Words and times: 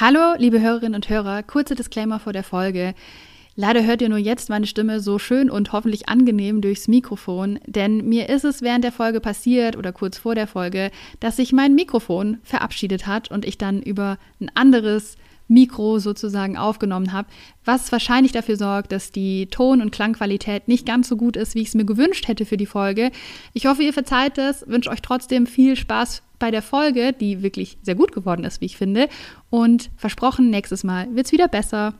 Hallo, 0.00 0.34
liebe 0.38 0.60
Hörerinnen 0.60 0.96
und 0.96 1.08
Hörer, 1.08 1.44
kurzer 1.44 1.76
Disclaimer 1.76 2.18
vor 2.18 2.32
der 2.32 2.42
Folge. 2.42 2.96
Leider 3.54 3.84
hört 3.84 4.02
ihr 4.02 4.08
nur 4.08 4.18
jetzt 4.18 4.50
meine 4.50 4.66
Stimme 4.66 4.98
so 4.98 5.20
schön 5.20 5.48
und 5.48 5.70
hoffentlich 5.70 6.08
angenehm 6.08 6.60
durchs 6.60 6.88
Mikrofon, 6.88 7.60
denn 7.64 8.08
mir 8.08 8.28
ist 8.28 8.44
es 8.44 8.60
während 8.60 8.82
der 8.82 8.90
Folge 8.90 9.20
passiert 9.20 9.76
oder 9.76 9.92
kurz 9.92 10.18
vor 10.18 10.34
der 10.34 10.48
Folge, 10.48 10.90
dass 11.20 11.36
sich 11.36 11.52
mein 11.52 11.76
Mikrofon 11.76 12.38
verabschiedet 12.42 13.06
hat 13.06 13.30
und 13.30 13.44
ich 13.44 13.56
dann 13.56 13.82
über 13.82 14.18
ein 14.40 14.50
anderes 14.56 15.14
Mikro 15.46 16.00
sozusagen 16.00 16.56
aufgenommen 16.56 17.12
habe, 17.12 17.28
was 17.64 17.92
wahrscheinlich 17.92 18.32
dafür 18.32 18.56
sorgt, 18.56 18.90
dass 18.90 19.12
die 19.12 19.46
Ton- 19.46 19.80
und 19.80 19.92
Klangqualität 19.92 20.66
nicht 20.66 20.86
ganz 20.86 21.06
so 21.08 21.16
gut 21.16 21.36
ist, 21.36 21.54
wie 21.54 21.60
ich 21.60 21.68
es 21.68 21.74
mir 21.74 21.84
gewünscht 21.84 22.26
hätte 22.26 22.46
für 22.46 22.56
die 22.56 22.66
Folge. 22.66 23.12
Ich 23.52 23.66
hoffe, 23.66 23.84
ihr 23.84 23.92
verzeiht 23.92 24.38
es, 24.38 24.66
wünsche 24.66 24.90
euch 24.90 25.02
trotzdem 25.02 25.46
viel 25.46 25.76
Spaß 25.76 26.24
bei 26.44 26.50
der 26.50 26.60
Folge, 26.60 27.14
die 27.14 27.42
wirklich 27.42 27.78
sehr 27.80 27.94
gut 27.94 28.12
geworden 28.12 28.44
ist, 28.44 28.60
wie 28.60 28.66
ich 28.66 28.76
finde. 28.76 29.08
Und 29.48 29.90
versprochen, 29.96 30.50
nächstes 30.50 30.84
Mal 30.84 31.06
wird 31.16 31.24
es 31.24 31.32
wieder 31.32 31.48
besser. 31.48 31.94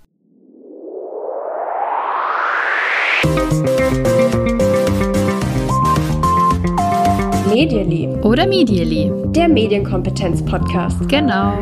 Medially. 7.48 8.06
Oder 8.22 8.46
Medially. 8.46 9.10
Der 9.33 9.48
Medienkompetenz-Podcast. 9.48 11.08
Genau. 11.08 11.56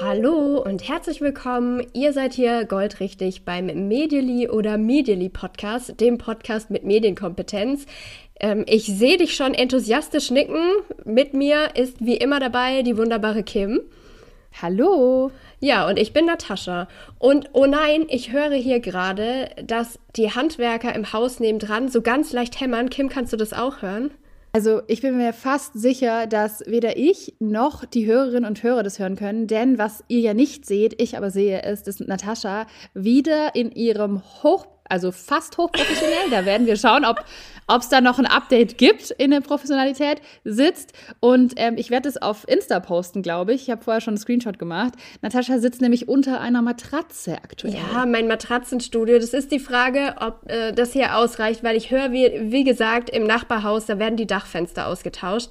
Hallo 0.00 0.62
und 0.64 0.88
herzlich 0.88 1.20
willkommen. 1.20 1.84
Ihr 1.92 2.12
seid 2.12 2.32
hier 2.32 2.64
goldrichtig 2.66 3.44
beim 3.44 3.66
Medially 3.88 4.48
oder 4.48 4.78
Medially 4.78 5.28
Podcast, 5.28 6.00
dem 6.00 6.18
Podcast 6.18 6.70
mit 6.70 6.84
Medienkompetenz. 6.84 7.84
Ähm, 8.40 8.64
ich 8.66 8.86
sehe 8.86 9.16
dich 9.16 9.34
schon 9.34 9.54
enthusiastisch 9.54 10.30
nicken. 10.30 10.62
Mit 11.04 11.34
mir 11.34 11.70
ist 11.74 12.04
wie 12.04 12.16
immer 12.16 12.40
dabei 12.40 12.82
die 12.82 12.96
wunderbare 12.96 13.42
Kim. 13.42 13.80
Hallo. 14.60 15.30
Ja, 15.60 15.88
und 15.88 15.98
ich 15.98 16.12
bin 16.12 16.26
Natascha. 16.26 16.88
Und 17.18 17.50
oh 17.52 17.66
nein, 17.66 18.06
ich 18.08 18.32
höre 18.32 18.54
hier 18.54 18.80
gerade, 18.80 19.50
dass 19.62 19.98
die 20.16 20.32
Handwerker 20.32 20.94
im 20.94 21.12
Haus 21.12 21.40
nebendran 21.40 21.88
so 21.88 22.00
ganz 22.00 22.32
leicht 22.32 22.60
hämmern. 22.60 22.90
Kim, 22.90 23.08
kannst 23.08 23.32
du 23.32 23.36
das 23.36 23.52
auch 23.52 23.82
hören? 23.82 24.10
Also 24.52 24.82
ich 24.86 25.02
bin 25.02 25.16
mir 25.16 25.32
fast 25.32 25.74
sicher, 25.74 26.26
dass 26.26 26.64
weder 26.66 26.96
ich 26.96 27.34
noch 27.38 27.84
die 27.84 28.06
Hörerinnen 28.06 28.46
und 28.46 28.62
Hörer 28.62 28.82
das 28.82 28.98
hören 28.98 29.14
können, 29.14 29.46
denn 29.46 29.78
was 29.78 30.02
ihr 30.08 30.20
ja 30.20 30.34
nicht 30.34 30.64
seht, 30.64 31.00
ich 31.00 31.16
aber 31.16 31.30
sehe, 31.30 31.62
ist, 31.62 31.86
dass 31.86 32.00
Natascha 32.00 32.66
wieder 32.94 33.54
in 33.54 33.70
ihrem 33.70 34.22
hoch, 34.42 34.66
also 34.88 35.12
fast 35.12 35.58
hochprofessionell, 35.58 36.30
da 36.30 36.46
werden 36.46 36.66
wir 36.66 36.76
schauen, 36.76 37.04
ob 37.04 37.22
ob 37.68 37.82
es 37.82 37.88
da 37.88 38.00
noch 38.00 38.18
ein 38.18 38.26
Update 38.26 38.78
gibt 38.78 39.10
in 39.10 39.30
der 39.30 39.40
Professionalität, 39.40 40.20
sitzt. 40.44 40.92
Und 41.20 41.54
ähm, 41.56 41.74
ich 41.76 41.90
werde 41.90 42.08
es 42.08 42.20
auf 42.20 42.48
Insta 42.48 42.80
posten, 42.80 43.22
glaube 43.22 43.52
ich. 43.52 43.62
Ich 43.62 43.70
habe 43.70 43.84
vorher 43.84 44.00
schon 44.00 44.12
einen 44.12 44.18
Screenshot 44.18 44.58
gemacht. 44.58 44.94
Natascha 45.22 45.58
sitzt 45.58 45.80
nämlich 45.80 46.08
unter 46.08 46.40
einer 46.40 46.62
Matratze 46.62 47.36
aktuell. 47.36 47.74
Ja, 47.74 48.06
mein 48.06 48.26
Matratzenstudio. 48.26 49.18
Das 49.18 49.34
ist 49.34 49.52
die 49.52 49.60
Frage, 49.60 50.16
ob 50.20 50.50
äh, 50.50 50.72
das 50.72 50.92
hier 50.92 51.16
ausreicht, 51.16 51.62
weil 51.62 51.76
ich 51.76 51.90
höre, 51.90 52.10
wie, 52.12 52.50
wie 52.50 52.64
gesagt, 52.64 53.10
im 53.10 53.24
Nachbarhaus, 53.24 53.86
da 53.86 53.98
werden 53.98 54.16
die 54.16 54.26
Dachfenster 54.26 54.86
ausgetauscht. 54.86 55.50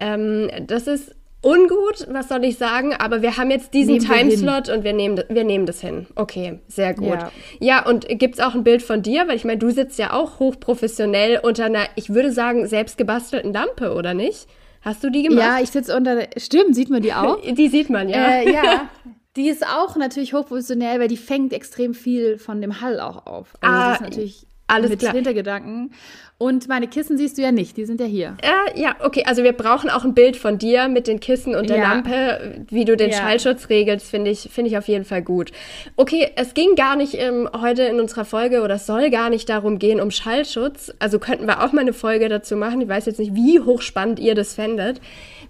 Ähm, 0.00 0.50
das 0.66 0.86
ist 0.86 1.14
ungut, 1.42 2.06
was 2.10 2.28
soll 2.28 2.44
ich 2.44 2.58
sagen, 2.58 2.94
aber 2.94 3.22
wir 3.22 3.36
haben 3.36 3.50
jetzt 3.50 3.72
diesen 3.74 3.98
Timeslot 3.98 4.68
und 4.68 4.84
wir 4.84 4.92
nehmen, 4.92 5.22
wir 5.28 5.44
nehmen 5.44 5.66
das 5.66 5.80
hin. 5.80 6.06
Okay, 6.14 6.60
sehr 6.68 6.94
gut. 6.94 7.08
Ja, 7.08 7.30
ja 7.60 7.86
und 7.86 8.08
gibt 8.08 8.34
es 8.34 8.40
auch 8.40 8.54
ein 8.54 8.64
Bild 8.64 8.82
von 8.82 9.02
dir? 9.02 9.28
Weil 9.28 9.36
ich 9.36 9.44
meine, 9.44 9.58
du 9.58 9.70
sitzt 9.70 9.98
ja 9.98 10.12
auch 10.12 10.40
hochprofessionell 10.40 11.40
unter 11.42 11.66
einer, 11.66 11.86
ich 11.94 12.10
würde 12.10 12.32
sagen, 12.32 12.66
selbstgebastelten 12.66 13.52
Lampe, 13.52 13.94
oder 13.94 14.14
nicht? 14.14 14.48
Hast 14.82 15.02
du 15.02 15.10
die 15.10 15.24
gemacht? 15.24 15.44
Ja, 15.44 15.60
ich 15.60 15.70
sitze 15.70 15.96
unter, 15.96 16.26
stimmt, 16.36 16.74
sieht 16.74 16.90
man 16.90 17.02
die 17.02 17.12
auch? 17.12 17.40
die 17.52 17.68
sieht 17.68 17.90
man, 17.90 18.08
ja. 18.08 18.28
Äh, 18.28 18.52
ja. 18.52 18.88
Die 19.36 19.48
ist 19.48 19.64
auch 19.64 19.94
natürlich 19.94 20.34
hochprofessionell, 20.34 20.98
weil 20.98 21.06
die 21.06 21.16
fängt 21.16 21.52
extrem 21.52 21.94
viel 21.94 22.38
von 22.38 22.60
dem 22.60 22.80
Hall 22.80 22.98
auch 22.98 23.24
auf. 23.26 23.54
Also 23.60 23.76
ah, 23.76 23.88
das 23.90 23.94
ist 23.94 24.00
natürlich 24.00 24.46
alles 24.66 24.90
mit 24.90 24.98
klar. 24.98 25.12
Hintergedanken. 25.12 25.92
Und 26.40 26.68
meine 26.68 26.86
Kissen 26.86 27.18
siehst 27.18 27.36
du 27.36 27.42
ja 27.42 27.50
nicht, 27.50 27.76
die 27.76 27.84
sind 27.84 28.00
ja 28.00 28.06
hier. 28.06 28.36
Äh, 28.42 28.80
ja, 28.80 28.94
okay, 29.00 29.24
also 29.26 29.42
wir 29.42 29.52
brauchen 29.52 29.90
auch 29.90 30.04
ein 30.04 30.14
Bild 30.14 30.36
von 30.36 30.56
dir 30.56 30.86
mit 30.86 31.08
den 31.08 31.18
Kissen 31.18 31.56
und 31.56 31.68
der 31.68 31.78
ja. 31.78 31.92
Lampe, 31.92 32.64
wie 32.70 32.84
du 32.84 32.96
den 32.96 33.10
ja. 33.10 33.16
Schallschutz 33.16 33.68
regelst, 33.68 34.08
finde 34.08 34.30
ich, 34.30 34.48
finde 34.52 34.70
ich 34.70 34.78
auf 34.78 34.86
jeden 34.86 35.04
Fall 35.04 35.20
gut. 35.20 35.50
Okay, 35.96 36.30
es 36.36 36.54
ging 36.54 36.76
gar 36.76 36.94
nicht 36.94 37.14
ähm, 37.14 37.48
heute 37.60 37.82
in 37.82 37.98
unserer 37.98 38.24
Folge 38.24 38.62
oder 38.62 38.76
es 38.76 38.86
soll 38.86 39.10
gar 39.10 39.30
nicht 39.30 39.48
darum 39.48 39.80
gehen, 39.80 40.00
um 40.00 40.12
Schallschutz. 40.12 40.92
Also 41.00 41.18
könnten 41.18 41.48
wir 41.48 41.64
auch 41.64 41.72
mal 41.72 41.80
eine 41.80 41.92
Folge 41.92 42.28
dazu 42.28 42.54
machen. 42.54 42.82
Ich 42.82 42.88
weiß 42.88 43.06
jetzt 43.06 43.18
nicht, 43.18 43.34
wie 43.34 43.58
hochspannend 43.58 44.20
ihr 44.20 44.36
das 44.36 44.54
fändet. 44.54 45.00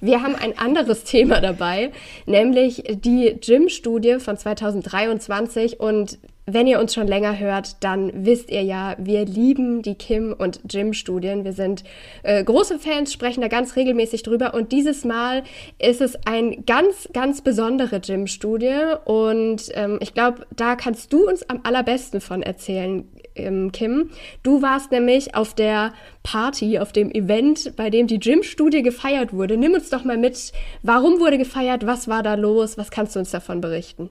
Wir 0.00 0.22
haben 0.22 0.36
ein 0.36 0.58
anderes 0.58 1.04
Thema 1.08 1.42
dabei, 1.42 1.92
nämlich 2.24 2.84
die 2.88 3.36
Gym-Studie 3.38 4.20
von 4.20 4.38
2023 4.38 5.80
und 5.80 6.18
wenn 6.50 6.66
ihr 6.66 6.80
uns 6.80 6.94
schon 6.94 7.06
länger 7.06 7.38
hört, 7.38 7.76
dann 7.84 8.10
wisst 8.14 8.50
ihr 8.50 8.62
ja, 8.62 8.96
wir 8.98 9.24
lieben 9.26 9.82
die 9.82 9.94
Kim- 9.94 10.34
und 10.36 10.60
Jim-Studien. 10.68 11.44
Wir 11.44 11.52
sind 11.52 11.84
äh, 12.22 12.42
große 12.42 12.78
Fans, 12.78 13.12
sprechen 13.12 13.42
da 13.42 13.48
ganz 13.48 13.76
regelmäßig 13.76 14.22
drüber. 14.22 14.54
Und 14.54 14.72
dieses 14.72 15.04
Mal 15.04 15.42
ist 15.78 16.00
es 16.00 16.16
eine 16.26 16.56
ganz, 16.62 17.08
ganz 17.12 17.42
besondere 17.42 17.96
Jim-Studie. 17.96 18.94
Und 19.04 19.70
ähm, 19.74 19.98
ich 20.00 20.14
glaube, 20.14 20.46
da 20.56 20.74
kannst 20.74 21.12
du 21.12 21.28
uns 21.28 21.48
am 21.48 21.60
allerbesten 21.64 22.20
von 22.20 22.42
erzählen, 22.42 23.06
ähm, 23.34 23.70
Kim. 23.72 24.10
Du 24.42 24.62
warst 24.62 24.90
nämlich 24.90 25.34
auf 25.34 25.54
der 25.54 25.92
Party, 26.22 26.78
auf 26.78 26.92
dem 26.92 27.10
Event, 27.10 27.76
bei 27.76 27.90
dem 27.90 28.06
die 28.06 28.16
Jim-Studie 28.16 28.82
gefeiert 28.82 29.32
wurde. 29.32 29.56
Nimm 29.56 29.74
uns 29.74 29.90
doch 29.90 30.04
mal 30.04 30.16
mit. 30.16 30.52
Warum 30.82 31.20
wurde 31.20 31.38
gefeiert? 31.38 31.86
Was 31.86 32.08
war 32.08 32.22
da 32.22 32.34
los? 32.34 32.78
Was 32.78 32.90
kannst 32.90 33.14
du 33.16 33.20
uns 33.20 33.30
davon 33.30 33.60
berichten? 33.60 34.10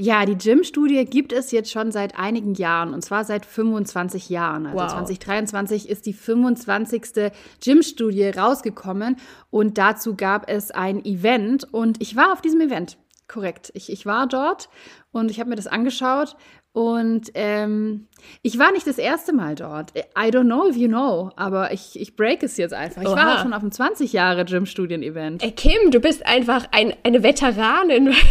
Ja, 0.00 0.24
die 0.24 0.38
Gym-Studie 0.38 1.04
gibt 1.06 1.32
es 1.32 1.50
jetzt 1.50 1.72
schon 1.72 1.90
seit 1.90 2.16
einigen 2.16 2.54
Jahren 2.54 2.94
und 2.94 3.02
zwar 3.02 3.24
seit 3.24 3.44
25 3.44 4.28
Jahren. 4.28 4.66
Also 4.66 4.78
wow. 4.78 4.92
2023 4.92 5.88
ist 5.88 6.06
die 6.06 6.12
25. 6.12 7.32
Gym-Studie 7.60 8.28
rausgekommen 8.28 9.16
und 9.50 9.76
dazu 9.76 10.14
gab 10.14 10.48
es 10.48 10.70
ein 10.70 11.04
Event 11.04 11.66
und 11.74 12.00
ich 12.00 12.14
war 12.14 12.32
auf 12.32 12.40
diesem 12.40 12.60
Event. 12.60 12.96
Korrekt. 13.26 13.72
Ich, 13.74 13.90
ich 13.90 14.06
war 14.06 14.28
dort 14.28 14.68
und 15.10 15.32
ich 15.32 15.40
habe 15.40 15.50
mir 15.50 15.56
das 15.56 15.66
angeschaut 15.66 16.36
und 16.72 17.32
ähm, 17.34 18.06
ich 18.42 18.56
war 18.56 18.70
nicht 18.70 18.86
das 18.86 18.98
erste 18.98 19.32
Mal 19.32 19.56
dort. 19.56 19.98
I 20.16 20.30
don't 20.30 20.44
know 20.44 20.68
if 20.68 20.76
you 20.76 20.86
know, 20.86 21.32
aber 21.34 21.72
ich, 21.72 21.98
ich 22.00 22.14
break 22.14 22.44
es 22.44 22.56
jetzt 22.56 22.72
einfach. 22.72 23.02
Ich 23.02 23.08
Oha. 23.08 23.16
war 23.16 23.34
auch 23.34 23.42
schon 23.42 23.52
auf 23.52 23.62
einem 23.62 23.72
20 23.72 24.12
Jahre 24.12 24.44
Gym-Studien-Event. 24.44 25.42
Ey, 25.42 25.50
Kim, 25.50 25.90
du 25.90 25.98
bist 25.98 26.24
einfach 26.24 26.68
ein, 26.70 26.94
eine 27.02 27.24
Veteranin. 27.24 28.14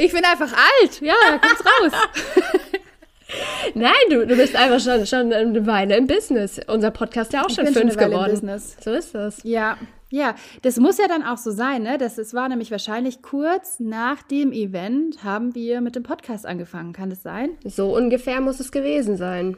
ich 0.00 0.12
bin 0.12 0.24
einfach 0.24 0.52
alt. 0.52 1.00
Ja, 1.00 1.14
kommt's 1.40 1.64
raus. 1.64 1.92
Nein, 3.74 3.92
du, 4.10 4.26
du 4.26 4.36
bist 4.36 4.56
einfach 4.56 4.80
schon, 4.80 5.06
schon 5.06 5.32
eine 5.32 5.66
Weile 5.66 5.96
im 5.96 6.06
Business. 6.06 6.60
Unser 6.66 6.90
Podcast 6.90 7.30
ist 7.30 7.34
ja 7.34 7.44
auch 7.44 7.48
ich 7.48 7.54
schon 7.54 7.66
fünf 7.66 7.94
schon 7.94 8.10
geworden. 8.10 8.60
So 8.80 8.92
ist 8.92 9.14
das. 9.14 9.40
Ja, 9.44 9.78
ja, 10.10 10.34
das 10.62 10.78
muss 10.78 10.98
ja 10.98 11.06
dann 11.06 11.22
auch 11.22 11.38
so 11.38 11.52
sein, 11.52 11.84
ne? 11.84 11.96
Das, 11.96 12.16
das 12.16 12.34
war 12.34 12.48
nämlich 12.48 12.72
wahrscheinlich 12.72 13.22
kurz 13.22 13.78
nach 13.78 14.22
dem 14.22 14.52
Event 14.52 15.22
haben 15.22 15.54
wir 15.54 15.80
mit 15.80 15.94
dem 15.94 16.02
Podcast 16.02 16.46
angefangen. 16.46 16.92
Kann 16.92 17.10
das 17.10 17.22
sein? 17.22 17.50
So 17.64 17.94
ungefähr 17.96 18.40
muss 18.40 18.58
es 18.58 18.72
gewesen 18.72 19.16
sein. 19.16 19.56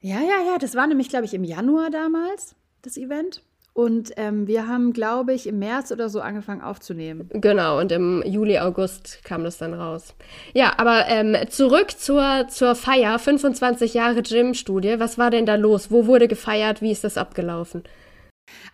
Ja, 0.00 0.20
ja, 0.20 0.50
ja. 0.50 0.58
Das 0.58 0.74
war 0.74 0.86
nämlich, 0.86 1.10
glaube 1.10 1.26
ich, 1.26 1.34
im 1.34 1.44
Januar 1.44 1.90
damals, 1.90 2.56
das 2.80 2.96
Event. 2.96 3.42
Und 3.74 4.12
ähm, 4.16 4.46
wir 4.46 4.68
haben, 4.68 4.92
glaube 4.92 5.34
ich, 5.34 5.48
im 5.48 5.58
März 5.58 5.90
oder 5.90 6.08
so 6.08 6.20
angefangen 6.20 6.62
aufzunehmen. 6.62 7.28
Genau, 7.32 7.80
und 7.80 7.90
im 7.90 8.22
Juli, 8.24 8.60
August 8.60 9.18
kam 9.24 9.42
das 9.42 9.58
dann 9.58 9.74
raus. 9.74 10.14
Ja, 10.52 10.74
aber 10.76 11.08
ähm, 11.08 11.36
zurück 11.48 11.90
zur, 11.90 12.46
zur 12.48 12.76
Feier, 12.76 13.18
25 13.18 13.92
Jahre 13.94 14.22
Gym-Studie. 14.22 15.00
Was 15.00 15.18
war 15.18 15.30
denn 15.30 15.44
da 15.44 15.56
los? 15.56 15.90
Wo 15.90 16.06
wurde 16.06 16.28
gefeiert? 16.28 16.82
Wie 16.82 16.92
ist 16.92 17.02
das 17.02 17.18
abgelaufen? 17.18 17.82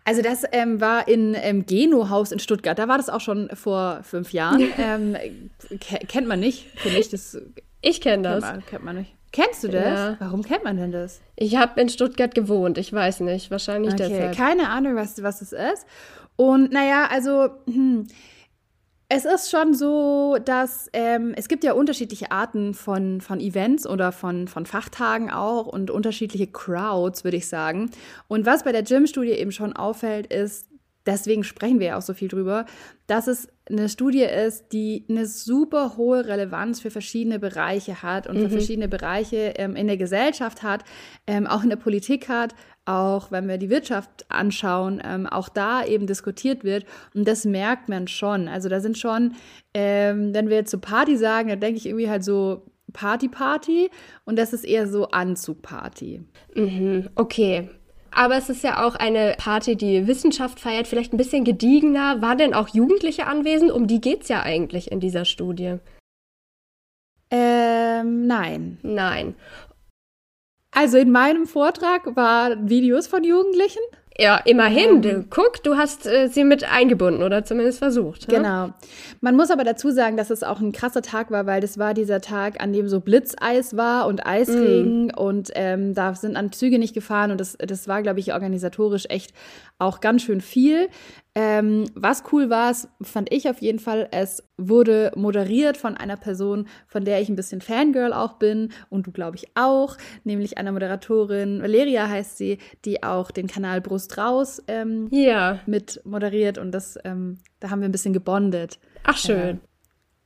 Also 0.05 0.21
das 0.21 0.45
ähm, 0.53 0.83
war 0.83 1.09
in 1.09 1.35
ähm, 1.35 1.65
Geno-Haus 1.65 2.31
in 2.31 2.39
Stuttgart. 2.39 2.79
Da 2.79 2.87
war 2.87 2.99
das 2.99 3.09
auch 3.09 3.23
schon 3.23 3.49
vor 3.55 4.01
fünf 4.03 4.35
Jahren. 4.35 4.69
ähm, 4.79 5.17
kennt 5.81 6.29
man 6.29 6.41
nicht, 6.41 6.67
finde 6.77 6.99
ich. 6.99 7.09
Das, 7.09 7.39
ich 7.81 8.03
kenne 8.03 8.23
das. 8.25 8.45
Kennt 8.45 8.55
man, 8.55 8.67
kennt 8.67 8.85
man 8.85 8.97
nicht. 8.97 9.15
Kennst 9.33 9.63
du 9.63 9.69
das? 9.69 9.85
Ja. 9.85 10.17
Warum 10.19 10.43
kennt 10.43 10.65
man 10.65 10.77
denn 10.77 10.91
das? 10.91 11.21
Ich 11.37 11.57
habe 11.57 11.81
in 11.81 11.89
Stuttgart 11.89 12.35
gewohnt. 12.35 12.79
Ich 12.79 12.93
weiß 12.93 13.21
nicht. 13.21 13.51
Wahrscheinlich 13.51 13.95
okay. 13.95 14.09
deshalb. 14.09 14.37
Keine 14.37 14.69
Ahnung, 14.69 14.97
was, 14.97 15.23
was 15.23 15.41
es 15.41 15.53
ist. 15.53 15.87
Und 16.37 16.73
naja, 16.73 17.07
also 17.11 17.51
hm, 17.67 18.07
es 19.13 19.25
ist 19.25 19.51
schon 19.51 19.75
so, 19.75 20.39
dass 20.45 20.89
ähm, 20.93 21.35
es 21.37 21.49
gibt 21.49 21.65
ja 21.65 21.73
unterschiedliche 21.73 22.31
Arten 22.31 22.75
von, 22.75 23.21
von 23.21 23.41
Events 23.41 23.85
oder 23.85 24.13
von, 24.13 24.47
von 24.47 24.67
Fachtagen 24.67 25.31
auch 25.31 25.67
und 25.67 25.91
unterschiedliche 25.91 26.47
Crowds, 26.47 27.25
würde 27.25 27.37
ich 27.37 27.49
sagen. 27.49 27.91
Und 28.29 28.47
was 28.47 28.63
bei 28.63 28.71
der 28.71 28.85
Gym-Studie 28.85 29.33
eben 29.33 29.51
schon 29.51 29.75
auffällt, 29.75 30.33
ist, 30.33 30.70
deswegen 31.07 31.45
sprechen 31.45 31.81
wir 31.81 31.89
ja 31.89 31.99
auch 31.99 32.03
so 32.03 32.15
viel 32.15 32.29
drüber, 32.29 32.67
dass 33.07 33.27
es 33.27 33.49
eine 33.69 33.89
Studie 33.89 34.23
ist, 34.23 34.73
die 34.73 35.05
eine 35.09 35.27
super 35.27 35.97
hohe 35.97 36.27
Relevanz 36.27 36.81
für 36.81 36.91
verschiedene 36.91 37.39
Bereiche 37.39 38.03
hat 38.03 38.27
und 38.27 38.37
mhm. 38.37 38.43
für 38.43 38.51
verschiedene 38.51 38.89
Bereiche 38.89 39.55
ähm, 39.57 39.77
in 39.77 39.87
der 39.87 39.97
Gesellschaft 39.97 40.63
hat, 40.63 40.85
ähm, 41.27 41.47
auch 41.47 41.63
in 41.63 41.71
der 41.71 41.77
Politik 41.77 42.29
hat, 42.29 42.55
auch 42.85 43.31
wenn 43.31 43.49
wir 43.49 43.59
die 43.59 43.71
Wirtschaft 43.71 44.27
anschauen, 44.29 45.01
ähm, 45.05 45.27
auch 45.27 45.49
da 45.49 45.85
eben 45.85 46.07
diskutiert 46.07 46.65
wird. 46.65 46.85
Und 47.15 47.29
das 47.29 47.45
merkt 47.45 47.89
man 47.89 48.09
schon. 48.09 48.49
Also 48.49 48.69
da 48.69 48.81
sind 48.81 48.99
schon, 48.99 49.35
ähm, 49.75 50.35
wenn 50.35 50.49
wir 50.49 50.57
jetzt 50.57 50.71
so 50.71 50.79
Party 50.79 51.17
sagen, 51.17 51.49
dann 51.49 51.61
denke 51.61 51.79
ich 51.79 51.87
irgendwie 51.87 52.11
halt 52.11 52.25
so 52.25 52.67
Party-Party 52.93 53.91
und 54.25 54.37
das 54.37 54.53
ist 54.53 54.65
eher 54.65 54.89
so 54.89 55.09
Anzug-Party. 55.09 56.23
Mhm, 56.55 57.11
okay. 57.15 57.71
Aber 58.13 58.37
es 58.37 58.49
ist 58.49 58.65
ja 58.65 58.87
auch 58.87 58.95
eine 58.97 59.35
Party, 59.39 59.77
die 59.77 60.07
Wissenschaft 60.07 60.61
feiert, 60.61 60.87
vielleicht 60.89 61.13
ein 61.13 61.17
bisschen 61.17 61.45
gediegener. 61.45 62.21
Waren 62.21 62.39
denn 62.39 62.55
auch 62.55 62.69
Jugendliche 62.69 63.27
anwesend? 63.27 63.71
Um 63.71 63.87
die 63.87 64.01
geht 64.01 64.23
es 64.23 64.29
ja 64.29 64.43
eigentlich 64.43 64.91
in 64.91 65.01
dieser 65.01 65.25
Studie. 65.25 65.77
Ähm, 67.31 68.27
nein. 68.27 68.79
Nein. 68.83 69.35
Also 70.73 70.99
in 70.99 71.11
meinem 71.11 71.47
Vortrag 71.47 72.17
waren 72.17 72.69
Videos 72.69 73.07
von 73.07 73.25
Jugendlichen. 73.25 73.83
Ja, 74.19 74.37
immerhin. 74.37 75.03
Ähm, 75.05 75.27
Guck, 75.31 75.63
du 75.63 75.77
hast 75.77 76.07
äh, 76.07 76.29
sie 76.29 76.45
mit 76.45 76.65
eingebunden 76.65 77.23
oder 77.23 77.45
zumindest 77.45 77.79
versucht. 77.79 78.31
Ja? 78.31 78.39
Genau. 78.39 78.75
Man 79.21 79.37
muss 79.37 79.51
aber 79.51 79.65
dazu 79.65 79.91
sagen, 79.91 80.17
dass 80.17 80.31
es 80.31 80.43
auch 80.43 80.61
ein 80.61 80.73
krasser 80.73 81.03
Tag 81.03 81.31
war, 81.31 81.47
weil 81.47 81.61
das 81.61 81.79
war 81.79 81.95
dieser 81.95 82.21
Tag, 82.21 82.61
an 82.61 82.73
dem 82.73 82.89
so 82.89 83.01
Blitzeis 83.01 83.77
war 83.77 84.07
und 84.07 84.27
Eisregen 84.27 85.07
mm. 85.07 85.19
und 85.19 85.51
ähm, 85.55 85.95
da 85.95 86.15
sind 86.15 86.37
an 86.37 86.53
Züge 86.53 86.79
nicht 86.79 86.93
gefahren 86.93 87.31
und 87.31 87.41
das, 87.41 87.57
das 87.59 87.89
war, 87.89 88.03
glaube 88.03 88.21
ich, 88.21 88.35
organisatorisch 88.35 89.07
echt 89.09 89.33
auch 89.79 90.01
ganz 90.01 90.23
schön 90.23 90.41
viel. 90.41 90.89
Ähm, 91.35 91.87
was 91.95 92.25
cool 92.33 92.51
war, 92.51 92.75
fand 93.03 93.33
ich 93.33 93.49
auf 93.49 93.61
jeden 93.61 93.79
Fall, 93.79 94.09
es 94.11 94.43
wurde 94.57 95.13
moderiert 95.15 95.77
von 95.77 95.97
einer 95.97 96.17
Person, 96.17 96.67
von 96.89 97.05
der 97.05 97.21
ich 97.21 97.29
ein 97.29 97.37
bisschen 97.37 97.61
Fangirl 97.61 98.13
auch 98.13 98.35
bin 98.35 98.73
und 98.89 99.07
du 99.07 99.13
glaube 99.13 99.37
ich 99.37 99.47
auch, 99.55 99.97
nämlich 100.25 100.59
einer 100.59 100.73
Moderatorin, 100.73 101.63
Valeria 101.63 102.09
heißt 102.09 102.37
sie, 102.37 102.59
die 102.85 103.03
auch 103.05 103.31
den 103.31 103.47
Kanal 103.47 103.81
Brust 103.81 104.19
raus 104.19 104.63
ähm, 104.67 105.09
ja. 105.13 105.61
mit 105.67 106.01
moderiert 106.05 106.59
und 106.59 106.73
das, 106.73 106.99
ähm, 107.05 107.39
da 107.61 107.71
haben 107.71 107.81
wir 107.81 107.89
ein 107.89 107.93
bisschen 107.93 108.13
gebondet. 108.13 108.81
Ach 109.05 109.17
schön 109.17 109.61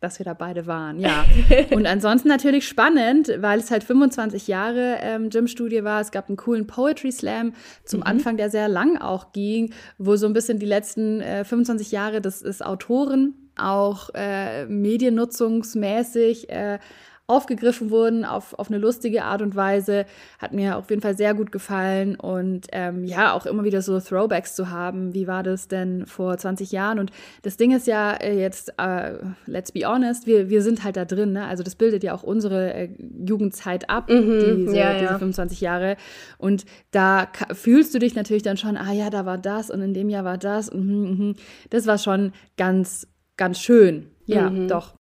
dass 0.05 0.19
wir 0.19 0.25
da 0.25 0.35
beide 0.35 0.67
waren, 0.67 1.01
ja. 1.01 1.25
Und 1.71 1.87
ansonsten 1.87 2.29
natürlich 2.29 2.69
spannend, 2.69 3.33
weil 3.39 3.59
es 3.59 3.71
halt 3.71 3.83
25 3.83 4.47
Jahre 4.47 4.99
ähm, 5.01 5.31
Gym-Studie 5.31 5.83
war. 5.83 6.01
Es 6.01 6.11
gab 6.11 6.29
einen 6.29 6.37
coolen 6.37 6.67
Poetry 6.67 7.11
Slam 7.11 7.55
zum 7.85 8.01
mhm. 8.01 8.07
Anfang, 8.07 8.37
der 8.37 8.51
sehr 8.51 8.69
lang 8.69 8.99
auch 8.99 9.33
ging, 9.33 9.73
wo 9.97 10.17
so 10.17 10.27
ein 10.27 10.35
bisschen 10.35 10.59
die 10.59 10.67
letzten 10.67 11.21
äh, 11.23 11.45
25 11.45 11.91
Jahre 11.91 12.21
des, 12.21 12.41
des 12.41 12.61
Autoren 12.61 13.35
auch 13.57 14.11
äh, 14.15 14.67
mediennutzungsmäßig 14.67 16.51
äh, 16.51 16.79
aufgegriffen 17.27 17.91
wurden 17.91 18.25
auf, 18.25 18.53
auf 18.59 18.69
eine 18.69 18.79
lustige 18.79 19.25
Art 19.25 19.41
und 19.41 19.57
Weise. 19.57 20.05
Hat 20.39 20.53
mir 20.53 20.77
auf 20.77 20.91
jeden 20.91 21.01
Fall 21.01 21.17
sehr 21.17 21.33
gut 21.33 21.53
gefallen 21.53 22.17
und 22.17 22.67
ähm, 22.73 23.05
ja, 23.05 23.33
auch 23.33 23.47
immer 23.47 23.65
wieder 23.65 23.81
so 23.81 23.99
Throwbacks 23.99 24.55
zu 24.55 24.71
haben. 24.71 25.15
Wie 25.15 25.27
war 25.27 25.43
das 25.43 25.69
denn 25.69 26.07
vor 26.07 26.37
20 26.37 26.71
Jahren? 26.71 26.99
Und 26.99 27.13
das 27.43 27.57
Ding 27.57 27.75
ist 27.75 27.87
ja 27.87 28.13
äh, 28.13 28.39
jetzt, 28.39 28.75
äh, 28.79 29.15
let's 29.47 29.73
be 29.73 29.87
honest, 29.87 30.27
wir, 30.27 30.51
wir 30.51 30.61
sind 30.61 30.85
halt 30.85 30.97
da 30.97 31.07
drin. 31.07 31.33
Ne? 31.33 31.47
Also 31.47 31.63
das 31.63 31.77
bildet 31.77 32.05
ja 32.05 32.15
auch 32.15 32.23
unsere 32.23 32.75
äh, 32.75 32.89
Jugendzeit 33.27 33.89
ab, 33.89 34.11
mhm, 34.11 34.67
diese, 34.67 34.77
ja, 34.77 34.93
ja. 34.93 35.01
diese 35.01 35.19
25 35.19 35.63
Jahre. 35.63 35.97
Und 36.37 36.67
da 36.91 37.29
fühlst 37.53 37.95
du 37.95 37.99
dich 37.99 38.15
natürlich 38.15 38.43
dann 38.43 38.59
schon, 38.59 38.77
ah 38.77 38.93
ja, 38.93 39.09
da 39.09 39.25
war 39.25 39.39
das 39.39 39.71
und 39.71 39.81
in 39.81 39.95
dem 39.95 40.11
Jahr 40.11 40.25
war 40.25 40.37
das. 40.37 40.69
Und, 40.69 40.87
mh, 40.87 41.25
mh. 41.25 41.35
Das 41.71 41.87
war 41.87 41.97
schon 41.97 42.33
ganz, 42.59 43.09
ganz 43.39 43.59
schön. 43.59 44.11
Ja, 44.27 44.51
mhm. 44.51 44.69
doch. 44.69 44.95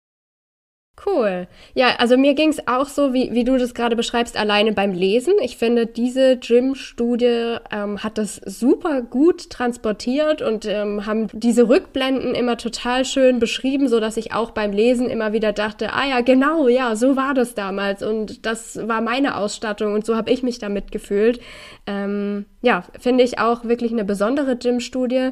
Cool. 1.06 1.48
Ja, 1.74 1.96
also 1.98 2.16
mir 2.16 2.36
ging 2.36 2.50
es 2.50 2.68
auch 2.68 2.88
so, 2.88 3.14
wie, 3.14 3.34
wie 3.34 3.44
du 3.44 3.58
das 3.58 3.74
gerade 3.74 3.96
beschreibst, 3.96 4.38
alleine 4.38 4.72
beim 4.72 4.94
Lesen. 4.94 5.34
Ich 5.42 5.58
finde, 5.58 5.88
diese 5.88 6.38
Gym-Studie 6.38 7.58
ähm, 7.72 8.04
hat 8.04 8.18
das 8.18 8.36
super 8.46 9.02
gut 9.02 9.50
transportiert 9.50 10.42
und 10.42 10.66
ähm, 10.66 11.06
haben 11.06 11.28
diese 11.34 11.68
Rückblenden 11.68 12.36
immer 12.36 12.58
total 12.58 13.06
schön 13.06 13.40
beschrieben, 13.40 13.88
so 13.88 14.00
dass 14.00 14.16
ich 14.18 14.34
auch 14.34 14.52
beim 14.52 14.72
Lesen 14.72 15.10
immer 15.10 15.34
wieder 15.34 15.54
dachte, 15.54 15.94
ah 15.94 16.08
ja, 16.08 16.22
genau, 16.22 16.68
ja, 16.68 16.96
so 16.96 17.16
war 17.16 17.34
das 17.34 17.56
damals 17.56 18.04
und 18.04 18.46
das 18.46 18.88
war 18.88 19.02
meine 19.02 19.38
Ausstattung 19.38 19.94
und 19.94 20.06
so 20.06 20.16
habe 20.16 20.30
ich 20.30 20.44
mich 20.44 20.60
damit 20.60 20.92
gefühlt. 20.92 21.40
Ähm, 21.88 22.46
ja, 22.62 22.84
finde 23.00 23.24
ich 23.24 23.40
auch 23.40 23.64
wirklich 23.66 23.92
eine 23.92 24.06
besondere 24.06 24.56
Gym-Studie. 24.56 25.32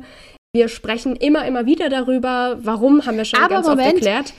Wir 0.51 0.68
sprechen 0.68 1.16
immer, 1.16 1.45
immer 1.45 1.68
wieder 1.68 1.89
darüber. 1.89 2.57
Warum 2.62 3.06
haben 3.06 3.18
wir 3.18 3.25
schon 3.25 3.39
Aber 3.39 3.50
ganz 3.50 3.68
Moment. 3.68 3.88
oft 3.88 3.95
erklärt. 3.98 4.33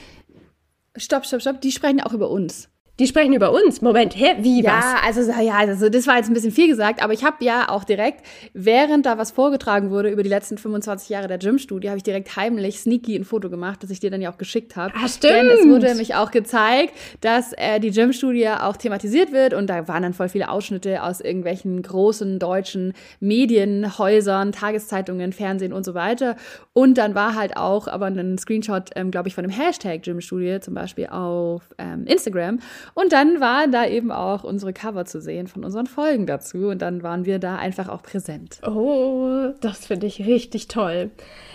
Stopp, 0.96 1.24
stopp, 1.24 1.40
stopp. 1.40 1.60
Die 1.60 1.72
sprechen 1.72 2.00
auch 2.00 2.12
über 2.12 2.30
uns. 2.30 2.68
Die 3.00 3.06
sprechen 3.06 3.32
über 3.32 3.50
uns. 3.50 3.80
Moment, 3.80 4.14
hä? 4.14 4.34
Wie 4.40 4.62
ja, 4.62 4.76
was? 4.76 5.18
Also, 5.18 5.32
ja, 5.40 5.54
also 5.54 5.88
das 5.88 6.06
war 6.06 6.18
jetzt 6.18 6.28
ein 6.28 6.34
bisschen 6.34 6.50
viel 6.50 6.68
gesagt, 6.68 7.02
aber 7.02 7.14
ich 7.14 7.24
habe 7.24 7.42
ja 7.42 7.70
auch 7.70 7.82
direkt, 7.82 8.26
während 8.52 9.06
da 9.06 9.16
was 9.16 9.30
vorgetragen 9.30 9.90
wurde 9.90 10.10
über 10.10 10.22
die 10.22 10.28
letzten 10.28 10.58
25 10.58 11.08
Jahre 11.08 11.26
der 11.26 11.38
Gym-Studie, 11.38 11.88
habe 11.88 11.96
ich 11.96 12.02
direkt 12.02 12.36
heimlich 12.36 12.78
sneaky 12.80 13.16
ein 13.16 13.24
Foto 13.24 13.48
gemacht, 13.48 13.82
das 13.82 13.88
ich 13.88 14.00
dir 14.00 14.10
dann 14.10 14.20
ja 14.20 14.30
auch 14.30 14.36
geschickt 14.36 14.76
habe. 14.76 14.92
Ah, 14.94 15.08
stimmt. 15.08 15.32
Denn 15.32 15.46
es 15.48 15.66
wurde 15.66 15.86
nämlich 15.86 16.14
auch 16.14 16.30
gezeigt, 16.30 16.92
dass 17.22 17.54
äh, 17.54 17.80
die 17.80 17.90
Gym-Studie 17.90 18.50
auch 18.50 18.76
thematisiert 18.76 19.32
wird 19.32 19.54
und 19.54 19.68
da 19.70 19.88
waren 19.88 20.02
dann 20.02 20.12
voll 20.12 20.28
viele 20.28 20.50
Ausschnitte 20.50 21.02
aus 21.02 21.22
irgendwelchen 21.22 21.80
großen 21.80 22.38
deutschen 22.38 22.92
Medienhäusern, 23.20 24.52
Tageszeitungen, 24.52 25.32
Fernsehen 25.32 25.72
und 25.72 25.86
so 25.86 25.94
weiter. 25.94 26.36
Und 26.74 26.98
dann 26.98 27.14
war 27.14 27.34
halt 27.34 27.56
auch 27.56 27.88
aber 27.88 28.08
ein 28.08 28.36
Screenshot, 28.36 28.90
ähm, 28.94 29.10
glaube 29.10 29.28
ich, 29.28 29.34
von 29.34 29.44
dem 29.44 29.50
Hashtag 29.50 30.02
Gym-Studie 30.02 30.58
zum 30.60 30.74
Beispiel 30.74 31.06
auf 31.06 31.62
ähm, 31.78 32.04
Instagram. 32.04 32.58
Und 32.94 33.12
dann 33.12 33.40
waren 33.40 33.72
da 33.72 33.86
eben 33.86 34.10
auch 34.10 34.44
unsere 34.44 34.72
Cover 34.72 35.04
zu 35.04 35.20
sehen 35.20 35.46
von 35.46 35.64
unseren 35.64 35.86
Folgen 35.86 36.26
dazu. 36.26 36.68
Und 36.68 36.82
dann 36.82 37.02
waren 37.02 37.24
wir 37.24 37.38
da 37.38 37.56
einfach 37.56 37.88
auch 37.88 38.02
präsent. 38.02 38.60
Oh, 38.66 39.52
das 39.60 39.86
finde 39.86 40.06
ich 40.06 40.26
richtig 40.26 40.68
toll. 40.68 41.10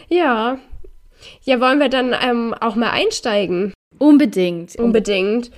Ja. 0.09 0.57
Ja, 1.43 1.59
wollen 1.59 1.79
wir 1.79 1.89
dann 1.89 2.13
ähm, 2.21 2.53
auch 2.53 2.75
mal 2.75 2.91
einsteigen? 2.91 3.73
Unbedingt. 3.97 4.75
Unbedingt. 4.75 5.51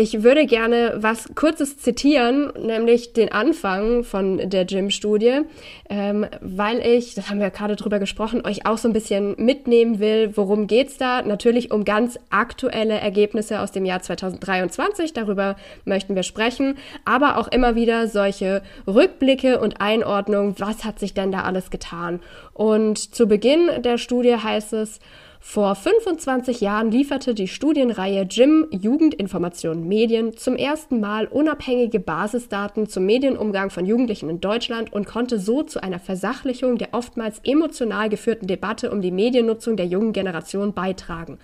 Ich 0.00 0.22
würde 0.22 0.46
gerne 0.46 0.94
was 0.96 1.28
Kurzes 1.34 1.76
zitieren, 1.76 2.50
nämlich 2.58 3.12
den 3.12 3.32
Anfang 3.32 4.02
von 4.02 4.48
der 4.48 4.64
Gym-Studie, 4.64 5.42
ähm, 5.90 6.24
weil 6.40 6.80
ich, 6.80 7.14
das 7.14 7.28
haben 7.28 7.38
wir 7.38 7.50
gerade 7.50 7.76
drüber 7.76 7.98
gesprochen, 7.98 8.46
euch 8.46 8.64
auch 8.64 8.78
so 8.78 8.88
ein 8.88 8.94
bisschen 8.94 9.34
mitnehmen 9.36 10.00
will. 10.00 10.34
Worum 10.38 10.68
geht's 10.68 10.96
da? 10.96 11.20
Natürlich 11.20 11.70
um 11.70 11.84
ganz 11.84 12.18
aktuelle 12.30 12.94
Ergebnisse 12.94 13.60
aus 13.60 13.72
dem 13.72 13.84
Jahr 13.84 14.00
2023. 14.00 15.12
Darüber 15.12 15.56
möchten 15.84 16.14
wir 16.14 16.22
sprechen, 16.22 16.78
aber 17.04 17.36
auch 17.36 17.48
immer 17.48 17.74
wieder 17.74 18.08
solche 18.08 18.62
Rückblicke 18.86 19.60
und 19.60 19.82
Einordnungen. 19.82 20.54
Was 20.56 20.86
hat 20.86 20.98
sich 20.98 21.12
denn 21.12 21.30
da 21.30 21.42
alles 21.42 21.68
getan? 21.68 22.20
Und 22.54 23.14
zu 23.14 23.26
Beginn 23.26 23.68
der 23.82 23.98
Studie 23.98 24.36
heißt 24.36 24.72
es, 24.72 24.98
vor 25.42 25.74
25 25.74 26.60
Jahren 26.60 26.90
lieferte 26.90 27.34
die 27.34 27.48
Studienreihe 27.48 28.26
JIM 28.30 28.68
Jugendinformation 28.70 29.88
Medien 29.88 30.36
zum 30.36 30.54
ersten 30.54 31.00
Mal 31.00 31.26
unabhängige 31.26 31.98
Basisdaten 31.98 32.88
zum 32.88 33.06
Medienumgang 33.06 33.70
von 33.70 33.86
Jugendlichen 33.86 34.28
in 34.28 34.42
Deutschland 34.42 34.92
und 34.92 35.06
konnte 35.06 35.40
so 35.40 35.62
zu 35.62 35.82
einer 35.82 35.98
Versachlichung 35.98 36.76
der 36.76 36.90
oftmals 36.92 37.40
emotional 37.42 38.10
geführten 38.10 38.46
Debatte 38.46 38.90
um 38.90 39.00
die 39.00 39.10
Mediennutzung 39.10 39.76
der 39.76 39.86
jungen 39.86 40.12
Generation 40.12 40.74
beitragen. 40.74 41.38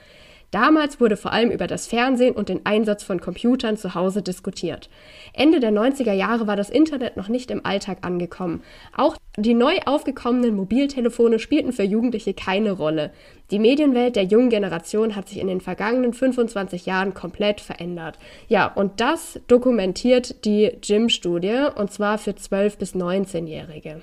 Damals 0.50 1.00
wurde 1.00 1.17
vor 1.17 1.33
allem 1.33 1.50
über 1.50 1.67
das 1.67 1.87
Fernsehen 1.87 2.35
und 2.35 2.49
den 2.49 2.65
Einsatz 2.65 3.03
von 3.03 3.21
Computern 3.21 3.76
zu 3.76 3.95
Hause 3.95 4.23
diskutiert. 4.23 4.88
Ende 5.33 5.61
der 5.61 5.73
90er 5.73 6.12
Jahre 6.12 6.47
war 6.47 6.57
das 6.57 6.71
Internet 6.71 7.17
noch 7.17 7.29
nicht 7.29 7.50
im 7.50 7.65
Alltag 7.67 7.99
angekommen. 8.03 8.62
Auch 8.97 9.17
die 9.37 9.55
neu 9.55 9.76
aufgekommenen 9.85 10.57
Mobiltelefone 10.57 11.38
spielten 11.38 11.73
für 11.73 11.83
Jugendliche 11.83 12.33
keine 12.33 12.73
Rolle. 12.73 13.12
Die 13.50 13.59
Medienwelt 13.59 14.17
der 14.17 14.25
jungen 14.25 14.50
Generation 14.50 15.15
hat 15.15 15.29
sich 15.29 15.38
in 15.38 15.47
den 15.47 15.61
vergangenen 15.61 16.15
25 16.15 16.87
Jahren 16.87 17.12
komplett 17.12 17.61
verändert. 17.61 18.19
Ja, 18.49 18.67
und 18.67 19.00
das 19.00 19.41
dokumentiert 19.47 20.45
die 20.45 20.73
Gym-Studie, 20.81 21.67
und 21.76 21.93
zwar 21.93 22.19
für 22.19 22.33
12- 22.33 22.79
bis 22.79 22.95
19-Jährige. 22.95 24.03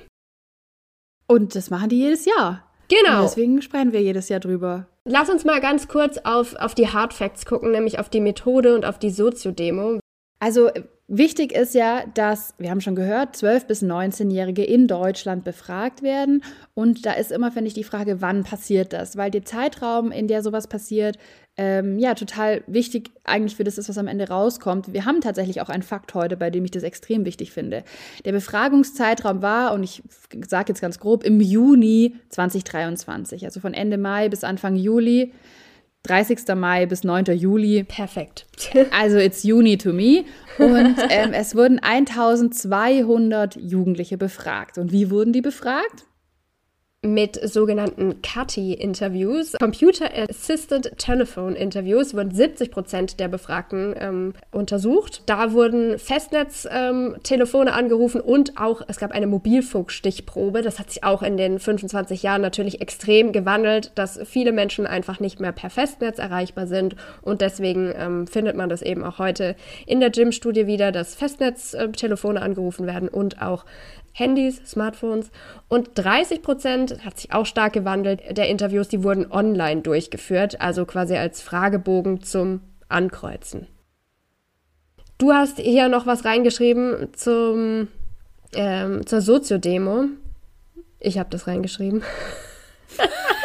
Und 1.28 1.56
das 1.56 1.70
machen 1.70 1.90
die 1.90 2.00
jedes 2.00 2.26
Jahr. 2.26 2.64
Genau. 2.90 3.22
Und 3.22 3.24
deswegen 3.24 3.62
sprechen 3.62 3.92
wir 3.92 4.02
jedes 4.02 4.30
Jahr 4.30 4.40
drüber. 4.40 4.88
Lass 5.06 5.30
uns 5.30 5.44
mal 5.44 5.60
ganz 5.60 5.90
kurz 5.90 6.18
auf, 6.24 6.56
auf 6.56 6.76
die 6.76 6.88
Hard 6.88 7.14
Facts 7.14 7.46
gucken, 7.46 7.72
nämlich 7.72 8.00
auf 8.00 8.10
die 8.10 8.22
Methode 8.22 8.74
und 8.74 8.86
auf 8.86 9.00
die 9.00 9.10
Soziodemo. 9.10 10.00
Also 10.40 10.70
wichtig 11.08 11.52
ist 11.52 11.76
ja, 11.76 12.06
dass, 12.14 12.54
wir 12.58 12.70
haben 12.70 12.82
schon 12.82 12.96
gehört, 12.96 13.36
12- 13.36 13.68
bis 13.68 13.84
19-Jährige 13.84 14.64
in 14.64 14.88
Deutschland 14.88 15.44
befragt 15.44 16.02
werden. 16.02 16.44
Und 16.74 17.06
da 17.06 17.14
ist 17.14 17.32
immer, 17.32 17.52
finde 17.52 17.68
ich, 17.68 17.74
die 17.74 17.84
Frage, 17.84 18.22
wann 18.22 18.44
passiert 18.44 18.94
das? 18.94 19.18
Weil 19.18 19.32
der 19.32 19.46
Zeitraum, 19.46 20.12
in 20.12 20.28
der 20.28 20.42
sowas 20.42 20.68
passiert, 20.68 21.18
ähm, 21.56 22.00
ja, 22.00 22.16
total 22.16 22.64
wichtig 22.66 23.12
eigentlich 23.26 23.56
für 23.56 23.64
das 23.64 23.78
ist, 23.78 23.88
was 23.88 23.98
am 24.00 24.08
Ende 24.08 24.28
rauskommt. 24.28 24.92
Wir 24.92 25.06
haben 25.06 25.22
tatsächlich 25.22 25.62
auch 25.62 25.70
einen 25.70 25.84
Fakt 25.84 26.16
heute, 26.16 26.36
bei 26.36 26.50
dem 26.50 26.66
ich 26.66 26.72
das 26.72 26.82
extrem 26.82 27.26
wichtig 27.26 27.52
finde. 27.52 27.84
Der 28.26 28.32
Befragungszeitraum 28.32 29.44
war, 29.44 29.74
und 29.74 29.84
ich 29.84 30.02
sage 30.48 30.70
jetzt 30.70 30.82
ganz 30.82 31.00
grob, 31.00 31.24
im 31.24 31.40
Juni 31.40 32.16
2023, 32.30 33.46
also 33.46 33.60
von 33.60 33.76
Ende 33.76 34.00
Mai 34.00 34.30
bis 34.30 34.44
Anfang 34.44 34.76
Juli. 34.76 35.32
30. 36.04 36.56
Mai 36.56 36.86
bis 36.86 37.06
9. 37.06 37.26
Juli. 37.38 37.86
Perfekt. 37.86 38.46
also 38.92 39.18
it's 39.18 39.44
Juni 39.44 39.78
to 39.78 39.94
me. 39.94 40.26
Und 40.58 40.98
ähm, 41.10 41.32
es 41.32 41.56
wurden 41.56 41.80
1200 41.80 43.56
Jugendliche 43.56 44.18
befragt. 44.18 44.78
Und 44.78 44.92
wie 44.92 45.10
wurden 45.10 45.32
die 45.32 45.42
befragt? 45.42 46.06
Mit 47.04 47.40
sogenannten 47.48 48.22
CATI-Interviews, 48.22 49.54
Computer 49.60 50.10
Assisted 50.30 50.98
Telephone 50.98 51.56
Interviews, 51.56 52.14
wurden 52.14 52.34
70 52.34 52.72
Prozent 52.72 53.20
der 53.20 53.28
Befragten 53.28 53.94
ähm, 54.00 54.34
untersucht. 54.52 55.22
Da 55.26 55.52
wurden 55.52 56.00
Festnetztelefone 56.00 57.70
ähm, 57.70 57.76
angerufen 57.76 58.22
und 58.22 58.58
auch 58.58 58.82
es 58.88 58.98
gab 58.98 59.12
eine 59.12 59.28
Mobilfunkstichprobe. 59.28 60.62
Das 60.62 60.80
hat 60.80 60.92
sich 60.92 61.04
auch 61.04 61.22
in 61.22 61.36
den 61.36 61.60
25 61.60 62.24
Jahren 62.24 62.42
natürlich 62.42 62.80
extrem 62.80 63.34
gewandelt, 63.34 63.92
dass 63.96 64.20
viele 64.24 64.54
Menschen 64.54 64.88
einfach 64.88 65.20
nicht 65.20 65.42
mehr 65.42 65.52
per 65.52 65.70
Festnetz 65.70 66.20
erreichbar 66.20 66.68
sind 66.68 66.96
und 67.22 67.42
deswegen 67.42 67.94
ähm, 67.98 68.28
findet 68.28 68.56
man 68.56 68.70
das 68.70 68.82
eben 68.82 69.04
auch 69.04 69.20
heute 69.20 69.56
in 69.86 70.00
der 70.00 70.10
Gym-Studie 70.10 70.68
wieder, 70.68 70.94
dass 70.94 71.16
Festnetztelefone 71.16 72.42
angerufen 72.42 72.88
werden 72.88 73.10
und 73.10 73.42
auch 73.42 73.66
Handys, 74.14 74.62
Smartphones 74.66 75.32
und 75.68 75.90
30 75.96 76.42
Prozent, 76.42 77.04
hat 77.04 77.20
sich 77.20 77.34
auch 77.34 77.46
stark 77.46 77.74
gewandelt, 77.74 78.22
der 78.38 78.48
Interviews, 78.48 78.88
die 78.88 79.04
wurden 79.04 79.32
online 79.32 79.82
durchgeführt, 79.82 80.62
also 80.62 80.86
quasi 80.86 81.16
als 81.16 81.42
Fragebogen 81.42 82.22
zum 82.22 82.62
Ankreuzen. 82.90 83.68
Du 85.18 85.34
hast 85.34 85.60
hier 85.60 85.90
noch 85.90 86.06
was 86.06 86.26
reingeschrieben 86.26 87.14
zum, 87.14 87.88
ähm, 88.54 89.06
zur 89.06 89.22
Soziodemo. 89.22 90.06
Ich 91.00 91.18
habe 91.18 91.30
das 91.30 91.48
reingeschrieben. 91.48 92.04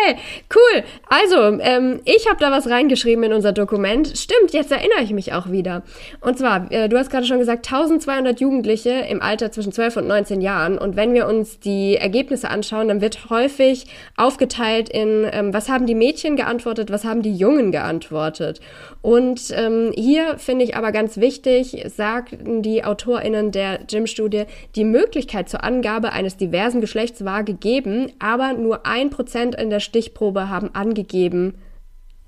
Okay, 0.00 0.16
cool. 0.54 0.82
Also, 1.08 1.60
ähm, 1.60 2.00
ich 2.04 2.28
habe 2.28 2.38
da 2.38 2.50
was 2.50 2.68
reingeschrieben 2.68 3.24
in 3.24 3.32
unser 3.32 3.52
Dokument. 3.52 4.08
Stimmt, 4.16 4.52
jetzt 4.52 4.70
erinnere 4.70 5.02
ich 5.02 5.12
mich 5.12 5.32
auch 5.32 5.50
wieder. 5.50 5.82
Und 6.20 6.38
zwar, 6.38 6.70
äh, 6.70 6.88
du 6.88 6.98
hast 6.98 7.10
gerade 7.10 7.26
schon 7.26 7.38
gesagt, 7.38 7.66
1200 7.66 8.40
Jugendliche 8.40 8.90
im 8.90 9.20
Alter 9.22 9.52
zwischen 9.52 9.72
12 9.72 9.98
und 9.98 10.06
19 10.06 10.40
Jahren. 10.40 10.78
Und 10.78 10.96
wenn 10.96 11.14
wir 11.14 11.26
uns 11.26 11.60
die 11.60 11.96
Ergebnisse 11.96 12.48
anschauen, 12.50 12.88
dann 12.88 13.00
wird 13.00 13.30
häufig 13.30 13.86
aufgeteilt 14.16 14.88
in, 14.88 15.26
ähm, 15.30 15.52
was 15.52 15.68
haben 15.68 15.86
die 15.86 15.94
Mädchen 15.94 16.36
geantwortet, 16.36 16.90
was 16.90 17.04
haben 17.04 17.22
die 17.22 17.34
Jungen 17.34 17.72
geantwortet. 17.72 18.60
Und 19.02 19.52
ähm, 19.52 19.92
hier 19.94 20.38
finde 20.38 20.64
ich 20.64 20.76
aber 20.76 20.92
ganz 20.92 21.16
wichtig, 21.16 21.84
sagten 21.86 22.62
die 22.62 22.84
AutorInnen 22.84 23.50
der 23.50 23.80
Gym-Studie, 23.88 24.44
die 24.76 24.84
Möglichkeit 24.84 25.48
zur 25.48 25.64
Angabe 25.64 26.12
eines 26.12 26.36
diversen 26.36 26.80
Geschlechts 26.80 27.24
war 27.24 27.44
gegeben, 27.44 28.12
aber 28.18 28.52
nur 28.52 28.86
ein 28.86 29.10
Prozent 29.10 29.54
in 29.54 29.70
der 29.70 29.80
Stichprobe 29.90 30.48
haben 30.48 30.74
angegeben, 30.74 31.54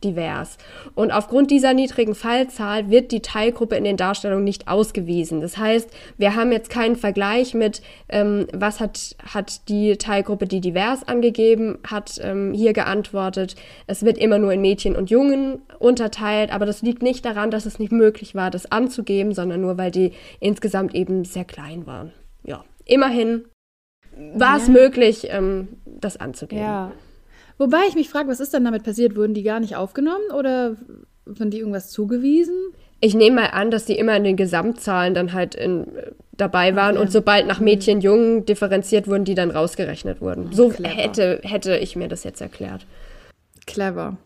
divers. 0.03 0.59
Und 0.95 1.13
aufgrund 1.13 1.51
dieser 1.51 1.75
niedrigen 1.75 2.15
Fallzahl 2.15 2.91
wird 2.91 3.13
die 3.13 3.23
Teilgruppe 3.23 3.77
in 3.77 3.85
den 3.85 3.97
Darstellungen 3.97 4.45
nicht 4.45 4.69
ausgewiesen. 4.69 5.41
Das 5.41 5.57
heißt, 5.57 5.91
wir 6.19 6.35
haben 6.35 6.53
jetzt 6.53 6.71
keinen 6.71 6.97
Vergleich 6.97 7.55
mit, 7.55 7.83
ähm, 8.09 8.47
was 8.53 8.81
hat, 8.81 9.17
hat 9.25 9.69
die 9.69 9.97
Teilgruppe, 9.97 10.47
die 10.47 10.61
divers 10.61 11.07
angegeben 11.07 11.79
hat, 11.87 12.21
ähm, 12.23 12.53
hier 12.53 12.73
geantwortet. 12.73 13.57
Es 13.87 14.05
wird 14.05 14.19
immer 14.19 14.39
nur 14.39 14.53
in 14.53 14.61
Mädchen 14.61 14.97
und 14.97 15.11
Jungen 15.11 15.63
unterteilt, 15.79 16.53
aber 16.53 16.67
das 16.67 16.83
liegt 16.83 17.03
nicht 17.03 17.25
daran, 17.25 17.51
dass 17.51 17.67
es 17.67 17.79
nicht 17.79 17.93
möglich 17.93 18.35
war, 18.35 18.51
das 18.51 18.71
anzugeben, 18.71 19.33
sondern 19.33 19.61
nur, 19.61 19.79
weil 19.79 19.91
die 19.91 20.13
insgesamt 20.41 20.95
eben 20.95 21.25
sehr 21.25 21.45
klein 21.45 21.87
waren. 21.87 22.13
Ja, 22.45 22.65
immerhin 22.85 23.45
war 24.35 24.57
es 24.57 24.67
ja. 24.67 24.73
möglich, 24.73 25.29
ähm, 25.31 25.69
das 25.87 26.17
anzugeben. 26.17 26.63
Ja. 26.63 26.93
Wobei 27.63 27.83
ich 27.89 27.95
mich 27.95 28.09
frage, 28.09 28.29
was 28.29 28.41
ist 28.41 28.53
dann 28.55 28.65
damit 28.65 28.83
passiert? 28.83 29.15
Wurden 29.15 29.35
die 29.35 29.45
gar 29.45 29.61
nicht 29.61 29.77
aufgenommen 29.77 30.33
oder 30.37 30.75
wurden 31.25 31.53
die 31.53 31.61
irgendwas 31.61 31.93
zugewiesen? 31.93 32.57
Ich 32.99 33.15
nehme 33.15 33.43
mal 33.43 33.51
an, 33.51 33.71
dass 33.71 33.85
die 33.85 33.97
immer 33.97 34.17
in 34.17 34.25
den 34.25 34.37
Gesamtzahlen 34.37 35.15
dann 35.15 35.33
halt 35.33 35.55
in, 35.55 35.87
dabei 36.33 36.75
waren 36.75 36.97
okay. 36.97 37.05
und 37.05 37.13
sobald 37.13 37.47
nach 37.47 37.61
Mädchen, 37.61 38.01
Jungen 38.01 38.45
differenziert 38.47 39.07
wurden, 39.07 39.25
die 39.25 39.37
dann 39.37 39.53
rausgerechnet 39.53 40.21
wurden. 40.21 40.53
So 40.53 40.73
hätte, 40.73 41.39
hätte 41.45 41.77
ich 41.77 41.95
mir 41.95 42.09
das 42.09 42.25
jetzt 42.25 42.41
erklärt. 42.41 42.85
Clever. 43.65 44.17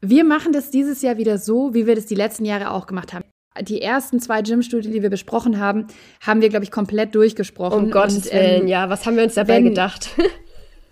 Wir 0.00 0.24
machen 0.24 0.52
das 0.52 0.72
dieses 0.72 1.02
Jahr 1.02 1.18
wieder 1.18 1.38
so, 1.38 1.72
wie 1.72 1.86
wir 1.86 1.94
das 1.94 2.06
die 2.06 2.16
letzten 2.16 2.44
Jahre 2.44 2.72
auch 2.72 2.88
gemacht 2.88 3.12
haben. 3.12 3.24
Die 3.60 3.80
ersten 3.80 4.18
zwei 4.18 4.42
Gym-Studien, 4.42 4.92
die 4.92 5.02
wir 5.02 5.10
besprochen 5.10 5.60
haben, 5.60 5.86
haben 6.20 6.40
wir, 6.40 6.48
glaube 6.48 6.64
ich, 6.64 6.72
komplett 6.72 7.14
durchgesprochen. 7.14 7.84
Um 7.84 7.90
Gottes 7.92 8.26
und, 8.26 8.34
ähm, 8.34 8.40
Willen, 8.40 8.68
ja. 8.68 8.90
Was 8.90 9.06
haben 9.06 9.14
wir 9.14 9.22
uns 9.22 9.34
dabei 9.34 9.58
wenn, 9.58 9.66
gedacht? 9.66 10.10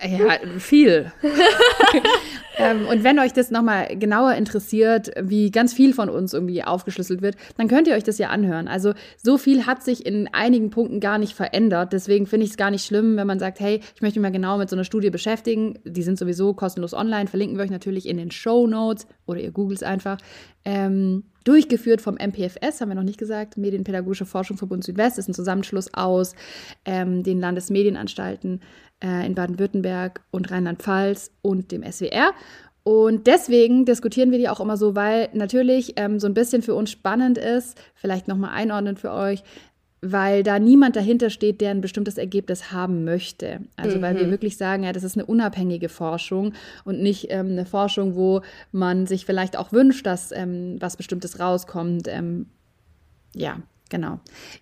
Ja, 0.02 0.38
viel. 0.58 1.12
ähm, 2.56 2.86
und 2.86 3.04
wenn 3.04 3.18
euch 3.18 3.32
das 3.32 3.50
nochmal 3.50 3.96
genauer 3.96 4.32
interessiert, 4.32 5.10
wie 5.20 5.50
ganz 5.50 5.74
viel 5.74 5.92
von 5.92 6.08
uns 6.08 6.32
irgendwie 6.32 6.64
aufgeschlüsselt 6.64 7.20
wird, 7.20 7.36
dann 7.58 7.68
könnt 7.68 7.86
ihr 7.86 7.94
euch 7.94 8.04
das 8.04 8.16
ja 8.16 8.28
anhören. 8.28 8.66
Also 8.66 8.94
so 9.16 9.36
viel 9.36 9.66
hat 9.66 9.82
sich 9.82 10.06
in 10.06 10.28
einigen 10.32 10.70
Punkten 10.70 11.00
gar 11.00 11.18
nicht 11.18 11.34
verändert. 11.34 11.92
Deswegen 11.92 12.26
finde 12.26 12.44
ich 12.44 12.52
es 12.52 12.56
gar 12.56 12.70
nicht 12.70 12.86
schlimm, 12.86 13.16
wenn 13.16 13.26
man 13.26 13.38
sagt, 13.38 13.60
hey, 13.60 13.80
ich 13.94 14.00
möchte 14.00 14.18
mich 14.18 14.30
mal 14.30 14.32
genau 14.32 14.56
mit 14.56 14.70
so 14.70 14.76
einer 14.76 14.84
Studie 14.84 15.10
beschäftigen. 15.10 15.78
Die 15.84 16.02
sind 16.02 16.18
sowieso 16.18 16.54
kostenlos 16.54 16.94
online, 16.94 17.26
verlinken 17.26 17.58
wir 17.58 17.64
euch 17.64 17.70
natürlich 17.70 18.08
in 18.08 18.16
den 18.16 18.30
Show 18.30 18.66
Notes 18.66 19.06
oder 19.26 19.40
ihr 19.40 19.50
googelt 19.50 19.78
es 19.78 19.82
einfach. 19.82 20.18
Ähm, 20.64 21.24
durchgeführt 21.44 22.02
vom 22.02 22.16
MPFS, 22.16 22.80
haben 22.80 22.90
wir 22.90 22.94
noch 22.94 23.02
nicht 23.02 23.18
gesagt, 23.18 23.56
Medienpädagogische 23.56 24.26
Forschungsverbund 24.26 24.84
Südwest, 24.84 25.18
ist 25.18 25.28
ein 25.28 25.34
Zusammenschluss 25.34 25.92
aus 25.94 26.34
ähm, 26.84 27.22
den 27.22 27.40
Landesmedienanstalten 27.40 28.60
äh, 29.02 29.26
in 29.26 29.34
Baden-Württemberg 29.34 30.20
und 30.30 30.50
Rheinland-Pfalz 30.50 31.30
und 31.42 31.72
dem 31.72 31.82
SWR. 31.82 32.32
Und 32.82 33.26
deswegen 33.26 33.84
diskutieren 33.84 34.30
wir 34.30 34.38
die 34.38 34.48
auch 34.48 34.60
immer 34.60 34.76
so, 34.76 34.94
weil 34.94 35.28
natürlich 35.32 35.94
ähm, 35.96 36.18
so 36.18 36.26
ein 36.26 36.34
bisschen 36.34 36.62
für 36.62 36.74
uns 36.74 36.90
spannend 36.90 37.36
ist, 37.36 37.80
vielleicht 37.94 38.26
nochmal 38.26 38.50
einordnen 38.54 38.96
für 38.96 39.12
euch, 39.12 39.42
weil 40.02 40.42
da 40.42 40.58
niemand 40.58 40.96
dahinter 40.96 41.28
steht, 41.28 41.60
der 41.60 41.72
ein 41.72 41.82
bestimmtes 41.82 42.16
Ergebnis 42.16 42.72
haben 42.72 43.04
möchte. 43.04 43.60
Also 43.76 43.98
mhm. 43.98 44.02
weil 44.02 44.16
wir 44.16 44.26
mhm. 44.26 44.30
wirklich 44.30 44.56
sagen, 44.56 44.84
ja, 44.84 44.92
das 44.92 45.04
ist 45.04 45.16
eine 45.16 45.26
unabhängige 45.26 45.90
Forschung 45.90 46.54
und 46.84 47.02
nicht 47.02 47.26
ähm, 47.30 47.48
eine 47.48 47.66
Forschung, 47.66 48.14
wo 48.14 48.40
man 48.72 49.06
sich 49.06 49.26
vielleicht 49.26 49.58
auch 49.58 49.72
wünscht, 49.72 50.06
dass 50.06 50.32
ähm, 50.32 50.76
was 50.80 50.96
Bestimmtes 50.96 51.38
rauskommt. 51.38 52.08
Ähm, 52.08 52.46
ja, 53.34 53.58
Genau. 53.90 54.20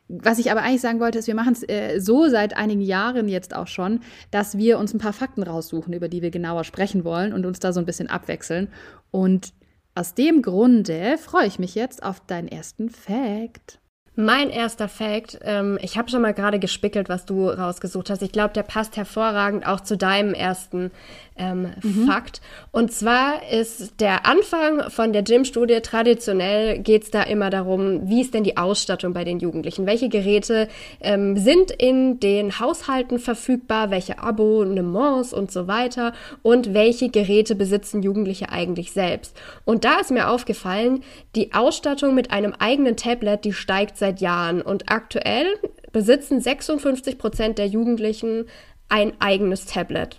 Was 0.08 0.38
ich 0.38 0.50
aber 0.50 0.62
eigentlich 0.62 0.80
sagen 0.80 1.00
wollte, 1.00 1.18
ist, 1.18 1.28
wir 1.28 1.34
machen 1.34 1.52
es 1.52 1.62
äh, 1.68 2.00
so 2.00 2.28
seit 2.28 2.56
einigen 2.56 2.80
Jahren 2.80 3.28
jetzt 3.28 3.54
auch 3.54 3.68
schon, 3.68 4.00
dass 4.30 4.58
wir 4.58 4.78
uns 4.78 4.92
ein 4.92 4.98
paar 4.98 5.12
Fakten 5.12 5.42
raussuchen, 5.42 5.92
über 5.92 6.08
die 6.08 6.22
wir 6.22 6.30
genauer 6.30 6.64
sprechen 6.64 7.04
wollen 7.04 7.32
und 7.32 7.46
uns 7.46 7.60
da 7.60 7.72
so 7.72 7.78
ein 7.78 7.86
bisschen 7.86 8.08
abwechseln. 8.08 8.68
Und 9.10 9.52
aus 9.94 10.14
dem 10.14 10.42
Grunde 10.42 11.18
freue 11.18 11.46
ich 11.46 11.58
mich 11.58 11.74
jetzt 11.74 12.02
auf 12.02 12.20
deinen 12.20 12.48
ersten 12.48 12.88
Fact. 12.88 13.78
Mein 14.20 14.50
erster 14.50 14.88
Fact, 14.88 15.38
ähm, 15.42 15.78
ich 15.80 15.96
habe 15.96 16.10
schon 16.10 16.22
mal 16.22 16.34
gerade 16.34 16.58
gespickelt, 16.58 17.08
was 17.08 17.24
du 17.24 17.48
rausgesucht 17.50 18.10
hast. 18.10 18.20
Ich 18.22 18.32
glaube, 18.32 18.52
der 18.52 18.64
passt 18.64 18.96
hervorragend 18.96 19.64
auch 19.64 19.78
zu 19.80 19.96
deinem 19.96 20.34
ersten 20.34 20.90
ähm, 21.38 21.68
mhm. 21.82 22.06
Fakt. 22.06 22.40
Und 22.72 22.92
zwar 22.92 23.48
ist 23.50 24.00
der 24.00 24.26
Anfang 24.26 24.90
von 24.90 25.12
der 25.12 25.22
Gym-Studie 25.22 25.80
traditionell 25.80 26.78
geht 26.80 27.04
es 27.04 27.10
da 27.10 27.22
immer 27.22 27.50
darum, 27.50 28.08
wie 28.08 28.20
ist 28.20 28.34
denn 28.34 28.44
die 28.44 28.56
Ausstattung 28.56 29.12
bei 29.12 29.24
den 29.24 29.38
Jugendlichen? 29.38 29.86
Welche 29.86 30.08
Geräte 30.08 30.68
ähm, 31.00 31.36
sind 31.36 31.70
in 31.70 32.20
den 32.20 32.58
Haushalten 32.58 33.18
verfügbar? 33.18 33.90
Welche 33.90 34.18
Abonnements 34.18 35.32
und 35.32 35.50
so 35.50 35.68
weiter? 35.68 36.12
Und 36.42 36.74
welche 36.74 37.08
Geräte 37.08 37.54
besitzen 37.54 38.02
Jugendliche 38.02 38.50
eigentlich 38.50 38.92
selbst? 38.92 39.36
Und 39.64 39.84
da 39.84 40.00
ist 40.00 40.10
mir 40.10 40.28
aufgefallen, 40.28 41.02
die 41.34 41.54
Ausstattung 41.54 42.14
mit 42.14 42.30
einem 42.30 42.52
eigenen 42.58 42.96
Tablet, 42.96 43.44
die 43.44 43.52
steigt 43.52 43.96
seit 43.96 44.20
Jahren. 44.20 44.60
Und 44.60 44.90
aktuell 44.90 45.46
besitzen 45.92 46.40
56 46.40 47.18
Prozent 47.18 47.58
der 47.58 47.66
Jugendlichen 47.66 48.46
ein 48.88 49.12
eigenes 49.20 49.66
Tablet 49.66 50.18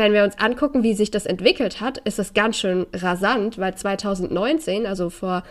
wenn 0.00 0.12
wir 0.12 0.24
uns 0.24 0.38
angucken, 0.38 0.82
wie 0.82 0.94
sich 0.94 1.10
das 1.10 1.26
entwickelt 1.26 1.80
hat, 1.80 1.98
ist 1.98 2.18
es 2.18 2.34
ganz 2.34 2.56
schön 2.56 2.86
rasant, 2.92 3.58
weil 3.58 3.74
2019, 3.76 4.86
also 4.86 5.10
vor 5.10 5.44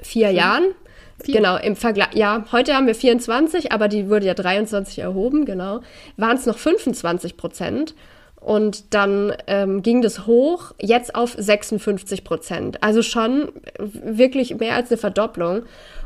vier 0.00 0.30
mhm. 0.30 0.36
Jahren, 0.36 0.64
Vier. 1.22 1.36
Genau, 1.36 1.56
im 1.56 1.76
Vergleich, 1.76 2.14
ja, 2.14 2.44
heute 2.50 2.74
haben 2.74 2.88
wir 2.88 2.96
24, 2.96 3.70
aber 3.70 3.86
die 3.86 4.08
wurde 4.10 4.26
ja 4.26 4.34
23 4.34 4.98
erhoben, 4.98 5.44
genau, 5.44 5.80
waren 6.16 6.36
es 6.36 6.46
noch 6.46 6.58
25 6.58 7.36
Prozent. 7.36 7.94
Und 8.40 8.92
dann 8.92 9.32
ähm, 9.46 9.82
ging 9.82 10.02
das 10.02 10.26
hoch, 10.26 10.72
jetzt 10.80 11.14
auf 11.14 11.36
56 11.38 12.24
Prozent. 12.24 12.82
Also 12.82 13.02
schon 13.02 13.52
wirklich 13.78 14.56
mehr 14.58 14.74
als 14.74 14.90
eine 14.90 14.96
Verdopplung. 14.98 15.62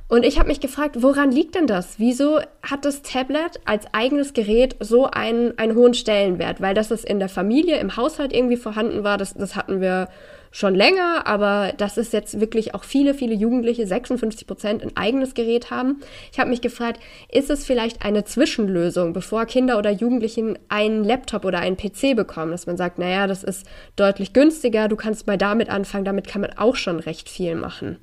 Und 0.09 0.25
ich 0.25 0.39
habe 0.39 0.49
mich 0.49 0.61
gefragt, 0.61 1.03
woran 1.03 1.33
liegt 1.33 1.57
denn 1.57 1.67
das? 1.67 1.99
Wieso 1.99 2.39
hat 2.63 2.85
das 2.85 3.03
Tablet 3.03 3.61
als 3.65 3.87
eigenes 3.93 4.35
Gerät 4.35 4.77
so 4.79 5.07
einen, 5.11 5.59
einen 5.59 5.75
hohen 5.75 5.95
Stellenwert? 5.95 6.61
Weil 6.61 6.75
das 6.75 6.93
es 6.93 7.03
in 7.03 7.19
der 7.19 7.29
Familie, 7.29 7.79
im 7.79 7.97
Haushalt 7.97 8.33
irgendwie 8.33 8.57
vorhanden 8.57 9.03
war, 9.03 9.19
das, 9.19 9.35
das 9.35 9.57
hatten 9.57 9.81
wir 9.81 10.09
schon 10.53 10.77
länger, 10.77 11.27
aber 11.27 11.73
dass 11.77 11.97
es 11.97 12.13
jetzt 12.13 12.41
wirklich 12.41 12.73
auch 12.75 12.85
viele, 12.85 13.15
viele 13.15 13.35
Jugendliche, 13.35 13.85
56 13.85 14.47
Prozent, 14.47 14.83
ein 14.83 14.97
eigenes 14.97 15.35
Gerät 15.35 15.71
haben. 15.73 16.01
Ich 16.33 16.39
habe 16.39 16.51
mich 16.51 16.61
gefragt, 16.61 17.01
ist 17.31 17.51
es 17.51 17.67
vielleicht 17.67 18.05
eine 18.05 18.25
Zwischenlösung, 18.25 19.13
bevor 19.13 19.45
Kinder 19.45 19.77
oder 19.77 19.91
Jugendlichen 19.91 20.57
einen 20.69 21.03
Laptop 21.03 21.45
oder 21.45 21.59
einen 21.59 21.77
PC 21.77 22.15
bekommen, 22.15 22.53
dass 22.53 22.67
man 22.67 22.77
sagt, 22.77 22.99
naja, 22.99 23.27
das 23.27 23.43
ist 23.43 23.67
deutlich 23.97 24.33
günstiger, 24.33 24.87
du 24.87 24.97
kannst 24.97 25.27
mal 25.27 25.37
damit 25.37 25.69
anfangen, 25.69 26.05
damit 26.05 26.29
kann 26.29 26.41
man 26.41 26.57
auch 26.57 26.77
schon 26.77 27.01
recht 27.01 27.29
viel 27.29 27.57
machen. 27.57 27.99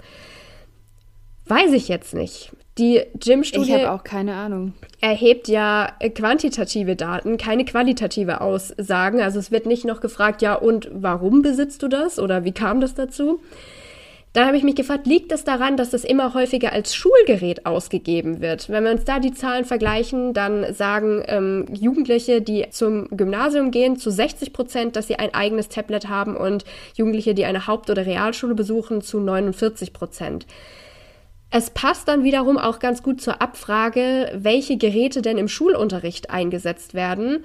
Weiß 1.48 1.74
ich 1.74 1.88
jetzt 1.88 2.14
nicht. 2.14 2.52
Die 2.78 3.02
Gym-Studie. 3.20 3.72
Ich 3.72 3.74
habe 3.74 3.92
auch 3.92 4.04
keine 4.04 4.34
Ahnung. 4.34 4.74
Erhebt 5.00 5.48
ja 5.48 5.92
quantitative 6.16 6.96
Daten, 6.96 7.38
keine 7.38 7.66
qualitative 7.66 8.42
Aussagen. 8.42 9.22
Also 9.22 9.40
es 9.40 9.52
wird 9.52 9.68
nicht 9.68 9.86
noch 9.86 10.02
gefragt, 10.02 10.42
ja, 10.42 10.56
und 10.56 10.90
warum 10.92 11.44
besitzt 11.44 11.84
du 11.84 11.88
das 11.88 12.18
oder 12.18 12.46
wie 12.46 12.52
kam 12.52 12.82
das 12.82 12.96
dazu? 12.96 13.40
Da 14.34 14.48
habe 14.48 14.58
ich 14.58 14.64
mich 14.64 14.74
gefragt, 14.74 15.06
liegt 15.06 15.32
es 15.32 15.44
das 15.44 15.60
daran, 15.60 15.78
dass 15.78 15.92
das 15.92 16.04
immer 16.04 16.34
häufiger 16.34 16.74
als 16.74 16.96
Schulgerät 16.96 17.68
ausgegeben 17.68 18.42
wird? 18.42 18.68
Wenn 18.68 18.84
wir 18.84 18.92
uns 18.92 19.06
da 19.06 19.20
die 19.20 19.34
Zahlen 19.34 19.64
vergleichen, 19.64 20.34
dann 20.34 20.74
sagen 20.74 21.22
ähm, 21.28 21.68
Jugendliche, 21.72 22.42
die 22.42 22.66
zum 22.72 23.08
Gymnasium 23.12 23.70
gehen, 23.70 23.98
zu 23.98 24.10
60 24.10 24.52
Prozent, 24.52 24.96
dass 24.96 25.06
sie 25.06 25.18
ein 25.18 25.36
eigenes 25.36 25.70
Tablet 25.70 26.10
haben 26.10 26.36
und 26.36 26.66
Jugendliche, 26.96 27.36
die 27.36 27.46
eine 27.46 27.68
Haupt- 27.68 27.92
oder 27.92 28.08
Realschule 28.08 28.56
besuchen, 28.56 29.02
zu 29.02 29.20
49 29.20 29.94
Prozent. 29.94 30.48
Es 31.56 31.70
passt 31.70 32.08
dann 32.08 32.24
wiederum 32.24 32.58
auch 32.58 32.80
ganz 32.80 33.04
gut 33.04 33.22
zur 33.22 33.40
Abfrage, 33.40 34.32
welche 34.34 34.76
Geräte 34.76 35.22
denn 35.22 35.38
im 35.38 35.48
Schulunterricht 35.48 36.32
eingesetzt 36.32 36.96
werden. 36.96 37.44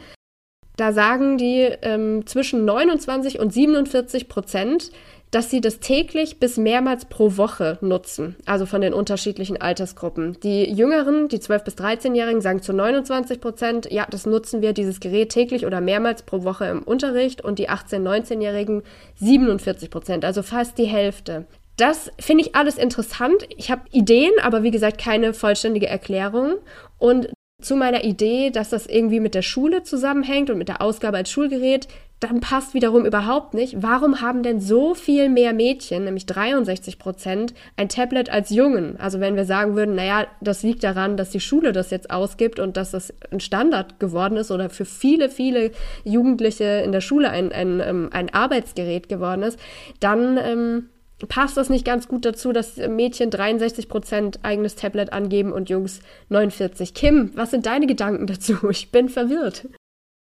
Da 0.79 0.95
sagen 0.95 1.37
die 1.37 1.69
ähm, 1.83 2.27
zwischen 2.27 2.65
29 2.65 3.39
und 3.39 3.53
47 3.53 4.27
Prozent, 4.31 4.93
dass 5.31 5.51
sie 5.51 5.61
das 5.61 5.81
täglich 5.81 6.41
bis 6.41 6.57
mehrmals 6.57 7.05
pro 7.05 7.37
Woche 7.37 7.77
nutzen, 7.83 8.37
also 8.47 8.65
von 8.65 8.81
den 8.81 8.95
unterschiedlichen 8.95 9.61
Altersgruppen. 9.61 10.41
Die 10.41 10.65
Jüngeren, 10.65 11.29
die 11.29 11.41
12- 11.41 11.65
bis 11.65 11.75
13-Jährigen, 11.75 12.41
sagen 12.41 12.63
zu 12.63 12.73
29 12.73 13.43
Prozent, 13.43 13.93
ja, 13.93 14.07
das 14.11 14.25
nutzen 14.25 14.63
wir, 14.63 14.73
dieses 14.73 15.01
Gerät 15.01 15.33
täglich 15.33 15.67
oder 15.67 15.83
mehrmals 15.83 16.23
pro 16.23 16.45
Woche 16.45 16.65
im 16.65 16.83
Unterricht 16.83 17.45
und 17.45 17.59
die 17.59 17.69
18-, 17.69 18.01
19-Jährigen 18.01 18.85
47 19.17 19.91
Prozent, 19.91 20.25
also 20.25 20.43
fast 20.43 20.79
die 20.79 20.87
Hälfte. 20.87 21.45
Das 21.79 22.11
finde 22.19 22.45
ich 22.45 22.57
alles 22.57 22.77
interessant. 22.77 23.49
Ich 23.57 23.71
habe 23.71 23.83
Ideen, 23.93 24.33
aber 24.43 24.65
wie 24.65 24.73
gesagt 24.73 25.01
keine 25.01 25.33
vollständige 25.33 25.87
Erklärung. 25.87 26.57
Und 26.99 27.31
zu 27.63 27.77
meiner 27.77 28.05
Idee, 28.05 28.51
dass 28.51 28.71
das 28.71 28.87
irgendwie 28.87 29.21
mit 29.21 29.35
der 29.35 29.43
Schule 29.43 29.85
zusammenhängt 29.85 30.51
und 30.51 30.59
mit 30.59 30.69
der 30.69 30.83
Ausgabe 30.83 31.17
als 31.17 31.31
Schulgerät, 31.31 31.89
dann 32.19 32.41
passt 32.41 32.75
wiederum 32.75 33.05
überhaupt 33.05 33.55
nicht. 33.55 33.81
Warum 33.81 34.21
haben 34.21 34.43
denn 34.43 34.61
so 34.61 34.95
viel 34.95 35.29
mehr 35.29 35.53
Mädchen, 35.53 36.05
nämlich 36.05 36.27
63 36.27 36.99
Prozent, 36.99 37.55
ein 37.77 37.89
Tablet 37.89 38.29
als 38.29 38.51
Jungen? 38.51 38.99
Also 38.99 39.21
wenn 39.21 39.37
wir 39.37 39.45
sagen 39.45 39.77
würden, 39.77 39.95
naja, 39.95 40.27
das 40.41 40.65
liegt 40.65 40.83
daran, 40.83 41.17
dass 41.17 41.31
die 41.31 41.39
Schule 41.39 41.71
das 41.71 41.93
jetzt 41.93 42.11
ausgibt 42.11 42.59
und 42.59 42.77
dass 42.77 42.91
das 42.91 43.15
ein 43.31 43.39
Standard 43.39 44.01
geworden 44.01 44.37
ist 44.37 44.51
oder 44.51 44.69
für 44.69 44.85
viele, 44.85 45.29
viele 45.29 45.71
Jugendliche 46.03 46.83
in 46.85 46.91
der 46.91 47.01
Schule 47.01 47.31
ein, 47.31 47.53
ein, 47.53 47.81
ähm, 47.81 48.11
ein 48.13 48.35
Arbeitsgerät 48.35 49.09
geworden 49.09 49.45
ist, 49.45 49.61
dann 50.01 50.39
ähm, 50.39 50.89
passt 51.27 51.57
das 51.57 51.69
nicht 51.69 51.85
ganz 51.85 52.07
gut 52.07 52.25
dazu, 52.25 52.53
dass 52.53 52.77
Mädchen 52.77 53.31
63 53.31 53.89
Prozent 53.89 54.39
eigenes 54.43 54.77
Tablet 54.77 55.13
angeben 55.13 55.53
und 55.53 55.69
Jungs 55.69 56.01
49. 56.29 56.95
Kim, 56.95 57.33
was 57.35 57.51
sind 57.51 57.67
deine 57.67 57.87
Gedanken 57.87 58.27
dazu? 58.27 58.57
Ich 58.71 58.91
bin 58.93 59.09
verwirrt. 59.09 59.67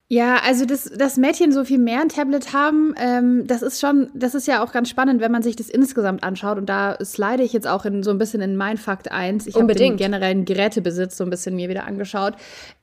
Ja, 0.08 0.36
also 0.44 0.66
dass, 0.66 0.84
dass 0.84 1.16
Mädchen 1.16 1.50
so 1.50 1.64
viel 1.64 1.78
mehr 1.78 2.00
ein 2.00 2.08
Tablet 2.08 2.52
haben, 2.52 2.94
ähm, 2.96 3.44
das 3.48 3.62
ist 3.62 3.80
schon, 3.80 4.08
das 4.14 4.36
ist 4.36 4.46
ja 4.46 4.62
auch 4.62 4.70
ganz 4.70 4.88
spannend, 4.88 5.20
wenn 5.20 5.32
man 5.32 5.42
sich 5.42 5.56
das 5.56 5.68
insgesamt 5.68 6.22
anschaut. 6.22 6.58
Und 6.58 6.68
da 6.68 6.96
slide 7.04 7.42
ich 7.42 7.52
jetzt 7.52 7.66
auch 7.66 7.84
in, 7.84 8.04
so 8.04 8.12
ein 8.12 8.18
bisschen 8.18 8.40
in 8.40 8.54
mein 8.54 8.76
Fakt 8.76 9.10
1. 9.10 9.48
Ich 9.48 9.56
habe 9.56 9.74
den 9.74 9.96
generellen 9.96 10.44
Gerätebesitz 10.44 11.16
so 11.16 11.24
ein 11.24 11.30
bisschen 11.30 11.56
mir 11.56 11.68
wieder 11.68 11.86
angeschaut. 11.86 12.34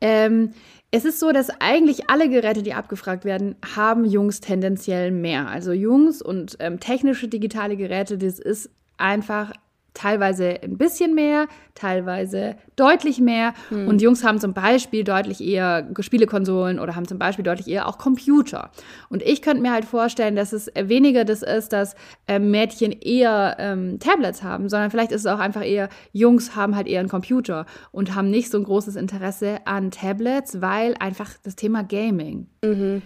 Ähm, 0.01 0.53
es 0.95 1.05
ist 1.05 1.19
so, 1.19 1.31
dass 1.31 1.49
eigentlich 1.59 2.11
alle 2.11 2.29
Geräte, 2.29 2.61
die 2.61 2.75
abgefragt 2.75 3.25
werden, 3.25 3.55
haben 3.75 4.05
Jungs 4.05 4.41
tendenziell 4.41 5.09
mehr. 5.09 5.47
Also 5.47 5.71
Jungs 5.71 6.21
und 6.21 6.55
ähm, 6.59 6.79
technische 6.79 7.27
digitale 7.27 7.75
Geräte, 7.75 8.19
das 8.19 8.37
ist 8.37 8.69
einfach 8.95 9.53
teilweise 9.93 10.61
ein 10.63 10.77
bisschen 10.77 11.13
mehr, 11.13 11.47
teilweise 11.75 12.55
deutlich 12.75 13.19
mehr. 13.19 13.53
Hm. 13.69 13.87
Und 13.87 14.01
Jungs 14.01 14.23
haben 14.23 14.39
zum 14.39 14.53
Beispiel 14.53 15.03
deutlich 15.03 15.41
eher 15.41 15.87
Spielekonsolen 15.99 16.79
oder 16.79 16.95
haben 16.95 17.07
zum 17.07 17.19
Beispiel 17.19 17.43
deutlich 17.43 17.67
eher 17.67 17.87
auch 17.87 17.97
Computer. 17.97 18.71
Und 19.09 19.21
ich 19.23 19.41
könnte 19.41 19.61
mir 19.61 19.71
halt 19.71 19.85
vorstellen, 19.85 20.35
dass 20.35 20.53
es 20.53 20.71
weniger 20.75 21.25
das 21.25 21.43
ist, 21.43 21.73
dass 21.73 21.95
äh, 22.27 22.39
Mädchen 22.39 22.91
eher 22.91 23.55
ähm, 23.59 23.99
Tablets 23.99 24.43
haben, 24.43 24.69
sondern 24.69 24.91
vielleicht 24.91 25.11
ist 25.11 25.21
es 25.21 25.27
auch 25.27 25.39
einfach 25.39 25.63
eher, 25.63 25.89
Jungs 26.11 26.55
haben 26.55 26.75
halt 26.75 26.87
eher 26.87 26.99
einen 26.99 27.09
Computer 27.09 27.65
und 27.91 28.15
haben 28.15 28.29
nicht 28.29 28.49
so 28.49 28.57
ein 28.57 28.63
großes 28.63 28.95
Interesse 28.95 29.59
an 29.65 29.91
Tablets, 29.91 30.61
weil 30.61 30.95
einfach 30.99 31.31
das 31.43 31.55
Thema 31.55 31.83
Gaming. 31.83 32.47
Mhm. 32.63 33.01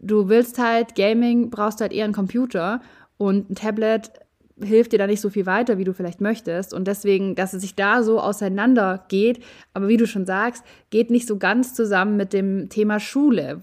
Du 0.00 0.28
willst 0.28 0.58
halt 0.58 0.94
Gaming, 0.96 1.50
brauchst 1.50 1.80
halt 1.80 1.92
eher 1.92 2.04
einen 2.04 2.12
Computer 2.12 2.80
und 3.16 3.50
ein 3.50 3.54
Tablet 3.54 4.10
hilft 4.64 4.92
dir 4.92 4.98
da 4.98 5.06
nicht 5.06 5.20
so 5.20 5.30
viel 5.30 5.46
weiter, 5.46 5.78
wie 5.78 5.84
du 5.84 5.92
vielleicht 5.92 6.20
möchtest. 6.20 6.74
Und 6.74 6.86
deswegen, 6.86 7.34
dass 7.34 7.52
es 7.52 7.62
sich 7.62 7.74
da 7.74 8.02
so 8.02 8.20
auseinander 8.20 9.04
geht, 9.08 9.42
aber 9.72 9.88
wie 9.88 9.96
du 9.96 10.06
schon 10.06 10.26
sagst, 10.26 10.64
geht 10.90 11.10
nicht 11.10 11.26
so 11.26 11.38
ganz 11.38 11.74
zusammen 11.74 12.16
mit 12.16 12.32
dem 12.32 12.68
Thema 12.68 13.00
Schule. 13.00 13.62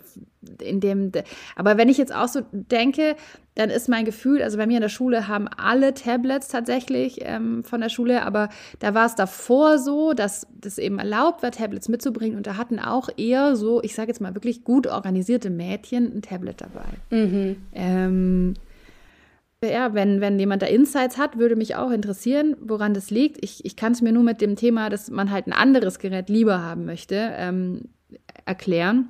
In 0.59 0.79
dem, 0.79 1.11
aber 1.55 1.77
wenn 1.77 1.87
ich 1.87 1.99
jetzt 1.99 2.13
auch 2.15 2.27
so 2.27 2.41
denke, 2.51 3.15
dann 3.55 3.69
ist 3.69 3.89
mein 3.89 4.05
Gefühl, 4.05 4.41
also 4.41 4.57
bei 4.57 4.65
mir 4.65 4.77
in 4.77 4.81
der 4.81 4.89
Schule 4.89 5.27
haben 5.27 5.47
alle 5.47 5.93
Tablets 5.93 6.47
tatsächlich 6.47 7.19
ähm, 7.21 7.63
von 7.63 7.81
der 7.81 7.89
Schule, 7.89 8.23
aber 8.23 8.49
da 8.79 8.93
war 8.93 9.05
es 9.05 9.15
davor 9.15 9.77
so, 9.77 10.13
dass 10.13 10.47
das 10.59 10.77
eben 10.77 10.99
erlaubt 10.99 11.43
war, 11.43 11.51
Tablets 11.51 11.89
mitzubringen 11.89 12.37
und 12.37 12.47
da 12.47 12.57
hatten 12.57 12.79
auch 12.79 13.09
eher 13.17 13.55
so, 13.55 13.83
ich 13.83 13.93
sage 13.93 14.07
jetzt 14.07 14.21
mal 14.21 14.33
wirklich 14.33 14.63
gut 14.63 14.87
organisierte 14.87 15.49
Mädchen 15.49 16.11
ein 16.15 16.21
Tablet 16.21 16.61
dabei. 16.61 16.85
Mhm. 17.15 17.57
Ähm, 17.73 18.53
ja, 19.63 19.93
wenn, 19.93 20.21
wenn 20.21 20.39
jemand 20.39 20.63
da 20.63 20.65
Insights 20.65 21.17
hat, 21.17 21.37
würde 21.37 21.55
mich 21.55 21.75
auch 21.75 21.91
interessieren, 21.91 22.55
woran 22.59 22.93
das 22.93 23.11
liegt. 23.11 23.43
Ich, 23.43 23.63
ich 23.63 23.75
kann 23.75 23.91
es 23.91 24.01
mir 24.01 24.11
nur 24.11 24.23
mit 24.23 24.41
dem 24.41 24.55
Thema, 24.55 24.89
dass 24.89 25.11
man 25.11 25.29
halt 25.29 25.45
ein 25.45 25.53
anderes 25.53 25.99
Gerät 25.99 26.29
lieber 26.29 26.63
haben 26.63 26.85
möchte, 26.85 27.31
ähm, 27.35 27.89
erklären. 28.45 29.09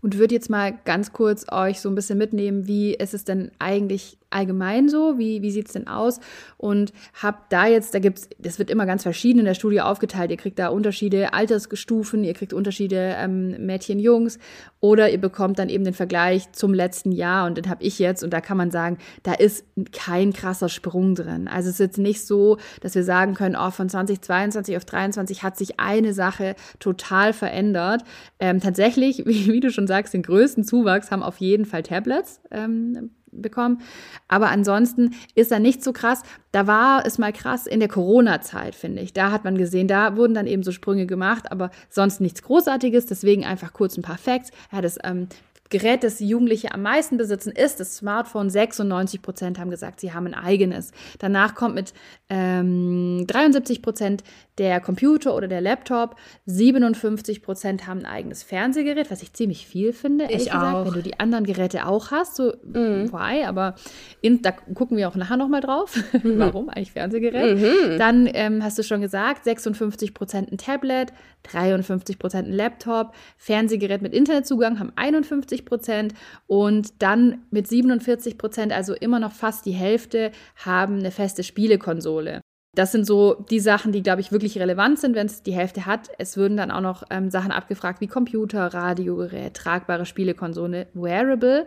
Und 0.00 0.18
würde 0.18 0.34
jetzt 0.34 0.50
mal 0.50 0.76
ganz 0.84 1.12
kurz 1.12 1.46
euch 1.50 1.80
so 1.80 1.88
ein 1.88 1.94
bisschen 1.94 2.18
mitnehmen, 2.18 2.66
wie 2.66 2.94
ist 2.94 3.14
es 3.14 3.24
denn 3.24 3.50
eigentlich 3.58 4.18
allgemein 4.32 4.88
so? 4.88 5.18
Wie, 5.18 5.42
wie 5.42 5.50
sieht 5.50 5.66
es 5.66 5.72
denn 5.72 5.88
aus? 5.88 6.20
Und 6.56 6.92
habt 7.20 7.52
da 7.52 7.66
jetzt, 7.66 7.94
da 7.94 7.98
gibt's, 7.98 8.28
das 8.38 8.58
wird 8.58 8.70
immer 8.70 8.86
ganz 8.86 9.02
verschieden 9.02 9.40
in 9.40 9.44
der 9.44 9.54
Studie 9.54 9.80
aufgeteilt. 9.80 10.30
Ihr 10.30 10.36
kriegt 10.36 10.58
da 10.58 10.68
Unterschiede, 10.68 11.32
Altersstufen, 11.32 12.24
ihr 12.24 12.34
kriegt 12.34 12.52
Unterschiede 12.52 13.14
ähm, 13.18 13.66
Mädchen, 13.66 13.98
Jungs 13.98 14.38
oder 14.80 15.10
ihr 15.10 15.20
bekommt 15.20 15.58
dann 15.58 15.68
eben 15.68 15.84
den 15.84 15.94
Vergleich 15.94 16.50
zum 16.52 16.74
letzten 16.74 17.12
Jahr 17.12 17.46
und 17.46 17.56
den 17.56 17.68
habe 17.68 17.84
ich 17.84 17.98
jetzt 17.98 18.24
und 18.24 18.32
da 18.32 18.40
kann 18.40 18.56
man 18.56 18.70
sagen, 18.70 18.98
da 19.22 19.32
ist 19.32 19.64
kein 19.92 20.32
krasser 20.32 20.68
Sprung 20.68 21.14
drin. 21.14 21.48
Also 21.48 21.68
es 21.68 21.74
ist 21.74 21.80
jetzt 21.80 21.98
nicht 21.98 22.26
so, 22.26 22.58
dass 22.80 22.94
wir 22.94 23.04
sagen 23.04 23.34
können, 23.34 23.56
oh, 23.56 23.70
von 23.70 23.88
2022 23.88 24.76
auf 24.76 24.84
2023 24.84 25.42
hat 25.42 25.56
sich 25.56 25.78
eine 25.78 26.14
Sache 26.14 26.56
total 26.80 27.32
verändert. 27.32 28.02
Ähm, 28.38 28.60
tatsächlich, 28.60 29.18
wie, 29.26 29.52
wie, 29.52 29.60
du 29.60 29.70
schon 29.70 29.86
sagst, 29.86 30.14
den 30.14 30.22
größten 30.22 30.64
Zuwachs 30.64 31.10
haben 31.10 31.22
auf 31.22 31.38
jeden 31.38 31.64
Fall 31.64 31.82
Tablets 31.82 32.40
ähm, 32.50 33.10
bekommen. 33.32 33.80
Aber 34.28 34.50
ansonsten 34.50 35.14
ist 35.34 35.50
er 35.50 35.58
nicht 35.58 35.82
so 35.82 35.92
krass. 35.92 36.22
Da 36.52 36.66
war 36.66 37.04
es 37.06 37.18
mal 37.18 37.32
krass 37.32 37.66
in 37.66 37.80
der 37.80 37.88
Corona-Zeit, 37.88 38.74
finde 38.74 39.02
ich. 39.02 39.12
Da 39.12 39.32
hat 39.32 39.44
man 39.44 39.58
gesehen, 39.58 39.88
da 39.88 40.16
wurden 40.16 40.34
dann 40.34 40.46
eben 40.46 40.62
so 40.62 40.72
Sprünge 40.72 41.06
gemacht, 41.06 41.50
aber 41.50 41.70
sonst 41.88 42.20
nichts 42.20 42.42
Großartiges. 42.42 43.06
Deswegen 43.06 43.44
einfach 43.44 43.72
kurz 43.72 43.96
ein 43.96 44.02
paar 44.02 44.18
Facts. 44.18 44.50
Ja, 44.70 44.80
das 44.80 44.98
ähm, 45.02 45.28
Gerät, 45.72 46.04
das 46.04 46.20
Jugendliche 46.20 46.72
am 46.72 46.82
meisten 46.82 47.16
besitzen, 47.16 47.50
ist 47.50 47.80
das 47.80 47.96
Smartphone. 47.96 48.50
96 48.50 49.22
Prozent 49.22 49.58
haben 49.58 49.70
gesagt, 49.70 50.00
sie 50.00 50.12
haben 50.12 50.26
ein 50.26 50.34
eigenes. 50.34 50.92
Danach 51.18 51.54
kommt 51.54 51.74
mit 51.74 51.94
ähm, 52.28 53.24
73 53.26 53.80
Prozent 53.80 54.22
der 54.58 54.80
Computer 54.80 55.34
oder 55.34 55.48
der 55.48 55.62
Laptop. 55.62 56.16
57 56.44 57.42
Prozent 57.42 57.86
haben 57.86 58.00
ein 58.00 58.06
eigenes 58.06 58.42
Fernsehgerät, 58.42 59.10
was 59.10 59.22
ich 59.22 59.32
ziemlich 59.32 59.66
viel 59.66 59.94
finde. 59.94 60.26
Ich 60.26 60.44
gesagt, 60.44 60.74
auch. 60.74 60.84
Wenn 60.84 60.92
du 60.92 61.02
die 61.02 61.18
anderen 61.18 61.46
Geräte 61.46 61.86
auch 61.86 62.10
hast, 62.10 62.36
so 62.36 62.52
mm. 62.62 63.10
why, 63.10 63.44
aber 63.44 63.74
in, 64.20 64.42
da 64.42 64.52
gucken 64.52 64.98
wir 64.98 65.08
auch 65.08 65.16
nachher 65.16 65.36
nochmal 65.36 65.60
drauf. 65.60 65.98
Mhm. 66.22 66.38
Warum 66.38 66.68
eigentlich 66.68 66.92
Fernsehgerät? 66.92 67.58
Mhm. 67.58 67.98
Dann 67.98 68.28
ähm, 68.32 68.62
hast 68.62 68.78
du 68.78 68.82
schon 68.82 69.00
gesagt, 69.00 69.44
56 69.44 70.14
Prozent 70.14 70.52
ein 70.52 70.58
Tablet, 70.58 71.12
53 71.44 72.18
Prozent 72.18 72.48
ein 72.48 72.52
Laptop, 72.52 73.14
Fernsehgerät 73.38 74.02
mit 74.02 74.12
Internetzugang 74.12 74.78
haben 74.78 74.92
51 74.94 75.61
Prozent 75.64 76.14
und 76.46 77.02
dann 77.02 77.42
mit 77.50 77.66
47 77.68 78.38
Prozent, 78.38 78.72
also 78.72 78.94
immer 78.94 79.20
noch 79.20 79.32
fast 79.32 79.66
die 79.66 79.72
Hälfte, 79.72 80.32
haben 80.56 80.98
eine 80.98 81.10
feste 81.10 81.42
Spielekonsole. 81.42 82.40
Das 82.74 82.90
sind 82.90 83.06
so 83.06 83.34
die 83.50 83.60
Sachen, 83.60 83.92
die, 83.92 84.02
glaube 84.02 84.22
ich, 84.22 84.32
wirklich 84.32 84.58
relevant 84.58 84.98
sind, 84.98 85.14
wenn 85.14 85.26
es 85.26 85.42
die 85.42 85.52
Hälfte 85.52 85.84
hat. 85.84 86.08
Es 86.18 86.38
würden 86.38 86.56
dann 86.56 86.70
auch 86.70 86.80
noch 86.80 87.02
ähm, 87.10 87.30
Sachen 87.30 87.52
abgefragt 87.52 88.00
wie 88.00 88.06
Computer, 88.06 88.72
Radiogerät, 88.72 89.52
tragbare 89.54 90.06
Spielekonsole, 90.06 90.86
Wearable, 90.94 91.66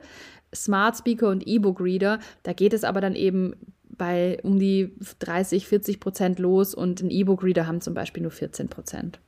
Smart 0.54 0.98
Speaker 0.98 1.30
und 1.30 1.46
E-Book 1.46 1.80
Reader. 1.80 2.20
Da 2.42 2.54
geht 2.54 2.74
es 2.74 2.84
aber 2.84 3.02
dann 3.02 3.14
eben 3.14 3.54
bei 3.88 4.40
um 4.42 4.58
die 4.58 4.96
30, 5.20 5.68
40 5.68 6.00
Prozent 6.00 6.40
los 6.40 6.74
und 6.74 7.02
ein 7.02 7.12
E-Book 7.12 7.44
Reader 7.44 7.68
haben 7.68 7.82
zum 7.82 7.94
Beispiel 7.94 8.24
nur 8.24 8.32
14 8.32 8.68
Prozent. 8.68 9.20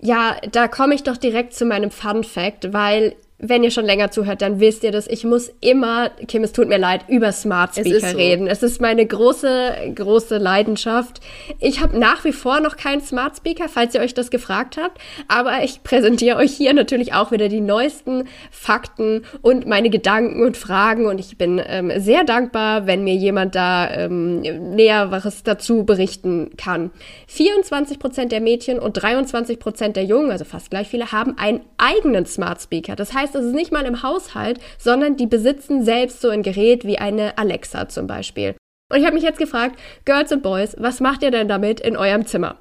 Ja, 0.00 0.36
da 0.50 0.68
komme 0.68 0.94
ich 0.94 1.02
doch 1.02 1.16
direkt 1.16 1.54
zu 1.54 1.64
meinem 1.64 1.90
Fun 1.90 2.24
Fact, 2.24 2.72
weil 2.72 3.14
wenn 3.44 3.64
ihr 3.64 3.72
schon 3.72 3.84
länger 3.84 4.12
zuhört, 4.12 4.40
dann 4.40 4.60
wisst 4.60 4.84
ihr 4.84 4.92
das. 4.92 5.08
Ich 5.08 5.24
muss 5.24 5.52
immer, 5.60 6.10
Kim, 6.28 6.44
es 6.44 6.52
tut 6.52 6.68
mir 6.68 6.78
leid, 6.78 7.06
über 7.08 7.32
Smart 7.32 7.74
Speaker 7.74 7.96
es 7.96 8.12
so. 8.12 8.16
reden. 8.16 8.46
Es 8.46 8.62
ist 8.62 8.80
meine 8.80 9.04
große, 9.04 9.92
große 9.96 10.38
Leidenschaft. 10.38 11.20
Ich 11.58 11.80
habe 11.80 11.98
nach 11.98 12.24
wie 12.24 12.30
vor 12.30 12.60
noch 12.60 12.76
keinen 12.76 13.00
Smart 13.00 13.36
Speaker, 13.36 13.68
falls 13.68 13.96
ihr 13.96 14.00
euch 14.00 14.14
das 14.14 14.30
gefragt 14.30 14.76
habt. 14.80 15.00
Aber 15.26 15.64
ich 15.64 15.82
präsentiere 15.82 16.36
euch 16.36 16.52
hier 16.52 16.72
natürlich 16.72 17.14
auch 17.14 17.32
wieder 17.32 17.48
die 17.48 17.60
neuesten 17.60 18.28
Fakten 18.52 19.24
und 19.40 19.66
meine 19.66 19.90
Gedanken 19.90 20.44
und 20.44 20.56
Fragen. 20.56 21.06
Und 21.06 21.18
ich 21.18 21.36
bin 21.36 21.60
ähm, 21.66 21.90
sehr 21.96 22.22
dankbar, 22.22 22.86
wenn 22.86 23.02
mir 23.02 23.16
jemand 23.16 23.56
da 23.56 23.90
ähm, 23.90 24.40
näher 24.40 25.10
was 25.10 25.42
dazu 25.42 25.82
berichten 25.84 26.52
kann. 26.56 26.92
24 27.26 27.98
Prozent 27.98 28.30
der 28.30 28.40
Mädchen 28.40 28.78
und 28.78 28.92
23 28.92 29.58
Prozent 29.58 29.96
der 29.96 30.04
Jungen, 30.04 30.30
also 30.30 30.44
fast 30.44 30.70
gleich 30.70 30.86
viele, 30.86 31.10
haben 31.10 31.36
einen 31.38 31.62
eigenen 31.76 32.24
Smart 32.24 32.62
Speaker. 32.62 32.94
Das 32.94 33.12
heißt, 33.12 33.31
heißt, 33.32 33.36
es 33.36 33.46
ist 33.46 33.54
nicht 33.54 33.72
mal 33.72 33.84
im 33.84 34.02
Haushalt, 34.02 34.60
sondern 34.78 35.16
die 35.16 35.26
besitzen 35.26 35.84
selbst 35.84 36.20
so 36.20 36.28
ein 36.28 36.42
Gerät 36.42 36.84
wie 36.84 36.98
eine 36.98 37.38
Alexa 37.38 37.88
zum 37.88 38.06
Beispiel. 38.06 38.54
Und 38.90 38.98
ich 38.98 39.04
habe 39.04 39.14
mich 39.14 39.24
jetzt 39.24 39.38
gefragt, 39.38 39.78
Girls 40.04 40.32
und 40.32 40.42
Boys, 40.42 40.76
was 40.78 41.00
macht 41.00 41.22
ihr 41.22 41.30
denn 41.30 41.48
damit 41.48 41.80
in 41.80 41.96
eurem 41.96 42.26
Zimmer? 42.26 42.56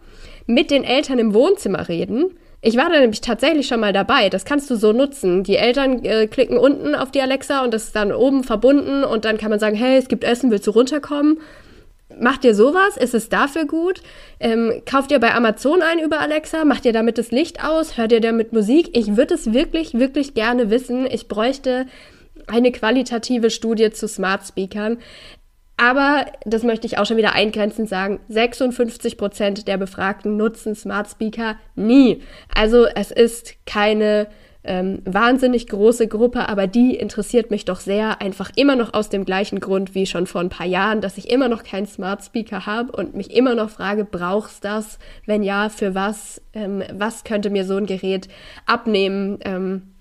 Mit 0.48 0.72
den 0.72 0.84
Eltern 0.84 1.20
im 1.20 1.34
Wohnzimmer 1.34 1.90
reden? 1.90 2.38
Ich 2.62 2.78
war 2.78 2.90
da 2.90 3.00
nämlich 3.00 3.22
tatsächlich 3.22 3.68
schon 3.68 3.80
mal 3.80 3.92
dabei. 3.92 4.30
Das 4.30 4.46
kannst 4.46 4.70
du 4.70 4.76
so 4.76 4.94
nutzen. 4.94 5.44
Die 5.44 5.56
Eltern 5.56 6.06
äh, 6.06 6.28
klicken 6.28 6.58
unten 6.58 6.94
auf 6.94 7.12
die 7.12 7.22
Alexa 7.22 7.64
und 7.64 7.74
das 7.74 7.86
ist 7.86 7.96
dann 7.96 8.12
oben 8.12 8.44
verbunden 8.44 9.04
und 9.04 9.26
dann 9.26 9.38
kann 9.38 9.50
man 9.50 9.60
sagen, 9.60 9.76
hey, 9.76 9.98
es 9.98 10.08
gibt 10.08 10.24
Essen, 10.24 10.52
willst 10.52 10.68
du 10.68 10.72
runterkommen? 10.72 11.40
Macht 12.20 12.44
ihr 12.46 12.56
sowas? 12.56 12.98
Ist 12.98 13.14
es 13.14 13.30
dafür 13.30 13.66
gut? 13.66 14.02
Ähm, 14.40 14.82
kauft 14.86 15.12
ihr 15.12 15.20
bei 15.20 15.34
Amazon 15.34 15.82
ein 15.82 16.00
über 16.00 16.20
Alexa? 16.20 16.66
Macht 16.66 16.86
ihr 16.86 16.94
damit 16.94 17.18
das 17.18 17.32
Licht 17.32 17.64
aus? 17.64 17.98
Hört 17.98 18.12
ihr 18.12 18.22
damit 18.22 18.54
Musik? 18.54 18.90
Ich 18.94 19.16
würde 19.18 19.34
es 19.34 19.54
wirklich, 19.54 19.94
wirklich 19.94 20.34
gerne 20.34 20.70
wissen. 20.70 21.06
Ich 21.06 21.28
bräuchte 21.28 21.86
eine 22.48 22.72
qualitative 22.72 23.50
Studie 23.50 23.92
zu 23.92 24.08
Smart 24.08 24.46
Speakern. 24.46 24.98
Aber 25.78 26.28
das 26.46 26.62
möchte 26.62 26.86
ich 26.86 27.00
auch 27.00 27.06
schon 27.08 27.18
wieder 27.18 27.34
eingrenzend 27.34 27.90
sagen. 27.90 28.20
56 28.30 29.18
Prozent 29.18 29.68
der 29.68 29.78
Befragten 29.78 30.38
nutzen 30.38 30.76
Smart 30.76 31.10
Speaker 31.10 31.56
nie. 31.76 32.22
Also 32.54 32.86
es 32.86 33.10
ist 33.10 33.56
keine 33.66 34.28
ähm, 34.64 35.02
wahnsinnig 35.06 35.68
große 35.68 36.08
Gruppe, 36.08 36.48
aber 36.48 36.68
die 36.68 36.96
interessiert 36.96 37.50
mich 37.50 37.66
doch 37.66 37.80
sehr, 37.80 38.22
einfach 38.22 38.52
immer 38.56 38.76
noch 38.76 38.94
aus 38.94 39.10
dem 39.10 39.26
gleichen 39.26 39.60
Grund 39.60 39.96
wie 39.96 40.06
schon 40.06 40.28
vor 40.28 40.42
ein 40.42 40.50
paar 40.50 40.68
Jahren, 40.68 41.02
dass 41.02 41.18
ich 41.18 41.30
immer 41.32 41.48
noch 41.48 41.64
keinen 41.64 41.88
Smart 41.88 42.24
Speaker 42.24 42.66
habe 42.66 42.92
und 42.92 43.16
mich 43.16 43.36
immer 43.36 43.56
noch 43.56 43.72
frage, 43.72 44.06
brauchst 44.06 44.64
das? 44.64 45.00
Wenn 45.26 45.42
ja, 45.42 45.70
für 45.70 45.96
was? 45.96 46.42
Ähm, 46.54 46.84
was 46.94 47.24
könnte 47.24 47.50
mir 47.50 47.66
so 47.66 47.76
ein 47.76 47.88
Gerät 47.88 48.28
abnehmen? 48.68 49.40
Ähm, 49.44 49.94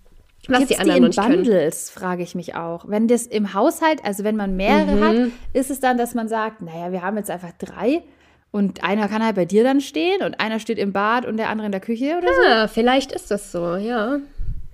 was 0.46 0.58
Gibt's 0.58 0.74
die 0.74 0.80
anderen 0.80 1.10
die 1.10 1.18
in 1.18 1.26
Bundles, 1.26 1.90
frage 1.90 2.22
ich 2.22 2.34
mich 2.34 2.54
auch. 2.54 2.88
Wenn 2.88 3.08
das 3.08 3.26
im 3.26 3.54
Haushalt, 3.54 4.04
also 4.04 4.24
wenn 4.24 4.36
man 4.36 4.56
mehrere 4.56 4.92
mhm. 4.92 5.04
hat, 5.04 5.16
ist 5.52 5.70
es 5.70 5.80
dann, 5.80 5.96
dass 5.96 6.14
man 6.14 6.28
sagt, 6.28 6.62
naja, 6.62 6.92
wir 6.92 7.02
haben 7.02 7.16
jetzt 7.16 7.30
einfach 7.30 7.52
drei 7.58 8.02
und 8.50 8.82
einer 8.82 9.08
kann 9.08 9.24
halt 9.24 9.36
bei 9.36 9.44
dir 9.44 9.64
dann 9.64 9.80
stehen 9.80 10.22
und 10.22 10.40
einer 10.40 10.58
steht 10.58 10.78
im 10.78 10.92
Bad 10.92 11.24
und 11.24 11.36
der 11.36 11.50
andere 11.50 11.66
in 11.66 11.72
der 11.72 11.80
Küche 11.80 12.16
oder 12.18 12.28
so? 12.28 12.48
Ja, 12.48 12.68
vielleicht 12.68 13.12
ist 13.12 13.30
das 13.30 13.52
so, 13.52 13.76
ja. 13.76 14.18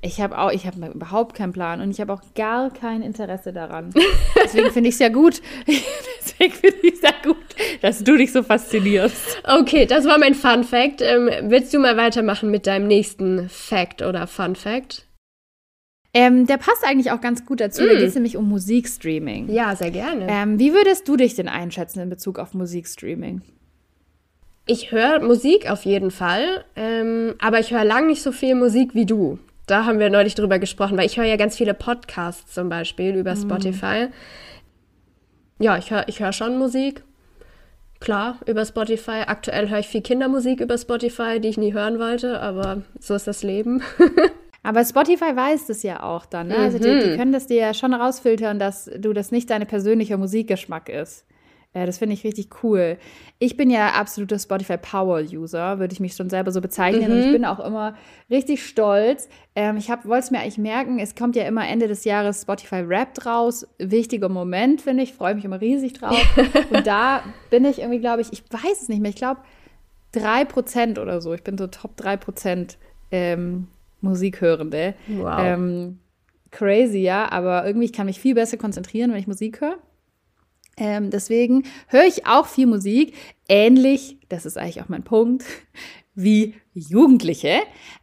Ich 0.06 0.20
habe 0.20 0.38
auch, 0.38 0.52
ich 0.52 0.66
habe 0.66 0.86
überhaupt 0.94 1.34
keinen 1.34 1.52
Plan 1.52 1.80
und 1.80 1.90
ich 1.90 2.00
habe 2.00 2.12
auch 2.12 2.22
gar 2.36 2.72
kein 2.72 3.02
Interesse 3.02 3.52
daran. 3.52 3.92
Deswegen 4.44 4.70
finde 4.70 4.88
ich 4.88 4.94
es 4.94 5.00
ja 5.00 5.08
gut. 5.08 5.42
Deswegen 5.66 6.54
finde 6.54 6.76
ich 6.82 6.94
es 6.94 7.02
ja 7.02 7.10
gut, 7.24 7.36
dass 7.82 8.04
du 8.04 8.16
dich 8.16 8.30
so 8.30 8.44
faszinierst. 8.44 9.42
Okay, 9.42 9.84
das 9.84 10.04
war 10.04 10.18
mein 10.18 10.34
Fun 10.34 10.62
Fact. 10.62 11.02
Ähm, 11.02 11.28
willst 11.42 11.74
du 11.74 11.80
mal 11.80 11.96
weitermachen 11.96 12.52
mit 12.52 12.68
deinem 12.68 12.86
nächsten 12.86 13.48
Fact 13.48 14.02
oder 14.02 14.28
Fun 14.28 14.54
Fact? 14.54 15.06
Ähm, 16.14 16.46
der 16.46 16.58
passt 16.58 16.84
eigentlich 16.84 17.10
auch 17.10 17.20
ganz 17.20 17.44
gut 17.44 17.60
dazu. 17.60 17.82
Mm. 17.82 17.86
Da 17.88 17.94
geht 17.94 18.08
es 18.08 18.14
nämlich 18.14 18.36
um 18.36 18.48
Musikstreaming. 18.48 19.50
Ja, 19.50 19.74
sehr 19.74 19.90
gerne. 19.90 20.28
Ähm, 20.30 20.60
wie 20.60 20.72
würdest 20.72 21.08
du 21.08 21.16
dich 21.16 21.34
denn 21.34 21.48
einschätzen 21.48 21.98
in 21.98 22.08
Bezug 22.08 22.38
auf 22.38 22.54
Musikstreaming? 22.54 23.42
Ich 24.66 24.92
höre 24.92 25.20
Musik 25.20 25.68
auf 25.68 25.84
jeden 25.84 26.12
Fall, 26.12 26.64
ähm, 26.76 27.34
aber 27.40 27.58
ich 27.58 27.72
höre 27.72 27.84
lang 27.84 28.06
nicht 28.06 28.22
so 28.22 28.30
viel 28.30 28.54
Musik 28.54 28.94
wie 28.94 29.06
du 29.06 29.40
da 29.66 29.84
haben 29.84 29.98
wir 29.98 30.10
neulich 30.10 30.34
drüber 30.34 30.58
gesprochen, 30.58 30.96
weil 30.96 31.06
ich 31.06 31.16
höre 31.16 31.24
ja 31.24 31.36
ganz 31.36 31.56
viele 31.56 31.74
Podcasts 31.74 32.54
zum 32.54 32.68
Beispiel 32.68 33.16
über 33.16 33.34
mhm. 33.34 33.40
Spotify. 33.40 34.08
Ja, 35.58 35.76
ich 35.76 35.90
höre 35.90 36.08
ich 36.08 36.20
hör 36.20 36.32
schon 36.32 36.58
Musik. 36.58 37.02
Klar, 37.98 38.38
über 38.46 38.64
Spotify. 38.64 39.22
Aktuell 39.26 39.70
höre 39.70 39.78
ich 39.78 39.88
viel 39.88 40.02
Kindermusik 40.02 40.60
über 40.60 40.76
Spotify, 40.76 41.40
die 41.40 41.48
ich 41.48 41.56
nie 41.56 41.72
hören 41.72 41.98
wollte, 41.98 42.40
aber 42.40 42.82
so 43.00 43.14
ist 43.14 43.26
das 43.26 43.42
Leben. 43.42 43.82
aber 44.62 44.84
Spotify 44.84 45.34
weiß 45.34 45.66
das 45.66 45.82
ja 45.82 46.02
auch 46.02 46.26
dann. 46.26 46.48
Ne? 46.48 46.56
Also 46.56 46.78
die, 46.78 47.00
die, 47.00 47.10
mhm. 47.10 47.16
können 47.16 47.32
das 47.32 47.46
dir 47.46 47.56
ja 47.56 47.74
schon 47.74 47.94
rausfiltern, 47.94 48.58
dass 48.58 48.90
du 48.98 49.12
das 49.14 49.32
nicht 49.32 49.48
deine 49.48 49.66
persönliche 49.66 50.18
Musikgeschmack 50.18 50.88
ist. 50.90 51.24
Ja, 51.74 51.84
das 51.84 51.98
finde 51.98 52.14
ich 52.14 52.24
richtig 52.24 52.62
cool. 52.62 52.96
Ich 53.38 53.58
bin 53.58 53.68
ja 53.68 53.90
absoluter 53.90 54.38
Spotify 54.38 54.78
Power 54.78 55.20
User, 55.20 55.78
würde 55.78 55.92
ich 55.92 56.00
mich 56.00 56.14
schon 56.14 56.30
selber 56.30 56.50
so 56.50 56.62
bezeichnen. 56.62 57.10
Mhm. 57.10 57.12
Und 57.12 57.20
ich 57.20 57.26
mhm. 57.26 57.32
bin 57.32 57.44
auch 57.44 57.60
immer 57.60 57.94
richtig 58.30 58.64
stolz. 58.64 59.28
Ähm, 59.54 59.76
ich 59.76 59.90
wollte 59.90 60.24
es 60.24 60.30
mir 60.30 60.40
eigentlich 60.40 60.56
merken, 60.56 60.98
es 60.98 61.14
kommt 61.14 61.36
ja 61.36 61.44
immer 61.44 61.68
Ende 61.68 61.86
des 61.86 62.04
Jahres 62.04 62.42
Spotify 62.42 62.88
Wrapped 62.88 63.26
raus. 63.26 63.66
Wichtiger 63.78 64.30
Moment, 64.30 64.80
finde 64.80 65.02
ich. 65.02 65.12
Freue 65.12 65.34
mich 65.34 65.44
immer 65.44 65.60
riesig 65.60 65.92
drauf. 65.92 66.16
Und 66.70 66.86
da 66.86 67.22
bin 67.50 67.66
ich 67.66 67.80
irgendwie, 67.80 68.00
glaube 68.00 68.22
ich, 68.22 68.32
ich 68.32 68.42
weiß 68.50 68.82
es 68.82 68.88
nicht 68.88 69.02
mehr. 69.02 69.10
Ich 69.10 69.16
glaube, 69.16 69.40
3% 70.14 70.98
oder 70.98 71.20
so. 71.20 71.34
Ich 71.34 71.42
bin 71.42 71.58
so 71.58 71.66
Top 71.66 71.92
3% 72.00 72.76
ähm, 73.10 73.68
Musikhörende. 74.00 74.94
Wow. 75.08 75.38
Ähm, 75.40 75.98
crazy, 76.50 77.00
ja. 77.00 77.30
Aber 77.30 77.66
irgendwie, 77.66 77.84
ich 77.84 77.92
kann 77.92 78.06
mich 78.06 78.18
viel 78.18 78.34
besser 78.34 78.56
konzentrieren, 78.56 79.10
wenn 79.10 79.18
ich 79.18 79.26
Musik 79.26 79.60
höre. 79.60 79.76
Ähm, 80.76 81.10
deswegen 81.10 81.64
höre 81.88 82.04
ich 82.04 82.26
auch 82.26 82.46
viel 82.46 82.66
Musik, 82.66 83.14
ähnlich, 83.48 84.18
das 84.28 84.44
ist 84.44 84.58
eigentlich 84.58 84.82
auch 84.82 84.88
mein 84.88 85.04
Punkt, 85.04 85.44
wie 86.14 86.54
Jugendliche. 86.74 87.60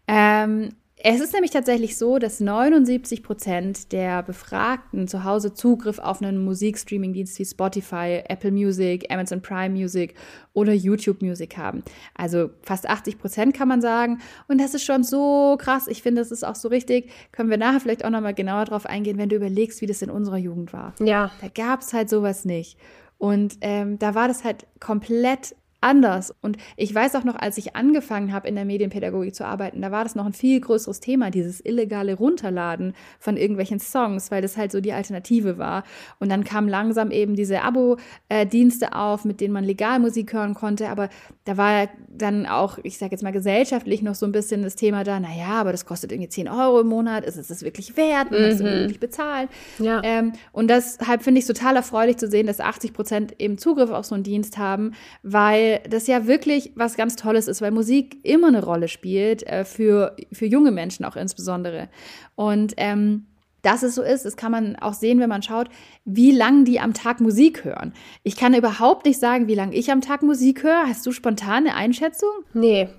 Ähm, 0.07 0.69
es 1.05 1.19
ist 1.19 1.33
nämlich 1.33 1.51
tatsächlich 1.51 1.97
so, 1.97 2.17
dass 2.17 2.39
79 2.39 3.23
Prozent 3.23 3.91
der 3.91 4.23
Befragten 4.23 5.09
zu 5.09 5.25
Hause 5.25 5.53
Zugriff 5.53 5.99
auf 5.99 6.21
einen 6.21 6.41
Musikstreaming-Dienst 6.45 7.37
wie 7.39 7.45
Spotify, 7.45 8.23
Apple 8.29 8.53
Music, 8.53 9.11
Amazon 9.11 9.41
Prime 9.41 9.71
Music 9.71 10.15
oder 10.53 10.71
YouTube 10.71 11.21
Music 11.21 11.57
haben. 11.57 11.83
Also 12.15 12.51
fast 12.61 12.87
80 12.87 13.19
Prozent 13.19 13.53
kann 13.53 13.67
man 13.67 13.81
sagen. 13.81 14.21
Und 14.47 14.61
das 14.61 14.73
ist 14.73 14.85
schon 14.85 15.03
so 15.03 15.57
krass. 15.59 15.87
Ich 15.87 16.01
finde, 16.01 16.21
das 16.21 16.31
ist 16.31 16.45
auch 16.45 16.55
so 16.55 16.69
richtig. 16.69 17.11
Können 17.33 17.49
wir 17.49 17.57
nachher 17.57 17.81
vielleicht 17.81 18.05
auch 18.05 18.09
nochmal 18.09 18.33
genauer 18.33 18.63
drauf 18.63 18.85
eingehen, 18.85 19.17
wenn 19.17 19.27
du 19.27 19.35
überlegst, 19.35 19.81
wie 19.81 19.87
das 19.87 20.01
in 20.01 20.09
unserer 20.09 20.37
Jugend 20.37 20.71
war. 20.71 20.93
Ja. 21.03 21.31
Da 21.41 21.49
gab 21.49 21.81
es 21.81 21.91
halt 21.91 22.09
sowas 22.09 22.45
nicht. 22.45 22.77
Und 23.17 23.57
ähm, 23.59 23.99
da 23.99 24.15
war 24.15 24.29
das 24.29 24.45
halt 24.45 24.67
komplett 24.79 25.53
anders. 25.83 26.33
Und 26.41 26.57
ich 26.77 26.93
weiß 26.93 27.15
auch 27.15 27.23
noch, 27.23 27.35
als 27.35 27.57
ich 27.57 27.75
angefangen 27.75 28.33
habe, 28.33 28.47
in 28.47 28.55
der 28.55 28.65
Medienpädagogik 28.65 29.35
zu 29.35 29.45
arbeiten, 29.45 29.81
da 29.81 29.91
war 29.91 30.03
das 30.03 30.15
noch 30.15 30.25
ein 30.25 30.33
viel 30.33 30.59
größeres 30.59 30.99
Thema, 30.99 31.29
dieses 31.29 31.63
illegale 31.63 32.15
Runterladen 32.15 32.93
von 33.19 33.37
irgendwelchen 33.37 33.79
Songs, 33.79 34.31
weil 34.31 34.41
das 34.41 34.57
halt 34.57 34.71
so 34.71 34.81
die 34.81 34.93
Alternative 34.93 35.57
war. 35.57 35.83
Und 36.19 36.29
dann 36.29 36.43
kamen 36.43 36.67
langsam 36.67 37.11
eben 37.11 37.35
diese 37.35 37.61
Abo-Dienste 37.61 38.93
auf, 38.93 39.25
mit 39.25 39.41
denen 39.41 39.53
man 39.53 39.63
legal 39.63 39.99
Musik 39.99 40.33
hören 40.33 40.53
konnte. 40.53 40.89
Aber 40.89 41.09
da 41.45 41.57
war 41.57 41.89
dann 42.09 42.45
auch, 42.45 42.79
ich 42.83 42.97
sage 42.97 43.11
jetzt 43.11 43.23
mal 43.23 43.31
gesellschaftlich 43.31 44.01
noch 44.01 44.15
so 44.15 44.25
ein 44.25 44.31
bisschen 44.31 44.63
das 44.63 44.75
Thema 44.75 45.03
da, 45.03 45.19
naja, 45.19 45.49
aber 45.49 45.71
das 45.71 45.85
kostet 45.85 46.11
irgendwie 46.11 46.29
10 46.29 46.47
Euro 46.47 46.81
im 46.81 46.87
Monat, 46.87 47.25
ist 47.25 47.37
es 47.37 47.47
das 47.47 47.63
wirklich 47.63 47.97
wert? 47.97 48.31
Man 48.31 48.41
mhm. 48.41 48.49
muss 48.49 48.59
wirklich 48.59 48.99
bezahlen. 48.99 49.49
Ja. 49.79 50.01
Ähm, 50.03 50.33
und 50.51 50.69
deshalb 50.69 51.23
finde 51.23 51.39
ich 51.39 51.47
es 51.47 51.47
total 51.47 51.75
erfreulich 51.75 52.17
zu 52.17 52.29
sehen, 52.29 52.47
dass 52.47 52.59
80 52.59 52.93
Prozent 52.93 53.35
eben 53.39 53.57
Zugriff 53.57 53.89
auf 53.89 54.05
so 54.05 54.15
einen 54.15 54.23
Dienst 54.23 54.57
haben, 54.57 54.93
weil 55.21 55.72
das 55.79 56.07
ja 56.07 56.27
wirklich 56.27 56.71
was 56.75 56.95
ganz 56.95 57.15
Tolles 57.15 57.47
ist, 57.47 57.61
weil 57.61 57.71
Musik 57.71 58.17
immer 58.23 58.47
eine 58.47 58.63
Rolle 58.63 58.87
spielt, 58.87 59.43
äh, 59.43 59.65
für, 59.65 60.15
für 60.31 60.45
junge 60.45 60.71
Menschen 60.71 61.05
auch 61.05 61.15
insbesondere. 61.15 61.89
Und 62.35 62.73
ähm, 62.77 63.27
dass 63.63 63.81
es 63.81 63.95
so 63.95 64.03
ist, 64.03 64.25
das 64.25 64.35
kann 64.35 64.51
man 64.51 64.75
auch 64.75 64.93
sehen, 64.93 65.19
wenn 65.19 65.29
man 65.29 65.41
schaut, 65.41 65.69
wie 66.03 66.31
lange 66.31 66.65
die 66.65 66.79
am 66.79 66.93
Tag 66.93 67.21
Musik 67.21 67.63
hören. 67.63 67.93
Ich 68.23 68.35
kann 68.35 68.53
überhaupt 68.53 69.05
nicht 69.05 69.19
sagen, 69.19 69.47
wie 69.47 69.55
lange 69.55 69.73
ich 69.73 69.89
am 69.89 70.01
Tag 70.01 70.21
Musik 70.21 70.63
höre. 70.63 70.85
Hast 70.85 71.05
du 71.05 71.11
spontan 71.11 71.65
eine 71.65 71.75
Einschätzung? 71.75 72.29
Nee, 72.53 72.89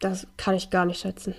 das 0.00 0.26
kann 0.38 0.54
ich 0.54 0.70
gar 0.70 0.86
nicht 0.86 1.00
schätzen. 1.00 1.34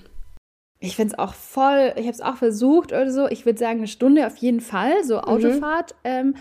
Ich 0.82 0.96
finde 0.96 1.14
es 1.14 1.20
auch 1.20 1.34
voll, 1.34 1.94
ich 1.96 2.04
habe 2.04 2.12
es 2.12 2.22
auch 2.22 2.38
versucht 2.38 2.94
oder 2.94 3.12
so. 3.12 3.28
Ich 3.28 3.46
würde 3.46 3.60
sagen, 3.60 3.80
eine 3.80 3.88
Stunde 3.88 4.26
auf 4.26 4.38
jeden 4.38 4.62
Fall, 4.62 5.04
so 5.04 5.16
mhm. 5.16 5.24
Autofahrt. 5.24 5.96
Mhm. 6.04 6.10
Ähm, 6.10 6.36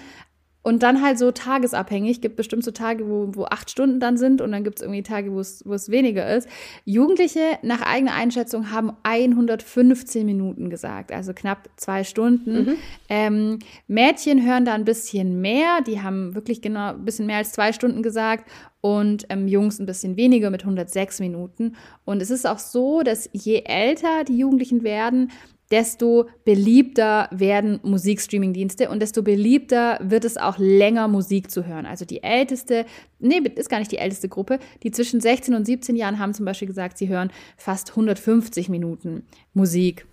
Und 0.63 0.83
dann 0.83 1.03
halt 1.03 1.19
so 1.19 1.31
tagesabhängig. 1.31 2.21
Gibt 2.21 2.37
bestimmt 2.37 2.65
so 2.65 2.73
Tage, 2.73 3.09
wo, 3.09 3.29
wo 3.33 3.45
acht 3.45 3.71
Stunden 3.71 4.01
dann 4.01 4.17
sind 4.17 4.41
und 4.41 4.53
dann 4.53 4.65
gibt 4.65 4.79
es 4.79 4.83
irgendwie 4.83 5.03
Tage, 5.03 5.33
wo 5.33 5.41
es, 5.41 5.91
weniger 5.91 6.29
ist. 6.37 6.49
Jugendliche 6.85 7.59
nach 7.63 7.81
eigener 7.81 8.15
Einschätzung 8.15 8.71
haben 8.71 8.93
115 9.05 10.27
Minuten 10.27 10.69
gesagt, 10.69 11.13
also 11.13 11.33
knapp 11.33 11.69
zwei 11.77 12.05
Stunden. 12.05 12.53
Mhm. 12.53 12.75
Ähm, 13.09 13.59
Mädchen 13.87 14.45
hören 14.45 14.65
da 14.65 14.75
ein 14.75 14.85
bisschen 14.85 15.41
mehr, 15.41 15.81
die 15.87 16.03
haben 16.03 16.35
wirklich 16.35 16.61
genau 16.61 16.91
ein 16.91 17.05
bisschen 17.05 17.27
mehr 17.27 17.39
als 17.39 17.53
zwei 17.53 17.73
Stunden 17.73 18.03
gesagt 18.03 18.51
und 18.81 19.27
ähm, 19.29 19.49
Jungs 19.49 19.79
ein 19.79 19.87
bisschen 19.87 20.17
weniger 20.17 20.51
mit 20.51 20.63
106 20.63 21.21
Minuten. 21.21 21.77
Und 22.05 22.21
es 22.21 22.31
ist 22.31 22.47
auch 22.47 22.59
so, 22.59 23.03
dass 23.03 23.31
je 23.33 23.63
älter 23.65 24.25
die 24.25 24.39
Jugendlichen 24.39 24.83
werden, 24.83 25.31
desto 25.71 26.29
beliebter 26.45 27.29
werden 27.31 27.81
Musikstreaming-Dienste 27.83 28.89
und 28.89 29.01
desto 29.01 29.23
beliebter 29.23 29.99
wird 30.03 30.25
es 30.25 30.37
auch 30.37 30.59
länger 30.59 31.09
Musik 31.09 31.51
zu 31.51 31.67
hören. 31.67 31.87
Also 31.87 32.05
die 32.05 32.23
älteste, 32.23 32.87
nee, 33.19 33.41
ist 33.55 33.69
gar 33.69 33.79
nicht 33.79 33.93
die 33.93 33.99
älteste 33.99 34.29
Gruppe, 34.29 34.59
die 34.83 34.91
zwischen 34.91 35.21
16 35.21 35.55
und 35.55 35.67
17 35.67 35.97
Jahren 35.97 36.19
haben 36.19 36.35
zum 36.35 36.45
Beispiel 36.45 36.69
gesagt, 36.69 36.99
sie 36.99 37.09
hören 37.09 37.31
fast 37.57 37.91
150 37.91 38.69
Minuten 38.69 39.25
Musik 39.53 40.07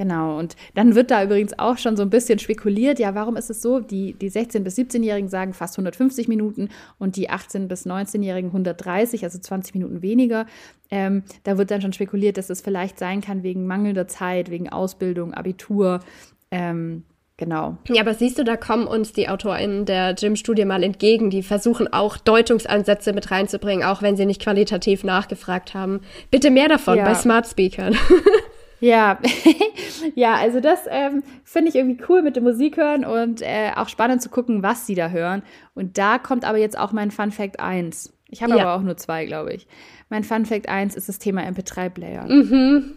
Genau, 0.00 0.38
und 0.38 0.56
dann 0.74 0.94
wird 0.94 1.10
da 1.10 1.22
übrigens 1.22 1.58
auch 1.58 1.76
schon 1.76 1.94
so 1.94 2.02
ein 2.02 2.08
bisschen 2.08 2.38
spekuliert, 2.38 2.98
ja, 2.98 3.14
warum 3.14 3.36
ist 3.36 3.50
es 3.50 3.60
so? 3.60 3.80
Die, 3.80 4.14
die 4.14 4.30
16- 4.30 4.60
bis 4.60 4.78
17-Jährigen 4.78 5.28
sagen 5.28 5.52
fast 5.52 5.74
150 5.74 6.26
Minuten 6.26 6.70
und 6.98 7.16
die 7.16 7.28
18- 7.28 7.66
bis 7.66 7.84
19-Jährigen 7.84 8.48
130, 8.48 9.24
also 9.24 9.38
20 9.38 9.74
Minuten 9.74 10.00
weniger. 10.00 10.46
Ähm, 10.90 11.22
da 11.44 11.56
wird 11.58 11.70
dann 11.70 11.82
schon 11.82 11.92
spekuliert, 11.92 12.36
dass 12.36 12.50
es 12.50 12.60
vielleicht 12.60 12.98
sein 12.98 13.20
kann 13.20 13.42
wegen 13.42 13.66
mangelnder 13.66 14.08
Zeit, 14.08 14.50
wegen 14.50 14.68
Ausbildung, 14.68 15.34
Abitur. 15.34 16.00
Ähm, 16.50 17.04
Genau. 17.40 17.78
Ja, 17.88 18.02
aber 18.02 18.12
siehst 18.12 18.38
du, 18.38 18.44
da 18.44 18.58
kommen 18.58 18.86
uns 18.86 19.14
die 19.14 19.30
AutorInnen 19.30 19.86
der 19.86 20.12
Gym-Studie 20.12 20.66
mal 20.66 20.82
entgegen. 20.82 21.30
Die 21.30 21.42
versuchen 21.42 21.90
auch 21.90 22.18
Deutungsansätze 22.18 23.14
mit 23.14 23.30
reinzubringen, 23.30 23.82
auch 23.82 24.02
wenn 24.02 24.14
sie 24.14 24.26
nicht 24.26 24.42
qualitativ 24.42 25.04
nachgefragt 25.04 25.72
haben. 25.72 26.02
Bitte 26.30 26.50
mehr 26.50 26.68
davon 26.68 26.98
ja. 26.98 27.04
bei 27.04 27.14
Smart 27.14 27.46
Speakern. 27.48 27.96
Ja, 28.82 29.18
ja, 30.14 30.36
also 30.36 30.58
das 30.60 30.86
ähm, 30.88 31.22
finde 31.44 31.68
ich 31.68 31.74
irgendwie 31.74 32.02
cool 32.08 32.22
mit 32.22 32.36
dem 32.36 32.44
Musik 32.44 32.78
hören 32.78 33.04
und 33.04 33.42
äh, 33.42 33.72
auch 33.76 33.90
spannend 33.90 34.22
zu 34.22 34.30
gucken, 34.30 34.62
was 34.62 34.86
sie 34.86 34.94
da 34.94 35.10
hören. 35.10 35.42
Und 35.74 35.98
da 35.98 36.18
kommt 36.18 36.46
aber 36.46 36.56
jetzt 36.56 36.78
auch 36.78 36.92
mein 36.92 37.10
Fun 37.10 37.30
Fact 37.30 37.60
1. 37.60 38.10
Ich 38.30 38.42
habe 38.42 38.56
ja. 38.56 38.62
aber 38.62 38.74
auch 38.74 38.82
nur 38.82 38.96
zwei, 38.96 39.26
glaube 39.26 39.52
ich. 39.52 39.66
Mein 40.10 40.24
Fun 40.24 40.44
Fact 40.44 40.68
1 40.68 40.96
ist 40.96 41.08
das 41.08 41.18
Thema 41.18 41.42
MP3-Player. 41.42 42.24
Mhm. 42.24 42.96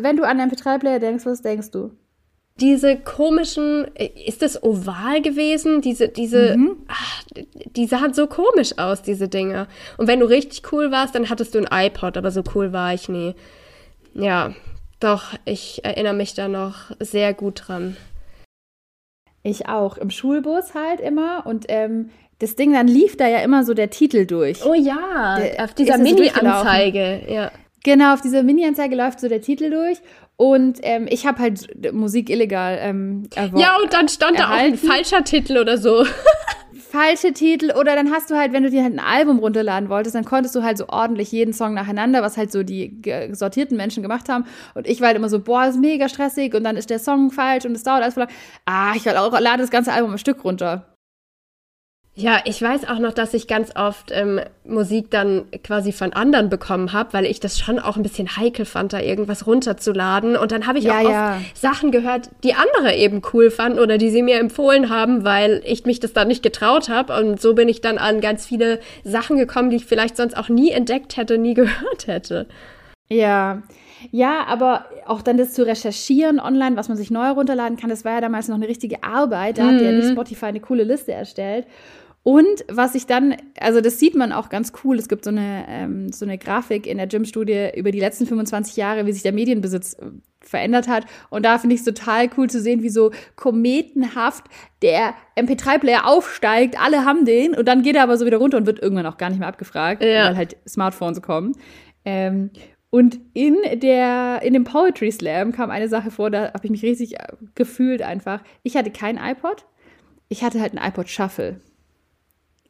Wenn 0.00 0.16
du 0.16 0.24
an 0.24 0.40
MP3-Player 0.40 0.98
denkst, 0.98 1.26
was 1.26 1.42
denkst 1.42 1.70
du? 1.70 1.92
Diese 2.60 2.96
komischen, 2.96 3.86
äh, 3.94 4.10
ist 4.26 4.40
das 4.40 4.62
oval 4.62 5.20
gewesen? 5.20 5.82
Diese, 5.82 6.08
diese, 6.08 6.56
mhm. 6.56 6.76
ach, 6.88 7.24
die 7.76 7.86
sahen 7.86 8.14
so 8.14 8.26
komisch 8.26 8.78
aus, 8.78 9.02
diese 9.02 9.28
Dinge. 9.28 9.68
Und 9.98 10.08
wenn 10.08 10.20
du 10.20 10.26
richtig 10.26 10.72
cool 10.72 10.90
warst, 10.90 11.14
dann 11.14 11.28
hattest 11.28 11.54
du 11.54 11.58
ein 11.58 11.86
iPod, 11.86 12.16
aber 12.16 12.30
so 12.30 12.42
cool 12.54 12.72
war 12.72 12.94
ich 12.94 13.08
nie. 13.08 13.34
Ja, 14.14 14.54
doch, 15.00 15.34
ich 15.44 15.84
erinnere 15.84 16.14
mich 16.14 16.34
da 16.34 16.48
noch 16.48 16.92
sehr 16.98 17.34
gut 17.34 17.64
dran. 17.66 17.96
Ich 19.42 19.68
auch. 19.68 19.98
Im 19.98 20.10
Schulbus 20.10 20.74
halt 20.74 21.00
immer. 21.00 21.44
Und 21.44 21.66
ähm, 21.68 22.08
das 22.38 22.56
Ding, 22.56 22.72
dann 22.72 22.88
lief 22.88 23.16
da 23.16 23.28
ja 23.28 23.38
immer 23.38 23.64
so 23.64 23.74
der 23.74 23.90
Titel 23.90 24.26
durch. 24.26 24.64
Oh 24.64 24.74
ja, 24.74 25.38
der, 25.38 25.64
auf 25.64 25.74
dieser 25.74 25.98
Mini-Anzeige. 25.98 27.22
Ja. 27.28 27.50
Genau, 27.84 28.14
auf 28.14 28.20
dieser 28.22 28.42
Mini-Anzeige 28.42 28.96
läuft 28.96 29.20
so 29.20 29.28
der 29.28 29.40
Titel 29.40 29.70
durch. 29.70 29.98
Und 30.36 30.78
ähm, 30.82 31.06
ich 31.08 31.26
habe 31.26 31.38
halt 31.38 31.92
Musik 31.92 32.28
illegal 32.28 32.78
ähm, 32.80 33.28
Ja, 33.54 33.76
und 33.82 33.92
dann 33.92 34.08
stand 34.08 34.38
erhalten. 34.38 34.72
da 34.72 34.78
auch 34.78 34.82
ein 34.82 34.90
falscher 34.90 35.22
Titel 35.22 35.58
oder 35.58 35.78
so. 35.78 36.04
falsche 36.94 37.32
Titel 37.32 37.72
oder 37.72 37.96
dann 37.96 38.12
hast 38.12 38.30
du 38.30 38.36
halt, 38.36 38.52
wenn 38.52 38.62
du 38.62 38.70
dir 38.70 38.84
halt 38.84 38.92
ein 38.92 39.00
Album 39.00 39.40
runterladen 39.40 39.88
wolltest, 39.88 40.14
dann 40.14 40.24
konntest 40.24 40.54
du 40.54 40.62
halt 40.62 40.78
so 40.78 40.88
ordentlich 40.88 41.32
jeden 41.32 41.52
Song 41.52 41.74
nacheinander, 41.74 42.22
was 42.22 42.36
halt 42.36 42.52
so 42.52 42.62
die 42.62 43.02
sortierten 43.32 43.76
Menschen 43.76 44.00
gemacht 44.00 44.28
haben. 44.28 44.44
Und 44.74 44.86
ich 44.86 45.00
war 45.00 45.08
halt 45.08 45.16
immer 45.16 45.28
so, 45.28 45.40
boah, 45.40 45.66
ist 45.66 45.78
mega 45.78 46.08
stressig 46.08 46.54
und 46.54 46.62
dann 46.62 46.76
ist 46.76 46.90
der 46.90 47.00
Song 47.00 47.32
falsch 47.32 47.64
und 47.64 47.72
es 47.72 47.82
dauert 47.82 48.02
alles 48.02 48.14
voll 48.14 48.24
lang. 48.24 48.32
Ah, 48.64 48.92
ich 48.94 49.10
auch, 49.10 49.40
lade 49.40 49.58
das 49.58 49.70
ganze 49.70 49.92
Album 49.92 50.12
ein 50.12 50.18
Stück 50.18 50.44
runter. 50.44 50.93
Ja, 52.16 52.38
ich 52.44 52.62
weiß 52.62 52.88
auch 52.88 53.00
noch, 53.00 53.12
dass 53.12 53.34
ich 53.34 53.48
ganz 53.48 53.74
oft 53.74 54.12
ähm, 54.12 54.40
Musik 54.64 55.10
dann 55.10 55.46
quasi 55.64 55.90
von 55.90 56.12
anderen 56.12 56.48
bekommen 56.48 56.92
habe, 56.92 57.12
weil 57.12 57.26
ich 57.26 57.40
das 57.40 57.58
schon 57.58 57.80
auch 57.80 57.96
ein 57.96 58.04
bisschen 58.04 58.36
heikel 58.36 58.66
fand, 58.66 58.92
da 58.92 59.00
irgendwas 59.00 59.48
runterzuladen. 59.48 60.36
Und 60.36 60.52
dann 60.52 60.68
habe 60.68 60.78
ich 60.78 60.84
ja, 60.84 61.00
auch 61.00 61.10
ja. 61.10 61.36
oft 61.36 61.56
Sachen 61.56 61.90
gehört, 61.90 62.30
die 62.44 62.54
andere 62.54 62.94
eben 62.94 63.20
cool 63.32 63.50
fanden 63.50 63.80
oder 63.80 63.98
die 63.98 64.10
sie 64.10 64.22
mir 64.22 64.38
empfohlen 64.38 64.90
haben, 64.90 65.24
weil 65.24 65.60
ich 65.64 65.86
mich 65.86 65.98
das 65.98 66.12
dann 66.12 66.28
nicht 66.28 66.44
getraut 66.44 66.88
habe. 66.88 67.18
Und 67.18 67.40
so 67.40 67.52
bin 67.54 67.68
ich 67.68 67.80
dann 67.80 67.98
an 67.98 68.20
ganz 68.20 68.46
viele 68.46 68.78
Sachen 69.02 69.36
gekommen, 69.36 69.70
die 69.70 69.76
ich 69.76 69.86
vielleicht 69.86 70.16
sonst 70.16 70.36
auch 70.36 70.48
nie 70.48 70.70
entdeckt 70.70 71.16
hätte, 71.16 71.36
nie 71.36 71.54
gehört 71.54 72.06
hätte. 72.06 72.46
Ja, 73.08 73.62
ja, 74.12 74.44
aber 74.46 74.84
auch 75.06 75.22
dann 75.22 75.36
das 75.36 75.52
zu 75.52 75.66
recherchieren 75.66 76.38
online, 76.38 76.76
was 76.76 76.88
man 76.88 76.96
sich 76.96 77.10
neu 77.10 77.30
runterladen 77.30 77.76
kann, 77.76 77.90
das 77.90 78.04
war 78.04 78.12
ja 78.12 78.20
damals 78.20 78.46
noch 78.48 78.56
eine 78.56 78.68
richtige 78.68 79.02
Arbeit. 79.02 79.58
Da 79.58 79.64
mhm. 79.64 79.74
hat 79.74 79.82
ja 79.82 80.10
Spotify 80.10 80.46
eine 80.46 80.60
coole 80.60 80.84
Liste 80.84 81.12
erstellt. 81.12 81.66
Und 82.24 82.64
was 82.68 82.94
ich 82.94 83.06
dann, 83.06 83.36
also 83.60 83.82
das 83.82 84.00
sieht 84.00 84.14
man 84.14 84.32
auch 84.32 84.48
ganz 84.48 84.72
cool, 84.82 84.98
es 84.98 85.08
gibt 85.08 85.24
so 85.24 85.30
eine, 85.30 85.66
ähm, 85.68 86.10
so 86.10 86.24
eine 86.24 86.38
Grafik 86.38 86.86
in 86.86 86.96
der 86.96 87.06
Gym-Studie 87.06 87.68
über 87.76 87.90
die 87.90 88.00
letzten 88.00 88.26
25 88.26 88.76
Jahre, 88.76 89.04
wie 89.04 89.12
sich 89.12 89.22
der 89.22 89.34
Medienbesitz 89.34 89.92
äh, 89.92 90.06
verändert 90.40 90.88
hat. 90.88 91.04
Und 91.28 91.44
da 91.44 91.58
finde 91.58 91.74
ich 91.74 91.80
es 91.80 91.84
total 91.84 92.30
cool 92.38 92.48
zu 92.48 92.62
sehen, 92.62 92.82
wie 92.82 92.88
so 92.88 93.10
kometenhaft 93.36 94.46
der 94.80 95.12
MP3-Player 95.36 96.06
aufsteigt, 96.06 96.80
alle 96.80 97.04
haben 97.04 97.26
den 97.26 97.54
und 97.54 97.68
dann 97.68 97.82
geht 97.82 97.94
er 97.94 98.02
aber 98.02 98.16
so 98.16 98.24
wieder 98.24 98.38
runter 98.38 98.56
und 98.56 98.64
wird 98.64 98.80
irgendwann 98.80 99.06
auch 99.06 99.18
gar 99.18 99.28
nicht 99.28 99.38
mehr 99.38 99.48
abgefragt, 99.48 100.02
ja. 100.02 100.28
weil 100.28 100.36
halt 100.38 100.56
Smartphones 100.66 101.20
kommen. 101.20 101.52
Ähm, 102.06 102.50
und 102.88 103.20
in 103.34 103.58
der, 103.80 104.40
in 104.42 104.54
dem 104.54 104.64
Poetry 104.64 105.12
Slam 105.12 105.52
kam 105.52 105.68
eine 105.68 105.88
Sache 105.88 106.10
vor, 106.10 106.30
da 106.30 106.54
habe 106.54 106.64
ich 106.64 106.70
mich 106.70 106.82
richtig 106.82 107.20
äh, 107.20 107.34
gefühlt 107.54 108.00
einfach. 108.00 108.40
Ich 108.62 108.78
hatte 108.78 108.90
kein 108.90 109.18
iPod, 109.18 109.66
ich 110.30 110.42
hatte 110.42 110.58
halt 110.62 110.72
ein 110.72 110.88
iPod 110.88 111.10
Shuffle. 111.10 111.60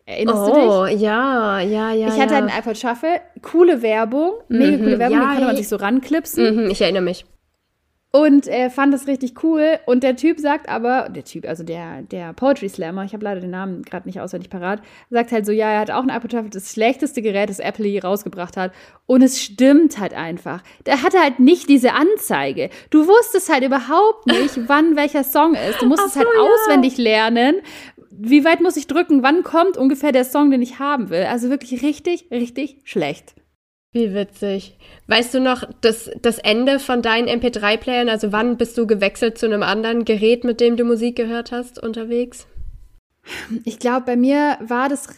Erinnerst 0.06 0.38
oh, 0.38 0.46
du 0.46 0.54
dich? 0.54 0.70
Oh, 0.70 0.86
ja, 1.04 1.60
ja, 1.60 1.92
ja. 1.92 2.08
Ich 2.08 2.20
hatte 2.20 2.34
ja. 2.34 2.38
einen 2.38 2.48
iPod 2.48 2.76
Shuffle, 2.76 3.20
coole 3.40 3.80
Werbung, 3.80 4.32
mega 4.48 4.76
coole 4.76 4.96
mhm, 4.96 4.98
Werbung, 4.98 5.18
ja, 5.18 5.22
die 5.22 5.28
konnte 5.28 5.46
man 5.46 5.56
sich 5.56 5.68
so 5.68 5.76
ranklipsen. 5.76 6.64
Mhm, 6.64 6.70
ich 6.70 6.80
erinnere 6.82 7.02
mich. 7.02 7.24
Und 8.14 8.46
er 8.46 8.70
fand 8.70 8.94
das 8.94 9.08
richtig 9.08 9.42
cool. 9.42 9.80
Und 9.86 10.04
der 10.04 10.14
Typ 10.14 10.38
sagt 10.38 10.68
aber, 10.68 11.08
der 11.08 11.24
Typ, 11.24 11.48
also 11.48 11.64
der, 11.64 12.02
der 12.02 12.32
Poetry 12.32 12.68
Slammer, 12.68 13.04
ich 13.04 13.12
habe 13.12 13.24
leider 13.24 13.40
den 13.40 13.50
Namen 13.50 13.82
gerade 13.82 14.06
nicht 14.06 14.20
auswendig 14.20 14.50
parat, 14.50 14.82
sagt 15.10 15.32
halt 15.32 15.44
so, 15.44 15.50
ja, 15.50 15.68
er 15.68 15.80
hat 15.80 15.90
auch 15.90 16.04
ein 16.04 16.10
iPod 16.10 16.30
Shuffle, 16.30 16.48
das 16.48 16.70
schlechteste 16.70 17.22
Gerät, 17.22 17.50
das 17.50 17.58
Apple 17.58 17.88
je 17.88 17.98
rausgebracht 17.98 18.56
hat. 18.56 18.70
Und 19.06 19.22
es 19.22 19.42
stimmt 19.42 19.98
halt 19.98 20.14
einfach. 20.14 20.62
Der 20.86 21.02
hatte 21.02 21.18
halt 21.18 21.40
nicht 21.40 21.68
diese 21.68 21.92
Anzeige. 21.94 22.70
Du 22.90 23.08
wusstest 23.08 23.52
halt 23.52 23.64
überhaupt 23.64 24.28
nicht, 24.28 24.60
wann 24.68 24.94
welcher 24.94 25.24
Song 25.24 25.56
ist. 25.56 25.82
Du 25.82 25.86
musstest 25.86 26.14
so, 26.14 26.20
halt 26.20 26.28
ja. 26.36 26.40
auswendig 26.40 26.96
lernen, 26.98 27.56
wie 28.18 28.44
weit 28.44 28.60
muss 28.60 28.76
ich 28.76 28.86
drücken? 28.86 29.22
Wann 29.22 29.42
kommt 29.42 29.76
ungefähr 29.76 30.12
der 30.12 30.24
Song, 30.24 30.50
den 30.50 30.62
ich 30.62 30.78
haben 30.78 31.10
will? 31.10 31.24
Also 31.24 31.50
wirklich 31.50 31.82
richtig, 31.82 32.28
richtig 32.30 32.78
schlecht. 32.84 33.34
Wie 33.92 34.12
witzig. 34.12 34.76
Weißt 35.06 35.32
du 35.34 35.40
noch 35.40 35.64
das, 35.80 36.10
das 36.20 36.38
Ende 36.38 36.80
von 36.80 37.00
deinen 37.00 37.28
MP3-Playern? 37.28 38.08
Also 38.08 38.32
wann 38.32 38.56
bist 38.56 38.76
du 38.76 38.86
gewechselt 38.86 39.38
zu 39.38 39.46
einem 39.46 39.62
anderen 39.62 40.04
Gerät, 40.04 40.42
mit 40.42 40.60
dem 40.60 40.76
du 40.76 40.84
Musik 40.84 41.16
gehört 41.16 41.52
hast, 41.52 41.80
unterwegs? 41.80 42.48
Ich 43.64 43.78
glaube, 43.78 44.04
bei 44.04 44.16
mir 44.16 44.58
war 44.60 44.88
das, 44.88 45.08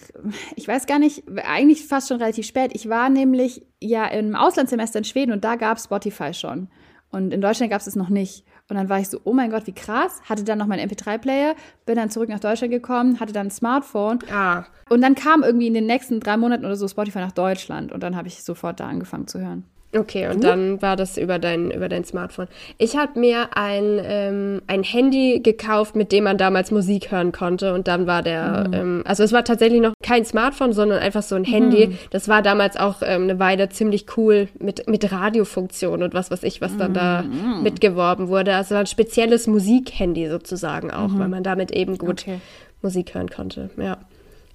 ich 0.55 0.69
weiß 0.69 0.87
gar 0.87 0.99
nicht, 0.99 1.25
eigentlich 1.43 1.87
fast 1.87 2.09
schon 2.09 2.19
relativ 2.19 2.47
spät. 2.47 2.71
Ich 2.75 2.89
war 2.89 3.09
nämlich 3.09 3.67
ja 3.81 4.07
im 4.07 4.37
Auslandssemester 4.37 4.99
in 4.99 5.05
Schweden 5.05 5.33
und 5.33 5.43
da 5.43 5.57
gab 5.57 5.79
es 5.79 5.85
Spotify 5.85 6.33
schon. 6.35 6.69
Und 7.11 7.33
in 7.33 7.41
Deutschland 7.41 7.73
gab 7.73 7.81
es 7.81 7.87
es 7.87 7.97
noch 7.97 8.11
nicht. 8.11 8.45
Und 8.69 8.77
dann 8.77 8.89
war 8.89 8.99
ich 8.99 9.09
so, 9.09 9.21
oh 9.25 9.33
mein 9.33 9.51
Gott, 9.51 9.67
wie 9.67 9.73
krass. 9.73 10.21
Hatte 10.29 10.43
dann 10.43 10.59
noch 10.59 10.67
meinen 10.67 10.89
MP3-Player, 10.89 11.55
bin 11.85 11.97
dann 11.97 12.11
zurück 12.11 12.29
nach 12.29 12.41
Deutschland 12.41 12.73
gekommen, 12.73 13.21
hatte 13.21 13.33
dann 13.33 13.49
ein 13.49 13.51
Smartphone. 13.51 14.19
Ah. 14.33 14.65
Und 14.89 15.03
dann 15.03 15.15
kam 15.15 15.43
irgendwie 15.43 15.69
in 15.69 15.75
den 15.75 15.87
nächsten 15.87 16.19
drei 16.19 16.37
Monaten 16.37 16.65
oder 16.65 16.77
so 16.77 16.89
Spotify 16.89 17.19
nach 17.21 17.33
Deutschland. 17.33 17.93
Und 17.93 18.03
dann 18.03 18.17
habe 18.17 18.29
ich 18.29 18.43
sofort 18.43 18.81
da 18.81 18.89
angefangen 18.89 19.29
zu 19.29 19.41
hören. 19.41 19.65
Okay, 19.97 20.29
und 20.29 20.45
dann 20.45 20.83
war 20.83 20.97
das 20.97 21.17
über 21.17 21.39
dein, 21.39 21.71
über 21.71 21.89
dein 21.89 22.05
Smartphone. 22.05 22.49
Ich 22.79 22.97
habe 22.97 23.19
mir 23.19 23.57
ein, 23.57 24.01
ähm, 24.03 24.63
ein 24.67 24.83
Handy 24.83 25.41
gekauft, 25.41 25.97
mit 25.97 26.13
dem 26.13 26.25
man 26.25 26.39
damals 26.39 26.71
Musik 26.71 27.11
hören 27.11 27.33
konnte. 27.33 27.73
Und 27.73 27.89
dann 27.89 28.07
war 28.07 28.23
der, 28.23 28.67
mhm. 28.69 28.75
ähm, 28.75 29.03
also 29.05 29.23
es 29.23 29.33
war 29.33 29.45
tatsächlich 29.45 29.81
noch 29.81 29.95
kein 30.03 30.25
Smartphone, 30.25 30.73
sondern 30.73 30.99
einfach 30.99 31.23
so 31.23 31.35
ein 31.35 31.45
Handy. 31.45 31.89
Mhm. 31.89 31.99
Das 32.11 32.29
war 32.29 32.43
damals 32.43 32.77
auch 32.77 32.97
ähm, 33.03 33.25
eine 33.25 33.39
Weile 33.39 33.69
ziemlich 33.69 34.07
cool 34.17 34.49
mit, 34.59 34.89
mit 34.89 35.11
Radiofunktion 35.11 36.03
und 36.03 36.15
was 36.15 36.31
weiß 36.31 36.43
ich, 36.43 36.61
was 36.61 36.77
dann 36.77 36.95
da 36.95 37.23
mhm. 37.23 37.63
mitgeworben 37.63 38.29
wurde. 38.29 38.55
Also 38.55 38.75
ein 38.75 38.87
spezielles 38.87 39.47
Musikhandy 39.47 40.29
sozusagen 40.29 40.91
auch, 40.91 41.09
mhm. 41.09 41.19
weil 41.19 41.29
man 41.29 41.43
damit 41.43 41.71
eben 41.71 41.99
gut 41.99 42.23
okay. 42.23 42.41
Musik 42.83 43.15
hören 43.15 43.31
konnte. 43.31 43.71
Ja. 43.77 43.99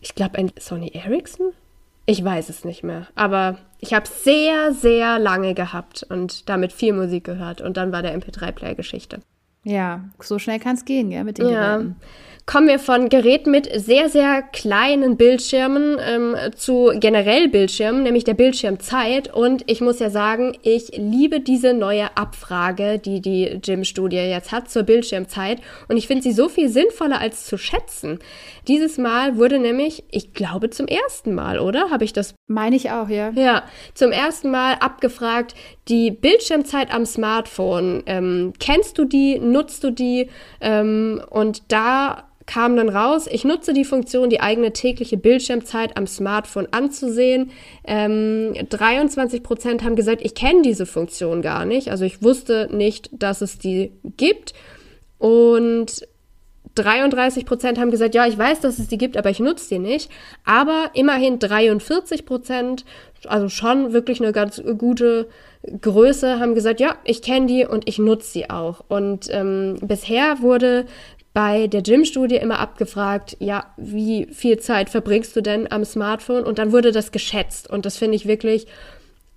Ich 0.02 0.16
glaube, 0.16 0.38
ein 0.38 0.52
Sony 0.60 0.92
Ericsson? 0.94 1.54
Ich 2.12 2.24
weiß 2.24 2.50
es 2.50 2.66
nicht 2.66 2.84
mehr. 2.84 3.08
Aber 3.16 3.58
ich 3.80 3.94
habe 3.94 4.06
sehr, 4.08 4.74
sehr 4.74 5.18
lange 5.18 5.54
gehabt 5.54 6.06
und 6.10 6.50
damit 6.50 6.74
viel 6.74 6.92
Musik 6.94 7.24
gehört. 7.24 7.62
Und 7.62 7.78
dann 7.78 7.92
war 7.92 8.02
der 8.02 8.18
MP3-Player 8.20 8.76
Geschichte. 8.76 9.20
Ja, 9.64 10.02
so 10.20 10.38
schnell 10.40 10.60
kann 10.60 10.76
es 10.76 10.86
gehen, 10.86 11.12
ja, 11.12 11.24
mit 11.24 11.38
den 11.38 11.50
ja. 11.50 11.78
Geräten 11.78 11.96
kommen 12.46 12.68
wir 12.68 12.80
von 12.80 13.10
Geräten 13.10 13.52
mit 13.52 13.70
sehr, 13.74 14.10
sehr 14.10 14.42
kleinen 14.42 15.16
Bildschirmen 15.16 15.98
ähm, 16.06 16.36
zu 16.56 16.92
generell 16.96 17.48
Bildschirmen, 17.48 18.04
nämlich 18.04 18.24
der 18.24 18.34
Bildschirmzeit. 18.34 19.34
Und 19.34 19.64
ich 19.68 19.82
muss 19.82 20.00
ja 20.00 20.10
sagen, 20.10 20.58
ich 20.64 20.92
liebe 20.98 21.40
diese 21.40 21.74
neue 21.74 22.18
Abfrage, 22.18 23.00
die 23.00 23.22
die 23.22 23.60
Gym-Studie 23.62 24.18
jetzt 24.18 24.52
hat 24.52 24.70
zur 24.70 24.84
Bildschirmzeit. 24.84 25.62
Und 25.88 25.98
ich 25.98 26.08
finde 26.08 26.24
sie 26.24 26.32
so 26.32 26.50
viel 26.50 26.70
sinnvoller 26.70 27.20
als 27.20 27.46
zu 27.46 27.58
schätzen. 27.58 28.20
Dieses 28.68 28.98
Mal 28.98 29.38
wurde 29.38 29.60
nämlich, 29.60 30.04
ich 30.12 30.34
glaube 30.34 30.70
zum 30.70 30.88
ersten 30.88 31.34
Mal, 31.34 31.60
oder? 31.60 31.90
Habe 31.90 32.04
ich 32.04 32.14
das? 32.14 32.36
Meine 32.48 32.76
ich 32.76 32.92
auch, 32.92 33.10
ja. 33.10 33.32
Ja, 33.32 33.64
zum 33.94 34.12
ersten 34.12 34.52
Mal 34.52 34.76
abgefragt, 34.76 35.56
die 35.88 36.12
Bildschirmzeit 36.12 36.94
am 36.94 37.06
Smartphone. 37.06 38.04
Ähm, 38.06 38.54
kennst 38.60 38.98
du 38.98 39.06
die? 39.06 39.40
Nutzt 39.40 39.84
du 39.84 39.92
die? 39.92 40.30
Ähm, 40.60 41.22
und 41.30 41.64
da 41.72 42.28
kam 42.46 42.76
dann 42.76 42.90
raus, 42.90 43.28
ich 43.32 43.46
nutze 43.46 43.72
die 43.74 43.86
Funktion, 43.86 44.30
die 44.30 44.42
eigene 44.42 44.74
tägliche 44.74 45.16
Bildschirmzeit 45.18 45.96
am 45.96 46.06
Smartphone 46.06 46.68
anzusehen. 46.72 47.52
Ähm, 47.86 48.54
23 48.70 49.42
Prozent 49.42 49.84
haben 49.84 49.96
gesagt, 49.96 50.22
ich 50.22 50.36
kenne 50.36 50.62
diese 50.62 50.86
Funktion 50.86 51.42
gar 51.42 51.66
nicht. 51.66 51.90
Also 51.90 52.04
ich 52.04 52.22
wusste 52.22 52.68
nicht, 52.72 53.10
dass 53.14 53.42
es 53.42 53.58
die 53.58 53.94
gibt. 54.18 54.54
Und 55.18 56.06
33 56.76 57.46
Prozent 57.46 57.80
haben 57.80 57.92
gesagt, 57.92 58.16
ja, 58.16 58.26
ich 58.26 58.38
weiß, 58.38 58.62
dass 58.62 58.80
es 58.80 58.88
die 58.88 58.98
gibt, 58.98 59.18
aber 59.18 59.30
ich 59.30 59.40
nutze 59.40 59.70
die 59.70 59.80
nicht. 59.80 60.10
Aber 60.46 60.90
immerhin 60.94 61.40
43 61.40 62.26
Prozent, 62.26 62.86
also 63.28 63.50
schon 63.50 63.94
wirklich 63.94 64.22
eine 64.22 64.32
ganz 64.32 64.62
gute 64.78 65.28
Größe, 65.82 66.40
haben 66.40 66.56
gesagt, 66.56 66.80
ja, 66.80 66.96
ich 67.04 67.22
kenne 67.22 67.48
die 67.48 67.66
und 67.66 67.88
ich 67.88 68.00
nutze 68.00 68.32
sie 68.32 68.50
auch. 68.50 68.84
Und 68.88 69.28
ähm, 69.32 69.78
bisher 69.82 70.42
wurde 70.42 70.86
bei 71.34 71.68
der 71.68 71.82
Gym-Studie 71.82 72.36
immer 72.36 72.60
abgefragt, 72.60 73.38
ja, 73.40 73.74
wie 73.78 74.28
viel 74.32 74.60
Zeit 74.60 74.90
verbringst 74.90 75.36
du 75.36 75.42
denn 75.42 75.72
am 75.72 75.86
Smartphone? 75.86 76.44
Und 76.44 76.58
dann 76.58 76.72
wurde 76.72 76.92
das 76.92 77.12
geschätzt. 77.12 77.70
Und 77.70 77.86
das 77.86 77.98
finde 77.98 78.16
ich 78.16 78.26
wirklich 78.26 78.68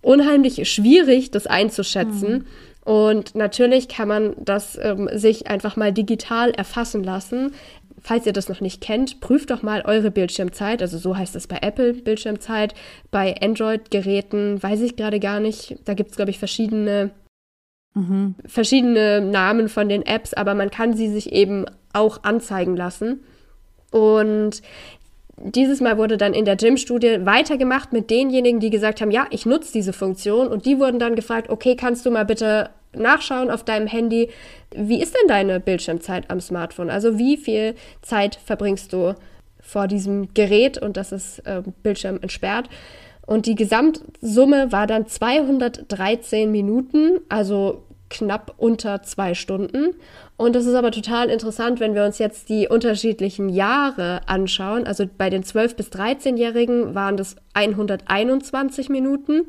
unheimlich 0.03 0.68
schwierig, 0.70 1.31
das 1.31 1.47
einzuschätzen. 1.47 2.33
Mhm. 2.33 2.47
Und 2.85 3.35
natürlich 3.35 3.88
kann 3.88 4.09
man 4.09 4.35
das 4.38 4.79
ähm, 4.81 5.09
sich 5.12 5.47
einfach 5.49 5.77
mal 5.77 5.92
digital 5.92 6.51
erfassen 6.51 7.03
lassen. 7.03 7.55
Falls 8.01 8.27
ihr 8.27 8.35
das 8.35 8.51
noch 8.51 8.61
nicht 8.61 8.83
kennt, 8.83 9.20
prüft 9.20 9.51
doch 9.51 9.62
mal 9.62 9.83
eure 9.87 10.11
Bildschirmzeit. 10.11 10.83
Also 10.83 10.99
so 10.99 11.16
heißt 11.16 11.35
es 11.37 11.47
bei 11.47 11.59
Apple 11.62 11.94
Bildschirmzeit. 11.94 12.75
Bei 13.11 13.35
Android-Geräten 13.40 14.62
weiß 14.62 14.83
ich 14.83 14.97
gerade 14.97 15.20
gar 15.20 15.40
nicht. 15.40 15.77
Da 15.87 15.94
gibt 15.94 16.11
es, 16.11 16.16
glaube 16.16 16.31
ich, 16.31 16.38
verschiedene 16.38 17.11
Mhm. 17.97 18.35
verschiedene 18.44 19.20
Namen 19.20 19.68
von 19.68 19.88
den 19.88 20.05
Apps, 20.05 20.35
aber 20.35 20.55
man 20.55 20.70
kann 20.70 20.94
sie 20.97 21.09
sich 21.09 21.33
eben 21.33 21.64
auch 21.92 22.25
anzeigen 22.25 22.77
lassen. 22.77 23.20
Und 23.92 24.62
dieses 25.37 25.81
Mal 25.81 25.99
wurde 25.99 26.16
dann 26.16 26.33
in 26.33 26.44
der 26.44 26.57
Gym-Studie 26.57 27.18
weitergemacht 27.25 27.92
mit 27.92 28.11
denjenigen, 28.11 28.61
die 28.61 28.70
gesagt 28.70 29.01
haben, 29.01 29.11
ja, 29.11 29.27
ich 29.31 29.47
nutze 29.47 29.73
diese 29.73 29.92
Funktion. 29.92 30.49
Und 30.49 30.66
die 30.66 30.79
wurden 30.79 30.99
dann 30.99 31.16
gefragt, 31.16 31.51
okay, 31.51 31.77
kannst 31.77 32.07
du 32.07 32.11
mal 32.11 32.25
bitte 32.25 32.70
nachschauen 32.92 33.51
auf 33.51 33.64
deinem 33.64 33.87
Handy, 33.87 34.31
wie 34.75 35.03
ist 35.03 35.14
denn 35.14 35.29
deine 35.29 35.61
Bildschirmzeit 35.61 36.31
am 36.31 36.40
Smartphone? 36.40 36.90
Also 36.90 37.18
wie 37.18 37.37
viel 37.37 37.75
Zeit 38.03 38.38
verbringst 38.44 38.92
du 38.92 39.14
vor 39.61 39.88
diesem 39.88 40.33
Gerät 40.35 40.79
und 40.79 40.97
das 40.97 41.11
ist 41.11 41.40
äh, 41.40 41.62
Bildschirm 41.83 42.18
entsperrt? 42.20 42.68
Und 43.27 43.47
die 43.47 43.55
Gesamtsumme 43.55 44.70
war 44.70 44.87
dann 44.87 45.07
213 45.07 46.53
Minuten, 46.53 47.20
also 47.29 47.85
knapp 48.11 48.55
unter 48.59 49.03
zwei 49.03 49.35
Stunden. 49.35 49.94
Und 50.37 50.57
das 50.57 50.66
ist 50.66 50.75
aber 50.75 50.90
total 50.90 51.31
interessant, 51.31 51.79
wenn 51.79 51.94
wir 51.94 52.05
uns 52.05 52.18
jetzt 52.18 52.49
die 52.49 52.66
unterschiedlichen 52.66 53.49
Jahre 53.49 54.20
anschauen. 54.27 54.87
Also 54.87 55.07
bei 55.07 55.31
den 55.31 55.44
12- 55.44 55.77
bis 55.77 55.88
13-Jährigen 55.90 56.94
waren 56.94 57.16
das 57.16 57.37
121 57.53 58.88
Minuten, 58.88 59.42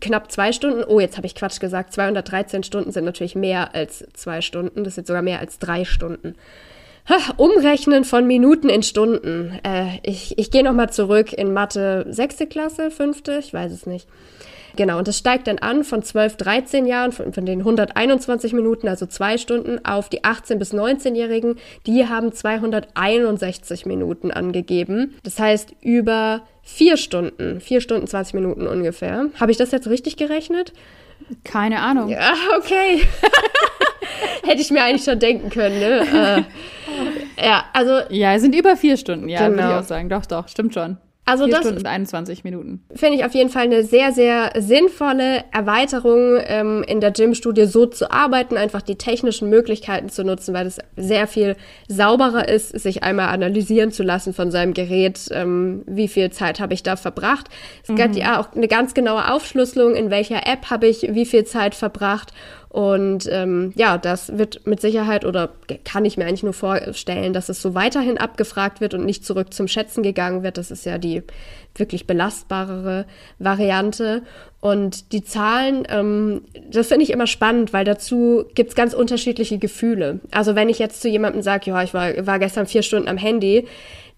knapp 0.00 0.30
zwei 0.30 0.52
Stunden. 0.52 0.84
Oh, 0.86 1.00
jetzt 1.00 1.16
habe 1.16 1.26
ich 1.26 1.34
Quatsch 1.34 1.58
gesagt. 1.58 1.94
213 1.94 2.62
Stunden 2.64 2.92
sind 2.92 3.04
natürlich 3.04 3.34
mehr 3.34 3.74
als 3.74 4.04
zwei 4.12 4.42
Stunden. 4.42 4.84
Das 4.84 4.94
sind 4.94 5.06
sogar 5.06 5.22
mehr 5.22 5.40
als 5.40 5.58
drei 5.58 5.86
Stunden. 5.86 6.34
Umrechnen 7.36 8.04
von 8.04 8.26
Minuten 8.26 8.68
in 8.68 8.82
Stunden. 8.82 9.58
Äh, 9.62 9.98
ich 10.02 10.38
ich 10.38 10.50
gehe 10.50 10.64
nochmal 10.64 10.90
zurück 10.90 11.32
in 11.32 11.52
Mathe 11.52 12.06
sechste 12.08 12.46
Klasse, 12.46 12.90
fünfte, 12.90 13.38
ich 13.38 13.52
weiß 13.52 13.72
es 13.72 13.86
nicht. 13.86 14.08
Genau, 14.76 14.98
und 14.98 15.08
das 15.08 15.18
steigt 15.18 15.46
dann 15.46 15.58
an 15.58 15.84
von 15.84 16.02
12, 16.02 16.36
13 16.36 16.86
Jahren, 16.86 17.12
von, 17.12 17.32
von 17.32 17.46
den 17.46 17.60
121 17.60 18.52
Minuten, 18.52 18.88
also 18.88 19.06
zwei 19.06 19.38
Stunden, 19.38 19.84
auf 19.84 20.08
die 20.08 20.22
18- 20.22 20.56
bis 20.56 20.72
19-Jährigen. 20.72 21.56
Die 21.86 22.08
haben 22.08 22.32
261 22.32 23.86
Minuten 23.86 24.30
angegeben. 24.30 25.14
Das 25.22 25.38
heißt, 25.38 25.74
über 25.80 26.42
vier 26.62 26.96
Stunden, 26.96 27.60
vier 27.60 27.80
Stunden, 27.80 28.06
20 28.06 28.34
Minuten 28.34 28.66
ungefähr. 28.66 29.26
Habe 29.38 29.52
ich 29.52 29.58
das 29.58 29.70
jetzt 29.70 29.88
richtig 29.88 30.16
gerechnet? 30.16 30.72
Keine 31.44 31.80
Ahnung. 31.80 32.08
Ja, 32.08 32.34
okay. 32.58 33.02
Hätte 34.44 34.60
ich 34.60 34.70
mir 34.70 34.82
eigentlich 34.82 35.04
schon 35.04 35.18
denken 35.18 35.50
können, 35.50 35.78
ne? 35.78 36.44
Äh, 37.38 37.46
ja, 37.46 37.64
also. 37.72 38.00
Ja, 38.10 38.34
es 38.34 38.42
sind 38.42 38.54
über 38.54 38.76
vier 38.76 38.96
Stunden, 38.96 39.28
ja, 39.28 39.48
genau. 39.48 39.62
würde 39.62 39.72
ich 39.72 39.78
auch 39.80 39.88
sagen. 39.88 40.08
Doch, 40.08 40.26
doch, 40.26 40.48
stimmt 40.48 40.74
schon. 40.74 40.98
Also 41.26 41.44
Vier 41.44 41.54
das 41.54 41.62
Stunden 41.62 41.78
und 41.78 41.86
21 41.86 42.44
Minuten. 42.44 42.84
Finde 42.94 43.16
ich 43.16 43.24
auf 43.24 43.32
jeden 43.32 43.48
Fall 43.48 43.64
eine 43.64 43.82
sehr, 43.82 44.12
sehr 44.12 44.52
sinnvolle 44.58 45.44
Erweiterung 45.52 46.38
ähm, 46.44 46.84
in 46.86 47.00
der 47.00 47.12
Gym-Studie 47.12 47.64
so 47.64 47.86
zu 47.86 48.10
arbeiten, 48.10 48.58
einfach 48.58 48.82
die 48.82 48.96
technischen 48.96 49.48
Möglichkeiten 49.48 50.10
zu 50.10 50.22
nutzen, 50.22 50.52
weil 50.52 50.66
es 50.66 50.78
sehr 50.96 51.26
viel 51.26 51.56
sauberer 51.88 52.46
ist, 52.48 52.78
sich 52.78 53.02
einmal 53.02 53.28
analysieren 53.28 53.90
zu 53.90 54.02
lassen 54.02 54.34
von 54.34 54.50
seinem 54.50 54.74
Gerät, 54.74 55.28
ähm, 55.30 55.82
wie 55.86 56.08
viel 56.08 56.30
Zeit 56.30 56.60
habe 56.60 56.74
ich 56.74 56.82
da 56.82 56.96
verbracht. 56.96 57.48
Es 57.82 57.88
mhm. 57.88 57.96
gibt 57.96 58.16
ja 58.16 58.38
auch 58.38 58.52
eine 58.54 58.68
ganz 58.68 58.92
genaue 58.92 59.32
Aufschlüsselung, 59.32 59.94
in 59.94 60.10
welcher 60.10 60.46
App 60.46 60.68
habe 60.68 60.88
ich 60.88 61.14
wie 61.14 61.24
viel 61.24 61.44
Zeit 61.44 61.74
verbracht 61.74 62.34
und 62.74 63.28
ähm, 63.30 63.72
ja, 63.76 63.98
das 63.98 64.36
wird 64.36 64.66
mit 64.66 64.80
Sicherheit 64.80 65.24
oder 65.24 65.50
kann 65.84 66.04
ich 66.04 66.16
mir 66.16 66.26
eigentlich 66.26 66.42
nur 66.42 66.52
vorstellen, 66.52 67.32
dass 67.32 67.48
es 67.48 67.62
so 67.62 67.76
weiterhin 67.76 68.18
abgefragt 68.18 68.80
wird 68.80 68.94
und 68.94 69.04
nicht 69.04 69.24
zurück 69.24 69.54
zum 69.54 69.68
Schätzen 69.68 70.02
gegangen 70.02 70.42
wird. 70.42 70.58
Das 70.58 70.72
ist 70.72 70.84
ja 70.84 70.98
die 70.98 71.22
wirklich 71.76 72.08
belastbarere 72.08 73.06
Variante. 73.38 74.24
Und 74.58 75.12
die 75.12 75.22
Zahlen, 75.22 75.86
ähm, 75.88 76.42
das 76.68 76.88
finde 76.88 77.04
ich 77.04 77.12
immer 77.12 77.28
spannend, 77.28 77.72
weil 77.72 77.84
dazu 77.84 78.46
gibt 78.56 78.70
es 78.70 78.74
ganz 78.74 78.92
unterschiedliche 78.92 79.58
Gefühle. 79.58 80.18
Also 80.32 80.56
wenn 80.56 80.68
ich 80.68 80.80
jetzt 80.80 81.00
zu 81.00 81.08
jemandem 81.08 81.42
sage, 81.42 81.70
ja, 81.70 81.80
ich 81.84 81.94
war, 81.94 82.26
war 82.26 82.40
gestern 82.40 82.66
vier 82.66 82.82
Stunden 82.82 83.06
am 83.06 83.18
Handy, 83.18 83.68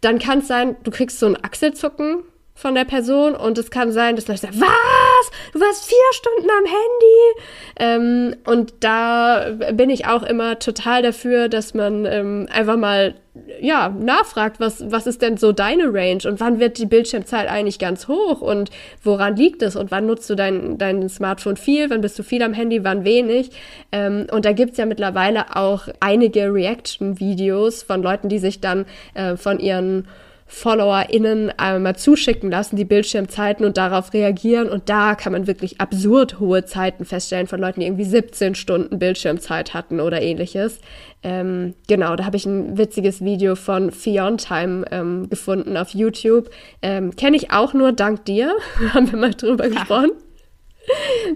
dann 0.00 0.18
kann 0.18 0.38
es 0.38 0.48
sein, 0.48 0.76
du 0.82 0.90
kriegst 0.90 1.20
so 1.20 1.26
ein 1.26 1.36
Achselzucken 1.36 2.22
von 2.56 2.74
der 2.74 2.84
Person 2.84 3.36
und 3.36 3.58
es 3.58 3.70
kann 3.70 3.92
sein, 3.92 4.16
dass 4.16 4.26
Leute 4.26 4.40
sagen, 4.40 4.60
was? 4.60 5.52
Du 5.52 5.60
warst 5.60 5.84
vier 5.84 5.96
Stunden 6.12 6.48
am 6.50 6.64
Handy? 6.64 7.36
Ähm, 7.78 8.36
und 8.46 8.74
da 8.80 9.50
bin 9.72 9.90
ich 9.90 10.06
auch 10.06 10.22
immer 10.22 10.58
total 10.58 11.02
dafür, 11.02 11.48
dass 11.48 11.74
man 11.74 12.06
ähm, 12.06 12.48
einfach 12.50 12.78
mal 12.78 13.14
ja, 13.60 13.90
nachfragt, 13.90 14.58
was, 14.60 14.90
was 14.90 15.06
ist 15.06 15.20
denn 15.20 15.36
so 15.36 15.52
deine 15.52 15.92
Range 15.92 16.22
und 16.24 16.40
wann 16.40 16.58
wird 16.58 16.78
die 16.78 16.86
Bildschirmzeit 16.86 17.48
eigentlich 17.48 17.78
ganz 17.78 18.08
hoch 18.08 18.40
und 18.40 18.70
woran 19.02 19.36
liegt 19.36 19.60
es 19.62 19.76
und 19.76 19.90
wann 19.90 20.06
nutzt 20.06 20.30
du 20.30 20.34
dein, 20.34 20.78
dein 20.78 21.08
Smartphone 21.10 21.58
viel, 21.58 21.90
wann 21.90 22.00
bist 22.00 22.18
du 22.18 22.22
viel 22.22 22.42
am 22.42 22.54
Handy, 22.54 22.84
wann 22.84 23.04
wenig. 23.04 23.50
Ähm, 23.92 24.26
und 24.30 24.46
da 24.46 24.52
gibt 24.52 24.72
es 24.72 24.78
ja 24.78 24.86
mittlerweile 24.86 25.56
auch 25.56 25.88
einige 26.00 26.52
Reaction-Videos 26.52 27.82
von 27.82 28.02
Leuten, 28.02 28.30
die 28.30 28.38
sich 28.38 28.60
dann 28.60 28.86
äh, 29.12 29.36
von 29.36 29.60
ihren 29.60 30.08
FollowerInnen 30.48 31.50
einmal 31.58 31.96
zuschicken 31.96 32.50
lassen, 32.50 32.76
die 32.76 32.84
Bildschirmzeiten 32.84 33.66
und 33.66 33.76
darauf 33.76 34.12
reagieren. 34.12 34.68
Und 34.68 34.88
da 34.88 35.16
kann 35.16 35.32
man 35.32 35.48
wirklich 35.48 35.80
absurd 35.80 36.38
hohe 36.38 36.64
Zeiten 36.64 37.04
feststellen 37.04 37.48
von 37.48 37.60
Leuten, 37.60 37.80
die 37.80 37.86
irgendwie 37.86 38.04
17 38.04 38.54
Stunden 38.54 38.98
Bildschirmzeit 38.98 39.74
hatten 39.74 40.00
oder 40.00 40.22
ähnliches. 40.22 40.78
Ähm, 41.24 41.74
genau, 41.88 42.14
da 42.14 42.24
habe 42.24 42.36
ich 42.36 42.46
ein 42.46 42.78
witziges 42.78 43.24
Video 43.24 43.56
von 43.56 43.90
Fiontime 43.90 44.84
ähm, 44.92 45.28
gefunden 45.28 45.76
auf 45.76 45.90
YouTube. 45.90 46.50
Ähm, 46.80 47.16
Kenne 47.16 47.36
ich 47.36 47.50
auch 47.50 47.74
nur 47.74 47.92
dank 47.92 48.24
dir. 48.24 48.54
haben 48.94 49.10
wir 49.10 49.18
mal 49.18 49.34
drüber 49.34 49.68
gesprochen. 49.68 50.12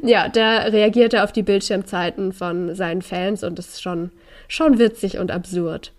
ja, 0.03 0.29
da 0.29 0.59
reagiert 0.59 1.15
er 1.15 1.25
auf 1.25 1.33
die 1.33 1.43
Bildschirmzeiten 1.43 2.33
von 2.33 2.77
seinen 2.77 3.03
Fans 3.03 3.43
und 3.43 3.59
das 3.59 3.69
ist 3.71 3.83
schon, 3.83 4.13
schon 4.47 4.79
witzig 4.79 5.19
und 5.19 5.33
absurd. 5.33 5.93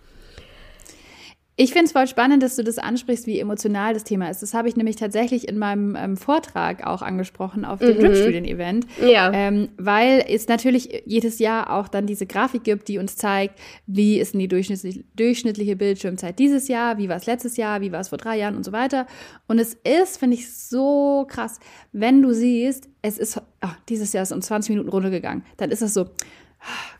Ich 1.61 1.73
finde 1.73 1.85
es 1.85 1.91
voll 1.91 2.07
spannend, 2.07 2.41
dass 2.41 2.55
du 2.55 2.63
das 2.63 2.79
ansprichst, 2.79 3.27
wie 3.27 3.39
emotional 3.39 3.93
das 3.93 4.03
Thema 4.03 4.31
ist. 4.31 4.41
Das 4.41 4.55
habe 4.55 4.67
ich 4.67 4.77
nämlich 4.77 4.95
tatsächlich 4.95 5.47
in 5.47 5.59
meinem 5.59 5.95
ähm, 5.95 6.17
Vortrag 6.17 6.87
auch 6.87 7.03
angesprochen 7.03 7.65
auf 7.65 7.77
dem 7.77 7.97
mhm. 7.97 7.99
Drip-Studien-Event. 7.99 8.87
Ja. 8.99 9.31
Ähm, 9.31 9.69
weil 9.77 10.25
es 10.27 10.47
natürlich 10.47 11.03
jedes 11.05 11.37
Jahr 11.37 11.71
auch 11.71 11.87
dann 11.87 12.07
diese 12.07 12.25
Grafik 12.25 12.63
gibt, 12.63 12.87
die 12.87 12.97
uns 12.97 13.15
zeigt, 13.15 13.59
wie 13.85 14.19
ist 14.19 14.33
denn 14.33 14.39
die 14.39 14.47
durchschnittliche, 14.47 15.03
durchschnittliche 15.15 15.75
Bildschirmzeit 15.75 16.39
dieses 16.39 16.67
Jahr, 16.67 16.97
wie 16.97 17.09
war 17.09 17.17
es 17.17 17.27
letztes 17.27 17.57
Jahr, 17.57 17.79
wie 17.81 17.91
war 17.91 17.99
es 17.99 18.09
vor 18.09 18.17
drei 18.17 18.39
Jahren 18.39 18.55
und 18.55 18.65
so 18.65 18.71
weiter. 18.71 19.05
Und 19.47 19.59
es 19.59 19.75
ist, 19.83 20.17
finde 20.17 20.37
ich, 20.37 20.51
so 20.51 21.27
krass, 21.29 21.59
wenn 21.91 22.23
du 22.23 22.33
siehst, 22.33 22.89
es 23.03 23.19
ist, 23.19 23.37
oh, 23.37 23.69
dieses 23.87 24.13
Jahr 24.13 24.23
ist 24.23 24.31
um 24.31 24.41
20 24.41 24.71
Minuten 24.71 24.89
runtergegangen, 24.89 25.43
dann 25.57 25.69
ist 25.69 25.83
es 25.83 25.93
so, 25.93 26.07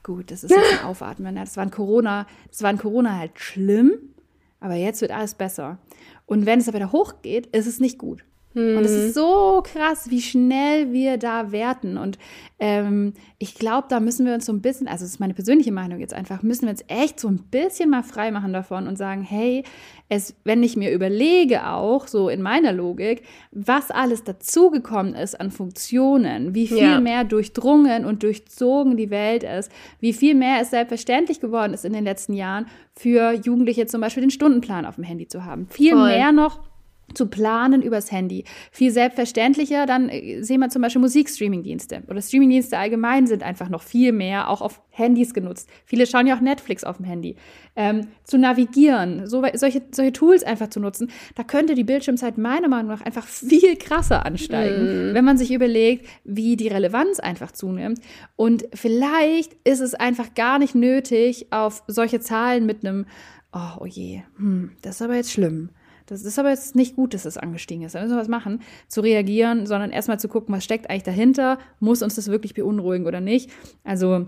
gut, 0.04 0.30
das 0.30 0.44
ist 0.44 0.52
jetzt 0.52 0.74
ein 0.80 0.86
Aufatmen. 0.86 1.36
Das 1.36 1.58
war 1.58 1.64
ein 1.64 1.72
Corona, 1.72 2.28
das 2.50 2.62
war 2.62 2.70
ein 2.70 2.78
Corona 2.78 3.18
halt 3.18 3.40
schlimm, 3.40 3.94
aber 4.62 4.76
jetzt 4.76 5.02
wird 5.02 5.12
alles 5.12 5.36
besser. 5.36 5.80
Und 6.26 6.46
wenn 6.46 6.60
es 6.60 6.70
aber 6.70 6.78
wieder 6.78 6.94
hochgeht, 6.94 7.48
ist 7.48 7.68
es 7.68 7.82
nicht 7.82 7.98
gut. 7.98 8.24
Hm. 8.54 8.78
Und 8.78 8.84
es 8.84 8.92
ist 8.92 9.14
so 9.14 9.64
krass, 9.64 10.10
wie 10.10 10.22
schnell 10.22 10.92
wir 10.92 11.18
da 11.18 11.52
werten. 11.52 11.98
Und 11.98 12.18
ähm, 12.60 13.14
ich 13.40 13.56
glaube, 13.56 13.88
da 13.90 14.00
müssen 14.00 14.26
wir 14.26 14.34
uns 14.34 14.46
so 14.46 14.54
ein 14.54 14.62
bisschen, 14.62 14.88
also 14.88 15.04
das 15.04 15.14
ist 15.14 15.20
meine 15.20 15.34
persönliche 15.34 15.72
Meinung 15.72 16.00
jetzt 16.00 16.14
einfach, 16.14 16.44
müssen 16.44 16.64
wir 16.64 16.72
uns 16.72 16.84
echt 16.88 17.20
so 17.20 17.28
ein 17.28 17.44
bisschen 17.50 17.90
mal 17.90 18.04
frei 18.04 18.32
machen 18.32 18.54
davon 18.54 18.88
und 18.88 18.98
sagen, 18.98 19.22
hey, 19.24 19.64
es, 20.10 20.36
wenn 20.44 20.62
ich 20.62 20.76
mir 20.76 20.92
überlege 20.92 21.68
auch, 21.68 22.08
so 22.08 22.28
in 22.28 22.42
meiner 22.42 22.74
Logik, 22.74 23.24
was 23.52 23.92
alles 23.92 24.26
dazugekommen 24.26 25.16
ist 25.16 25.40
an 25.40 25.52
Funktionen, 25.52 26.54
wie 26.54 26.68
viel 26.68 26.78
ja. 26.78 27.00
mehr 27.00 27.24
durchdrungen 27.24 28.04
und 28.04 28.24
durchzogen 28.24 28.98
die 28.98 29.10
Welt 29.10 29.44
ist, 29.44 29.72
wie 30.02 30.12
viel 30.12 30.36
mehr 30.36 30.60
es 30.62 30.72
selbstverständlich 30.72 31.40
geworden 31.40 31.74
ist 31.74 31.86
in 31.86 31.94
den 31.94 32.04
letzten 32.04 32.34
Jahren 32.34 32.66
für 32.94 33.32
Jugendliche 33.32 33.86
zum 33.86 34.02
Beispiel 34.02 34.22
den 34.22 34.32
Stundenplan 34.32 34.86
auf 34.86 34.96
dem 34.96 35.06
Handy 35.06 35.28
zu 35.28 35.46
haben. 35.46 35.68
Viel 35.70 35.94
Voll. 35.94 36.10
mehr 36.10 36.34
noch 36.34 36.60
zu 37.14 37.28
planen 37.28 37.82
übers 37.82 38.12
Handy. 38.12 38.44
Viel 38.72 38.92
selbstverständlicher, 38.92 39.86
dann 39.86 40.10
äh, 40.10 40.42
sehen 40.44 40.60
wir 40.60 40.70
zum 40.70 40.82
Beispiel 40.82 41.02
Musikstreamingdienste 41.02 42.04
oder 42.08 42.22
Streamingdienste 42.22 42.78
allgemein 42.78 43.28
sind 43.28 43.44
einfach 43.44 43.70
noch 43.70 43.82
viel 43.82 44.12
mehr 44.12 44.50
auch 44.50 44.62
auf 44.62 44.82
Handys 44.90 45.34
genutzt. 45.34 45.70
Viele 45.86 46.06
schauen 46.06 46.28
ja 46.28 46.36
auch 46.36 46.42
Netflix 46.42 46.84
auf 46.84 46.98
dem 46.98 47.06
Handy. 47.06 47.36
Ähm, 47.76 48.08
zu 48.24 48.38
navigieren, 48.38 49.28
so, 49.28 49.44
solche, 49.54 49.82
solche 49.92 50.14
Tools 50.14 50.44
einfach 50.44 50.70
zu 50.70 50.80
nutzen, 50.80 51.10
da 51.36 51.44
könnte 51.44 51.74
die 51.74 51.86
Bildschirmzeit 51.86 52.38
meiner 52.38 52.68
Meinung 52.68 52.92
nach 52.92 53.02
einfach 53.02 53.26
viel 53.28 53.78
krasser 53.78 54.26
ansteigen, 54.26 55.12
mm. 55.12 55.14
wenn 55.14 55.26
man 55.26 55.38
sich 55.38 55.52
überlegt, 55.52 56.06
wie 56.24 56.58
die 56.58 56.68
Relevanz 56.68 57.20
einfach 57.20 57.52
zunimmt. 57.52 58.00
Und 58.36 58.66
vielleicht 58.74 59.56
ist 59.64 59.80
es 59.80 59.96
einfach 59.96 60.34
gar 60.34 60.60
nicht 60.60 60.76
nötig, 60.76 61.48
auf 61.52 61.84
solche 61.88 62.20
Zahlen 62.20 62.66
mit 62.66 62.86
einem, 62.86 63.06
oh, 63.54 63.80
oh 63.82 63.86
je, 63.86 64.24
hm, 64.38 64.72
das 64.82 64.96
ist 64.96 65.02
aber 65.02 65.16
jetzt 65.16 65.32
schlimm 65.32 65.70
das 66.12 66.24
ist 66.24 66.38
aber 66.38 66.50
jetzt 66.50 66.76
nicht 66.76 66.98
gut, 66.98 67.14
dass 67.14 67.24
das 67.24 67.38
angestiegen 67.38 67.86
ist. 67.86 67.96
Da 67.96 68.02
müssen 68.02 68.16
wir 68.16 68.20
was 68.20 68.28
machen, 68.28 68.62
zu 68.90 69.00
reagieren, 69.00 69.66
sondern 69.66 69.92
erstmal 69.92 70.20
zu 70.20 70.28
gucken, 70.28 70.54
was 70.54 70.64
steckt 70.64 70.90
eigentlich 70.90 71.04
dahinter? 71.04 71.58
Muss 71.80 72.02
uns 72.02 72.16
das 72.16 72.28
wirklich 72.28 72.54
beunruhigen 72.54 73.08
oder 73.08 73.22
nicht? 73.22 73.50
Also 73.86 74.28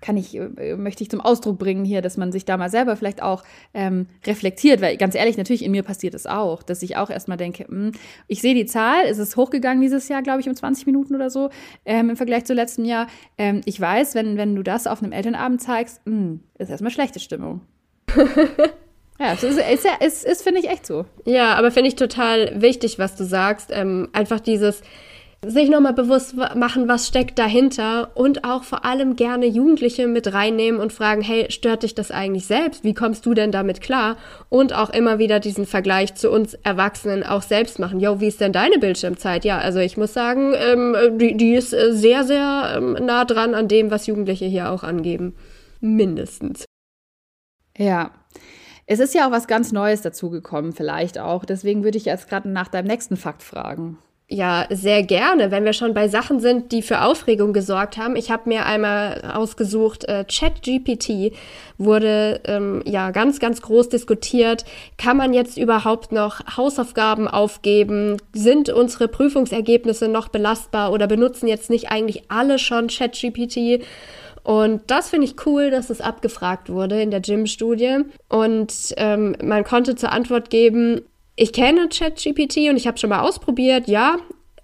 kann 0.00 0.16
ich, 0.16 0.34
äh, 0.34 0.76
möchte 0.76 1.02
ich 1.02 1.10
zum 1.10 1.20
Ausdruck 1.20 1.58
bringen 1.58 1.84
hier, 1.84 2.00
dass 2.00 2.16
man 2.16 2.32
sich 2.32 2.46
da 2.46 2.56
mal 2.56 2.70
selber 2.70 2.96
vielleicht 2.96 3.22
auch 3.22 3.42
ähm, 3.74 4.06
reflektiert, 4.26 4.80
weil 4.80 4.96
ganz 4.96 5.14
ehrlich, 5.14 5.36
natürlich 5.36 5.62
in 5.62 5.72
mir 5.72 5.82
passiert 5.82 6.14
es 6.14 6.26
auch, 6.26 6.62
dass 6.62 6.82
ich 6.82 6.96
auch 6.96 7.10
erstmal 7.10 7.36
denke, 7.36 7.66
mh, 7.68 7.86
hm, 7.86 7.92
ich 8.26 8.40
sehe 8.40 8.54
die 8.54 8.66
Zahl, 8.66 9.04
es 9.06 9.18
ist 9.18 9.36
hochgegangen 9.36 9.82
dieses 9.82 10.08
Jahr, 10.08 10.22
glaube 10.22 10.40
ich, 10.40 10.48
um 10.48 10.54
20 10.54 10.86
Minuten 10.86 11.14
oder 11.14 11.28
so 11.28 11.50
ähm, 11.84 12.10
im 12.10 12.16
Vergleich 12.16 12.44
zu 12.44 12.54
letztem 12.54 12.86
Jahr. 12.86 13.08
Ähm, 13.36 13.60
ich 13.66 13.78
weiß, 13.78 14.14
wenn, 14.14 14.38
wenn 14.38 14.54
du 14.54 14.62
das 14.62 14.86
auf 14.86 15.02
einem 15.02 15.12
Elternabend 15.12 15.60
zeigst, 15.60 16.00
mh, 16.06 16.12
hm, 16.12 16.40
ist 16.58 16.70
erstmal 16.70 16.92
schlechte 16.92 17.20
Stimmung. 17.20 17.60
Ja, 19.18 19.32
es 19.32 19.44
ist, 19.44 19.58
ist, 19.58 19.86
ist, 20.00 20.24
ist 20.24 20.42
finde 20.42 20.60
ich, 20.60 20.68
echt 20.68 20.86
so. 20.86 21.06
Ja, 21.24 21.54
aber 21.54 21.70
finde 21.70 21.88
ich 21.88 21.96
total 21.96 22.60
wichtig, 22.60 22.98
was 22.98 23.14
du 23.14 23.24
sagst. 23.24 23.70
Ähm, 23.72 24.08
einfach 24.12 24.40
dieses 24.40 24.82
sich 25.46 25.68
nochmal 25.68 25.92
bewusst 25.92 26.34
machen, 26.36 26.88
was 26.88 27.06
steckt 27.06 27.38
dahinter 27.38 28.10
und 28.14 28.44
auch 28.44 28.64
vor 28.64 28.84
allem 28.84 29.16
gerne 29.16 29.46
Jugendliche 29.46 30.06
mit 30.06 30.32
reinnehmen 30.32 30.80
und 30.80 30.92
fragen, 30.92 31.22
hey, 31.22 31.50
stört 31.50 31.82
dich 31.82 31.94
das 31.94 32.10
eigentlich 32.10 32.46
selbst? 32.46 32.84
Wie 32.84 32.94
kommst 32.94 33.26
du 33.26 33.34
denn 33.34 33.52
damit 33.52 33.80
klar? 33.80 34.16
Und 34.48 34.72
auch 34.72 34.90
immer 34.90 35.18
wieder 35.18 35.40
diesen 35.40 35.66
Vergleich 35.66 36.14
zu 36.14 36.30
uns 36.30 36.54
Erwachsenen 36.54 37.24
auch 37.24 37.42
selbst 37.42 37.78
machen. 37.78 38.00
Jo, 38.00 38.20
wie 38.20 38.28
ist 38.28 38.40
denn 38.40 38.52
deine 38.52 38.78
Bildschirmzeit? 38.78 39.44
Ja, 39.44 39.58
also 39.58 39.80
ich 39.80 39.96
muss 39.96 40.14
sagen, 40.14 40.54
ähm, 40.56 41.18
die, 41.18 41.36
die 41.36 41.54
ist 41.54 41.72
äh, 41.72 41.92
sehr, 41.92 42.24
sehr 42.24 42.74
ähm, 42.76 42.96
nah 43.04 43.24
dran 43.24 43.54
an 43.54 43.68
dem, 43.68 43.90
was 43.90 44.06
Jugendliche 44.06 44.46
hier 44.46 44.70
auch 44.70 44.82
angeben. 44.82 45.34
Mindestens. 45.80 46.64
Ja, 47.76 48.12
es 48.86 49.00
ist 49.00 49.14
ja 49.14 49.26
auch 49.26 49.32
was 49.32 49.46
ganz 49.46 49.72
Neues 49.72 50.02
dazugekommen, 50.02 50.72
vielleicht 50.72 51.18
auch. 51.18 51.44
Deswegen 51.44 51.84
würde 51.84 51.98
ich 51.98 52.04
jetzt 52.04 52.28
gerade 52.28 52.48
nach 52.48 52.68
deinem 52.68 52.86
nächsten 52.86 53.16
Fakt 53.16 53.42
fragen. 53.42 53.98
Ja, 54.26 54.66
sehr 54.70 55.02
gerne, 55.02 55.50
wenn 55.50 55.66
wir 55.66 55.74
schon 55.74 55.92
bei 55.92 56.08
Sachen 56.08 56.40
sind, 56.40 56.72
die 56.72 56.80
für 56.80 57.02
Aufregung 57.02 57.52
gesorgt 57.52 57.98
haben. 57.98 58.16
Ich 58.16 58.30
habe 58.30 58.48
mir 58.48 58.64
einmal 58.64 59.20
ausgesucht, 59.34 60.04
äh, 60.04 60.24
ChatGPT 60.24 61.36
wurde 61.76 62.40
ähm, 62.46 62.82
ja 62.86 63.10
ganz, 63.10 63.38
ganz 63.38 63.60
groß 63.60 63.90
diskutiert. 63.90 64.64
Kann 64.96 65.18
man 65.18 65.34
jetzt 65.34 65.58
überhaupt 65.58 66.10
noch 66.10 66.40
Hausaufgaben 66.56 67.28
aufgeben? 67.28 68.16
Sind 68.32 68.70
unsere 68.70 69.08
Prüfungsergebnisse 69.08 70.08
noch 70.08 70.28
belastbar 70.28 70.90
oder 70.90 71.06
benutzen 71.06 71.46
jetzt 71.46 71.68
nicht 71.68 71.90
eigentlich 71.90 72.30
alle 72.30 72.58
schon 72.58 72.88
ChatGPT? 72.88 73.84
Und 74.44 74.82
das 74.88 75.08
finde 75.08 75.26
ich 75.26 75.46
cool, 75.46 75.70
dass 75.70 75.90
es 75.90 76.00
abgefragt 76.00 76.68
wurde 76.68 77.00
in 77.00 77.10
der 77.10 77.20
Gym-Studie. 77.20 78.00
Und 78.28 78.94
ähm, 78.98 79.34
man 79.42 79.64
konnte 79.64 79.96
zur 79.96 80.12
Antwort 80.12 80.50
geben, 80.50 81.00
ich 81.34 81.52
kenne 81.52 81.88
ChatGPT 81.88 82.68
und 82.68 82.76
ich 82.76 82.86
habe 82.86 82.98
schon 82.98 83.10
mal 83.10 83.20
ausprobiert, 83.20 83.88
ja, 83.88 84.18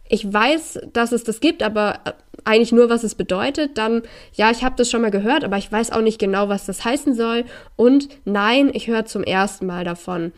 ich 0.08 0.30
weiß, 0.30 0.80
dass 0.92 1.12
es 1.12 1.24
das 1.24 1.40
gibt, 1.40 1.62
aber 1.62 2.00
äh, 2.04 2.12
eigentlich 2.44 2.72
nur, 2.72 2.90
was 2.90 3.04
es 3.04 3.14
bedeutet. 3.14 3.78
Dann, 3.78 4.02
ja, 4.34 4.50
ich 4.50 4.62
habe 4.62 4.76
das 4.76 4.90
schon 4.90 5.02
mal 5.02 5.10
gehört, 5.10 5.44
aber 5.44 5.56
ich 5.56 5.70
weiß 5.70 5.92
auch 5.92 6.02
nicht 6.02 6.18
genau, 6.18 6.48
was 6.48 6.66
das 6.66 6.84
heißen 6.84 7.14
soll. 7.14 7.44
Und 7.76 8.08
nein, 8.24 8.70
ich 8.74 8.86
höre 8.86 9.06
zum 9.06 9.22
ersten 9.22 9.66
Mal 9.66 9.84
davon. 9.84 10.32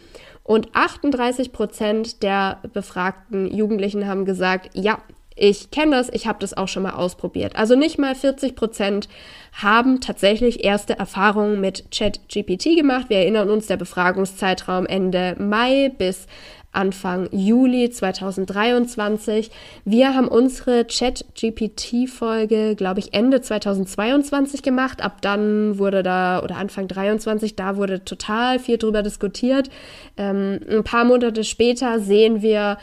Und 0.45 0.75
38 0.75 1.53
Prozent 1.53 2.23
der 2.23 2.59
befragten 2.73 3.53
Jugendlichen 3.53 4.07
haben 4.07 4.25
gesagt, 4.25 4.71
ja, 4.75 4.99
ich 5.37 5.71
kenne 5.71 5.97
das, 5.97 6.09
ich 6.11 6.27
habe 6.27 6.39
das 6.41 6.57
auch 6.57 6.69
schon 6.69 6.83
mal 6.83 6.95
ausprobiert. 6.95 7.57
Also 7.57 7.77
nicht 7.77 7.99
mal 7.99 8.15
40 8.15 8.55
Prozent 8.55 9.09
haben 9.53 10.01
tatsächlich 10.01 10.65
erste 10.65 10.99
Erfahrungen 10.99 11.61
mit 11.61 11.85
ChatGPT 11.91 12.77
gemacht. 12.77 13.07
Wir 13.09 13.19
erinnern 13.19 13.51
uns, 13.51 13.67
der 13.67 13.77
Befragungszeitraum 13.77 14.87
Ende 14.87 15.37
Mai 15.39 15.93
bis 15.97 16.27
Anfang 16.73 17.29
Juli 17.33 17.91
2023. 17.91 19.51
Wir 19.85 20.15
haben 20.15 20.27
unsere 20.27 20.87
ChatGPT-Folge, 20.87 22.75
glaube 22.77 23.01
ich, 23.01 23.13
Ende 23.13 23.43
2022 23.43 24.63
gemacht. 24.63 25.03
Ab 25.03 25.21
dann 25.21 25.79
wurde 25.79 26.03
da, 26.03 26.43
oder 26.43 26.57
Anfang 26.57 26.89
23, 26.89 27.57
da 27.57 27.77
wurde 27.77 28.05
total 28.05 28.59
viel 28.59 28.79
drüber 28.79 29.03
diskutiert. 29.03 29.69
Ähm, 30.17 30.61
ein 30.69 30.83
paar 30.83 31.05
Monate 31.05 31.45
später 31.45 32.01
sehen 32.01 32.41
wir, 32.41 32.79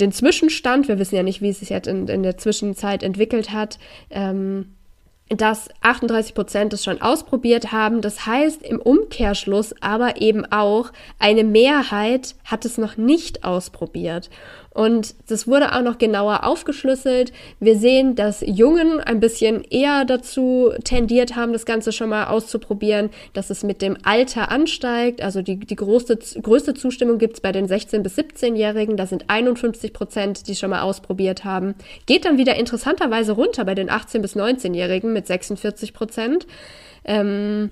den 0.00 0.12
Zwischenstand, 0.12 0.88
wir 0.88 0.98
wissen 0.98 1.16
ja 1.16 1.22
nicht, 1.22 1.42
wie 1.42 1.48
es 1.48 1.60
sich 1.60 1.70
jetzt 1.70 1.88
in, 1.88 2.06
in 2.08 2.22
der 2.22 2.38
Zwischenzeit 2.38 3.02
entwickelt 3.02 3.52
hat, 3.52 3.78
ähm, 4.10 4.74
dass 5.28 5.68
38 5.82 6.34
Prozent 6.34 6.72
es 6.72 6.84
schon 6.84 7.02
ausprobiert 7.02 7.72
haben. 7.72 8.00
Das 8.00 8.24
heißt 8.26 8.62
im 8.62 8.80
Umkehrschluss 8.80 9.74
aber 9.80 10.20
eben 10.20 10.46
auch, 10.46 10.90
eine 11.18 11.44
Mehrheit 11.44 12.34
hat 12.44 12.64
es 12.64 12.78
noch 12.78 12.96
nicht 12.96 13.44
ausprobiert. 13.44 14.30
Und 14.78 15.16
das 15.26 15.48
wurde 15.48 15.74
auch 15.74 15.82
noch 15.82 15.98
genauer 15.98 16.44
aufgeschlüsselt. 16.44 17.32
Wir 17.58 17.76
sehen, 17.76 18.14
dass 18.14 18.44
Jungen 18.46 19.00
ein 19.00 19.18
bisschen 19.18 19.64
eher 19.64 20.04
dazu 20.04 20.70
tendiert 20.84 21.34
haben, 21.34 21.52
das 21.52 21.66
Ganze 21.66 21.90
schon 21.90 22.10
mal 22.10 22.28
auszuprobieren, 22.28 23.10
dass 23.32 23.50
es 23.50 23.64
mit 23.64 23.82
dem 23.82 23.96
Alter 24.04 24.52
ansteigt. 24.52 25.20
Also 25.20 25.42
die, 25.42 25.58
die 25.58 25.74
größte, 25.74 26.16
größte 26.40 26.74
Zustimmung 26.74 27.18
gibt 27.18 27.34
es 27.34 27.40
bei 27.40 27.50
den 27.50 27.66
16- 27.66 28.02
bis 28.02 28.16
17-Jährigen. 28.16 28.96
Da 28.96 29.06
sind 29.06 29.24
51 29.26 29.92
Prozent, 29.92 30.46
die 30.46 30.54
schon 30.54 30.70
mal 30.70 30.82
ausprobiert 30.82 31.44
haben. 31.44 31.74
Geht 32.06 32.24
dann 32.24 32.38
wieder 32.38 32.54
interessanterweise 32.54 33.32
runter 33.32 33.64
bei 33.64 33.74
den 33.74 33.90
18- 33.90 34.20
bis 34.20 34.36
19-Jährigen 34.36 35.12
mit 35.12 35.26
46 35.26 35.92
Prozent. 35.92 36.46
Ähm, 37.04 37.70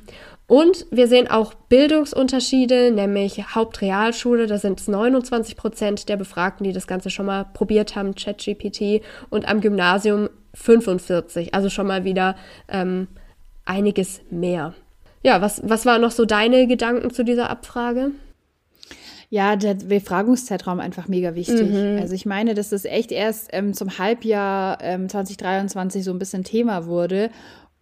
und 0.49 0.87
wir 0.91 1.09
sehen 1.09 1.29
auch 1.29 1.55
Bildungsunterschiede, 1.55 2.93
nämlich 2.93 3.55
Hauptrealschule, 3.55 4.47
da 4.47 4.59
sind 4.59 4.81
es 4.81 4.87
29 4.87 5.57
Prozent 5.57 6.09
der 6.09 6.17
Befragten, 6.17 6.65
die 6.65 6.73
das 6.73 6.87
Ganze 6.87 7.11
schon 7.11 7.27
mal 7.27 7.47
probiert 7.53 7.97
haben, 7.97 8.15
ChatGPT, 8.15 9.03
und 9.29 9.49
am 9.49 9.61
Gymnasium 9.61 10.29
45, 10.55 11.55
also 11.55 11.69
schon 11.69 11.89
mal 11.89 12.05
wieder 12.05 12.37
ähm, 12.69 13.09
einiges 13.65 14.21
mehr. 14.31 14.75
Ja, 15.25 15.41
was, 15.41 15.61
was 15.65 15.85
waren 15.85 16.01
noch 16.01 16.13
so 16.13 16.25
deine 16.25 16.69
Gedanken 16.69 17.11
zu 17.11 17.25
dieser 17.25 17.51
Abfrage? 17.51 18.13
Ja, 19.29 19.57
der 19.57 19.75
Befragungszeitraum 19.75 20.79
einfach 20.79 21.09
mega 21.09 21.35
wichtig. 21.35 21.69
Mhm. 21.69 21.99
Also 22.01 22.15
ich 22.15 22.27
meine, 22.27 22.55
dass 22.55 22.69
das 22.69 22.85
echt 22.85 23.11
erst 23.11 23.49
ähm, 23.53 23.75
zum 23.75 23.99
Halbjahr 23.99 24.79
ähm, 24.81 25.09
2023 25.09 26.05
so 26.05 26.13
ein 26.13 26.21
bisschen 26.21 26.45
Thema 26.45 26.87
wurde 26.87 27.31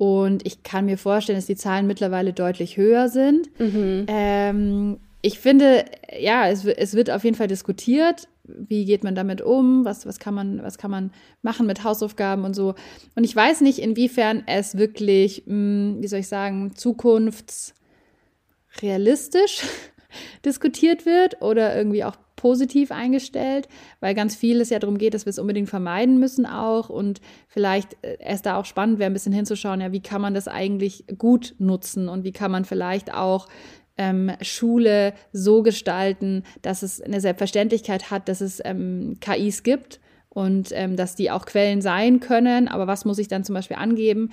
und 0.05 0.47
ich 0.47 0.63
kann 0.63 0.85
mir 0.85 0.99
vorstellen, 0.99 1.39
dass 1.39 1.47
die 1.47 1.57
Zahlen 1.57 1.87
mittlerweile 1.87 2.35
deutlich 2.35 2.77
höher 2.77 3.09
sind. 3.09 3.49
Mhm. 3.59 4.05
Ähm, 4.07 4.99
ich 5.23 5.39
finde, 5.39 5.87
ja, 6.19 6.47
es, 6.47 6.67
es, 6.67 6.93
wird 6.93 7.11
auf 7.11 7.25
jeden 7.25 7.37
Fall 7.37 7.49
diskutiert. 7.49 8.29
Wie 8.45 8.85
geht 8.85 9.03
man 9.03 9.15
damit 9.15 9.41
um? 9.41 9.87
Was, 9.87 10.05
was, 10.05 10.19
kann 10.19 10.35
man, 10.35 10.63
was 10.63 10.77
kann 10.77 10.91
man 10.91 11.11
machen 11.41 11.67
mit 11.67 11.85
Hausaufgaben 11.85 12.45
und 12.45 12.53
so? 12.53 12.75
Und 13.15 13.25
ich 13.25 13.35
weiß 13.35 13.63
nicht, 13.63 13.79
inwiefern 13.79 14.43
es 14.47 14.77
wirklich, 14.77 15.45
mh, 15.47 15.55
hm, 15.55 16.03
wie 16.03 16.07
soll 16.07 16.19
ich 16.19 16.29
sagen, 16.29 16.77
zukunftsrealistisch 16.77 19.63
diskutiert 20.45 21.07
wird 21.07 21.41
oder 21.41 21.75
irgendwie 21.75 22.05
auch 22.05 22.17
positiv 22.37 22.91
eingestellt, 22.91 23.69
weil 24.01 24.15
ganz 24.15 24.35
viel 24.35 24.61
es 24.61 24.71
ja 24.71 24.79
darum 24.79 24.99
geht, 24.99 25.15
dass 25.15 25.27
wir 25.27 25.31
es 25.31 25.39
unbedingt 25.39 25.69
vermeiden 25.69 26.19
müssen 26.19 26.47
auch 26.47 26.89
und 26.89 27.21
vielleicht 27.49 27.97
äh, 28.03 28.19
es 28.21 28.43
da 28.43 28.57
auch 28.57 28.65
spannend 28.65 28.99
wäre, 28.99 29.11
ein 29.11 29.15
bisschen 29.15 29.33
hinzuschauen, 29.33 29.81
ja, 29.81 29.93
wie 29.93 30.01
kann 30.01 30.21
man 30.21 30.35
das 30.35 30.49
eigentlich 30.49 31.05
gut 31.19 31.55
nutzen 31.59 32.09
und 32.09 32.25
wie 32.25 32.33
kann 32.33 32.51
man 32.51 32.65
vielleicht 32.65 33.13
auch 33.15 33.49
ähm, 33.97 34.33
Schule 34.41 35.15
so 35.33 35.63
gestalten, 35.63 36.43
dass 36.63 36.83
es 36.83 37.01
eine 37.01 37.21
Selbstverständlichkeit 37.21 38.11
hat, 38.11 38.29
dass 38.29 38.41
es 38.41 38.61
ähm, 38.65 39.19
KIs 39.21 39.63
gibt 39.63 40.01
und 40.29 40.71
ähm, 40.73 40.97
dass 40.97 41.15
die 41.15 41.31
auch 41.31 41.47
Quellen 41.47 41.81
sein 41.81 42.21
können. 42.21 42.69
Aber 42.69 42.87
was 42.87 43.05
muss 43.05 43.19
ich 43.19 43.29
dann 43.29 43.45
zum 43.45 43.55
Beispiel 43.55 43.77
angeben? 43.77 44.31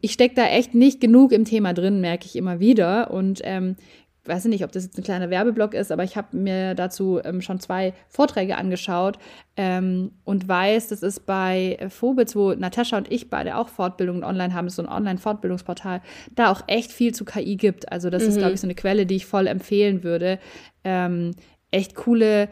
Ich 0.00 0.12
stecke 0.12 0.34
da 0.34 0.46
echt 0.46 0.74
nicht 0.74 1.00
genug 1.00 1.32
im 1.32 1.44
Thema 1.44 1.74
drin, 1.74 2.00
merke 2.00 2.24
ich 2.26 2.36
immer 2.36 2.60
wieder. 2.60 3.10
Und 3.10 3.40
ähm, 3.44 3.76
weiß 4.24 4.44
nicht, 4.46 4.64
ob 4.64 4.72
das 4.72 4.84
jetzt 4.84 4.98
ein 4.98 5.04
kleiner 5.04 5.30
Werbeblock 5.30 5.74
ist, 5.74 5.90
aber 5.90 6.04
ich 6.04 6.16
habe 6.16 6.36
mir 6.36 6.74
dazu 6.74 7.20
ähm, 7.24 7.40
schon 7.40 7.60
zwei 7.60 7.94
Vorträge 8.08 8.56
angeschaut 8.56 9.18
ähm, 9.56 10.12
und 10.24 10.46
weiß, 10.46 10.88
das 10.88 11.02
ist 11.02 11.26
bei 11.26 11.78
Phobitz, 11.88 12.36
wo 12.36 12.52
Natascha 12.52 12.98
und 12.98 13.10
ich 13.10 13.30
beide 13.30 13.56
auch 13.56 13.68
Fortbildungen 13.68 14.24
online 14.24 14.54
haben, 14.54 14.66
ist 14.66 14.76
so 14.76 14.82
ein 14.82 14.88
Online-Fortbildungsportal, 14.88 16.02
da 16.34 16.50
auch 16.50 16.62
echt 16.66 16.92
viel 16.92 17.14
zu 17.14 17.24
KI 17.24 17.56
gibt. 17.56 17.90
Also 17.90 18.10
das 18.10 18.22
mhm. 18.22 18.28
ist, 18.28 18.38
glaube 18.38 18.52
ich, 18.52 18.60
so 18.60 18.66
eine 18.66 18.74
Quelle, 18.74 19.06
die 19.06 19.16
ich 19.16 19.26
voll 19.26 19.46
empfehlen 19.46 20.04
würde. 20.04 20.38
Ähm, 20.84 21.32
echt 21.70 21.94
coole 21.94 22.48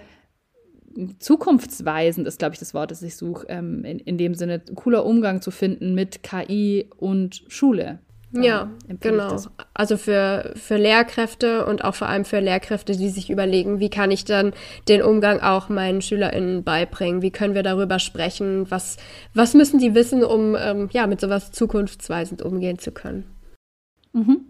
zukunftsweisend 1.18 2.26
ist, 2.26 2.38
glaube 2.38 2.54
ich, 2.54 2.58
das 2.58 2.74
Wort, 2.74 2.90
das 2.90 3.02
ich 3.02 3.16
suche, 3.16 3.46
ähm, 3.48 3.84
in, 3.84 3.98
in 3.98 4.18
dem 4.18 4.34
Sinne, 4.34 4.60
cooler 4.74 5.04
Umgang 5.04 5.42
zu 5.42 5.50
finden 5.50 5.94
mit 5.94 6.22
KI 6.22 6.90
und 6.96 7.44
Schule. 7.48 8.00
Ja, 8.30 8.70
genau. 9.00 9.36
Also 9.72 9.96
für, 9.96 10.52
für 10.54 10.76
Lehrkräfte 10.76 11.64
und 11.64 11.82
auch 11.82 11.94
vor 11.94 12.08
allem 12.08 12.24
für 12.26 12.40
Lehrkräfte, 12.40 12.94
die 12.94 13.08
sich 13.08 13.30
überlegen, 13.30 13.80
wie 13.80 13.88
kann 13.88 14.10
ich 14.10 14.24
dann 14.24 14.52
den 14.86 15.02
Umgang 15.02 15.40
auch 15.40 15.68
meinen 15.70 16.02
SchülerInnen 16.02 16.62
beibringen? 16.62 17.22
Wie 17.22 17.30
können 17.30 17.54
wir 17.54 17.62
darüber 17.62 17.98
sprechen? 17.98 18.70
Was, 18.70 18.98
was 19.32 19.54
müssen 19.54 19.78
die 19.78 19.94
wissen, 19.94 20.22
um 20.24 20.56
ähm, 20.56 20.90
ja, 20.92 21.06
mit 21.06 21.20
sowas 21.20 21.52
zukunftsweisend 21.52 22.42
umgehen 22.42 22.78
zu 22.78 22.92
können? 22.92 23.24
Mhm. 24.12 24.47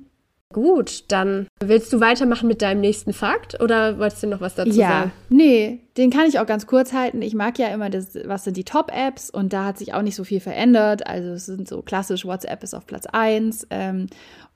Gut, 0.54 1.04
dann 1.08 1.46
willst 1.60 1.92
du 1.92 2.00
weitermachen 2.00 2.48
mit 2.48 2.62
deinem 2.62 2.80
nächsten 2.80 3.12
Fakt 3.12 3.60
oder 3.60 3.98
wolltest 3.98 4.22
du 4.22 4.28
noch 4.28 4.40
was 4.40 4.54
dazu 4.54 4.70
ja, 4.70 4.88
sagen? 4.88 5.12
Nee, 5.28 5.80
den 5.98 6.10
kann 6.10 6.26
ich 6.26 6.38
auch 6.38 6.46
ganz 6.46 6.66
kurz 6.66 6.94
halten. 6.94 7.20
Ich 7.20 7.34
mag 7.34 7.58
ja 7.58 7.68
immer 7.68 7.90
das, 7.90 8.18
was 8.24 8.44
sind 8.44 8.56
die 8.56 8.64
Top-Apps 8.64 9.28
und 9.28 9.52
da 9.52 9.66
hat 9.66 9.76
sich 9.76 9.92
auch 9.92 10.00
nicht 10.00 10.14
so 10.14 10.24
viel 10.24 10.40
verändert. 10.40 11.06
Also 11.06 11.32
es 11.32 11.44
sind 11.44 11.68
so 11.68 11.82
klassisch, 11.82 12.24
WhatsApp 12.24 12.62
ist 12.62 12.72
auf 12.72 12.86
Platz 12.86 13.04
1 13.04 13.66
ähm, 13.68 14.06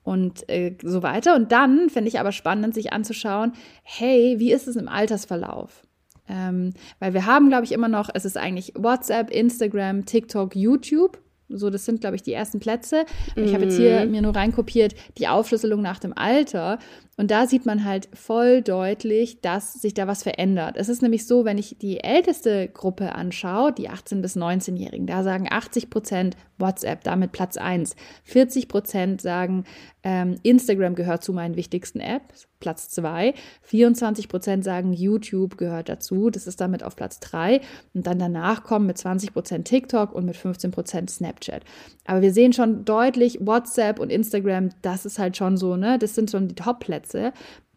und 0.02 0.48
äh, 0.48 0.76
so 0.82 1.02
weiter. 1.02 1.36
Und 1.36 1.52
dann 1.52 1.90
finde 1.90 2.08
ich 2.08 2.18
aber 2.18 2.32
spannend, 2.32 2.72
sich 2.72 2.94
anzuschauen, 2.94 3.52
hey, 3.82 4.36
wie 4.38 4.52
ist 4.52 4.68
es 4.68 4.76
im 4.76 4.88
Altersverlauf? 4.88 5.82
Ähm, 6.26 6.72
weil 7.00 7.12
wir 7.12 7.26
haben, 7.26 7.50
glaube 7.50 7.64
ich, 7.64 7.72
immer 7.72 7.88
noch, 7.88 8.08
es 8.14 8.24
ist 8.24 8.38
eigentlich 8.38 8.72
WhatsApp, 8.78 9.30
Instagram, 9.30 10.06
TikTok, 10.06 10.56
YouTube 10.56 11.21
so, 11.56 11.70
das 11.70 11.84
sind, 11.84 12.00
glaube 12.00 12.16
ich, 12.16 12.22
die 12.22 12.32
ersten 12.32 12.60
Plätze. 12.60 13.04
Mhm. 13.36 13.44
Ich 13.44 13.54
habe 13.54 13.64
jetzt 13.64 13.76
hier 13.76 14.06
mir 14.06 14.22
nur 14.22 14.34
reinkopiert 14.34 14.94
die 15.18 15.28
Aufschlüsselung 15.28 15.82
nach 15.82 15.98
dem 15.98 16.16
Alter. 16.16 16.78
Und 17.18 17.30
da 17.30 17.46
sieht 17.46 17.66
man 17.66 17.84
halt 17.84 18.08
voll 18.14 18.62
deutlich, 18.62 19.42
dass 19.42 19.74
sich 19.74 19.92
da 19.92 20.06
was 20.06 20.22
verändert. 20.22 20.76
Es 20.78 20.88
ist 20.88 21.02
nämlich 21.02 21.26
so, 21.26 21.44
wenn 21.44 21.58
ich 21.58 21.76
die 21.78 22.02
älteste 22.02 22.68
Gruppe 22.68 23.14
anschaue, 23.14 23.72
die 23.72 23.90
18- 23.90 24.22
bis 24.22 24.34
19-Jährigen, 24.34 25.06
da 25.06 25.22
sagen 25.22 25.46
80 25.50 25.90
Prozent 25.90 26.36
WhatsApp, 26.58 27.04
damit 27.04 27.32
Platz 27.32 27.58
1. 27.58 27.96
40 28.24 28.68
Prozent 28.68 29.20
sagen, 29.20 29.64
ähm, 30.04 30.36
Instagram 30.42 30.94
gehört 30.94 31.22
zu 31.22 31.32
meinen 31.32 31.56
wichtigsten 31.56 32.00
Apps, 32.00 32.48
Platz 32.60 32.88
2. 32.90 33.34
24 33.62 34.28
Prozent 34.28 34.64
sagen, 34.64 34.92
YouTube 34.92 35.58
gehört 35.58 35.88
dazu, 35.88 36.30
das 36.30 36.46
ist 36.46 36.60
damit 36.60 36.82
auf 36.82 36.96
Platz 36.96 37.20
3. 37.20 37.60
Und 37.92 38.06
dann 38.06 38.18
danach 38.18 38.64
kommen 38.64 38.86
mit 38.86 38.96
20 38.96 39.32
Prozent 39.32 39.68
TikTok 39.68 40.12
und 40.12 40.24
mit 40.24 40.36
15 40.36 40.70
Prozent 40.70 41.10
Snapchat. 41.10 41.62
Aber 42.06 42.22
wir 42.22 42.32
sehen 42.32 42.52
schon 42.52 42.84
deutlich, 42.84 43.38
WhatsApp 43.40 43.98
und 43.98 44.10
Instagram, 44.10 44.70
das 44.80 45.04
ist 45.04 45.18
halt 45.18 45.36
schon 45.36 45.56
so, 45.56 45.76
ne, 45.76 45.98
das 45.98 46.14
sind 46.14 46.30
schon 46.30 46.48
die 46.48 46.54
Top-Plätze 46.54 47.01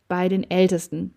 bei 0.08 0.30
den 0.30 0.50
Ältesten. 0.50 1.14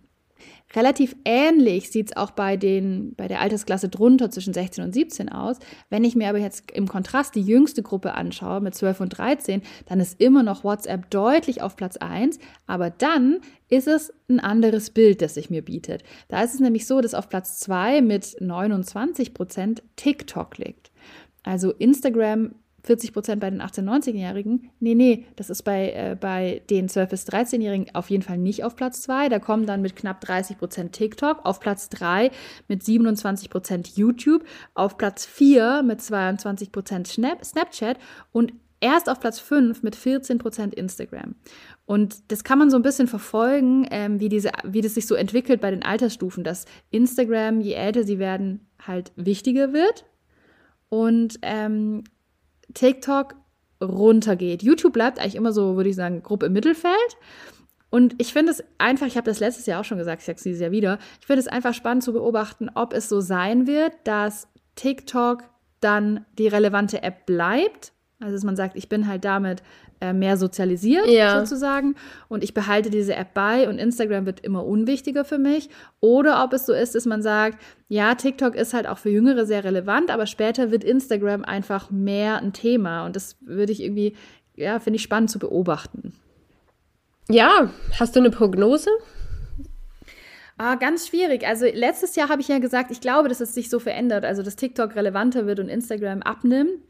Relativ 0.76 1.16
ähnlich 1.24 1.90
sieht 1.90 2.08
es 2.08 2.16
auch 2.16 2.30
bei, 2.30 2.58
den, 2.58 3.14
bei 3.16 3.26
der 3.26 3.40
Altersklasse 3.40 3.88
drunter 3.88 4.30
zwischen 4.30 4.52
16 4.52 4.84
und 4.84 4.92
17 4.92 5.30
aus. 5.30 5.56
Wenn 5.88 6.04
ich 6.04 6.14
mir 6.14 6.28
aber 6.28 6.38
jetzt 6.38 6.70
im 6.72 6.86
Kontrast 6.86 7.34
die 7.34 7.42
jüngste 7.42 7.82
Gruppe 7.82 8.12
anschaue 8.12 8.60
mit 8.60 8.74
12 8.74 9.00
und 9.00 9.18
13, 9.18 9.62
dann 9.86 9.98
ist 9.98 10.20
immer 10.20 10.42
noch 10.42 10.64
WhatsApp 10.64 11.10
deutlich 11.10 11.62
auf 11.62 11.74
Platz 11.74 11.96
1, 11.96 12.38
aber 12.66 12.90
dann 12.90 13.38
ist 13.70 13.88
es 13.88 14.12
ein 14.28 14.40
anderes 14.40 14.90
Bild, 14.90 15.22
das 15.22 15.34
sich 15.34 15.48
mir 15.48 15.62
bietet. 15.62 16.02
Da 16.28 16.42
ist 16.42 16.54
es 16.54 16.60
nämlich 16.60 16.86
so, 16.86 17.00
dass 17.00 17.14
auf 17.14 17.30
Platz 17.30 17.58
2 17.60 18.02
mit 18.02 18.36
29 18.40 19.32
Prozent 19.32 19.82
TikTok 19.96 20.58
liegt. 20.58 20.90
Also 21.44 21.72
Instagram 21.72 22.54
40 22.88 23.12
Prozent 23.12 23.40
bei 23.40 23.50
den 23.50 23.60
18-, 23.60 23.84
19-Jährigen. 23.84 24.70
Nee, 24.80 24.94
nee, 24.94 25.26
das 25.36 25.50
ist 25.50 25.62
bei, 25.62 25.92
äh, 25.92 26.16
bei 26.18 26.62
den 26.70 26.88
12- 26.88 27.06
bis 27.10 27.26
13-Jährigen 27.28 27.94
auf 27.94 28.08
jeden 28.08 28.22
Fall 28.22 28.38
nicht 28.38 28.64
auf 28.64 28.76
Platz 28.76 29.02
2. 29.02 29.28
Da 29.28 29.38
kommen 29.38 29.66
dann 29.66 29.82
mit 29.82 29.94
knapp 29.94 30.22
30 30.22 30.56
Prozent 30.56 30.92
TikTok, 30.94 31.44
auf 31.44 31.60
Platz 31.60 31.90
3 31.90 32.30
mit 32.66 32.82
27 32.82 33.50
Prozent 33.50 33.88
YouTube, 33.88 34.42
auf 34.72 34.96
Platz 34.96 35.26
4 35.26 35.82
mit 35.82 36.00
22 36.00 36.72
Prozent 36.72 37.06
Snapchat 37.08 37.98
und 38.32 38.54
erst 38.80 39.10
auf 39.10 39.20
Platz 39.20 39.38
5 39.38 39.82
mit 39.82 39.94
14 39.94 40.38
Prozent 40.38 40.74
Instagram. 40.74 41.34
Und 41.84 42.30
das 42.32 42.42
kann 42.42 42.58
man 42.58 42.70
so 42.70 42.76
ein 42.76 42.82
bisschen 42.82 43.06
verfolgen, 43.06 43.86
ähm, 43.90 44.18
wie, 44.18 44.30
diese, 44.30 44.50
wie 44.64 44.80
das 44.80 44.94
sich 44.94 45.06
so 45.06 45.14
entwickelt 45.14 45.60
bei 45.60 45.70
den 45.70 45.82
Altersstufen, 45.82 46.42
dass 46.42 46.64
Instagram, 46.90 47.60
je 47.60 47.74
älter 47.74 48.04
sie 48.04 48.18
werden, 48.18 48.66
halt 48.80 49.12
wichtiger 49.16 49.74
wird. 49.74 50.06
Und 50.88 51.38
ähm, 51.42 52.04
TikTok 52.74 53.34
runtergeht. 53.82 54.62
YouTube 54.62 54.92
bleibt 54.92 55.18
eigentlich 55.18 55.36
immer 55.36 55.52
so, 55.52 55.76
würde 55.76 55.90
ich 55.90 55.96
sagen, 55.96 56.22
grob 56.22 56.42
im 56.42 56.52
Mittelfeld. 56.52 57.16
Und 57.90 58.14
ich 58.18 58.32
finde 58.32 58.52
es 58.52 58.62
einfach, 58.76 59.06
ich 59.06 59.16
habe 59.16 59.30
das 59.30 59.40
letztes 59.40 59.66
Jahr 59.66 59.80
auch 59.80 59.84
schon 59.84 59.98
gesagt, 59.98 60.20
ich 60.20 60.26
sage 60.26 60.36
es 60.36 60.42
dieses 60.42 60.60
Jahr 60.60 60.70
wieder, 60.70 60.98
ich 61.20 61.26
finde 61.26 61.40
es 61.40 61.48
einfach 61.48 61.72
spannend 61.72 62.02
zu 62.02 62.12
beobachten, 62.12 62.68
ob 62.74 62.92
es 62.92 63.08
so 63.08 63.20
sein 63.20 63.66
wird, 63.66 63.92
dass 64.04 64.48
TikTok 64.74 65.44
dann 65.80 66.26
die 66.38 66.48
relevante 66.48 67.02
App 67.02 67.24
bleibt. 67.24 67.92
Also 68.20 68.34
dass 68.34 68.44
man 68.44 68.56
sagt, 68.56 68.76
ich 68.76 68.88
bin 68.88 69.06
halt 69.06 69.24
damit 69.24 69.62
mehr 70.12 70.36
sozialisiert 70.36 71.08
ja. 71.08 71.40
sozusagen 71.40 71.94
und 72.28 72.44
ich 72.44 72.54
behalte 72.54 72.90
diese 72.90 73.14
App 73.16 73.34
bei 73.34 73.68
und 73.68 73.78
Instagram 73.78 74.26
wird 74.26 74.40
immer 74.40 74.64
unwichtiger 74.64 75.24
für 75.24 75.38
mich. 75.38 75.70
Oder 76.00 76.44
ob 76.44 76.52
es 76.52 76.66
so 76.66 76.72
ist, 76.72 76.94
dass 76.94 77.06
man 77.06 77.22
sagt, 77.22 77.58
ja, 77.88 78.14
TikTok 78.14 78.54
ist 78.54 78.74
halt 78.74 78.86
auch 78.86 78.98
für 78.98 79.10
Jüngere 79.10 79.46
sehr 79.46 79.64
relevant, 79.64 80.10
aber 80.10 80.26
später 80.26 80.70
wird 80.70 80.84
Instagram 80.84 81.44
einfach 81.44 81.90
mehr 81.90 82.38
ein 82.38 82.52
Thema 82.52 83.06
und 83.06 83.16
das 83.16 83.36
würde 83.40 83.72
ich 83.72 83.82
irgendwie, 83.82 84.14
ja, 84.54 84.78
finde 84.78 84.96
ich 84.96 85.02
spannend 85.02 85.30
zu 85.30 85.38
beobachten. 85.38 86.12
Ja, 87.28 87.70
hast 87.98 88.16
du 88.16 88.20
eine 88.20 88.30
Prognose? 88.30 88.90
Ah, 90.60 90.74
ganz 90.74 91.06
schwierig. 91.06 91.46
Also 91.46 91.66
letztes 91.66 92.16
Jahr 92.16 92.28
habe 92.28 92.40
ich 92.40 92.48
ja 92.48 92.58
gesagt, 92.58 92.90
ich 92.90 93.00
glaube, 93.00 93.28
dass 93.28 93.40
es 93.40 93.54
sich 93.54 93.70
so 93.70 93.78
verändert, 93.78 94.24
also 94.24 94.42
dass 94.42 94.56
TikTok 94.56 94.96
relevanter 94.96 95.46
wird 95.46 95.60
und 95.60 95.68
Instagram 95.68 96.22
abnimmt. 96.22 96.80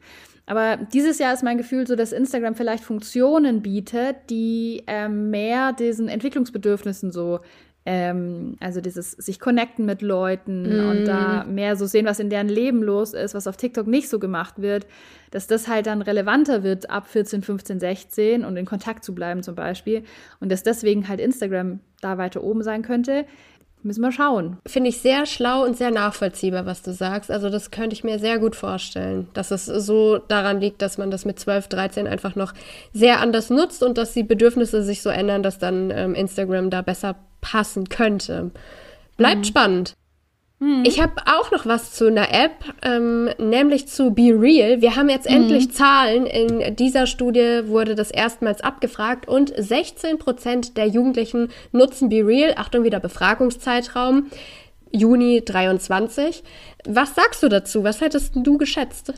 Aber 0.49 0.77
dieses 0.77 1.19
Jahr 1.19 1.31
ist 1.31 1.43
mein 1.43 1.59
Gefühl 1.59 1.85
so, 1.85 1.95
dass 1.95 2.11
Instagram 2.11 2.55
vielleicht 2.55 2.83
Funktionen 2.83 3.61
bietet, 3.61 4.15
die 4.31 4.81
ähm, 4.87 5.29
mehr 5.29 5.73
diesen 5.73 6.07
Entwicklungsbedürfnissen 6.07 7.11
so, 7.11 7.41
ähm, 7.85 8.55
also 8.59 8.81
dieses 8.81 9.11
sich 9.11 9.39
connecten 9.39 9.85
mit 9.85 10.01
Leuten 10.01 10.63
mm. 10.63 10.89
und 10.89 11.05
da 11.05 11.43
mehr 11.43 11.75
so 11.75 11.85
sehen, 11.85 12.07
was 12.07 12.19
in 12.19 12.31
deren 12.31 12.49
Leben 12.49 12.81
los 12.81 13.13
ist, 13.13 13.35
was 13.35 13.45
auf 13.45 13.57
TikTok 13.57 13.85
nicht 13.85 14.09
so 14.09 14.17
gemacht 14.17 14.55
wird, 14.59 14.87
dass 15.29 15.45
das 15.45 15.67
halt 15.67 15.85
dann 15.85 16.01
relevanter 16.01 16.63
wird 16.63 16.89
ab 16.89 17.07
14, 17.07 17.43
15, 17.43 17.79
16 17.79 18.43
und 18.43 18.57
in 18.57 18.65
Kontakt 18.65 19.03
zu 19.03 19.13
bleiben 19.13 19.43
zum 19.43 19.53
Beispiel 19.53 20.01
und 20.39 20.51
dass 20.51 20.63
deswegen 20.63 21.07
halt 21.07 21.19
Instagram 21.19 21.79
da 22.01 22.17
weiter 22.17 22.43
oben 22.43 22.63
sein 22.63 22.81
könnte. 22.81 23.27
Müssen 23.81 24.01
wir 24.01 24.11
schauen. 24.11 24.57
Finde 24.67 24.89
ich 24.89 24.97
sehr 24.97 25.25
schlau 25.25 25.63
und 25.63 25.77
sehr 25.77 25.91
nachvollziehbar, 25.91 26.65
was 26.65 26.81
du 26.81 26.91
sagst. 26.91 27.31
Also 27.31 27.49
das 27.49 27.71
könnte 27.71 27.93
ich 27.93 28.03
mir 28.03 28.19
sehr 28.19 28.37
gut 28.37 28.55
vorstellen, 28.55 29.29
dass 29.33 29.51
es 29.51 29.65
so 29.65 30.17
daran 30.17 30.59
liegt, 30.59 30.81
dass 30.81 30.97
man 30.97 31.11
das 31.11 31.23
mit 31.23 31.39
12, 31.39 31.69
13 31.69 32.05
einfach 32.05 32.35
noch 32.35 32.53
sehr 32.91 33.21
anders 33.21 33.49
nutzt 33.49 33.81
und 33.81 33.97
dass 33.97 34.13
die 34.13 34.23
Bedürfnisse 34.23 34.83
sich 34.83 35.01
so 35.01 35.09
ändern, 35.09 35.43
dass 35.43 35.59
dann 35.59 35.91
ähm, 35.91 36.13
Instagram 36.13 36.69
da 36.69 36.81
besser 36.81 37.15
passen 37.39 37.87
könnte. 37.87 38.51
Bleibt 39.15 39.39
mhm. 39.39 39.45
spannend. 39.45 39.93
Mhm. 40.59 40.83
Ich 40.85 41.01
habe 41.01 41.13
auch 41.25 41.51
noch 41.51 41.65
was 41.65 41.93
zu 41.93 42.07
einer 42.07 42.33
App, 42.33 42.51
ähm, 42.81 43.29
nämlich 43.37 43.87
zu 43.87 44.11
Be 44.11 44.33
Real. 44.37 44.81
Wir 44.81 44.95
haben 44.95 45.09
jetzt 45.09 45.29
mhm. 45.29 45.37
endlich 45.37 45.71
Zahlen. 45.71 46.25
In 46.25 46.75
dieser 46.75 47.07
Studie 47.07 47.61
wurde 47.65 47.95
das 47.95 48.11
erstmals 48.11 48.61
abgefragt 48.61 49.27
und 49.27 49.53
16 49.55 50.19
Prozent 50.19 50.77
der 50.77 50.87
Jugendlichen 50.87 51.49
nutzen 51.71 52.09
Be 52.09 52.25
Real. 52.25 52.53
Achtung, 52.57 52.83
wieder 52.83 52.99
Befragungszeitraum. 52.99 54.27
Juni 54.91 55.43
23. 55.45 56.43
Was 56.85 57.15
sagst 57.15 57.41
du 57.43 57.47
dazu? 57.47 57.83
Was 57.83 58.01
hättest 58.01 58.35
du 58.35 58.57
geschätzt? 58.57 59.13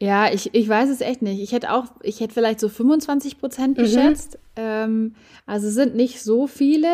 Ja, 0.00 0.30
ich, 0.30 0.54
ich 0.54 0.68
weiß 0.68 0.90
es 0.90 1.00
echt 1.00 1.22
nicht. 1.22 1.40
Ich 1.40 1.52
hätte 1.52 1.72
auch, 1.72 1.84
ich 2.02 2.20
hätte 2.20 2.34
vielleicht 2.34 2.60
so 2.60 2.68
25 2.68 3.38
Prozent 3.38 3.78
mhm. 3.78 3.82
geschätzt. 3.82 4.38
Mhm. 4.56 4.62
Ähm, 4.62 5.14
also 5.46 5.70
sind 5.70 5.94
nicht 5.94 6.22
so 6.22 6.46
viele. 6.46 6.88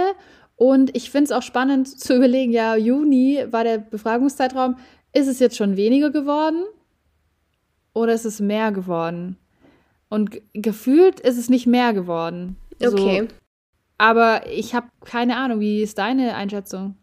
Und 0.63 0.95
ich 0.97 1.11
finde 1.11 1.25
es 1.25 1.33
auch 1.33 1.43
spannend 1.43 1.89
zu 1.89 2.15
überlegen, 2.15 2.53
ja, 2.53 2.77
Juni 2.77 3.45
war 3.51 3.65
der 3.65 3.79
Befragungszeitraum. 3.79 4.77
Ist 5.13 5.27
es 5.27 5.41
jetzt 5.41 5.57
schon 5.57 5.77
weniger 5.77 6.11
geworden? 6.11 6.63
Oder 7.95 8.13
ist 8.13 8.25
es 8.25 8.39
mehr 8.39 8.71
geworden? 8.71 9.37
Und 10.09 10.41
gefühlt 10.53 11.19
ist 11.19 11.37
es 11.37 11.49
nicht 11.49 11.67
mehr 11.67 11.93
geworden. 11.93 12.55
Okay. 12.81 13.23
So. 13.23 13.35
Aber 13.99 14.49
ich 14.53 14.73
habe 14.73 14.87
keine 15.05 15.37
Ahnung, 15.37 15.59
wie 15.59 15.83
ist 15.83 15.99
deine 15.99 16.37
Einschätzung? 16.37 16.95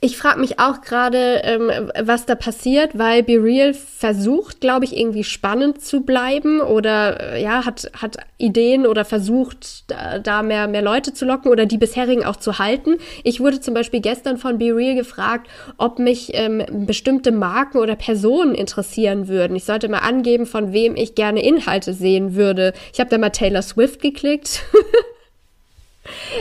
Ich 0.00 0.16
frage 0.16 0.38
mich 0.38 0.60
auch 0.60 0.80
gerade, 0.80 1.40
ähm, 1.42 1.90
was 2.00 2.24
da 2.24 2.36
passiert, 2.36 2.96
weil 2.96 3.24
Be 3.24 3.42
Real 3.42 3.74
versucht, 3.74 4.60
glaube 4.60 4.84
ich, 4.84 4.96
irgendwie 4.96 5.24
spannend 5.24 5.84
zu 5.84 6.02
bleiben 6.02 6.60
oder 6.60 7.34
äh, 7.34 7.42
ja, 7.42 7.66
hat, 7.66 7.90
hat 8.00 8.16
Ideen 8.36 8.86
oder 8.86 9.04
versucht, 9.04 9.90
da, 10.22 10.42
mehr, 10.44 10.68
mehr 10.68 10.82
Leute 10.82 11.12
zu 11.14 11.24
locken 11.24 11.50
oder 11.50 11.66
die 11.66 11.78
bisherigen 11.78 12.24
auch 12.24 12.36
zu 12.36 12.60
halten. 12.60 12.98
Ich 13.24 13.40
wurde 13.40 13.60
zum 13.60 13.74
Beispiel 13.74 14.00
gestern 14.00 14.38
von 14.38 14.58
Be 14.58 14.66
Real 14.66 14.94
gefragt, 14.94 15.50
ob 15.78 15.98
mich 15.98 16.30
ähm, 16.34 16.64
bestimmte 16.86 17.32
Marken 17.32 17.78
oder 17.78 17.96
Personen 17.96 18.54
interessieren 18.54 19.26
würden. 19.26 19.56
Ich 19.56 19.64
sollte 19.64 19.88
mal 19.88 19.98
angeben, 19.98 20.46
von 20.46 20.72
wem 20.72 20.94
ich 20.94 21.16
gerne 21.16 21.42
Inhalte 21.42 21.92
sehen 21.92 22.36
würde. 22.36 22.72
Ich 22.92 23.00
habe 23.00 23.10
da 23.10 23.18
mal 23.18 23.30
Taylor 23.30 23.62
Swift 23.62 24.00
geklickt. 24.00 24.62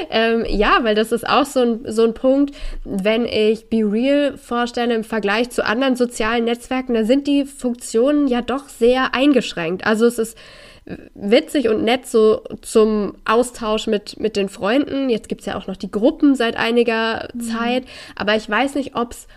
ähm, 0.09 0.45
ja, 0.47 0.79
weil 0.83 0.95
das 0.95 1.11
ist 1.11 1.27
auch 1.27 1.45
so 1.45 1.61
ein, 1.61 1.79
so 1.87 2.03
ein 2.03 2.13
Punkt, 2.13 2.55
wenn 2.83 3.25
ich 3.25 3.69
Be 3.69 3.83
Real 3.83 4.37
vorstelle 4.37 4.95
im 4.95 5.03
Vergleich 5.03 5.49
zu 5.49 5.65
anderen 5.65 5.95
sozialen 5.95 6.45
Netzwerken, 6.45 6.93
da 6.93 7.03
sind 7.03 7.27
die 7.27 7.45
Funktionen 7.45 8.27
ja 8.27 8.41
doch 8.41 8.69
sehr 8.69 9.13
eingeschränkt. 9.13 9.85
Also 9.85 10.05
es 10.05 10.19
ist 10.19 10.37
witzig 11.13 11.67
und 11.67 11.83
nett 11.83 12.07
so 12.07 12.43
zum 12.61 13.15
Austausch 13.25 13.87
mit, 13.87 14.19
mit 14.19 14.35
den 14.35 14.49
Freunden. 14.49 15.09
Jetzt 15.09 15.27
gibt 15.27 15.41
es 15.41 15.47
ja 15.47 15.57
auch 15.57 15.67
noch 15.67 15.75
die 15.75 15.91
Gruppen 15.91 16.35
seit 16.35 16.55
einiger 16.55 17.27
mhm. 17.33 17.41
Zeit, 17.41 17.83
aber 18.15 18.35
ich 18.35 18.49
weiß 18.49 18.75
nicht, 18.75 18.95
ob 18.95 19.11
es 19.11 19.27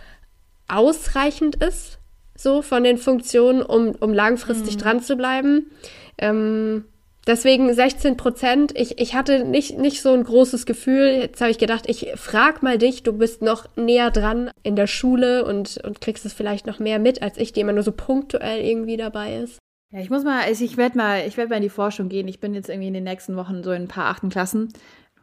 ausreichend 0.68 1.56
ist, 1.56 1.98
so 2.36 2.62
von 2.62 2.84
den 2.84 2.98
Funktionen, 2.98 3.62
um, 3.62 3.94
um 3.98 4.14
langfristig 4.14 4.76
mhm. 4.76 4.80
dran 4.80 5.02
zu 5.02 5.16
bleiben. 5.16 5.70
Ähm, 6.18 6.84
Deswegen 7.26 7.72
16 7.72 8.16
Prozent. 8.16 8.72
Ich, 8.76 8.98
ich 8.98 9.14
hatte 9.14 9.44
nicht, 9.44 9.78
nicht 9.78 10.00
so 10.00 10.12
ein 10.12 10.24
großes 10.24 10.64
Gefühl. 10.64 11.18
Jetzt 11.20 11.40
habe 11.40 11.50
ich 11.50 11.58
gedacht, 11.58 11.84
ich 11.86 12.12
frag 12.16 12.62
mal 12.62 12.78
dich, 12.78 13.02
du 13.02 13.12
bist 13.12 13.42
noch 13.42 13.66
näher 13.76 14.10
dran 14.10 14.50
in 14.62 14.74
der 14.74 14.86
Schule 14.86 15.44
und, 15.44 15.78
und 15.84 16.00
kriegst 16.00 16.24
es 16.24 16.32
vielleicht 16.32 16.66
noch 16.66 16.78
mehr 16.78 16.98
mit, 16.98 17.22
als 17.22 17.36
ich, 17.36 17.52
die 17.52 17.60
immer 17.60 17.72
nur 17.72 17.82
so 17.82 17.92
punktuell 17.92 18.64
irgendwie 18.64 18.96
dabei 18.96 19.36
ist. 19.36 19.58
Ja, 19.92 20.00
ich 20.00 20.08
muss 20.08 20.24
mal, 20.24 20.50
ich 20.50 20.76
werde 20.76 20.96
mal, 20.96 21.26
ich 21.26 21.36
werde 21.36 21.50
mal 21.50 21.56
in 21.56 21.62
die 21.62 21.68
Forschung 21.68 22.08
gehen. 22.08 22.26
Ich 22.26 22.40
bin 22.40 22.54
jetzt 22.54 22.70
irgendwie 22.70 22.88
in 22.88 22.94
den 22.94 23.04
nächsten 23.04 23.36
Wochen 23.36 23.62
so 23.62 23.72
in 23.72 23.82
ein 23.82 23.88
paar 23.88 24.06
achten 24.06 24.30
Klassen. 24.30 24.72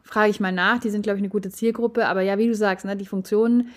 Frage 0.02 0.30
ich 0.30 0.40
mal 0.40 0.52
nach. 0.52 0.78
Die 0.78 0.90
sind, 0.90 1.02
glaube 1.02 1.16
ich, 1.16 1.22
eine 1.22 1.30
gute 1.30 1.50
Zielgruppe. 1.50 2.06
Aber 2.06 2.22
ja, 2.22 2.38
wie 2.38 2.46
du 2.46 2.54
sagst, 2.54 2.84
ne, 2.84 2.96
die 2.96 3.06
Funktionen 3.06 3.70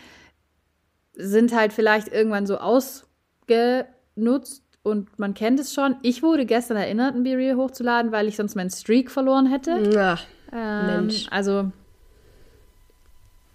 sind 1.14 1.56
halt 1.56 1.74
vielleicht 1.74 2.10
irgendwann 2.10 2.46
so 2.46 2.58
ausgenutzt 2.58 4.61
und 4.84 5.20
man 5.20 5.34
kennt 5.34 5.60
es 5.60 5.74
schon. 5.74 5.96
Ich 6.02 6.24
wurde 6.24 6.46
gestern 6.46 6.78
erinnert, 6.78 7.16
ein 7.16 7.24
BeReal 7.24 7.58
hochzuladen, 7.58 8.12
weil 8.12 8.28
ich 8.28 8.36
sonst 8.36 8.56
meinen 8.56 8.70
Streak 8.70 9.12
verloren 9.12 9.48
hätte. 9.48 9.92
Ja, 9.94 10.18
ähm, 10.52 10.86
Mensch. 10.86 11.28
Also, 11.30 11.72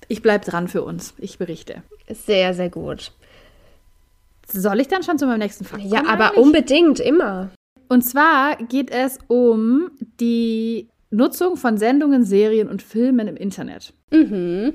ich 0.09 0.22
bleibe 0.22 0.45
dran 0.45 0.68
für 0.68 0.83
uns. 0.83 1.14
Ich 1.18 1.39
berichte. 1.39 1.83
Sehr, 2.09 2.55
sehr 2.55 2.70
gut. 2.70 3.12
Soll 4.47 4.81
ich 4.81 4.89
dann 4.89 5.03
schon 5.03 5.18
zu 5.18 5.27
meinem 5.27 5.41
nächsten 5.41 5.64
Fakt 5.64 5.83
kommen? 5.83 5.93
Ja, 5.93 6.07
aber 6.07 6.29
eigentlich? 6.29 6.45
unbedingt, 6.45 7.01
immer. 7.01 7.51
Und 7.89 8.03
zwar 8.03 8.57
geht 8.57 8.91
es 8.91 9.18
um 9.27 9.91
die 10.20 10.89
Nutzung 11.11 11.57
von 11.57 11.79
Sendungen, 11.79 12.24
Serien 12.24 12.68
und 12.68 12.83
Filmen 12.83 13.27
im 13.27 13.37
Internet. 13.37 13.93
Mhm. 14.11 14.74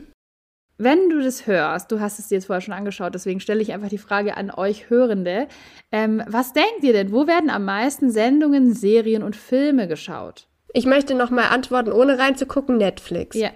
Wenn 0.84 1.10
du 1.10 1.22
das 1.22 1.46
hörst, 1.46 1.92
du 1.92 2.00
hast 2.00 2.18
es 2.18 2.30
dir 2.30 2.36
jetzt 2.36 2.48
vorher 2.48 2.62
schon 2.62 2.74
angeschaut, 2.74 3.14
deswegen 3.14 3.40
stelle 3.40 3.62
ich 3.62 3.72
einfach 3.72 3.90
die 3.90 4.00
Frage 4.00 4.36
an 4.36 4.50
euch 4.50 4.90
Hörende. 4.90 5.48
Ähm, 5.92 6.24
was 6.26 6.54
denkt 6.54 6.82
ihr 6.82 6.92
denn? 6.92 7.12
Wo 7.12 7.28
werden 7.28 7.52
am 7.52 7.66
meisten 7.66 8.10
Sendungen, 8.10 8.74
Serien 8.74 9.22
und 9.22 9.36
Filme 9.36 9.88
geschaut? 9.88 10.48
Ich 10.74 10.88
möchte 10.88 11.14
nochmal 11.14 11.50
antworten, 11.52 11.92
ohne 11.92 12.18
reinzugucken, 12.18 12.78
Netflix. 12.78 13.38
Ja. 13.38 13.52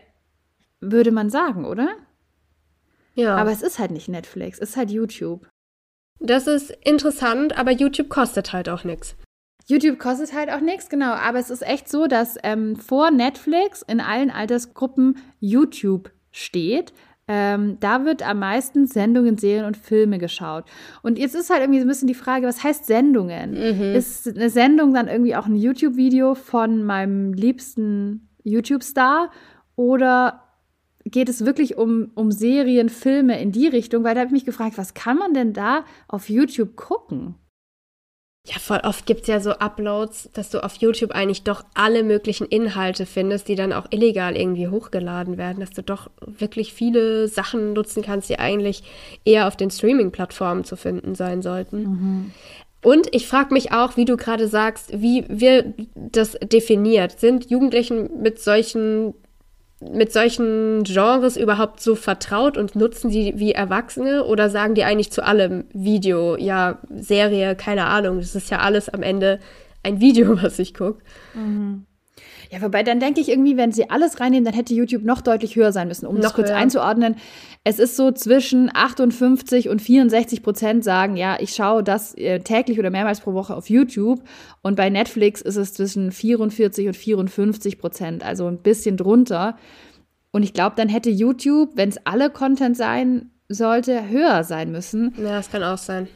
Würde 0.82 1.12
man 1.12 1.32
sagen, 1.32 1.66
oder? 1.66 1.96
Ja. 3.16 3.36
Aber 3.38 3.52
es 3.52 3.64
ist 3.64 3.80
halt 3.80 3.90
nicht 3.90 4.08
Netflix, 4.08 4.60
es 4.60 4.72
ist 4.72 4.78
halt 4.78 4.92
YouTube. 4.92 5.48
Das 6.20 6.46
ist 6.46 6.70
interessant, 6.84 7.58
aber 7.58 7.72
YouTube 7.72 8.10
kostet 8.10 8.54
halt 8.54 8.70
auch 8.70 8.84
nichts. 8.84 9.16
YouTube 9.66 9.98
kostet 9.98 10.34
halt 10.34 10.52
auch 10.52 10.62
nichts, 10.62 10.90
genau. 10.90 11.14
Aber 11.14 11.40
es 11.40 11.50
ist 11.50 11.64
echt 11.64 11.90
so, 11.90 12.06
dass 12.06 12.38
ähm, 12.44 12.76
vor 12.76 13.10
Netflix 13.10 13.82
in 13.82 14.00
allen 14.00 14.30
Altersgruppen 14.30 15.18
YouTube 15.40 16.12
steht, 16.32 16.94
ähm, 17.28 17.78
da 17.80 18.06
wird 18.06 18.28
am 18.28 18.40
meisten 18.40 18.86
Sendungen, 18.86 19.38
Serien 19.38 19.66
und 19.66 19.78
Filme 19.78 20.20
geschaut. 20.20 20.66
Und 21.02 21.18
jetzt 21.18 21.36
ist 21.36 21.50
halt 21.50 21.62
irgendwie 21.62 21.80
so 21.80 21.86
ein 21.86 21.90
bisschen 21.90 22.08
die 22.08 22.14
Frage, 22.14 22.46
was 22.46 22.64
heißt 22.64 22.86
Sendungen? 22.86 23.52
Mhm. 23.52 23.96
Ist 23.96 24.28
eine 24.28 24.50
Sendung 24.50 24.94
dann 24.94 25.08
irgendwie 25.08 25.36
auch 25.36 25.48
ein 25.48 25.56
YouTube-Video 25.56 26.36
von 26.36 26.84
meinem 26.84 27.34
liebsten 27.34 28.30
YouTube-Star? 28.44 29.32
Oder 29.76 30.44
geht 31.04 31.30
es 31.30 31.46
wirklich 31.46 31.78
um, 31.78 32.12
um 32.14 32.32
Serien, 32.32 32.90
Filme 32.90 33.42
in 33.42 33.52
die 33.52 33.68
Richtung? 33.68 34.04
Weil 34.04 34.14
da 34.14 34.22
habe 34.22 34.28
ich 34.28 34.34
mich 34.34 34.46
gefragt, 34.46 34.78
was 34.78 34.94
kann 34.94 35.18
man 35.18 35.34
denn 35.34 35.54
da 35.54 35.84
auf 36.08 36.30
YouTube 36.30 36.76
gucken? 36.76 37.36
Ja, 38.48 38.60
voll 38.60 38.80
oft 38.84 39.08
gibt 39.08 39.22
es 39.22 39.28
ja 39.28 39.40
so 39.40 39.52
Uploads, 39.54 40.30
dass 40.34 40.52
du 40.52 40.64
auf 40.64 40.76
YouTube 40.76 41.12
eigentlich 41.12 41.44
doch 41.44 41.64
alle 41.74 42.04
möglichen 42.04 42.46
Inhalte 42.46 43.08
findest, 43.08 43.48
die 43.48 43.56
dann 43.56 43.74
auch 43.74 43.88
illegal 43.90 44.38
irgendwie 44.38 44.68
hochgeladen 44.68 45.38
werden, 45.38 45.62
dass 45.62 45.72
du 45.72 45.82
doch 45.82 46.12
wirklich 46.22 46.72
viele 46.72 47.28
Sachen 47.28 47.74
nutzen 47.74 48.04
kannst, 48.04 48.30
die 48.30 48.38
eigentlich 48.38 48.84
eher 49.26 49.48
auf 49.48 49.58
den 49.58 49.72
Streaming-Plattformen 49.72 50.64
zu 50.64 50.76
finden 50.76 51.16
sein 51.16 51.42
sollten. 51.42 51.82
Mhm. 51.82 52.32
Und 52.84 53.08
ich 53.16 53.28
frage 53.28 53.52
mich 53.52 53.72
auch, 53.72 53.98
wie 53.98 54.06
du 54.06 54.16
gerade 54.16 54.48
sagst, 54.48 55.02
wie 55.02 55.26
wird 55.28 55.74
das 55.96 56.34
definiert? 56.34 57.20
Sind 57.20 57.50
Jugendlichen 57.50 58.22
mit 58.22 58.40
solchen 58.40 59.16
mit 59.82 60.14
solchen 60.14 60.84
Genres 60.84 61.38
überhaupt 61.38 61.82
so 61.82 61.96
vertraut 61.96 62.58
und 62.58 62.76
nutzen 62.76 63.10
sie 63.10 63.34
wie 63.38 63.52
Erwachsene 63.52 64.24
oder 64.24 64.50
sagen 64.50 64.74
die 64.74 64.84
eigentlich 64.84 65.12
zu 65.12 65.24
allem 65.24 65.66
Video, 65.74 66.38
ja, 66.38 66.80
Serie, 66.96 67.56
keine 67.56 67.86
Ahnung, 67.86 68.20
das 68.20 68.36
ist 68.36 68.50
ja 68.50 68.60
alles 68.60 68.90
am 68.90 69.04
Ende 69.04 69.40
ein 69.84 70.00
Video, 70.00 70.42
was 70.42 70.60
ich 70.60 70.74
gucke. 70.74 71.04
Mhm. 71.34 71.86
Ja, 72.52 72.62
wobei 72.62 72.84
dann 72.84 73.00
denke 73.00 73.22
ich 73.22 73.30
irgendwie, 73.30 73.58
wenn 73.58 73.72
sie 73.72 73.90
alles 73.90 74.20
reinnehmen, 74.20 74.46
dann 74.46 74.54
hätte 74.54 74.74
YouTube 74.74 75.04
noch 75.04 75.22
deutlich 75.22 75.56
höher 75.56 75.72
sein 75.72 75.88
müssen, 75.88 76.06
um 76.06 76.16
noch 76.16 76.24
das 76.24 76.34
kurz 76.34 76.50
höher. 76.50 76.58
einzuordnen. 76.58 77.16
Es 77.64 77.80
ist 77.80 77.96
so 77.96 78.12
zwischen 78.12 78.70
58 78.74 79.70
und 79.70 79.82
64 79.82 80.44
Prozent 80.44 80.84
sagen, 80.84 81.16
ja, 81.18 81.38
ich 81.40 81.56
schaue 81.56 81.84
das 81.84 82.16
äh, 82.16 82.40
täglich 82.40 82.80
oder 82.80 82.92
mehrmals 82.92 83.22
pro 83.22 83.34
Woche 83.34 83.56
auf 83.56 83.70
YouTube. 83.70 84.22
Und 84.62 84.76
bei 84.76 84.90
Netflix 84.90 85.42
ist 85.42 85.56
es 85.56 85.74
zwischen 85.74 86.12
44 86.12 86.88
und 86.88 86.96
54 86.96 87.80
Prozent, 87.80 88.24
also 88.24 88.48
ein 88.48 88.60
bisschen 88.60 88.98
drunter. 88.98 89.58
Und 90.32 90.44
ich 90.44 90.54
glaube, 90.54 90.76
dann 90.76 90.90
hätte 90.90 91.10
YouTube, 91.10 91.72
wenn 91.76 91.90
es 91.90 91.98
alle 92.06 92.30
Content 92.30 92.78
sein 92.78 93.32
sollte, 93.48 94.10
höher 94.10 94.44
sein 94.44 94.72
müssen. 94.72 95.14
Ja, 95.18 95.38
das 95.38 95.50
kann 95.50 95.64
auch 95.64 95.78
sein. 95.78 96.08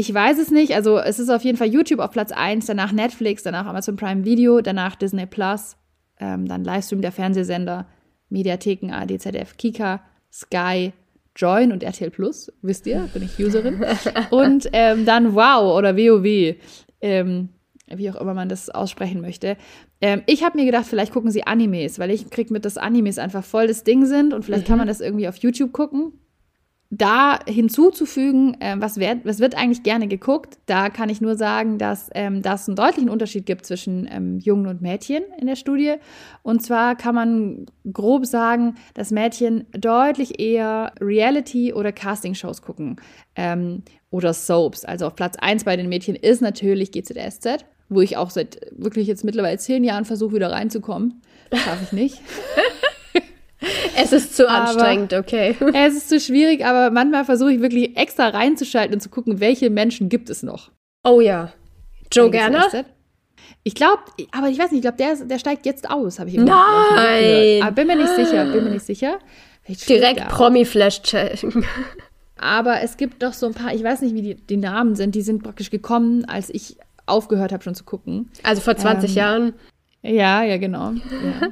Ich 0.00 0.14
weiß 0.14 0.38
es 0.38 0.52
nicht. 0.52 0.76
Also 0.76 0.96
es 0.98 1.18
ist 1.18 1.28
auf 1.28 1.42
jeden 1.42 1.58
Fall 1.58 1.66
YouTube 1.66 1.98
auf 1.98 2.12
Platz 2.12 2.30
1, 2.30 2.66
danach 2.66 2.92
Netflix, 2.92 3.42
danach 3.42 3.66
Amazon 3.66 3.96
Prime 3.96 4.24
Video, 4.24 4.60
danach 4.60 4.94
Disney 4.94 5.26
Plus, 5.26 5.76
ähm, 6.20 6.46
dann 6.46 6.62
Livestream 6.62 7.02
der 7.02 7.10
Fernsehsender, 7.10 7.84
Mediatheken, 8.28 8.92
AD, 8.92 9.18
ZDF, 9.18 9.56
Kika, 9.56 10.00
Sky, 10.32 10.92
Join 11.34 11.72
und 11.72 11.82
RTL 11.82 12.10
Plus, 12.10 12.52
wisst 12.62 12.86
ihr, 12.86 13.08
bin 13.12 13.24
ich 13.24 13.44
Userin. 13.44 13.84
und 14.30 14.68
ähm, 14.72 15.04
dann 15.04 15.34
Wow 15.34 15.76
oder 15.76 15.96
WoW, 15.96 16.54
ähm, 17.00 17.48
wie 17.88 18.08
auch 18.08 18.20
immer 18.20 18.34
man 18.34 18.48
das 18.48 18.70
aussprechen 18.70 19.20
möchte. 19.20 19.56
Ähm, 20.00 20.22
ich 20.26 20.44
habe 20.44 20.58
mir 20.58 20.64
gedacht, 20.64 20.86
vielleicht 20.86 21.12
gucken 21.12 21.32
sie 21.32 21.44
Animes, 21.44 21.98
weil 21.98 22.12
ich 22.12 22.30
krieg 22.30 22.52
mit, 22.52 22.64
dass 22.64 22.78
Animes 22.78 23.18
einfach 23.18 23.42
voll 23.42 23.66
das 23.66 23.82
Ding 23.82 24.06
sind 24.06 24.32
und 24.32 24.44
vielleicht 24.44 24.66
mhm. 24.66 24.68
kann 24.68 24.78
man 24.78 24.86
das 24.86 25.00
irgendwie 25.00 25.26
auf 25.26 25.38
YouTube 25.38 25.72
gucken 25.72 26.12
da 26.90 27.38
hinzuzufügen, 27.46 28.58
äh, 28.60 28.76
was, 28.78 28.96
wird, 28.96 29.24
was 29.24 29.40
wird 29.40 29.54
eigentlich 29.54 29.82
gerne 29.82 30.08
geguckt, 30.08 30.58
da 30.64 30.88
kann 30.88 31.10
ich 31.10 31.20
nur 31.20 31.36
sagen, 31.36 31.76
dass 31.76 32.08
ähm, 32.14 32.40
das 32.40 32.66
einen 32.66 32.76
deutlichen 32.76 33.10
Unterschied 33.10 33.44
gibt 33.44 33.66
zwischen 33.66 34.08
ähm, 34.10 34.38
Jungen 34.38 34.66
und 34.66 34.80
Mädchen 34.80 35.22
in 35.38 35.46
der 35.46 35.56
Studie. 35.56 35.96
Und 36.42 36.62
zwar 36.62 36.96
kann 36.96 37.14
man 37.14 37.66
grob 37.92 38.24
sagen, 38.24 38.76
dass 38.94 39.10
Mädchen 39.10 39.66
deutlich 39.72 40.40
eher 40.40 40.92
Reality- 40.98 41.74
oder 41.74 41.92
Castingshows 41.92 42.62
gucken 42.62 42.96
ähm, 43.36 43.82
oder 44.10 44.32
Soaps. 44.32 44.86
Also 44.86 45.06
auf 45.06 45.14
Platz 45.14 45.36
1 45.38 45.64
bei 45.64 45.76
den 45.76 45.90
Mädchen 45.90 46.14
ist 46.14 46.40
natürlich 46.40 46.90
GZSZ, 46.90 47.66
wo 47.90 48.00
ich 48.00 48.16
auch 48.16 48.30
seit 48.30 48.60
wirklich 48.72 49.06
jetzt 49.08 49.24
mittlerweile 49.24 49.58
zehn 49.58 49.84
Jahren 49.84 50.06
versuche, 50.06 50.36
wieder 50.36 50.52
reinzukommen. 50.52 51.20
Schaffe 51.52 51.84
ich 51.84 51.92
nicht. 51.92 52.22
Es 53.96 54.12
ist 54.12 54.36
zu 54.36 54.48
anstrengend, 54.48 55.12
okay. 55.12 55.56
Es 55.74 55.96
ist 55.96 56.08
zu 56.08 56.20
schwierig, 56.20 56.64
aber 56.64 56.90
manchmal 56.90 57.24
versuche 57.24 57.52
ich 57.52 57.60
wirklich 57.60 57.96
extra 57.96 58.28
reinzuschalten 58.28 58.94
und 58.94 59.00
zu 59.00 59.08
gucken, 59.08 59.40
welche 59.40 59.70
Menschen 59.70 60.08
gibt 60.08 60.30
es 60.30 60.42
noch. 60.42 60.70
Oh 61.04 61.20
ja. 61.20 61.52
Joe 62.12 62.30
Gerner? 62.30 62.66
Ich 63.64 63.74
glaube, 63.74 64.02
aber 64.30 64.48
ich 64.48 64.58
weiß 64.58 64.70
nicht, 64.70 64.78
ich 64.78 64.82
glaube, 64.82 64.96
der, 64.96 65.16
der 65.26 65.38
steigt 65.38 65.66
jetzt 65.66 65.90
aus, 65.90 66.18
habe 66.18 66.30
ich 66.30 66.36
immer 66.36 66.46
Nein! 66.46 67.62
Aber 67.62 67.72
bin 67.72 67.86
mir 67.86 67.96
nicht 67.96 68.14
sicher, 68.14 68.44
bin 68.46 68.64
mir 68.64 68.70
nicht 68.70 68.86
sicher. 68.86 69.18
Direkt 69.88 70.28
Promi-Flash-Check. 70.28 71.46
Aber 72.38 72.80
es 72.80 72.96
gibt 72.96 73.22
doch 73.22 73.32
so 73.32 73.46
ein 73.46 73.54
paar, 73.54 73.74
ich 73.74 73.82
weiß 73.82 74.00
nicht, 74.02 74.14
wie 74.14 74.22
die, 74.22 74.34
die 74.34 74.56
Namen 74.56 74.94
sind, 74.94 75.14
die 75.14 75.22
sind 75.22 75.42
praktisch 75.42 75.70
gekommen, 75.70 76.24
als 76.24 76.50
ich 76.50 76.76
aufgehört 77.04 77.52
habe 77.52 77.62
schon 77.62 77.74
zu 77.74 77.84
gucken. 77.84 78.30
Also 78.42 78.60
vor 78.60 78.76
20 78.76 79.10
ähm, 79.10 79.16
Jahren. 79.16 79.54
Ja, 80.02 80.44
ja, 80.44 80.56
genau. 80.58 80.92
Ja, 80.92 81.48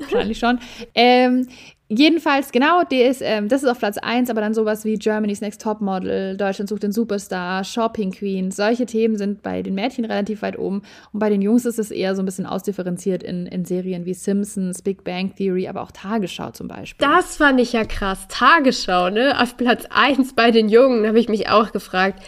wahrscheinlich 0.00 0.38
schon. 0.38 0.58
Ähm, 0.94 1.46
jedenfalls, 1.88 2.50
genau, 2.50 2.80
ist, 2.88 3.20
ähm, 3.22 3.48
das 3.48 3.62
ist 3.62 3.68
auf 3.68 3.78
Platz 3.78 3.98
1, 3.98 4.30
aber 4.30 4.40
dann 4.40 4.54
sowas 4.54 4.86
wie 4.86 4.94
Germany's 4.94 5.42
Next 5.42 5.60
Top 5.60 5.82
Model, 5.82 6.34
Deutschland 6.36 6.70
sucht 6.70 6.82
den 6.82 6.92
Superstar, 6.92 7.62
Shopping 7.62 8.10
Queen, 8.12 8.50
solche 8.52 8.86
Themen 8.86 9.18
sind 9.18 9.42
bei 9.42 9.60
den 9.60 9.74
Mädchen 9.74 10.06
relativ 10.06 10.40
weit 10.40 10.58
oben 10.58 10.80
und 11.12 11.20
bei 11.20 11.28
den 11.28 11.42
Jungs 11.42 11.66
ist 11.66 11.78
es 11.78 11.90
eher 11.90 12.14
so 12.14 12.22
ein 12.22 12.24
bisschen 12.24 12.46
ausdifferenziert 12.46 13.22
in, 13.22 13.46
in 13.46 13.66
Serien 13.66 14.06
wie 14.06 14.14
Simpsons, 14.14 14.80
Big 14.80 15.04
Bang 15.04 15.34
Theory, 15.34 15.68
aber 15.68 15.82
auch 15.82 15.90
Tagesschau 15.90 16.52
zum 16.52 16.68
Beispiel. 16.68 17.06
Das 17.06 17.36
fand 17.36 17.60
ich 17.60 17.74
ja 17.74 17.84
krass. 17.84 18.26
Tagesschau, 18.28 19.10
ne? 19.10 19.38
Auf 19.38 19.58
Platz 19.58 19.84
1 19.90 20.32
bei 20.34 20.50
den 20.50 20.70
Jungen, 20.70 21.06
habe 21.06 21.20
ich 21.20 21.28
mich 21.28 21.50
auch 21.50 21.70
gefragt 21.72 22.22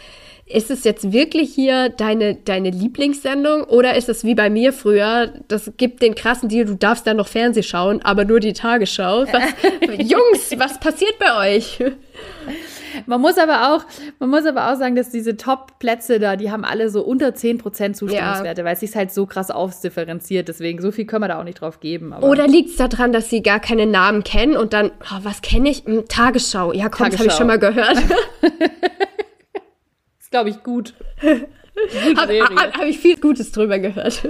ist 0.45 0.69
es 0.69 0.83
jetzt 0.83 1.13
wirklich 1.13 1.53
hier 1.53 1.89
deine, 1.89 2.35
deine 2.35 2.69
Lieblingssendung 2.69 3.63
oder 3.63 3.95
ist 3.95 4.09
es 4.09 4.25
wie 4.25 4.35
bei 4.35 4.49
mir 4.49 4.73
früher, 4.73 5.33
das 5.47 5.71
gibt 5.77 6.01
den 6.01 6.15
krassen 6.15 6.49
Deal, 6.49 6.65
du 6.65 6.75
darfst 6.75 7.07
dann 7.07 7.17
noch 7.17 7.27
Fernseh 7.27 7.63
schauen, 7.63 8.01
aber 8.03 8.25
nur 8.25 8.39
die 8.41 8.53
Tagesschau. 8.53 9.25
Was, 9.31 9.43
Jungs, 9.97 10.53
was 10.57 10.79
passiert 10.79 11.17
bei 11.19 11.55
euch? 11.55 11.79
Man 13.05 13.21
muss 13.21 13.37
aber 13.37 13.73
auch, 13.73 13.85
man 14.19 14.29
muss 14.29 14.45
aber 14.45 14.71
auch 14.71 14.77
sagen, 14.77 14.95
dass 14.95 15.09
diese 15.09 15.35
Top-Plätze 15.37 16.19
da, 16.19 16.35
die 16.35 16.51
haben 16.51 16.63
alle 16.63 16.89
so 16.89 17.01
unter 17.03 17.29
10% 17.29 17.93
Zustimmungswerte, 17.93 18.61
ja. 18.61 18.65
weil 18.65 18.73
es 18.73 18.81
sich 18.81 18.95
halt 18.95 19.11
so 19.11 19.25
krass 19.25 19.49
ausdifferenziert. 19.49 20.47
Deswegen, 20.47 20.81
so 20.81 20.91
viel 20.91 21.05
können 21.05 21.23
wir 21.23 21.27
da 21.29 21.39
auch 21.39 21.43
nicht 21.43 21.61
drauf 21.61 21.79
geben. 21.79 22.13
Oder 22.13 22.47
liegt 22.47 22.69
es 22.69 22.75
daran, 22.75 23.11
dass 23.11 23.29
sie 23.29 23.41
gar 23.41 23.59
keine 23.59 23.85
Namen 23.87 24.23
kennen 24.23 24.55
und 24.55 24.73
dann, 24.73 24.91
oh, 25.01 25.19
was 25.23 25.41
kenne 25.41 25.69
ich? 25.69 25.85
Hm, 25.85 26.07
Tagesschau. 26.07 26.73
Ja, 26.73 26.89
komm, 26.89 27.09
Tagesschau. 27.09 27.09
das 27.09 27.19
habe 27.19 27.27
ich 27.29 27.33
schon 27.33 27.47
mal 27.47 27.59
gehört. 27.59 27.97
glaube 30.33 30.49
ich, 30.49 30.63
gut. 30.63 30.95
Habe 31.21 32.73
hab 32.73 32.85
ich 32.85 32.97
viel 32.97 33.19
Gutes 33.19 33.51
drüber 33.51 33.77
gehört. 33.77 34.27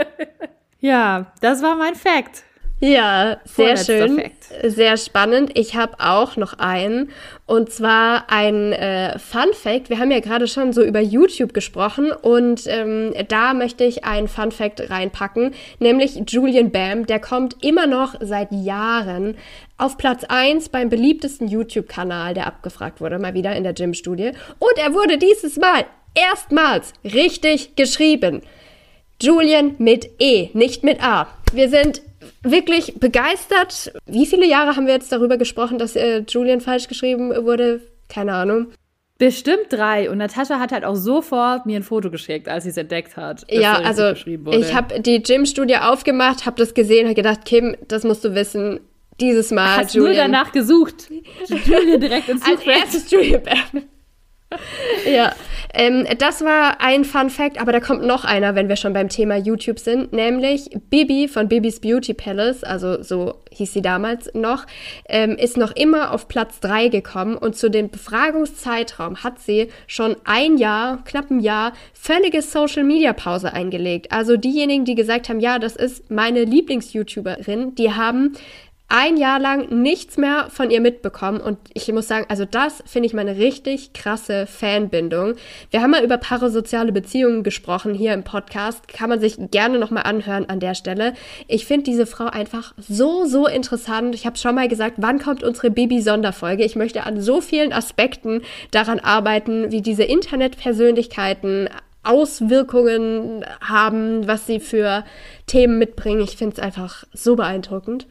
ja, 0.80 1.32
das 1.40 1.62
war 1.62 1.76
mein 1.76 1.94
Fact. 1.94 2.42
Ja, 2.82 3.36
sehr 3.44 3.76
schön. 3.76 4.18
Fact. 4.18 4.34
Sehr 4.64 4.96
spannend. 4.96 5.56
Ich 5.56 5.76
habe 5.76 5.94
auch 6.00 6.36
noch 6.36 6.58
einen. 6.58 7.10
Und 7.46 7.70
zwar 7.70 8.24
ein 8.28 8.72
äh, 8.72 9.20
Fun 9.20 9.52
Fact. 9.52 9.88
Wir 9.88 10.00
haben 10.00 10.10
ja 10.10 10.18
gerade 10.18 10.48
schon 10.48 10.72
so 10.72 10.82
über 10.82 10.98
YouTube 10.98 11.54
gesprochen. 11.54 12.10
Und 12.10 12.62
ähm, 12.66 13.14
da 13.28 13.54
möchte 13.54 13.84
ich 13.84 14.04
einen 14.04 14.26
Fun 14.26 14.50
Fact 14.50 14.90
reinpacken. 14.90 15.54
Nämlich 15.78 16.20
Julian 16.26 16.72
Bam. 16.72 17.06
Der 17.06 17.20
kommt 17.20 17.62
immer 17.62 17.86
noch 17.86 18.16
seit 18.20 18.50
Jahren 18.50 19.36
auf 19.78 19.96
Platz 19.96 20.24
1 20.24 20.70
beim 20.70 20.88
beliebtesten 20.88 21.46
YouTube-Kanal, 21.46 22.34
der 22.34 22.48
abgefragt 22.48 23.00
wurde, 23.00 23.20
mal 23.20 23.34
wieder 23.34 23.54
in 23.54 23.62
der 23.62 23.74
Gym-Studie. 23.74 24.32
Und 24.58 24.76
er 24.76 24.92
wurde 24.92 25.18
dieses 25.18 25.56
Mal 25.56 25.84
erstmals 26.16 26.94
richtig 27.04 27.76
geschrieben. 27.76 28.42
Julian 29.20 29.76
mit 29.78 30.10
E, 30.18 30.48
nicht 30.52 30.82
mit 30.82 31.00
A. 31.00 31.28
Wir 31.52 31.68
sind 31.68 32.02
wirklich 32.42 32.94
begeistert. 32.98 33.92
Wie 34.06 34.26
viele 34.26 34.46
Jahre 34.46 34.76
haben 34.76 34.86
wir 34.86 34.94
jetzt 34.94 35.12
darüber 35.12 35.36
gesprochen, 35.36 35.78
dass 35.78 35.96
äh, 35.96 36.24
Julian 36.28 36.60
falsch 36.60 36.88
geschrieben 36.88 37.30
wurde? 37.44 37.80
Keine 38.08 38.34
Ahnung. 38.34 38.68
Bestimmt 39.18 39.66
drei. 39.70 40.10
Und 40.10 40.18
Natascha 40.18 40.58
hat 40.58 40.72
halt 40.72 40.84
auch 40.84 40.96
sofort 40.96 41.64
mir 41.64 41.76
ein 41.76 41.84
Foto 41.84 42.10
geschickt, 42.10 42.48
als 42.48 42.64
sie 42.64 42.70
es 42.70 42.76
entdeckt 42.76 43.16
hat. 43.16 43.44
Ja, 43.48 43.74
also 43.74 44.10
ich 44.10 44.74
habe 44.74 45.00
die 45.00 45.22
Gym-Studie 45.22 45.76
aufgemacht, 45.76 46.44
habe 46.44 46.56
das 46.56 46.74
gesehen, 46.74 47.04
habe 47.04 47.14
gedacht, 47.14 47.44
Kim, 47.44 47.76
das 47.86 48.02
musst 48.04 48.24
du 48.24 48.34
wissen. 48.34 48.80
Dieses 49.20 49.50
Mal, 49.50 49.76
Hast 49.76 49.94
Julian. 49.94 50.14
nur 50.14 50.22
danach 50.22 50.52
gesucht. 50.52 51.08
Julian 51.66 52.00
direkt 52.00 52.28
ins 52.30 52.44
Als 52.44 52.62
erstes 52.62 53.10
Julian 53.10 53.42
Bam. 53.42 53.84
ja, 55.12 55.32
ähm, 55.74 56.06
das 56.18 56.44
war 56.44 56.80
ein 56.80 57.04
Fun 57.04 57.30
Fact, 57.30 57.60
aber 57.60 57.72
da 57.72 57.80
kommt 57.80 58.04
noch 58.04 58.24
einer, 58.24 58.54
wenn 58.54 58.68
wir 58.68 58.76
schon 58.76 58.92
beim 58.92 59.08
Thema 59.08 59.36
YouTube 59.36 59.78
sind, 59.78 60.12
nämlich 60.12 60.70
Bibi 60.90 61.28
von 61.28 61.48
Bibis 61.48 61.80
Beauty 61.80 62.12
Palace, 62.12 62.62
also 62.62 63.02
so 63.02 63.36
hieß 63.50 63.72
sie 63.72 63.82
damals 63.82 64.30
noch, 64.34 64.66
ähm, 65.08 65.36
ist 65.36 65.56
noch 65.56 65.74
immer 65.74 66.12
auf 66.12 66.28
Platz 66.28 66.60
3 66.60 66.88
gekommen 66.88 67.36
und 67.36 67.56
zu 67.56 67.70
dem 67.70 67.90
Befragungszeitraum 67.90 69.22
hat 69.22 69.38
sie 69.38 69.68
schon 69.86 70.16
ein 70.24 70.58
Jahr, 70.58 71.02
knapp 71.04 71.30
ein 71.30 71.40
Jahr, 71.40 71.72
völlige 71.94 72.42
Social 72.42 72.84
Media 72.84 73.12
Pause 73.12 73.52
eingelegt. 73.52 74.12
Also 74.12 74.36
diejenigen, 74.36 74.84
die 74.84 74.94
gesagt 74.94 75.28
haben, 75.28 75.40
ja, 75.40 75.58
das 75.58 75.76
ist 75.76 76.10
meine 76.10 76.44
Lieblings-YouTuberin, 76.44 77.74
die 77.76 77.92
haben 77.92 78.34
ein 78.92 79.16
Jahr 79.16 79.40
lang 79.40 79.80
nichts 79.82 80.18
mehr 80.18 80.48
von 80.50 80.70
ihr 80.70 80.82
mitbekommen. 80.82 81.40
Und 81.40 81.56
ich 81.72 81.90
muss 81.90 82.08
sagen, 82.08 82.26
also 82.28 82.44
das 82.44 82.84
finde 82.84 83.06
ich 83.06 83.14
meine 83.14 83.38
richtig 83.38 83.94
krasse 83.94 84.46
Fanbindung. 84.46 85.36
Wir 85.70 85.80
haben 85.80 85.92
mal 85.92 86.04
über 86.04 86.18
parasoziale 86.18 86.92
Beziehungen 86.92 87.42
gesprochen 87.42 87.94
hier 87.94 88.12
im 88.12 88.22
Podcast. 88.22 88.88
Kann 88.88 89.08
man 89.08 89.18
sich 89.18 89.38
gerne 89.50 89.78
nochmal 89.78 90.02
anhören 90.02 90.46
an 90.50 90.60
der 90.60 90.74
Stelle. 90.74 91.14
Ich 91.48 91.64
finde 91.64 91.84
diese 91.84 92.04
Frau 92.04 92.26
einfach 92.26 92.74
so, 92.76 93.24
so 93.24 93.46
interessant. 93.46 94.14
Ich 94.14 94.26
habe 94.26 94.36
schon 94.36 94.54
mal 94.54 94.68
gesagt, 94.68 94.96
wann 94.98 95.18
kommt 95.18 95.42
unsere 95.42 95.70
Baby-Sonderfolge? 95.70 96.62
Ich 96.62 96.76
möchte 96.76 97.04
an 97.04 97.18
so 97.18 97.40
vielen 97.40 97.72
Aspekten 97.72 98.42
daran 98.72 99.00
arbeiten, 99.00 99.72
wie 99.72 99.80
diese 99.80 100.02
Internetpersönlichkeiten 100.02 101.70
Auswirkungen 102.02 103.42
haben, 103.62 104.28
was 104.28 104.46
sie 104.46 104.60
für 104.60 105.04
Themen 105.46 105.78
mitbringen. 105.78 106.20
Ich 106.20 106.36
finde 106.36 106.56
es 106.56 106.62
einfach 106.62 107.04
so 107.14 107.36
beeindruckend. 107.36 108.06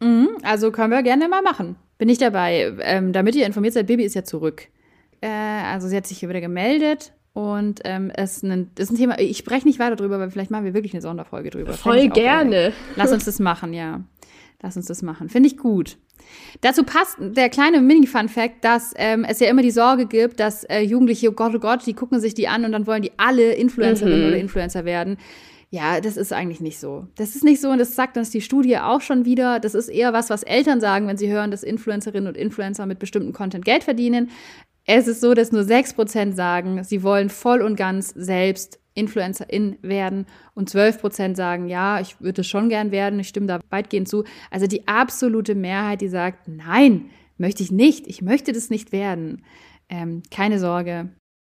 Mhm, 0.00 0.28
also 0.42 0.70
können 0.70 0.90
wir 0.90 1.02
gerne 1.02 1.28
mal 1.28 1.42
machen. 1.42 1.76
Bin 1.98 2.08
ich 2.08 2.18
dabei. 2.18 2.74
Ähm, 2.80 3.12
damit 3.12 3.34
ihr 3.34 3.46
informiert 3.46 3.74
seid, 3.74 3.86
Baby 3.86 4.04
ist 4.04 4.14
ja 4.14 4.24
zurück. 4.24 4.68
Äh, 5.20 5.28
also 5.28 5.88
sie 5.88 5.96
hat 5.96 6.06
sich 6.06 6.18
hier 6.18 6.28
wieder 6.28 6.40
gemeldet 6.40 7.12
und 7.32 7.80
ähm, 7.84 8.10
es 8.14 8.38
ist 8.38 8.44
ein, 8.44 8.70
ist 8.78 8.90
ein 8.90 8.96
Thema, 8.96 9.18
ich 9.18 9.38
spreche 9.38 9.66
nicht 9.66 9.78
weiter 9.78 9.96
drüber, 9.96 10.16
aber 10.16 10.30
vielleicht 10.30 10.50
machen 10.50 10.64
wir 10.64 10.74
wirklich 10.74 10.94
eine 10.94 11.02
Sonderfolge 11.02 11.50
drüber. 11.50 11.72
Voll 11.72 12.08
gerne. 12.08 12.72
Lass 12.96 13.12
uns 13.12 13.24
das 13.24 13.38
machen, 13.38 13.72
ja. 13.72 14.00
Lass 14.62 14.76
uns 14.76 14.86
das 14.86 15.02
machen. 15.02 15.28
Finde 15.28 15.48
ich 15.48 15.56
gut. 15.56 15.98
Dazu 16.60 16.82
passt 16.82 17.18
der 17.20 17.48
kleine 17.50 17.80
Mini-Fun-Fact, 17.80 18.64
dass 18.64 18.94
ähm, 18.96 19.24
es 19.28 19.40
ja 19.40 19.48
immer 19.48 19.62
die 19.62 19.70
Sorge 19.70 20.06
gibt, 20.06 20.40
dass 20.40 20.64
äh, 20.64 20.80
Jugendliche, 20.80 21.28
oh 21.28 21.32
Gott, 21.32 21.54
oh 21.54 21.58
Gott, 21.58 21.86
die 21.86 21.94
gucken 21.94 22.20
sich 22.20 22.34
die 22.34 22.48
an 22.48 22.64
und 22.64 22.72
dann 22.72 22.86
wollen 22.86 23.02
die 23.02 23.12
alle 23.18 23.52
Influencerinnen 23.52 24.22
mhm. 24.22 24.28
oder 24.28 24.36
Influencer 24.38 24.84
werden. 24.84 25.18
Ja, 25.76 26.00
das 26.00 26.16
ist 26.16 26.32
eigentlich 26.32 26.62
nicht 26.62 26.78
so. 26.78 27.06
Das 27.16 27.36
ist 27.36 27.44
nicht 27.44 27.60
so 27.60 27.68
und 27.68 27.76
das 27.76 27.94
sagt 27.94 28.16
uns 28.16 28.30
die 28.30 28.40
Studie 28.40 28.78
auch 28.78 29.02
schon 29.02 29.26
wieder. 29.26 29.60
Das 29.60 29.74
ist 29.74 29.90
eher 29.90 30.14
was, 30.14 30.30
was 30.30 30.42
Eltern 30.42 30.80
sagen, 30.80 31.06
wenn 31.06 31.18
sie 31.18 31.30
hören, 31.30 31.50
dass 31.50 31.62
Influencerinnen 31.62 32.28
und 32.28 32.34
Influencer 32.34 32.86
mit 32.86 32.98
bestimmten 32.98 33.34
Content 33.34 33.66
Geld 33.66 33.84
verdienen. 33.84 34.30
Es 34.86 35.06
ist 35.06 35.20
so, 35.20 35.34
dass 35.34 35.52
nur 35.52 35.64
6% 35.64 36.32
sagen, 36.32 36.82
sie 36.82 37.02
wollen 37.02 37.28
voll 37.28 37.60
und 37.60 37.76
ganz 37.76 38.08
selbst 38.08 38.80
Influencerin 38.94 39.76
werden 39.82 40.24
und 40.54 40.70
12% 40.70 41.36
sagen, 41.36 41.68
ja, 41.68 42.00
ich 42.00 42.22
würde 42.22 42.40
es 42.40 42.46
schon 42.46 42.70
gern 42.70 42.90
werden, 42.90 43.20
ich 43.20 43.28
stimme 43.28 43.46
da 43.46 43.60
weitgehend 43.68 44.08
zu. 44.08 44.24
Also 44.50 44.66
die 44.66 44.88
absolute 44.88 45.54
Mehrheit, 45.54 46.00
die 46.00 46.08
sagt, 46.08 46.48
nein, 46.48 47.10
möchte 47.36 47.62
ich 47.62 47.70
nicht, 47.70 48.06
ich 48.06 48.22
möchte 48.22 48.52
das 48.52 48.70
nicht 48.70 48.92
werden. 48.92 49.44
Ähm, 49.90 50.22
keine 50.30 50.58
Sorge. 50.58 51.10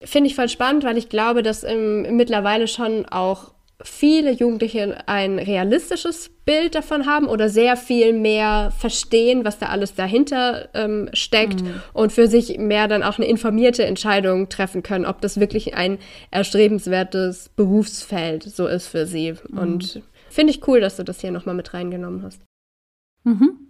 Finde 0.03 0.28
ich 0.28 0.36
voll 0.36 0.49
spannend, 0.49 0.86
weil 0.86 0.97
ich 0.97 1.07
glaube, 1.07 1.43
dass 1.43 1.63
ähm, 1.63 2.15
mittlerweile 2.15 2.68
schon 2.68 3.05
auch 3.05 3.53
viele 3.84 4.32
Jugendliche 4.32 5.07
ein 5.07 5.38
realistisches 5.38 6.32
Bild 6.45 6.75
davon 6.75 7.05
haben 7.05 7.28
oder 7.28 7.49
sehr 7.49 7.78
viel 7.78 8.13
mehr 8.13 8.71
verstehen, 8.71 9.45
was 9.45 9.59
da 9.59 9.67
alles 9.67 9.93
dahinter 9.93 10.69
ähm, 10.73 11.09
steckt 11.13 11.61
mhm. 11.61 11.82
und 11.93 12.11
für 12.11 12.28
sich 12.28 12.57
mehr 12.57 12.88
dann 12.88 13.03
auch 13.03 13.17
eine 13.17 13.28
informierte 13.28 13.86
Entscheidung 13.86 14.49
treffen 14.49 14.82
können, 14.82 15.05
ob 15.05 15.21
das 15.21 15.39
wirklich 15.39 15.75
ein 15.75 15.99
erstrebenswertes 16.32 17.49
Berufsfeld 17.55 18.43
so 18.43 18.65
ist 18.65 18.88
für 18.88 19.05
sie. 19.05 19.34
Mhm. 19.49 19.57
Und 19.57 20.01
finde 20.30 20.51
ich 20.51 20.67
cool, 20.67 20.80
dass 20.80 20.95
du 20.97 21.03
das 21.03 21.21
hier 21.21 21.32
nochmal 21.32 21.55
mit 21.55 21.73
reingenommen 21.73 22.23
hast. 22.23 22.41
Mhm. 23.23 23.66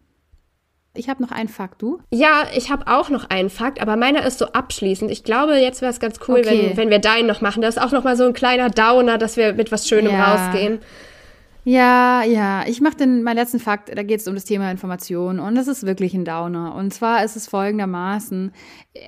Ich 0.97 1.09
habe 1.09 1.21
noch 1.21 1.31
einen 1.31 1.49
Fakt, 1.49 1.81
du? 1.81 1.99
Ja, 2.11 2.43
ich 2.55 2.71
habe 2.71 2.87
auch 2.87 3.09
noch 3.09 3.29
einen 3.29 3.49
Fakt, 3.49 3.81
aber 3.81 3.95
meiner 3.95 4.25
ist 4.25 4.39
so 4.39 4.47
abschließend. 4.47 5.11
Ich 5.11 5.23
glaube, 5.23 5.55
jetzt 5.57 5.81
wäre 5.81 5.91
es 5.91 5.99
ganz 5.99 6.19
cool, 6.27 6.39
okay. 6.39 6.69
wenn, 6.69 6.77
wenn 6.77 6.89
wir 6.89 6.99
deinen 6.99 7.27
noch 7.27 7.41
machen. 7.41 7.61
Das 7.61 7.77
ist 7.77 7.81
auch 7.81 7.91
noch 7.91 8.03
mal 8.03 8.17
so 8.17 8.25
ein 8.25 8.33
kleiner 8.33 8.69
Downer, 8.69 9.17
dass 9.17 9.37
wir 9.37 9.53
mit 9.53 9.71
was 9.71 9.87
Schönem 9.87 10.13
ja. 10.13 10.33
rausgehen. 10.33 10.79
Ja, 11.69 12.23
ja, 12.23 12.63
ich 12.65 12.79
mache 12.79 12.95
den 12.95 13.23
meinen 13.23 13.35
letzten 13.35 13.59
Fakt, 13.59 13.89
da 13.93 14.01
geht 14.01 14.21
es 14.21 14.27
um 14.29 14.35
das 14.35 14.45
Thema 14.45 14.71
Information 14.71 15.37
und 15.37 15.55
das 15.55 15.67
ist 15.67 15.85
wirklich 15.85 16.13
ein 16.13 16.23
Downer. 16.23 16.73
Und 16.73 16.93
zwar 16.93 17.25
ist 17.25 17.35
es 17.35 17.49
folgendermaßen, 17.49 18.53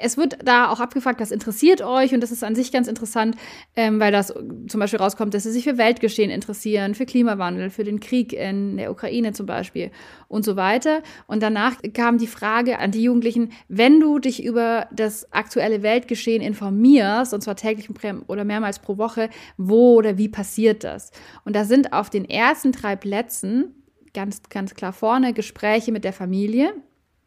es 0.01 0.17
wird 0.17 0.39
da 0.43 0.69
auch 0.69 0.81
abgefragt, 0.81 1.21
was 1.21 1.31
interessiert 1.31 1.81
euch 1.81 2.13
und 2.13 2.19
das 2.19 2.33
ist 2.33 2.43
an 2.43 2.55
sich 2.55 2.73
ganz 2.73 2.89
interessant, 2.89 3.37
ähm, 3.77 4.01
weil 4.01 4.11
das 4.11 4.33
zum 4.67 4.77
Beispiel 4.77 4.99
rauskommt, 4.99 5.33
dass 5.33 5.43
sie 5.43 5.53
sich 5.53 5.63
für 5.63 5.77
Weltgeschehen 5.77 6.29
interessieren, 6.29 6.95
für 6.95 7.05
Klimawandel, 7.05 7.69
für 7.69 7.85
den 7.85 8.01
Krieg 8.01 8.33
in 8.33 8.75
der 8.75 8.91
Ukraine 8.91 9.31
zum 9.31 9.45
Beispiel 9.45 9.89
und 10.27 10.43
so 10.43 10.57
weiter. 10.57 11.01
Und 11.27 11.41
danach 11.41 11.77
kam 11.93 12.17
die 12.17 12.27
Frage 12.27 12.79
an 12.79 12.91
die 12.91 13.03
Jugendlichen, 13.03 13.53
wenn 13.69 14.01
du 14.01 14.19
dich 14.19 14.43
über 14.43 14.87
das 14.91 15.31
aktuelle 15.31 15.81
Weltgeschehen 15.81 16.41
informierst, 16.41 17.33
und 17.33 17.39
zwar 17.39 17.55
täglich 17.55 17.89
oder 18.27 18.43
mehrmals 18.43 18.79
pro 18.79 18.97
Woche, 18.97 19.29
wo 19.55 19.93
oder 19.93 20.17
wie 20.17 20.27
passiert 20.27 20.83
das? 20.83 21.11
Und 21.45 21.55
da 21.55 21.63
sind 21.63 21.93
auf 21.93 22.09
den 22.09 22.25
ersten 22.25 22.48
drei 22.71 22.95
Plätzen 22.95 23.75
ganz, 24.13 24.41
ganz 24.49 24.73
klar 24.73 24.93
vorne 24.93 25.33
Gespräche 25.33 25.91
mit 25.91 26.03
der 26.03 26.13
Familie, 26.13 26.73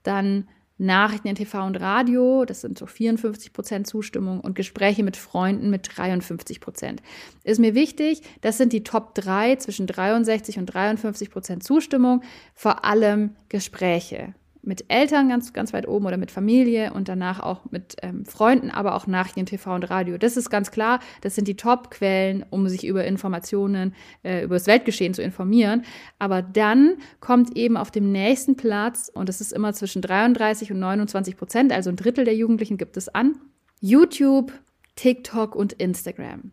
dann 0.03 0.49
Nachrichten 0.79 1.29
in 1.29 1.37
TV 1.37 1.65
und 1.65 1.77
Radio, 1.81 2.45
das 2.45 2.63
sind 2.63 2.77
so 2.77 2.87
54 2.87 3.53
Prozent 3.53 3.87
Zustimmung 3.87 4.41
und 4.41 4.57
Gespräche 4.57 5.05
mit 5.05 5.17
Freunden 5.17 5.71
mit 5.71 5.89
53 5.97 6.61
Prozent. 6.61 7.03
Ist 7.45 7.61
mir 7.61 7.75
wichtig, 7.75 8.23
das 8.41 8.59
sind 8.59 8.73
die 8.73 8.83
Top 8.83 9.15
3 9.15 9.57
zwischen 9.57 9.87
63 9.87 10.59
und 10.59 10.67
53 10.67 11.31
Prozent 11.31 11.63
Zustimmung, 11.63 12.23
vor 12.55 12.85
allem 12.85 13.37
Gespräche 13.49 14.35
mit 14.63 14.85
Eltern 14.89 15.29
ganz, 15.29 15.53
ganz 15.53 15.73
weit 15.73 15.89
oben 15.89 16.07
oder 16.07 16.17
mit 16.17 16.31
Familie 16.31 16.93
und 16.93 17.09
danach 17.09 17.41
auch 17.41 17.71
mit 17.71 17.97
ähm, 18.03 18.25
Freunden, 18.25 18.71
aber 18.71 18.95
auch 18.95 19.07
Nachrichten, 19.07 19.45
TV 19.45 19.75
und 19.75 19.91
Radio. 19.91 20.19
Das 20.19 20.37
ist 20.37 20.51
ganz 20.51 20.71
klar, 20.71 21.01
das 21.21 21.35
sind 21.35 21.49
die 21.49 21.57
Top-Quellen, 21.57 22.45
um 22.49 22.69
sich 22.69 22.87
über 22.87 23.05
Informationen, 23.05 23.95
äh, 24.23 24.45
über 24.45 24.55
das 24.55 24.69
Weltgeschehen 24.69 25.15
zu 25.15 25.23
informieren. 25.23 25.85
Aber 26.19 26.43
dann 26.43 26.97
kommt 27.21 27.57
eben 27.57 27.77
auf 27.77 27.91
dem 27.91 28.13
nächsten 28.13 28.57
Platz, 28.57 29.11
und 29.13 29.29
das 29.29 29.41
ist 29.41 29.53
immer 29.53 29.73
zwischen 29.73 30.01
33 30.01 30.71
und 30.71 30.79
29 30.79 31.37
Prozent, 31.37 31.73
also 31.73 31.91
ein 31.91 31.97
Drittel 31.97 32.25
der 32.25 32.37
Jugendlichen 32.37 32.77
gibt 32.79 32.97
es 32.97 33.09
an, 33.09 33.37
YouTube, 33.81 34.53
TikTok 34.97 35.55
und 35.55 35.73
Instagram. 35.75 36.53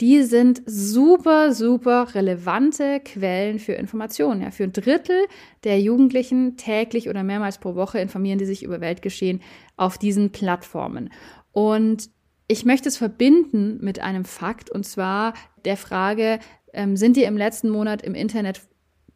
Die 0.00 0.22
sind 0.22 0.62
super, 0.66 1.52
super 1.52 2.14
relevante 2.14 3.00
Quellen 3.00 3.58
für 3.58 3.72
Informationen. 3.72 4.42
Ja, 4.42 4.50
für 4.50 4.64
ein 4.64 4.72
Drittel 4.72 5.26
der 5.64 5.80
Jugendlichen 5.80 6.56
täglich 6.56 7.08
oder 7.08 7.22
mehrmals 7.22 7.58
pro 7.58 7.74
Woche 7.74 7.98
informieren 7.98 8.38
die 8.38 8.46
sich 8.46 8.62
über 8.62 8.80
Weltgeschehen 8.80 9.40
auf 9.76 9.98
diesen 9.98 10.30
Plattformen. 10.30 11.10
Und 11.52 12.10
ich 12.46 12.64
möchte 12.64 12.88
es 12.88 12.96
verbinden 12.96 13.78
mit 13.80 14.00
einem 14.00 14.24
Fakt, 14.24 14.70
und 14.70 14.84
zwar 14.84 15.34
der 15.64 15.76
Frage, 15.76 16.38
ähm, 16.72 16.96
sind 16.96 17.16
dir 17.16 17.26
im 17.26 17.36
letzten 17.36 17.70
Monat 17.70 18.02
im 18.02 18.14
Internet 18.14 18.60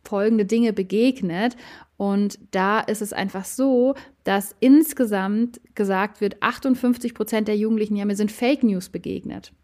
folgende 0.04 0.46
Dinge 0.46 0.72
begegnet? 0.72 1.56
Und 1.96 2.38
da 2.52 2.80
ist 2.80 3.02
es 3.02 3.12
einfach 3.12 3.44
so, 3.44 3.94
dass 4.28 4.54
insgesamt 4.60 5.58
gesagt 5.74 6.20
wird, 6.20 6.42
58 6.42 7.14
Prozent 7.14 7.48
der 7.48 7.56
Jugendlichen, 7.56 7.96
ja, 7.96 8.04
mir 8.04 8.14
sind 8.14 8.30
Fake 8.30 8.62
News 8.62 8.90
begegnet. 8.90 9.54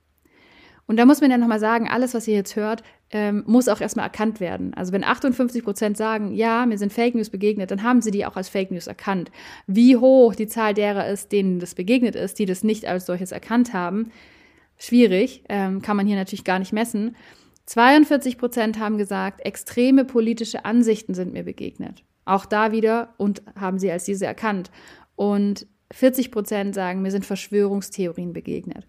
Und 0.86 0.96
da 0.96 1.04
muss 1.04 1.20
man 1.20 1.30
ja 1.30 1.36
nochmal 1.36 1.60
sagen, 1.60 1.86
alles, 1.86 2.14
was 2.14 2.26
ihr 2.26 2.34
jetzt 2.34 2.56
hört, 2.56 2.82
ähm, 3.10 3.44
muss 3.46 3.68
auch 3.68 3.82
erstmal 3.82 4.06
erkannt 4.06 4.40
werden. 4.40 4.72
Also 4.72 4.92
wenn 4.92 5.04
58 5.04 5.62
Prozent 5.62 5.98
sagen, 5.98 6.32
ja, 6.32 6.64
mir 6.64 6.78
sind 6.78 6.94
Fake 6.94 7.14
News 7.14 7.28
begegnet, 7.28 7.72
dann 7.72 7.82
haben 7.82 8.00
sie 8.00 8.10
die 8.10 8.24
auch 8.24 8.36
als 8.36 8.48
Fake 8.48 8.70
News 8.70 8.86
erkannt. 8.86 9.30
Wie 9.66 9.98
hoch 9.98 10.34
die 10.34 10.46
Zahl 10.46 10.72
derer 10.72 11.08
ist, 11.08 11.30
denen 11.30 11.58
das 11.58 11.74
begegnet 11.74 12.16
ist, 12.16 12.38
die 12.38 12.46
das 12.46 12.64
nicht 12.64 12.86
als 12.86 13.04
solches 13.04 13.32
erkannt 13.32 13.74
haben, 13.74 14.12
schwierig, 14.78 15.44
ähm, 15.50 15.82
kann 15.82 15.98
man 15.98 16.06
hier 16.06 16.16
natürlich 16.16 16.44
gar 16.44 16.58
nicht 16.58 16.72
messen. 16.72 17.16
42 17.66 18.38
Prozent 18.38 18.78
haben 18.78 18.96
gesagt, 18.96 19.44
extreme 19.44 20.06
politische 20.06 20.64
Ansichten 20.64 21.12
sind 21.12 21.34
mir 21.34 21.42
begegnet. 21.44 22.02
Auch 22.24 22.46
da 22.46 22.72
wieder 22.72 23.14
und 23.16 23.42
haben 23.58 23.78
sie 23.78 23.90
als 23.90 24.04
diese 24.04 24.26
erkannt. 24.26 24.70
Und 25.16 25.66
40 25.92 26.30
Prozent 26.30 26.74
sagen, 26.74 27.02
mir 27.02 27.10
sind 27.10 27.24
Verschwörungstheorien 27.24 28.32
begegnet. 28.32 28.86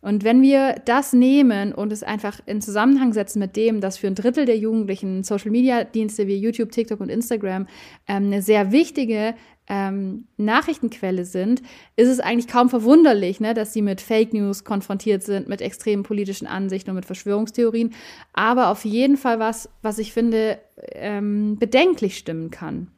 Und 0.00 0.22
wenn 0.22 0.42
wir 0.42 0.76
das 0.84 1.12
nehmen 1.12 1.72
und 1.72 1.92
es 1.92 2.04
einfach 2.04 2.40
in 2.46 2.60
Zusammenhang 2.60 3.12
setzen 3.12 3.40
mit 3.40 3.56
dem, 3.56 3.80
dass 3.80 3.98
für 3.98 4.06
ein 4.06 4.14
Drittel 4.14 4.44
der 4.44 4.56
Jugendlichen 4.56 5.24
Social-Media-Dienste 5.24 6.28
wie 6.28 6.38
YouTube, 6.38 6.70
TikTok 6.70 7.00
und 7.00 7.08
Instagram 7.08 7.66
ähm, 8.06 8.26
eine 8.26 8.42
sehr 8.42 8.70
wichtige 8.70 9.34
ähm, 9.68 10.26
Nachrichtenquelle 10.36 11.24
sind, 11.24 11.62
ist 11.96 12.08
es 12.08 12.20
eigentlich 12.20 12.48
kaum 12.48 12.68
verwunderlich, 12.70 13.40
ne, 13.40 13.54
dass 13.54 13.72
sie 13.72 13.82
mit 13.82 14.00
Fake 14.00 14.32
News 14.32 14.64
konfrontiert 14.64 15.22
sind, 15.22 15.48
mit 15.48 15.60
extremen 15.60 16.02
politischen 16.02 16.46
Ansichten 16.46 16.90
und 16.90 16.96
mit 16.96 17.06
Verschwörungstheorien. 17.06 17.94
Aber 18.32 18.68
auf 18.68 18.84
jeden 18.84 19.16
Fall 19.16 19.38
was, 19.38 19.68
was 19.82 19.98
ich 19.98 20.12
finde, 20.12 20.58
ähm, 20.94 21.56
bedenklich 21.58 22.16
stimmen 22.18 22.50
kann 22.50 22.88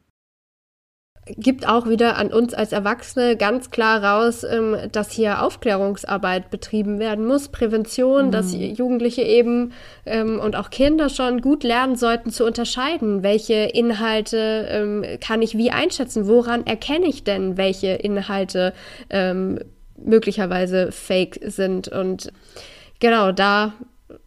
gibt 1.25 1.67
auch 1.67 1.87
wieder 1.87 2.17
an 2.17 2.33
uns 2.33 2.53
als 2.53 2.71
Erwachsene 2.71 3.35
ganz 3.35 3.69
klar 3.69 4.03
raus, 4.03 4.43
ähm, 4.43 4.75
dass 4.91 5.11
hier 5.11 5.43
Aufklärungsarbeit 5.43 6.49
betrieben 6.49 6.99
werden 6.99 7.25
muss, 7.25 7.49
Prävention, 7.49 8.27
mhm. 8.27 8.31
dass 8.31 8.53
Jugendliche 8.53 9.21
eben 9.21 9.73
ähm, 10.05 10.39
und 10.39 10.55
auch 10.55 10.69
Kinder 10.71 11.09
schon 11.09 11.41
gut 11.41 11.63
lernen 11.63 11.95
sollten 11.95 12.31
zu 12.31 12.45
unterscheiden, 12.45 13.21
welche 13.21 13.53
Inhalte 13.53 14.67
ähm, 14.69 15.05
kann 15.19 15.41
ich 15.41 15.57
wie 15.57 15.71
einschätzen, 15.71 16.27
woran 16.27 16.65
erkenne 16.65 17.05
ich 17.05 17.23
denn, 17.23 17.57
welche 17.57 17.89
Inhalte 17.89 18.73
möglicherweise 19.97 20.91
fake 20.91 21.39
sind 21.45 21.87
und 21.87 22.31
genau 22.99 23.31
da 23.31 23.73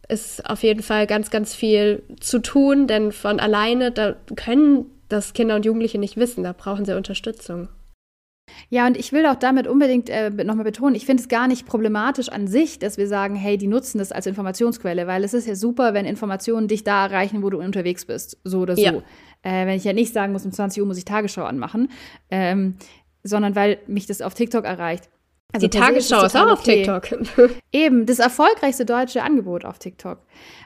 ist 0.07 0.47
auf 0.47 0.63
jeden 0.63 0.83
Fall 0.83 1.07
ganz, 1.07 1.31
ganz 1.31 1.55
viel 1.55 2.03
zu 2.19 2.39
tun, 2.39 2.87
denn 2.87 3.11
von 3.11 3.39
alleine, 3.39 3.91
da 3.91 4.15
können 4.35 4.85
das 5.09 5.33
Kinder 5.33 5.55
und 5.55 5.65
Jugendliche 5.65 5.97
nicht 5.97 6.17
wissen. 6.17 6.43
Da 6.43 6.53
brauchen 6.53 6.85
sie 6.85 6.95
Unterstützung. 6.95 7.69
Ja, 8.69 8.85
und 8.87 8.97
ich 8.97 9.11
will 9.11 9.25
auch 9.25 9.35
damit 9.35 9.67
unbedingt 9.67 10.09
äh, 10.09 10.29
nochmal 10.29 10.65
betonen, 10.65 10.95
ich 10.95 11.05
finde 11.05 11.21
es 11.21 11.29
gar 11.29 11.47
nicht 11.47 11.65
problematisch 11.65 12.29
an 12.29 12.47
sich, 12.47 12.79
dass 12.79 12.97
wir 12.97 13.07
sagen, 13.07 13.35
hey, 13.35 13.57
die 13.57 13.67
nutzen 13.67 13.97
das 13.97 14.11
als 14.11 14.27
Informationsquelle, 14.27 15.07
weil 15.07 15.23
es 15.23 15.33
ist 15.33 15.47
ja 15.47 15.55
super, 15.55 15.93
wenn 15.93 16.05
Informationen 16.05 16.67
dich 16.67 16.83
da 16.83 17.05
erreichen, 17.05 17.41
wo 17.43 17.49
du 17.49 17.59
unterwegs 17.59 18.05
bist, 18.05 18.37
so 18.43 18.59
oder 18.59 18.75
so. 18.75 18.81
Ja. 18.81 18.91
Äh, 19.41 19.65
wenn 19.65 19.77
ich 19.77 19.83
ja 19.83 19.93
nicht 19.93 20.13
sagen 20.13 20.31
muss, 20.31 20.45
um 20.45 20.51
20 20.51 20.81
Uhr 20.81 20.87
muss 20.87 20.97
ich 20.97 21.05
Tagesschau 21.05 21.43
anmachen, 21.43 21.89
ähm, 22.29 22.75
sondern 23.23 23.55
weil 23.55 23.79
mich 23.87 24.05
das 24.05 24.21
auf 24.21 24.33
TikTok 24.33 24.65
erreicht. 24.65 25.09
Also 25.53 25.67
die 25.67 25.77
Tagesschau 25.77 26.19
ist, 26.25 26.35
ist 26.35 26.35
auch 26.35 26.51
auf 26.51 26.59
okay. 26.59 26.83
TikTok. 26.83 27.51
Eben, 27.71 28.05
das 28.05 28.19
erfolgreichste 28.19 28.85
deutsche 28.85 29.23
Angebot 29.23 29.65
auf 29.65 29.79
TikTok. 29.79 30.19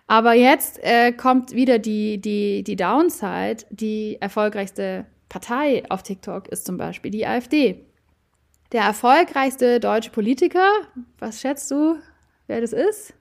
Aber 0.10 0.34
jetzt 0.34 0.84
äh, 0.84 1.12
kommt 1.12 1.52
wieder 1.54 1.78
die, 1.78 2.20
die, 2.20 2.64
die 2.64 2.76
Downside. 2.76 3.58
Die 3.70 4.18
erfolgreichste 4.20 5.06
Partei 5.30 5.84
auf 5.90 6.02
TikTok 6.02 6.48
ist 6.48 6.66
zum 6.66 6.78
Beispiel 6.78 7.12
die 7.12 7.28
AfD. 7.28 7.86
Der 8.72 8.82
erfolgreichste 8.82 9.80
deutsche 9.80 10.10
Politiker, 10.10 10.68
was 11.20 11.42
schätzt 11.42 11.70
du, 11.70 11.98
wer 12.48 12.60
das 12.60 12.74
ist? 12.74 13.14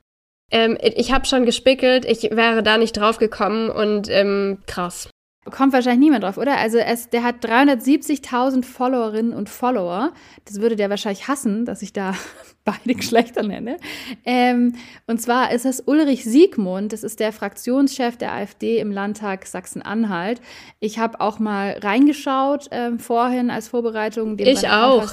Ähm, 0.51 0.79
ich 0.81 1.13
habe 1.13 1.27
schon 1.27 1.45
gespickelt, 1.45 2.07
ich 2.07 2.23
wäre 2.31 2.63
da 2.63 2.79
nicht 2.79 2.97
drauf 2.97 3.19
gekommen 3.19 3.69
und 3.69 4.09
ähm, 4.09 4.63
krass. 4.67 5.11
Kommt 5.51 5.73
wahrscheinlich 5.73 6.01
niemand 6.01 6.25
drauf, 6.25 6.39
oder? 6.39 6.57
Also 6.59 6.79
es, 6.79 7.11
der 7.11 7.23
hat 7.23 7.45
370.000 7.45 8.65
Followerinnen 8.65 9.33
und 9.33 9.49
Follower. 9.49 10.13
Das 10.45 10.61
würde 10.61 10.77
der 10.77 10.91
wahrscheinlich 10.91 11.29
hassen, 11.29 11.65
dass 11.65 11.83
ich 11.83 11.93
da 11.93 12.15
beide 12.65 12.95
Geschlechter 12.95 13.43
nenne. 13.43 13.77
Ähm, 14.25 14.75
und 15.07 15.21
zwar 15.21 15.53
ist 15.53 15.65
es 15.67 15.81
Ulrich 15.87 16.25
Siegmund, 16.25 16.93
das 16.93 17.03
ist 17.03 17.21
der 17.21 17.33
Fraktionschef 17.33 18.17
der 18.17 18.33
AfD 18.33 18.79
im 18.79 18.93
Landtag 18.93 19.47
Sachsen-Anhalt. 19.47 20.41
Ich 20.81 20.99
habe 20.99 21.21
auch 21.21 21.39
mal 21.39 21.79
reingeschaut 21.81 22.69
ähm, 22.71 22.99
vorhin 22.99 23.51
als 23.51 23.69
Vorbereitung. 23.69 24.39
ich 24.39 24.69
auch. 24.69 25.13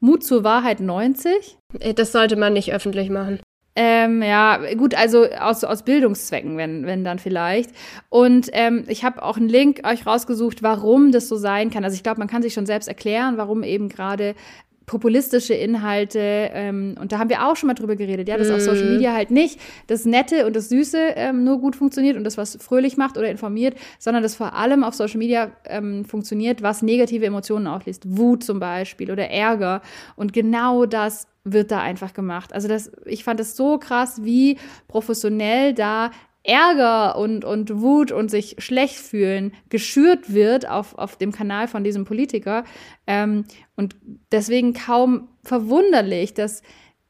Mut 0.00 0.22
zur 0.22 0.44
Wahrheit 0.44 0.80
90. 0.80 1.58
Äh, 1.80 1.94
das 1.94 2.12
sollte 2.12 2.36
man 2.36 2.52
nicht 2.52 2.72
öffentlich 2.72 3.10
machen. 3.10 3.40
Ähm, 3.76 4.22
ja, 4.22 4.74
gut, 4.74 4.94
also 4.94 5.26
aus, 5.30 5.64
aus 5.64 5.82
Bildungszwecken, 5.82 6.56
wenn, 6.56 6.86
wenn 6.86 7.02
dann 7.02 7.18
vielleicht. 7.18 7.70
Und 8.08 8.48
ähm, 8.52 8.84
ich 8.86 9.04
habe 9.04 9.22
auch 9.22 9.36
einen 9.36 9.48
Link 9.48 9.80
euch 9.84 10.06
rausgesucht, 10.06 10.62
warum 10.62 11.10
das 11.10 11.28
so 11.28 11.36
sein 11.36 11.70
kann. 11.70 11.84
Also 11.84 11.96
ich 11.96 12.04
glaube, 12.04 12.20
man 12.20 12.28
kann 12.28 12.42
sich 12.42 12.54
schon 12.54 12.66
selbst 12.66 12.86
erklären, 12.86 13.36
warum 13.36 13.64
eben 13.64 13.88
gerade 13.88 14.36
populistische 14.86 15.54
Inhalte, 15.54 16.18
ähm, 16.20 16.94
und 17.00 17.12
da 17.12 17.18
haben 17.18 17.30
wir 17.30 17.46
auch 17.46 17.56
schon 17.56 17.68
mal 17.68 17.74
drüber 17.74 17.96
geredet, 17.96 18.28
ja, 18.28 18.36
dass 18.36 18.48
mm. 18.48 18.52
auf 18.52 18.60
Social 18.60 18.90
Media 18.90 19.12
halt 19.12 19.30
nicht 19.30 19.58
das 19.86 20.04
Nette 20.04 20.46
und 20.46 20.54
das 20.54 20.68
Süße 20.68 20.98
ähm, 21.16 21.44
nur 21.44 21.58
gut 21.58 21.74
funktioniert 21.76 22.16
und 22.16 22.24
das, 22.24 22.36
was 22.36 22.56
fröhlich 22.60 22.96
macht 22.96 23.16
oder 23.16 23.30
informiert, 23.30 23.76
sondern 23.98 24.22
das 24.22 24.34
vor 24.34 24.54
allem 24.54 24.84
auf 24.84 24.94
Social 24.94 25.18
Media 25.18 25.52
ähm, 25.64 26.04
funktioniert, 26.04 26.62
was 26.62 26.82
negative 26.82 27.24
Emotionen 27.24 27.66
auslöst. 27.66 28.02
Wut 28.06 28.44
zum 28.44 28.60
Beispiel 28.60 29.10
oder 29.10 29.30
Ärger. 29.30 29.80
Und 30.16 30.32
genau 30.32 30.84
das 30.84 31.26
wird 31.44 31.70
da 31.70 31.80
einfach 31.80 32.12
gemacht. 32.14 32.52
Also 32.52 32.68
das, 32.68 32.90
ich 33.04 33.24
fand 33.24 33.40
es 33.40 33.56
so 33.56 33.78
krass, 33.78 34.20
wie 34.24 34.58
professionell 34.88 35.74
da 35.74 36.10
Ärger 36.44 37.16
und, 37.16 37.44
und 37.44 37.80
Wut 37.80 38.12
und 38.12 38.30
sich 38.30 38.56
schlecht 38.58 38.96
fühlen 38.96 39.52
geschürt 39.70 40.32
wird 40.32 40.68
auf, 40.68 40.96
auf 40.96 41.16
dem 41.16 41.32
Kanal 41.32 41.68
von 41.68 41.84
diesem 41.84 42.04
Politiker. 42.04 42.64
Ähm, 43.06 43.44
und 43.76 43.96
deswegen 44.30 44.74
kaum 44.74 45.28
verwunderlich, 45.42 46.34
dass 46.34 46.62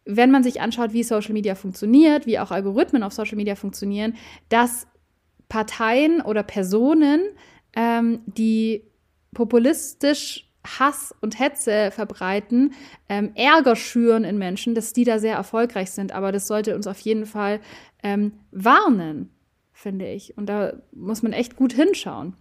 wenn 0.06 0.30
man 0.30 0.44
sich 0.44 0.60
anschaut, 0.60 0.92
wie 0.92 1.02
Social 1.02 1.32
Media 1.32 1.54
funktioniert, 1.54 2.26
wie 2.26 2.38
auch 2.38 2.50
Algorithmen 2.50 3.02
auf 3.02 3.12
Social 3.12 3.36
Media 3.36 3.56
funktionieren, 3.56 4.14
dass 4.48 4.86
Parteien 5.48 6.20
oder 6.20 6.42
Personen, 6.42 7.20
ähm, 7.74 8.20
die 8.26 8.84
populistisch 9.32 10.48
Hass 10.66 11.14
und 11.20 11.38
Hetze 11.38 11.90
verbreiten, 11.90 12.72
ähm, 13.08 13.32
Ärger 13.34 13.76
schüren 13.76 14.24
in 14.24 14.38
Menschen, 14.38 14.74
dass 14.74 14.92
die 14.92 15.04
da 15.04 15.18
sehr 15.18 15.36
erfolgreich 15.36 15.90
sind. 15.90 16.12
Aber 16.12 16.32
das 16.32 16.46
sollte 16.46 16.74
uns 16.74 16.86
auf 16.86 16.98
jeden 17.00 17.26
Fall 17.26 17.60
ähm, 18.04 18.34
warnen, 18.52 19.30
finde 19.72 20.06
ich. 20.06 20.38
Und 20.38 20.46
da 20.46 20.74
muss 20.92 21.24
man 21.24 21.32
echt 21.32 21.56
gut 21.56 21.72
hinschauen. 21.72 22.36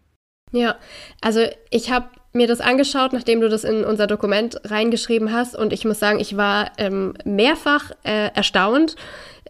Ja, 0.51 0.75
also 1.21 1.41
ich 1.71 1.91
habe 1.91 2.09
mir 2.31 2.47
das 2.47 2.61
angeschaut, 2.61 3.11
nachdem 3.11 3.41
du 3.41 3.49
das 3.49 3.63
in 3.63 3.83
unser 3.83 4.05
Dokument 4.05 4.61
reingeschrieben 4.65 5.31
hast. 5.31 5.55
Und 5.55 5.73
ich 5.73 5.83
muss 5.83 5.99
sagen, 5.99 6.19
ich 6.19 6.37
war 6.37 6.71
ähm, 6.77 7.15
mehrfach 7.25 7.91
äh, 8.03 8.29
erstaunt. 8.35 8.95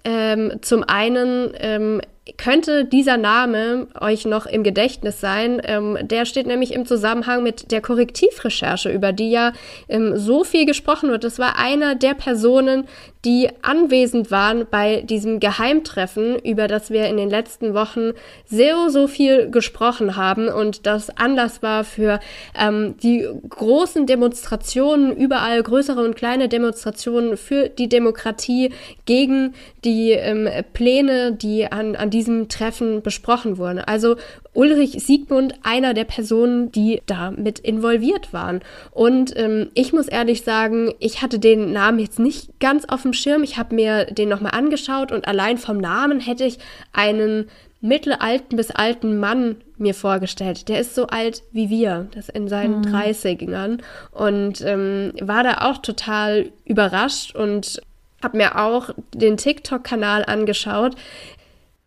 Ähm, 0.06 0.60
zum 0.62 0.84
einen 0.84 1.52
ähm, 1.56 2.02
könnte 2.38 2.86
dieser 2.86 3.18
Name 3.18 3.88
euch 4.00 4.26
noch 4.26 4.46
im 4.46 4.64
Gedächtnis 4.64 5.20
sein. 5.20 5.62
Ähm, 5.66 5.98
der 6.02 6.26
steht 6.26 6.48
nämlich 6.48 6.74
im 6.74 6.86
Zusammenhang 6.86 7.44
mit 7.44 7.72
der 7.72 7.82
Korrektivrecherche, 7.82 8.90
über 8.90 9.12
die 9.12 9.30
ja 9.30 9.52
ähm, 9.90 10.18
so 10.18 10.46
viel 10.46 10.66
gesprochen 10.66 11.10
wird. 11.10 11.26
Das 11.26 11.38
war 11.38 11.60
einer 11.60 11.96
der 11.96 12.14
Personen, 12.14 12.88
die 13.26 13.50
anwesend 13.62 14.32
waren 14.32 14.66
bei 14.70 15.02
diesem 15.02 15.40
Geheimtreffen, 15.40 16.38
über 16.40 16.68
das 16.68 16.90
wir 16.90 17.08
in 17.08 17.16
den 17.16 17.30
letzten 17.30 17.74
Wochen 17.74 18.12
so, 18.46 18.90
so 18.90 19.08
viel 19.08 19.50
gesprochen 19.50 20.18
haben 20.18 20.50
und 20.50 20.86
das 20.86 21.10
Anlass 21.10 21.64
war 21.64 21.86
für 21.86 22.20
ähm, 22.58 22.96
die 23.02 23.28
großen 23.48 24.06
Demonstrationen, 24.06 25.16
überall 25.16 25.64
größere 25.64 26.04
und 26.04 26.16
kleine 26.16 26.50
Demonstrationen 26.50 27.38
für 27.38 27.70
die 27.70 27.88
Demokratie 27.88 28.72
gegen 29.06 29.54
die 29.86 30.12
ähm, 30.12 30.50
Pläne, 30.74 31.34
die 31.34 31.72
an, 31.72 31.96
an 31.96 32.10
diesem 32.14 32.48
Treffen 32.48 33.02
besprochen 33.02 33.58
wurden. 33.58 33.80
Also 33.80 34.16
Ulrich 34.54 35.04
Siegmund 35.04 35.56
einer 35.64 35.94
der 35.94 36.04
Personen, 36.06 36.72
die 36.72 37.02
da 37.06 37.32
mit 37.32 37.60
involviert 37.60 38.32
waren. 38.32 38.62
Und 38.92 39.36
ähm, 39.36 39.70
ich 39.74 39.92
muss 39.92 40.08
ehrlich 40.08 40.44
sagen, 40.44 40.94
ich 41.00 41.22
hatte 41.22 41.40
den 41.40 41.74
Namen 41.74 42.00
jetzt 42.00 42.20
nicht 42.20 42.60
ganz 42.60 42.86
auf 42.86 43.02
dem 43.02 43.14
Schirm. 43.14 43.44
Ich 43.44 43.58
habe 43.58 43.76
mir 43.76 44.06
den 44.06 44.30
nochmal 44.30 44.54
angeschaut 44.54 45.12
und 45.12 45.28
allein 45.28 45.58
vom 45.58 45.78
Namen 45.78 46.20
hätte 46.20 46.46
ich 46.46 46.60
einen 46.94 47.50
mittelalten 47.82 48.56
bis 48.56 48.72
alten 48.72 49.20
Mann 49.20 49.58
mir 49.78 49.94
vorgestellt. 49.94 50.70
Der 50.70 50.80
ist 50.80 50.96
so 50.96 51.08
alt 51.08 51.44
wie 51.52 51.70
wir, 51.70 52.08
das 52.16 52.30
in 52.30 52.48
seinen 52.48 52.80
mhm. 52.80 52.96
30ern 52.96 53.80
und 54.12 54.62
ähm, 54.62 55.12
war 55.20 55.44
da 55.44 55.70
auch 55.70 55.80
total 55.80 56.52
überrascht 56.64 57.36
und 57.36 57.82
habe 58.24 58.38
mir 58.38 58.58
auch 58.58 58.92
den 59.14 59.36
TikTok-Kanal 59.36 60.24
angeschaut 60.26 60.96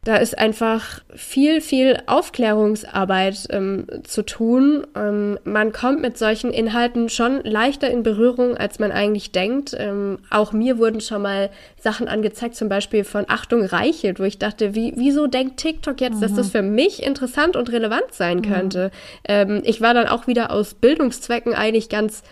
da 0.07 0.19
ist 0.19 0.39
einfach 0.39 1.01
viel, 1.17 1.61
viel 1.61 1.99
Aufklärungsarbeit 2.07 3.49
ähm, 3.51 3.89
zu 4.05 4.23
tun. 4.23 4.87
Ähm, 4.95 5.37
man 5.43 5.73
kommt 5.73 6.01
mit 6.01 6.17
solchen 6.17 6.53
Inhalten 6.53 7.09
schon 7.09 7.41
leichter 7.43 7.91
in 7.91 8.05
Berührung, 8.05 8.57
als 8.57 8.79
man 8.79 8.93
eigentlich 8.93 9.33
denkt. 9.33 9.75
Ähm, 9.77 10.19
auch 10.31 10.53
mir 10.53 10.79
wurden 10.79 11.01
schon 11.01 11.23
mal 11.23 11.51
Sachen 11.81 12.07
angezeigt, 12.07 12.55
zum 12.55 12.69
Beispiel 12.69 13.03
von 13.03 13.25
Achtung 13.27 13.65
Reichelt, 13.65 14.21
wo 14.21 14.23
ich 14.23 14.39
dachte, 14.39 14.77
wie, 14.77 14.93
wieso 14.97 15.27
denkt 15.27 15.57
TikTok 15.57 16.01
jetzt, 16.01 16.19
mhm. 16.19 16.21
dass 16.21 16.35
das 16.35 16.47
mhm. 16.47 16.53
für 16.53 16.63
mich 16.63 17.03
interessant 17.03 17.57
und 17.57 17.73
relevant 17.73 18.13
sein 18.13 18.43
könnte? 18.43 18.93
Mhm. 19.29 19.63
ich 19.65 19.81
war 19.81 19.93
dann 19.93 20.07
auch 20.07 20.29
wieder 20.29 20.53
aus 20.53 20.75
Bildungszwecken 20.75 21.53
eigentlich 21.53 21.89
ganz 21.89 22.23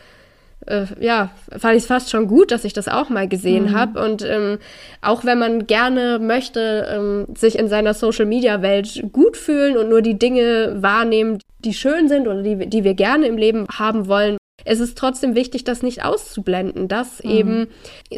äh, 0.67 0.87
ja, 1.01 1.31
fand 1.57 1.77
ich 1.77 1.83
es 1.83 1.87
fast 1.87 2.11
schon 2.11 2.27
gut, 2.27 2.51
dass 2.51 2.65
ich 2.65 2.73
das 2.73 2.89
auch 2.89 3.09
mal 3.09 3.29
gesehen 3.29 3.67
mhm. 3.67 3.75
habe. 3.75 4.05
Und 4.05 4.23
ähm, 4.23 4.59
auch 5.03 5.25
wenn 5.25 5.39
man 5.39 5.67
gerne 5.67 6.19
möchte, 6.19 6.87
ähm, 6.91 7.27
sich 7.35 7.59
in 7.59 7.69
seiner 7.69 7.95
Social-Media-Welt 7.95 9.05
gut 9.13 9.37
fühlen 9.37 9.77
und 9.77 9.89
nur 9.89 10.03
die 10.03 10.19
Dinge 10.19 10.77
wahrnehmen, 10.81 11.39
die 11.61 11.75
schön 11.75 12.09
sind 12.09 12.27
oder 12.27 12.43
die, 12.43 12.69
die 12.69 12.85
wir 12.85 12.95
gerne 12.95 13.27
im 13.27 13.37
Leben 13.37 13.67
haben 13.71 14.07
wollen, 14.09 14.37
es 14.65 14.81
ist 14.81 14.97
trotzdem 14.97 15.35
wichtig, 15.35 15.65
das 15.65 15.83
nicht 15.83 16.05
auszublenden, 16.05 16.89
dass 16.89 17.23
mhm. 17.23 17.31
eben 17.31 17.67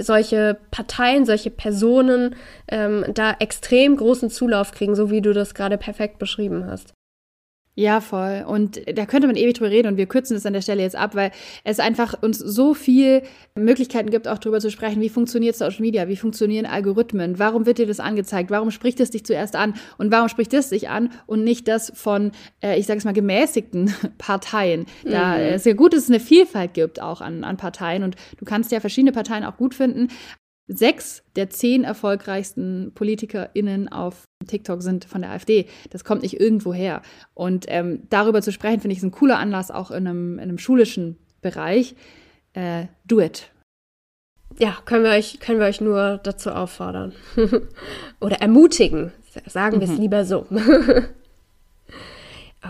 solche 0.01 0.57
Parteien, 0.71 1.25
solche 1.25 1.51
Personen 1.51 2.37
ähm, 2.69 3.05
da 3.13 3.35
extrem 3.39 3.97
großen 3.97 4.31
Zulauf 4.31 4.73
kriegen, 4.73 4.95
so 4.95 5.11
wie 5.11 5.21
du 5.21 5.33
das 5.33 5.55
gerade 5.55 5.79
perfekt 5.79 6.19
beschrieben 6.19 6.67
hast. 6.67 6.96
Ja, 7.79 8.01
voll. 8.01 8.43
Und 8.49 8.81
da 8.91 9.05
könnte 9.05 9.27
man 9.27 9.37
ewig 9.37 9.53
drüber 9.53 9.71
reden 9.71 9.89
und 9.89 9.97
wir 9.99 10.07
kürzen 10.07 10.35
es 10.35 10.47
an 10.47 10.55
der 10.55 10.63
Stelle 10.63 10.81
jetzt 10.81 10.97
ab, 10.97 11.15
weil 11.15 11.31
es 11.63 11.79
einfach 11.79 12.15
uns 12.23 12.39
so 12.39 12.73
viel 12.73 13.23
Möglichkeiten 13.55 14.09
gibt, 14.09 14.27
auch 14.29 14.39
darüber 14.39 14.61
zu 14.61 14.71
sprechen, 14.71 15.03
wie 15.03 15.11
funktioniert 15.11 15.57
Social 15.57 15.83
Media, 15.83 16.09
wie 16.09 16.17
funktionieren 16.17 16.65
Algorithmen, 16.65 17.39
warum 17.39 17.67
wird 17.67 17.77
dir 17.77 17.87
das 17.87 18.01
angezeigt, 18.01 18.51
warum 18.51 18.71
spricht 18.71 18.99
es 19.01 19.11
dich 19.11 19.27
zuerst 19.27 19.57
an 19.57 19.75
und 19.99 20.11
warum 20.11 20.31
spricht 20.31 20.55
es 20.55 20.71
dich 20.71 20.89
an 20.89 21.11
und 21.27 21.45
nicht 21.45 21.69
das 21.69 21.93
von, 21.95 22.33
äh, 22.63 22.79
ich 22.79 22.87
sage 22.87 22.97
es 22.97 23.05
mal, 23.05 23.13
gemäßigten 23.13 23.93
Parteien. 24.19 24.87
Da 25.05 25.35
mhm. 25.35 25.43
es 25.43 25.67
ja 25.67 25.75
gut, 25.75 25.93
dass 25.93 26.05
es 26.05 26.09
eine 26.09 26.21
Vielfalt 26.21 26.73
gibt 26.73 27.03
auch 27.03 27.21
an, 27.21 27.45
an 27.45 27.59
Parteien 27.59 28.05
und 28.05 28.17
du 28.39 28.47
kannst 28.47 28.73
ja 28.73 28.81
verschiedene 28.81 29.13
Parteien 29.13 29.45
auch 29.45 29.59
gut 29.59 29.75
finden, 29.75 30.09
Sechs 30.69 31.23
der 31.37 31.49
zehn 31.49 31.85
erfolgreichsten 31.85 32.91
PolitikerInnen 32.95 33.89
auf 33.89 34.25
TikTok 34.47 34.83
sind 34.83 35.05
von 35.05 35.23
der 35.23 35.31
AfD. 35.31 35.67
Das 35.91 36.05
kommt 36.05 36.23
nicht 36.23 36.41
irgendwo 36.41 36.75
her. 36.75 37.03
Und 37.35 37.67
ähm, 37.69 38.03
darüber 38.11 38.43
zu 38.43 38.51
sprechen, 38.53 38.81
finde 38.81 38.93
ich, 38.93 38.99
ist 38.99 39.05
ein 39.05 39.13
cooler 39.13 39.39
Anlass, 39.39 39.71
auch 39.71 39.91
in 39.91 40.07
einem, 40.07 40.35
in 40.35 40.45
einem 40.45 40.59
schulischen 40.59 41.19
Bereich. 41.41 41.95
Äh, 42.53 42.87
do 43.05 43.21
it. 43.21 43.51
Ja, 44.59 44.77
können 44.85 45.05
wir 45.05 45.11
euch, 45.11 45.39
können 45.39 45.61
wir 45.61 45.67
euch 45.67 45.81
nur 45.81 46.19
dazu 46.23 46.51
auffordern. 46.51 47.13
Oder 48.21 48.41
ermutigen. 48.41 49.13
Sagen 49.47 49.81
wir 49.81 49.87
es 49.87 49.95
mhm. 49.95 50.01
lieber 50.01 50.25
so. 50.25 50.47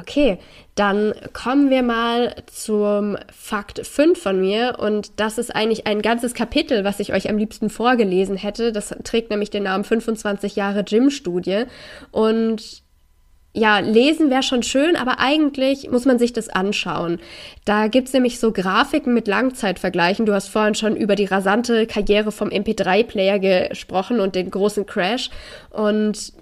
Okay, 0.01 0.39
dann 0.75 1.15
kommen 1.33 1.71
wir 1.71 1.83
mal 1.83 2.35
zum 2.47 3.17
Fakt 3.33 3.87
5 3.87 4.21
von 4.21 4.41
mir 4.41 4.77
und 4.79 5.19
das 5.21 5.39
ist 5.39 5.55
eigentlich 5.55 5.87
ein 5.87 6.03
ganzes 6.03 6.35
Kapitel, 6.35 6.85
was 6.85 7.01
ich 7.01 7.13
euch 7.13 7.31
am 7.31 7.39
liebsten 7.39 7.71
vorgelesen 7.71 8.37
hätte. 8.37 8.73
Das 8.73 8.95
trägt 9.05 9.31
nämlich 9.31 9.51
den 9.51 9.63
Namen 9.63 9.85
25 9.85 10.57
Jahre 10.57 10.85
Gym-Studie 10.85 11.65
und 12.11 12.83
ja, 13.57 13.79
lesen 13.79 14.29
wäre 14.29 14.43
schon 14.43 14.63
schön, 14.63 14.97
aber 14.97 15.19
eigentlich 15.19 15.91
muss 15.91 16.05
man 16.05 16.19
sich 16.19 16.35
das 16.35 16.51
anschauen. 16.51 17.19
Da 17.65 17.87
gibt 17.87 18.09
es 18.09 18.13
nämlich 18.13 18.39
so 18.39 18.53
Grafiken 18.53 19.15
mit 19.15 19.27
Langzeitvergleichen. 19.27 20.27
Du 20.27 20.35
hast 20.35 20.49
vorhin 20.49 20.75
schon 20.75 20.95
über 20.95 21.15
die 21.15 21.25
rasante 21.25 21.87
Karriere 21.87 22.33
vom 22.33 22.51
MP3-Player 22.51 23.39
gesprochen 23.39 24.21
und 24.21 24.35
den 24.35 24.51
großen 24.51 24.85
Crash. 24.85 25.31
Und 25.71 26.35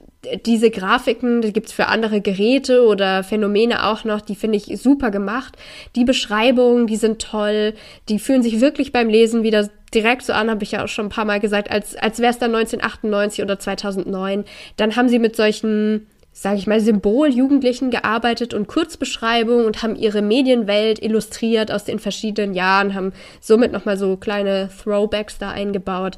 diese 0.47 0.70
Grafiken, 0.70 1.43
die 1.43 1.53
gibt 1.53 1.68
es 1.68 1.72
für 1.72 1.87
andere 1.87 2.20
Geräte 2.20 2.85
oder 2.87 3.25
Phänomene 3.25 3.87
auch 3.87 4.05
noch, 4.05 4.20
die 4.20 4.35
finde 4.35 4.57
ich 4.57 4.81
super 4.81 5.11
gemacht. 5.11 5.57
Die 5.97 6.05
Beschreibungen, 6.05 6.87
die 6.87 6.97
sind 6.97 7.20
toll, 7.20 7.75
die 8.09 8.18
fühlen 8.18 8.43
sich 8.43 8.61
wirklich 8.61 8.93
beim 8.93 9.09
Lesen 9.09 9.43
wieder 9.43 9.68
direkt 9.95 10.22
so 10.22 10.33
an, 10.33 10.51
habe 10.51 10.64
ich 10.64 10.72
ja 10.72 10.85
auch 10.85 10.89
schon 10.89 11.07
ein 11.07 11.11
paar 11.11 11.25
Mal 11.25 11.41
gesagt, 11.41 11.70
als, 11.70 11.97
als 11.97 12.18
wäre 12.18 12.33
es 12.33 12.39
dann 12.39 12.55
1998 12.55 13.43
oder 13.45 13.59
2009. 13.59 14.45
Dann 14.77 14.97
haben 14.97 15.09
sie 15.09 15.18
mit 15.18 15.37
solchen 15.37 16.07
sage 16.37 16.59
ich 16.59 16.66
mal, 16.66 16.80
Symbol-Jugendlichen 16.80 17.91
gearbeitet 17.91 18.55
und 18.55 18.66
Kurzbeschreibungen 18.66 19.66
und 19.66 19.85
haben 19.85 19.95
ihre 19.95 20.20
Medienwelt 20.20 21.01
illustriert 21.01 21.70
aus 21.70 21.85
den 21.85 22.01
verschiedenen 22.01 22.55
Jahren, 22.55 22.95
haben 22.95 23.12
somit 23.41 23.70
nochmal 23.70 23.97
so 23.97 24.16
kleine 24.16 24.68
Throwbacks 24.82 25.39
da 25.39 25.53
eingebaut. 25.53 26.16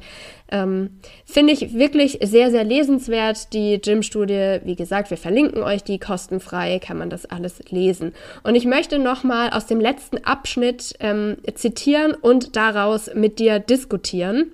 Ähm, 0.51 0.89
Finde 1.23 1.53
ich 1.53 1.75
wirklich 1.75 2.17
sehr, 2.23 2.49
sehr 2.49 2.63
lesenswert. 2.63 3.53
Die 3.53 3.79
Gym-Studie, 3.79 4.59
wie 4.63 4.75
gesagt, 4.75 5.11
wir 5.11 5.17
verlinken 5.17 5.61
euch 5.61 5.83
die 5.83 5.99
kostenfrei, 5.99 6.79
kann 6.79 6.97
man 6.97 7.11
das 7.11 7.27
alles 7.27 7.61
lesen. 7.69 8.13
Und 8.41 8.55
ich 8.55 8.65
möchte 8.65 8.97
nochmal 8.97 9.51
aus 9.51 9.67
dem 9.67 9.79
letzten 9.79 10.17
Abschnitt 10.25 10.95
ähm, 10.99 11.37
zitieren 11.53 12.15
und 12.15 12.55
daraus 12.55 13.13
mit 13.13 13.37
dir 13.37 13.59
diskutieren. 13.59 14.51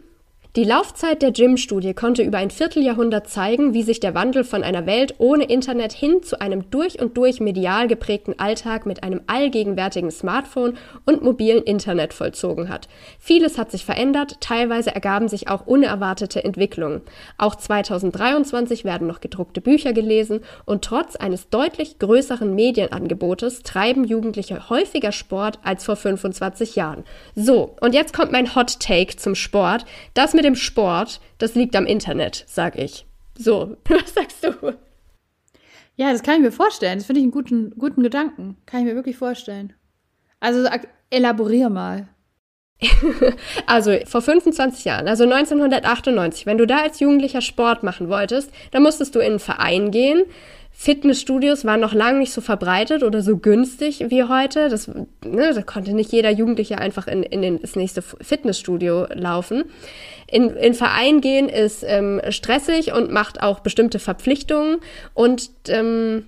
Die 0.56 0.66
Laufzeit 0.66 1.24
der 1.24 1.32
Gym-Studie 1.32 1.96
konnte 1.96 2.22
über 2.22 2.38
ein 2.38 2.52
Vierteljahrhundert 2.52 3.28
zeigen, 3.28 3.74
wie 3.74 3.82
sich 3.82 4.00
der 4.00 4.14
Wandel 4.14 4.44
von 4.44 4.62
einer 4.62 4.86
Welt 4.86 5.16
ohne 5.18 5.46
Internet 5.46 5.94
hin 5.94 6.22
zu 6.22 6.40
einem 6.42 6.70
durch 6.70 7.02
und 7.02 7.18
durch 7.18 7.40
medial 7.40 7.88
geprägten 7.88 8.38
Alltag 8.38 8.86
mit 8.86 9.02
einem 9.02 9.22
allgegenwärtigen 9.26 10.12
Smartphone 10.12 10.78
und 11.08 11.24
mobilen 11.24 11.64
Internet 11.64 12.14
vollzogen 12.14 12.70
hat. 12.70 12.88
Vieles 13.18 13.58
hat 13.58 13.72
sich 13.72 13.84
verändert, 13.84 14.42
teilweise 14.42 14.94
ergaben 14.94 15.28
sich 15.28 15.48
auch 15.48 15.66
unerwartete 15.66 16.44
Entwicklungen. 16.44 17.02
Auch 17.40 17.56
2023 17.56 18.86
werden 18.86 19.08
noch 19.08 19.22
gedruckte 19.22 19.60
Bücher 19.60 19.92
gelesen 19.92 20.42
und 20.66 20.84
trotz 20.84 21.16
eines 21.16 21.50
deutlich 21.50 21.98
größeren 21.98 22.54
Medienangebotes 22.54 23.64
treiben 23.64 24.04
Jugendliche 24.04 24.70
häufiger 24.70 25.14
Sport 25.14 25.58
als 25.64 25.84
vor 25.84 25.96
25 25.96 26.76
Jahren. 26.76 27.06
So, 27.34 27.76
und 27.82 27.96
jetzt 27.96 28.14
kommt 28.14 28.32
mein 28.32 28.54
Hot 28.54 28.80
Take 28.80 29.16
zum 29.16 29.34
Sport. 29.34 29.86
Das 30.14 30.36
mit 30.36 30.43
mit 30.44 30.50
dem 30.50 30.56
Sport, 30.56 31.22
das 31.38 31.56
liegt 31.56 31.76
am 31.76 31.86
Internet, 31.86 32.44
sag 32.48 32.78
ich. 32.78 33.06
So, 33.38 33.78
was 33.90 34.14
sagst 34.14 34.44
du? 34.44 34.74
Ja, 35.96 36.12
das 36.12 36.24
kann 36.24 36.36
ich 36.36 36.42
mir 36.42 36.52
vorstellen. 36.52 36.98
Das 36.98 37.06
finde 37.06 37.20
ich 37.20 37.24
einen 37.24 37.32
guten, 37.32 37.74
guten 37.78 38.04
Gedanken. 38.04 38.58
Kann 38.66 38.82
ich 38.82 38.86
mir 38.86 38.96
wirklich 38.96 39.16
vorstellen. 39.16 39.74
Also 40.40 40.68
elaborier 41.10 41.70
mal. 41.70 42.10
also 43.66 43.96
vor 44.06 44.22
25 44.22 44.84
Jahren, 44.84 45.08
also 45.08 45.24
1998, 45.24 46.46
wenn 46.46 46.58
du 46.58 46.68
da 46.68 46.80
als 46.82 47.00
Jugendlicher 47.00 47.40
Sport 47.40 47.84
machen 47.84 48.10
wolltest, 48.10 48.52
dann 48.72 48.84
musstest 48.84 49.16
du 49.16 49.20
in 49.20 49.28
einen 49.28 49.40
Verein 49.40 49.92
gehen, 49.92 50.24
Fitnessstudios 50.76 51.66
waren 51.66 51.80
noch 51.80 51.94
lange 51.94 52.20
nicht 52.20 52.34
so 52.34 52.42
verbreitet 52.42 53.04
oder 53.04 53.22
so 53.22 53.38
günstig 53.38 54.06
wie 54.10 54.24
heute. 54.24 54.70
Das, 54.70 54.88
ne, 54.88 55.54
da 55.54 55.62
konnte 55.62 55.94
nicht 55.94 56.12
jeder 56.12 56.32
Jugendliche 56.32 56.80
einfach 56.80 57.08
in, 57.08 57.22
in 57.22 57.44
den, 57.44 57.62
das 57.62 57.76
nächste 57.76 58.02
Fitnessstudio 58.02 59.06
laufen. 59.14 59.66
In, 60.34 60.50
in 60.50 60.74
Verein 60.74 61.22
gehen 61.22 61.48
ist 61.48 61.84
ähm, 61.88 62.20
stressig 62.30 62.92
und 62.92 63.12
macht 63.12 63.44
auch 63.44 63.60
bestimmte 63.60 64.00
Verpflichtungen 64.00 64.78
und 65.14 65.52
ähm, 65.68 66.28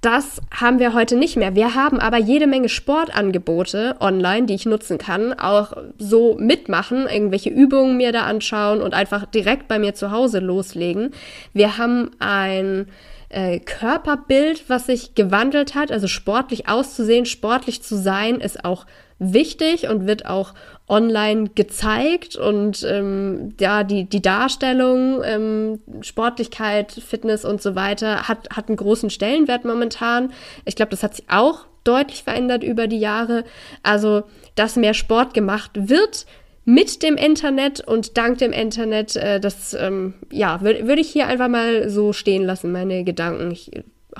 das 0.00 0.40
haben 0.50 0.80
wir 0.80 0.92
heute 0.92 1.16
nicht 1.16 1.36
mehr. 1.36 1.54
Wir 1.54 1.76
haben 1.76 2.00
aber 2.00 2.18
jede 2.18 2.48
Menge 2.48 2.68
Sportangebote 2.68 3.94
online, 4.00 4.46
die 4.46 4.54
ich 4.54 4.66
nutzen 4.66 4.98
kann, 4.98 5.32
auch 5.34 5.72
so 5.98 6.36
mitmachen, 6.38 7.06
irgendwelche 7.06 7.48
Übungen 7.48 7.96
mir 7.96 8.10
da 8.10 8.24
anschauen 8.24 8.82
und 8.82 8.92
einfach 8.92 9.24
direkt 9.24 9.68
bei 9.68 9.78
mir 9.78 9.94
zu 9.94 10.10
Hause 10.10 10.40
loslegen. 10.40 11.12
Wir 11.52 11.78
haben 11.78 12.10
ein 12.18 12.88
äh, 13.28 13.60
Körperbild, 13.60 14.68
was 14.68 14.86
sich 14.86 15.14
gewandelt 15.14 15.76
hat, 15.76 15.92
also 15.92 16.08
sportlich 16.08 16.68
auszusehen, 16.68 17.24
sportlich 17.24 17.84
zu 17.84 17.96
sein, 17.96 18.40
ist 18.40 18.64
auch 18.64 18.84
wichtig 19.32 19.88
und 19.88 20.06
wird 20.06 20.26
auch 20.26 20.54
online 20.86 21.50
gezeigt 21.54 22.36
und 22.36 22.84
ähm, 22.88 23.54
ja, 23.58 23.84
die, 23.84 24.04
die 24.04 24.20
Darstellung, 24.20 25.22
ähm, 25.24 25.80
Sportlichkeit, 26.02 26.92
Fitness 26.92 27.44
und 27.44 27.62
so 27.62 27.74
weiter 27.74 28.28
hat, 28.28 28.50
hat 28.50 28.68
einen 28.68 28.76
großen 28.76 29.08
Stellenwert 29.08 29.64
momentan. 29.64 30.32
Ich 30.66 30.76
glaube, 30.76 30.90
das 30.90 31.02
hat 31.02 31.14
sich 31.16 31.24
auch 31.30 31.66
deutlich 31.84 32.22
verändert 32.22 32.62
über 32.62 32.86
die 32.86 32.98
Jahre. 32.98 33.44
Also, 33.82 34.24
dass 34.56 34.76
mehr 34.76 34.94
Sport 34.94 35.32
gemacht 35.32 35.70
wird 35.74 36.26
mit 36.66 37.02
dem 37.02 37.16
Internet 37.16 37.80
und 37.80 38.16
dank 38.16 38.38
dem 38.38 38.52
Internet, 38.52 39.16
äh, 39.16 39.40
das 39.40 39.74
ähm, 39.74 40.14
ja, 40.30 40.60
würde 40.60 40.86
würd 40.86 40.98
ich 40.98 41.10
hier 41.10 41.28
einfach 41.28 41.48
mal 41.48 41.88
so 41.88 42.12
stehen 42.12 42.44
lassen, 42.44 42.72
meine 42.72 43.04
Gedanken. 43.04 43.50
Ich 43.50 43.70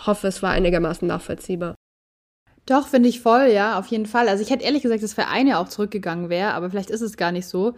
hoffe, 0.06 0.28
es 0.28 0.42
war 0.42 0.50
einigermaßen 0.50 1.06
nachvollziehbar. 1.06 1.74
Doch, 2.66 2.88
finde 2.88 3.08
ich 3.08 3.20
voll, 3.20 3.48
ja, 3.52 3.78
auf 3.78 3.86
jeden 3.88 4.06
Fall. 4.06 4.28
Also 4.28 4.42
ich 4.42 4.50
hätte 4.50 4.64
ehrlich 4.64 4.82
gesagt, 4.82 5.02
dass 5.02 5.12
Vereine 5.12 5.58
auch 5.58 5.68
zurückgegangen 5.68 6.30
wäre, 6.30 6.54
aber 6.54 6.70
vielleicht 6.70 6.90
ist 6.90 7.02
es 7.02 7.16
gar 7.16 7.30
nicht 7.30 7.46
so. 7.46 7.74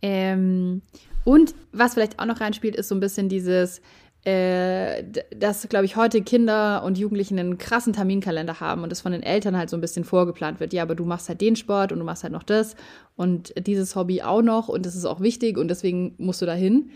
Ähm, 0.00 0.82
und 1.24 1.54
was 1.72 1.94
vielleicht 1.94 2.18
auch 2.18 2.24
noch 2.24 2.40
reinspielt, 2.40 2.74
ist 2.74 2.88
so 2.88 2.94
ein 2.94 3.00
bisschen 3.00 3.28
dieses, 3.28 3.82
äh, 4.24 5.02
dass, 5.36 5.68
glaube 5.68 5.84
ich, 5.84 5.96
heute 5.96 6.22
Kinder 6.22 6.82
und 6.84 6.98
Jugendliche 6.98 7.34
einen 7.34 7.58
krassen 7.58 7.92
Terminkalender 7.92 8.60
haben 8.60 8.82
und 8.82 8.92
es 8.92 9.00
von 9.00 9.12
den 9.12 9.22
Eltern 9.22 9.56
halt 9.56 9.68
so 9.68 9.76
ein 9.76 9.80
bisschen 9.82 10.04
vorgeplant 10.04 10.60
wird. 10.60 10.72
Ja, 10.72 10.82
aber 10.82 10.94
du 10.94 11.04
machst 11.04 11.28
halt 11.28 11.40
den 11.40 11.56
Sport 11.56 11.92
und 11.92 11.98
du 11.98 12.04
machst 12.04 12.22
halt 12.22 12.32
noch 12.32 12.42
das 12.42 12.76
und 13.16 13.52
dieses 13.66 13.94
Hobby 13.94 14.22
auch 14.22 14.42
noch 14.42 14.68
und 14.68 14.86
das 14.86 14.94
ist 14.94 15.04
auch 15.04 15.20
wichtig 15.20 15.58
und 15.58 15.68
deswegen 15.68 16.14
musst 16.18 16.40
du 16.40 16.46
da 16.46 16.54
hin. 16.54 16.90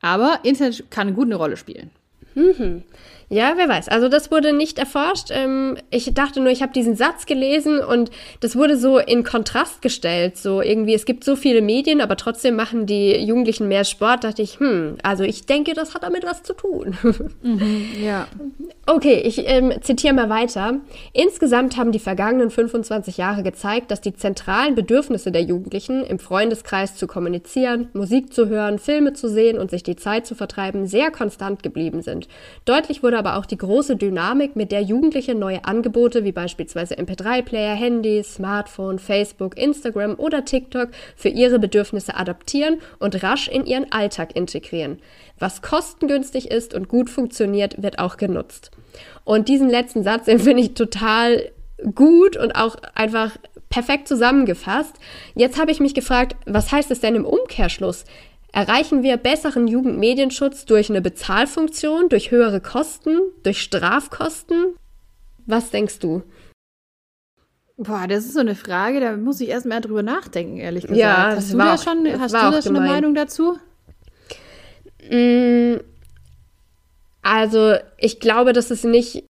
Aber 0.00 0.40
Internet 0.42 0.90
kann 0.90 1.14
gut 1.14 1.26
eine 1.26 1.36
Rolle 1.36 1.56
spielen. 1.56 1.90
Mhm. 2.34 2.82
Ja, 3.28 3.54
wer 3.56 3.68
weiß. 3.68 3.88
Also 3.88 4.08
das 4.08 4.30
wurde 4.30 4.52
nicht 4.52 4.78
erforscht. 4.78 5.28
Ähm, 5.30 5.76
ich 5.90 6.12
dachte 6.14 6.40
nur, 6.40 6.50
ich 6.50 6.62
habe 6.62 6.72
diesen 6.72 6.96
Satz 6.96 7.26
gelesen 7.26 7.80
und 7.80 8.10
das 8.40 8.56
wurde 8.56 8.76
so 8.76 8.98
in 8.98 9.24
Kontrast 9.24 9.82
gestellt. 9.82 10.36
So 10.36 10.60
irgendwie, 10.60 10.94
es 10.94 11.04
gibt 11.04 11.24
so 11.24 11.36
viele 11.36 11.62
Medien, 11.62 12.00
aber 12.00 12.16
trotzdem 12.16 12.56
machen 12.56 12.86
die 12.86 13.16
Jugendlichen 13.16 13.68
mehr 13.68 13.84
Sport. 13.84 14.24
Da 14.24 14.28
dachte 14.28 14.42
ich, 14.42 14.60
hm, 14.60 14.96
also 15.02 15.24
ich 15.24 15.46
denke, 15.46 15.74
das 15.74 15.94
hat 15.94 16.02
damit 16.02 16.24
was 16.24 16.42
zu 16.42 16.54
tun. 16.54 16.96
Mhm, 17.42 17.88
ja. 18.02 18.26
Okay, 18.86 19.22
ich 19.24 19.48
ähm, 19.48 19.72
zitiere 19.80 20.12
mal 20.12 20.28
weiter. 20.28 20.74
Insgesamt 21.14 21.78
haben 21.78 21.90
die 21.90 21.98
vergangenen 21.98 22.50
25 22.50 23.16
Jahre 23.16 23.42
gezeigt, 23.42 23.90
dass 23.90 24.02
die 24.02 24.12
zentralen 24.12 24.74
Bedürfnisse 24.74 25.32
der 25.32 25.40
Jugendlichen, 25.40 26.04
im 26.04 26.18
Freundeskreis 26.18 26.94
zu 26.94 27.06
kommunizieren, 27.06 27.88
Musik 27.94 28.34
zu 28.34 28.46
hören, 28.50 28.78
Filme 28.78 29.14
zu 29.14 29.30
sehen 29.30 29.58
und 29.58 29.70
sich 29.70 29.84
die 29.84 29.96
Zeit 29.96 30.26
zu 30.26 30.34
vertreiben, 30.34 30.86
sehr 30.86 31.10
konstant 31.10 31.62
geblieben 31.62 32.02
sind. 32.02 32.28
Deutlich 32.66 33.02
wurde 33.02 33.16
aber 33.16 33.38
auch 33.38 33.46
die 33.46 33.56
große 33.56 33.96
Dynamik, 33.96 34.54
mit 34.54 34.70
der 34.70 34.82
Jugendliche 34.82 35.34
neue 35.34 35.64
Angebote 35.64 36.24
wie 36.24 36.32
beispielsweise 36.32 36.96
MP3-Player, 36.96 37.74
Handys, 37.74 38.34
Smartphone, 38.34 38.98
Facebook, 38.98 39.56
Instagram 39.56 40.16
oder 40.18 40.44
TikTok 40.44 40.90
für 41.16 41.30
ihre 41.30 41.58
Bedürfnisse 41.58 42.16
adaptieren 42.16 42.80
und 42.98 43.22
rasch 43.22 43.48
in 43.48 43.64
ihren 43.64 43.90
Alltag 43.92 44.36
integrieren. 44.36 44.98
Was 45.38 45.62
kostengünstig 45.62 46.50
ist 46.50 46.74
und 46.74 46.88
gut 46.88 47.10
funktioniert, 47.10 47.82
wird 47.82 47.98
auch 47.98 48.16
genutzt. 48.16 48.70
Und 49.24 49.48
diesen 49.48 49.68
letzten 49.68 50.02
Satz, 50.02 50.26
den 50.26 50.38
finde 50.38 50.62
ich 50.62 50.74
total 50.74 51.50
gut 51.94 52.36
und 52.36 52.52
auch 52.52 52.76
einfach 52.94 53.36
perfekt 53.68 54.06
zusammengefasst. 54.06 54.94
Jetzt 55.34 55.60
habe 55.60 55.72
ich 55.72 55.80
mich 55.80 55.94
gefragt, 55.94 56.36
was 56.46 56.70
heißt 56.70 56.90
es 56.90 57.00
denn 57.00 57.16
im 57.16 57.24
Umkehrschluss? 57.24 58.04
Erreichen 58.52 59.02
wir 59.02 59.16
besseren 59.16 59.66
Jugendmedienschutz 59.66 60.64
durch 60.64 60.88
eine 60.88 61.02
Bezahlfunktion, 61.02 62.08
durch 62.08 62.30
höhere 62.30 62.60
Kosten, 62.60 63.18
durch 63.42 63.60
Strafkosten? 63.60 64.76
Was 65.46 65.70
denkst 65.70 65.98
du? 65.98 66.22
Boah, 67.76 68.06
das 68.06 68.24
ist 68.24 68.34
so 68.34 68.40
eine 68.40 68.54
Frage, 68.54 69.00
da 69.00 69.16
muss 69.16 69.40
ich 69.40 69.48
erst 69.48 69.66
mal 69.66 69.80
drüber 69.80 70.04
nachdenken, 70.04 70.58
ehrlich 70.58 70.84
gesagt. 70.84 71.00
Ja, 71.00 71.34
hast 71.34 71.52
du 71.52 71.58
da 71.58 71.76
schon, 71.76 72.06
hast 72.20 72.32
du 72.32 72.38
da 72.38 72.62
schon 72.62 72.76
eine 72.76 72.86
Meinung 72.86 73.16
dazu? 73.16 73.58
Mm, 75.10 75.76
also, 77.22 77.74
ich 77.98 78.20
glaube, 78.20 78.52
das 78.52 78.70
ist 78.70 78.84
nicht, 78.84 79.24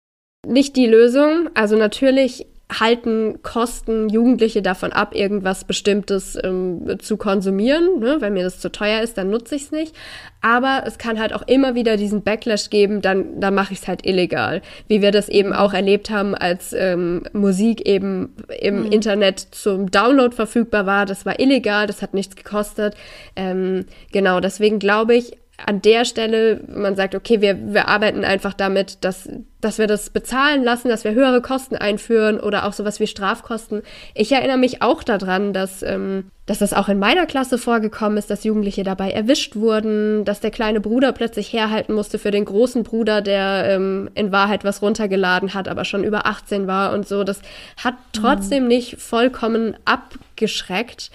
nicht 0.47 0.75
die 0.75 0.87
Lösung. 0.87 1.49
Also 1.53 1.75
natürlich 1.75 2.45
halten 2.79 3.41
Kosten 3.43 4.09
Jugendliche 4.09 4.61
davon 4.61 4.93
ab, 4.93 5.13
irgendwas 5.13 5.65
Bestimmtes 5.65 6.37
ähm, 6.41 6.97
zu 6.99 7.17
konsumieren. 7.17 7.99
Ne? 7.99 8.17
Wenn 8.19 8.33
mir 8.33 8.43
das 8.43 8.59
zu 8.59 8.71
teuer 8.71 9.01
ist, 9.01 9.17
dann 9.17 9.29
nutze 9.29 9.55
ich 9.55 9.63
es 9.63 9.71
nicht. 9.71 9.95
Aber 10.41 10.83
es 10.85 10.97
kann 10.97 11.19
halt 11.19 11.33
auch 11.33 11.47
immer 11.47 11.75
wieder 11.75 11.97
diesen 11.97 12.23
Backlash 12.23 12.69
geben, 12.69 13.01
dann, 13.01 13.39
dann 13.39 13.53
mache 13.53 13.73
ich 13.73 13.79
es 13.79 13.87
halt 13.87 14.05
illegal. 14.05 14.61
Wie 14.87 15.01
wir 15.01 15.11
das 15.11 15.29
eben 15.29 15.53
auch 15.53 15.73
erlebt 15.73 16.09
haben, 16.09 16.33
als 16.33 16.73
ähm, 16.73 17.23
Musik 17.33 17.85
eben 17.85 18.35
im 18.61 18.85
mhm. 18.85 18.91
Internet 18.91 19.39
zum 19.51 19.91
Download 19.91 20.35
verfügbar 20.35 20.85
war. 20.85 21.05
Das 21.05 21.25
war 21.25 21.39
illegal, 21.39 21.87
das 21.87 22.01
hat 22.01 22.13
nichts 22.13 22.35
gekostet. 22.35 22.95
Ähm, 23.35 23.85
genau, 24.11 24.39
deswegen 24.39 24.79
glaube 24.79 25.15
ich, 25.15 25.33
an 25.65 25.81
der 25.81 26.05
Stelle, 26.05 26.61
man 26.67 26.95
sagt, 26.95 27.15
okay, 27.15 27.41
wir, 27.41 27.73
wir 27.73 27.87
arbeiten 27.87 28.23
einfach 28.23 28.53
damit, 28.53 29.03
dass, 29.03 29.29
dass 29.59 29.77
wir 29.77 29.87
das 29.87 30.09
bezahlen 30.09 30.63
lassen, 30.63 30.89
dass 30.89 31.03
wir 31.03 31.13
höhere 31.13 31.41
Kosten 31.41 31.75
einführen 31.75 32.39
oder 32.39 32.65
auch 32.65 32.73
sowas 32.73 32.99
wie 32.99 33.07
Strafkosten. 33.07 33.81
Ich 34.13 34.31
erinnere 34.31 34.57
mich 34.57 34.81
auch 34.81 35.03
daran, 35.03 35.53
dass, 35.53 35.83
ähm, 35.83 36.31
dass 36.45 36.59
das 36.59 36.73
auch 36.73 36.89
in 36.89 36.99
meiner 36.99 37.25
Klasse 37.25 37.57
vorgekommen 37.57 38.17
ist, 38.17 38.29
dass 38.29 38.43
Jugendliche 38.43 38.83
dabei 38.83 39.11
erwischt 39.11 39.55
wurden, 39.55 40.25
dass 40.25 40.39
der 40.39 40.51
kleine 40.51 40.81
Bruder 40.81 41.11
plötzlich 41.11 41.53
herhalten 41.53 41.93
musste 41.93 42.19
für 42.19 42.31
den 42.31 42.45
großen 42.45 42.83
Bruder, 42.83 43.21
der 43.21 43.65
ähm, 43.67 44.09
in 44.15 44.31
Wahrheit 44.31 44.63
was 44.63 44.81
runtergeladen 44.81 45.53
hat, 45.53 45.67
aber 45.67 45.85
schon 45.85 46.03
über 46.03 46.25
18 46.25 46.67
war 46.67 46.93
und 46.93 47.07
so. 47.07 47.23
Das 47.23 47.41
hat 47.83 47.95
trotzdem 48.13 48.63
mhm. 48.63 48.69
nicht 48.69 49.01
vollkommen 49.01 49.75
abgeschreckt. 49.85 51.11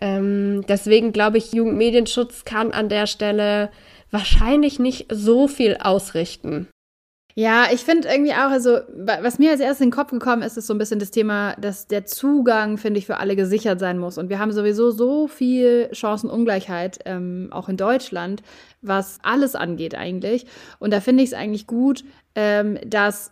Ähm, 0.00 0.64
deswegen 0.68 1.12
glaube 1.12 1.38
ich, 1.38 1.52
Jugendmedienschutz 1.52 2.44
kann 2.44 2.72
an 2.72 2.88
der 2.88 3.06
Stelle 3.06 3.70
wahrscheinlich 4.10 4.78
nicht 4.78 5.06
so 5.10 5.48
viel 5.48 5.76
ausrichten. 5.80 6.68
Ja, 7.34 7.66
ich 7.72 7.84
finde 7.84 8.08
irgendwie 8.08 8.32
auch, 8.32 8.50
also 8.50 8.80
was 8.96 9.38
mir 9.38 9.52
als 9.52 9.60
erstes 9.60 9.80
in 9.80 9.90
den 9.90 9.94
Kopf 9.94 10.10
gekommen 10.10 10.42
ist, 10.42 10.56
ist 10.56 10.66
so 10.66 10.74
ein 10.74 10.78
bisschen 10.78 10.98
das 10.98 11.12
Thema, 11.12 11.54
dass 11.54 11.86
der 11.86 12.04
Zugang, 12.04 12.78
finde 12.78 12.98
ich, 12.98 13.06
für 13.06 13.18
alle 13.18 13.36
gesichert 13.36 13.78
sein 13.78 13.96
muss. 13.96 14.18
Und 14.18 14.28
wir 14.28 14.40
haben 14.40 14.50
sowieso 14.50 14.90
so 14.90 15.28
viel 15.28 15.88
Chancenungleichheit, 15.92 16.98
ähm, 17.04 17.50
auch 17.52 17.68
in 17.68 17.76
Deutschland, 17.76 18.42
was 18.82 19.20
alles 19.22 19.54
angeht 19.54 19.94
eigentlich. 19.94 20.46
Und 20.80 20.92
da 20.92 21.00
finde 21.00 21.22
ich 21.22 21.28
es 21.28 21.34
eigentlich 21.34 21.68
gut, 21.68 22.02
ähm, 22.34 22.76
dass 22.84 23.30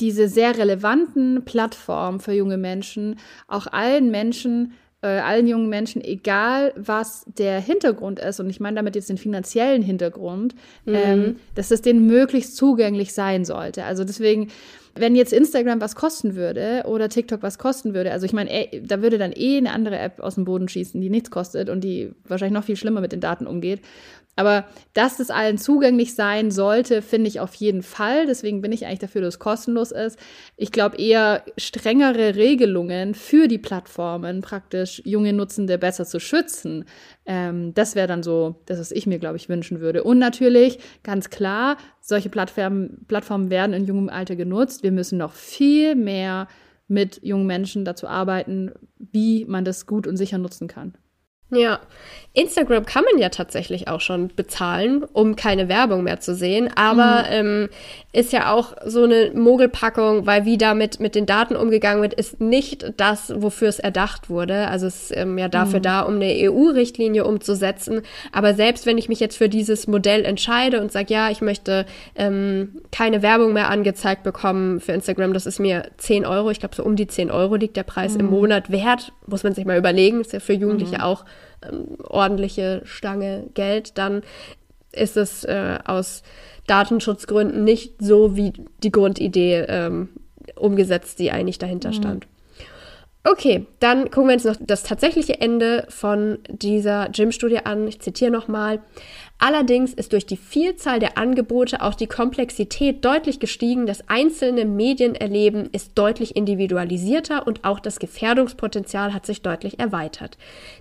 diese 0.00 0.26
sehr 0.26 0.56
relevanten 0.56 1.44
Plattformen 1.44 2.20
für 2.20 2.32
junge 2.32 2.56
Menschen 2.56 3.18
auch 3.46 3.66
allen 3.66 4.10
Menschen 4.10 4.72
äh, 5.04 5.18
allen 5.18 5.46
jungen 5.46 5.68
Menschen, 5.68 6.02
egal 6.02 6.72
was 6.76 7.26
der 7.36 7.60
Hintergrund 7.60 8.18
ist, 8.18 8.40
und 8.40 8.48
ich 8.48 8.58
meine 8.58 8.76
damit 8.76 8.96
jetzt 8.96 9.10
den 9.10 9.18
finanziellen 9.18 9.82
Hintergrund, 9.82 10.54
mhm. 10.86 10.94
ähm, 10.94 11.36
dass 11.54 11.70
es 11.70 11.82
denen 11.82 12.06
möglichst 12.06 12.56
zugänglich 12.56 13.12
sein 13.12 13.44
sollte. 13.44 13.84
Also 13.84 14.04
deswegen, 14.04 14.48
wenn 14.94 15.14
jetzt 15.14 15.34
Instagram 15.34 15.82
was 15.82 15.94
kosten 15.94 16.36
würde 16.36 16.84
oder 16.86 17.10
TikTok 17.10 17.42
was 17.42 17.58
kosten 17.58 17.92
würde, 17.92 18.12
also 18.12 18.24
ich 18.24 18.32
meine, 18.32 18.48
da 18.82 19.02
würde 19.02 19.18
dann 19.18 19.32
eh 19.36 19.58
eine 19.58 19.72
andere 19.72 19.98
App 19.98 20.20
aus 20.20 20.36
dem 20.36 20.46
Boden 20.46 20.68
schießen, 20.68 20.98
die 20.98 21.10
nichts 21.10 21.30
kostet 21.30 21.68
und 21.68 21.84
die 21.84 22.12
wahrscheinlich 22.26 22.54
noch 22.54 22.64
viel 22.64 22.76
schlimmer 22.76 23.02
mit 23.02 23.12
den 23.12 23.20
Daten 23.20 23.46
umgeht. 23.46 23.80
Aber 24.36 24.64
dass 24.94 25.20
es 25.20 25.30
allen 25.30 25.58
zugänglich 25.58 26.14
sein 26.14 26.50
sollte, 26.50 27.02
finde 27.02 27.28
ich 27.28 27.40
auf 27.40 27.54
jeden 27.54 27.82
Fall. 27.82 28.26
Deswegen 28.26 28.62
bin 28.62 28.72
ich 28.72 28.86
eigentlich 28.86 28.98
dafür, 28.98 29.20
dass 29.20 29.34
es 29.34 29.38
kostenlos 29.38 29.92
ist. 29.92 30.18
Ich 30.56 30.72
glaube 30.72 30.96
eher 30.96 31.44
strengere 31.56 32.34
Regelungen 32.34 33.14
für 33.14 33.48
die 33.48 33.58
Plattformen, 33.58 34.40
praktisch 34.40 35.00
junge 35.04 35.32
Nutzende 35.32 35.78
besser 35.78 36.04
zu 36.04 36.18
schützen. 36.18 36.84
Ähm, 37.26 37.74
das 37.74 37.94
wäre 37.94 38.08
dann 38.08 38.22
so, 38.22 38.56
das, 38.66 38.78
was 38.78 38.90
ich 38.90 39.06
mir, 39.06 39.18
glaube 39.18 39.36
ich, 39.36 39.48
wünschen 39.48 39.80
würde. 39.80 40.02
Und 40.02 40.18
natürlich, 40.18 40.78
ganz 41.02 41.30
klar, 41.30 41.76
solche 42.00 42.28
Plattformen, 42.28 43.04
Plattformen 43.06 43.50
werden 43.50 43.72
in 43.72 43.84
jungem 43.84 44.08
Alter 44.08 44.36
genutzt. 44.36 44.82
Wir 44.82 44.92
müssen 44.92 45.18
noch 45.18 45.32
viel 45.32 45.94
mehr 45.94 46.48
mit 46.88 47.20
jungen 47.22 47.46
Menschen 47.46 47.84
dazu 47.84 48.06
arbeiten, 48.06 48.72
wie 48.98 49.44
man 49.46 49.64
das 49.64 49.86
gut 49.86 50.06
und 50.06 50.16
sicher 50.16 50.38
nutzen 50.38 50.68
kann. 50.68 50.94
Ja, 51.54 51.80
Instagram 52.36 52.84
kann 52.84 53.04
man 53.04 53.20
ja 53.22 53.28
tatsächlich 53.28 53.86
auch 53.86 54.00
schon 54.00 54.26
bezahlen, 54.26 55.04
um 55.12 55.36
keine 55.36 55.68
Werbung 55.68 56.02
mehr 56.02 56.18
zu 56.18 56.34
sehen. 56.34 56.68
Aber 56.74 57.22
mhm. 57.22 57.30
ähm, 57.30 57.68
ist 58.12 58.32
ja 58.32 58.52
auch 58.52 58.74
so 58.84 59.04
eine 59.04 59.30
Mogelpackung, 59.32 60.26
weil 60.26 60.44
wie 60.44 60.58
damit 60.58 60.98
mit 60.98 61.14
den 61.14 61.26
Daten 61.26 61.54
umgegangen 61.54 62.02
wird, 62.02 62.12
ist 62.12 62.40
nicht 62.40 62.92
das, 62.96 63.32
wofür 63.36 63.68
es 63.68 63.78
erdacht 63.78 64.30
wurde. 64.30 64.66
Also 64.66 64.88
es 64.88 65.10
ist 65.10 65.16
ähm, 65.16 65.38
ja 65.38 65.46
dafür 65.46 65.78
mhm. 65.78 65.84
da, 65.84 66.00
um 66.00 66.14
eine 66.16 66.34
EU-Richtlinie 66.50 67.24
umzusetzen. 67.24 68.02
Aber 68.32 68.54
selbst 68.54 68.84
wenn 68.84 68.98
ich 68.98 69.08
mich 69.08 69.20
jetzt 69.20 69.36
für 69.36 69.48
dieses 69.48 69.86
Modell 69.86 70.24
entscheide 70.24 70.80
und 70.80 70.90
sage, 70.90 71.14
ja, 71.14 71.30
ich 71.30 71.40
möchte 71.40 71.86
ähm, 72.16 72.82
keine 72.90 73.22
Werbung 73.22 73.52
mehr 73.52 73.70
angezeigt 73.70 74.24
bekommen 74.24 74.80
für 74.80 74.90
Instagram, 74.90 75.34
das 75.34 75.46
ist 75.46 75.60
mir 75.60 75.88
10 75.98 76.26
Euro, 76.26 76.50
ich 76.50 76.58
glaube 76.58 76.74
so 76.74 76.82
um 76.82 76.96
die 76.96 77.06
10 77.06 77.30
Euro 77.30 77.54
liegt 77.54 77.76
der 77.76 77.84
Preis 77.84 78.14
mhm. 78.14 78.20
im 78.20 78.26
Monat 78.30 78.72
wert, 78.72 79.12
muss 79.28 79.44
man 79.44 79.54
sich 79.54 79.64
mal 79.64 79.78
überlegen, 79.78 80.20
ist 80.20 80.32
ja 80.32 80.40
für 80.40 80.52
Jugendliche 80.52 80.96
mhm. 80.96 81.02
auch 81.02 81.24
ähm, 81.70 81.96
ordentliche 82.02 82.82
Stange 82.84 83.44
Geld, 83.54 83.98
dann 83.98 84.22
ist 84.92 85.16
es 85.16 85.44
äh, 85.44 85.78
aus 85.84 86.22
Datenschutzgründen 86.66 87.64
nicht 87.64 87.94
so 88.00 88.36
wie 88.36 88.52
die 88.82 88.92
Grundidee 88.92 89.64
ähm, 89.68 90.08
umgesetzt, 90.56 91.18
die 91.18 91.30
eigentlich 91.30 91.58
dahinter 91.58 91.90
mhm. 91.90 91.94
stand. 91.94 92.26
Okay, 93.26 93.66
dann 93.80 94.10
gucken 94.10 94.28
wir 94.28 94.34
uns 94.34 94.44
noch 94.44 94.56
das 94.60 94.82
tatsächliche 94.82 95.40
Ende 95.40 95.86
von 95.88 96.40
dieser 96.48 97.08
Gym-Studie 97.08 97.64
an. 97.64 97.88
Ich 97.88 98.00
zitiere 98.00 98.30
nochmal. 98.30 98.80
Allerdings 99.38 99.92
ist 99.92 100.12
durch 100.12 100.26
die 100.26 100.36
Vielzahl 100.36 101.00
der 101.00 101.18
Angebote 101.18 101.82
auch 101.82 101.94
die 101.94 102.06
Komplexität 102.06 103.04
deutlich 103.04 103.40
gestiegen. 103.40 103.84
Das 103.84 104.08
einzelne 104.08 104.64
Medienerleben 104.64 105.68
ist 105.72 105.98
deutlich 105.98 106.36
individualisierter 106.36 107.46
und 107.46 107.64
auch 107.64 107.80
das 107.80 107.98
Gefährdungspotenzial 107.98 109.12
hat 109.12 109.26
sich 109.26 109.42
deutlich 109.42 109.78
erweitert. 109.78 110.38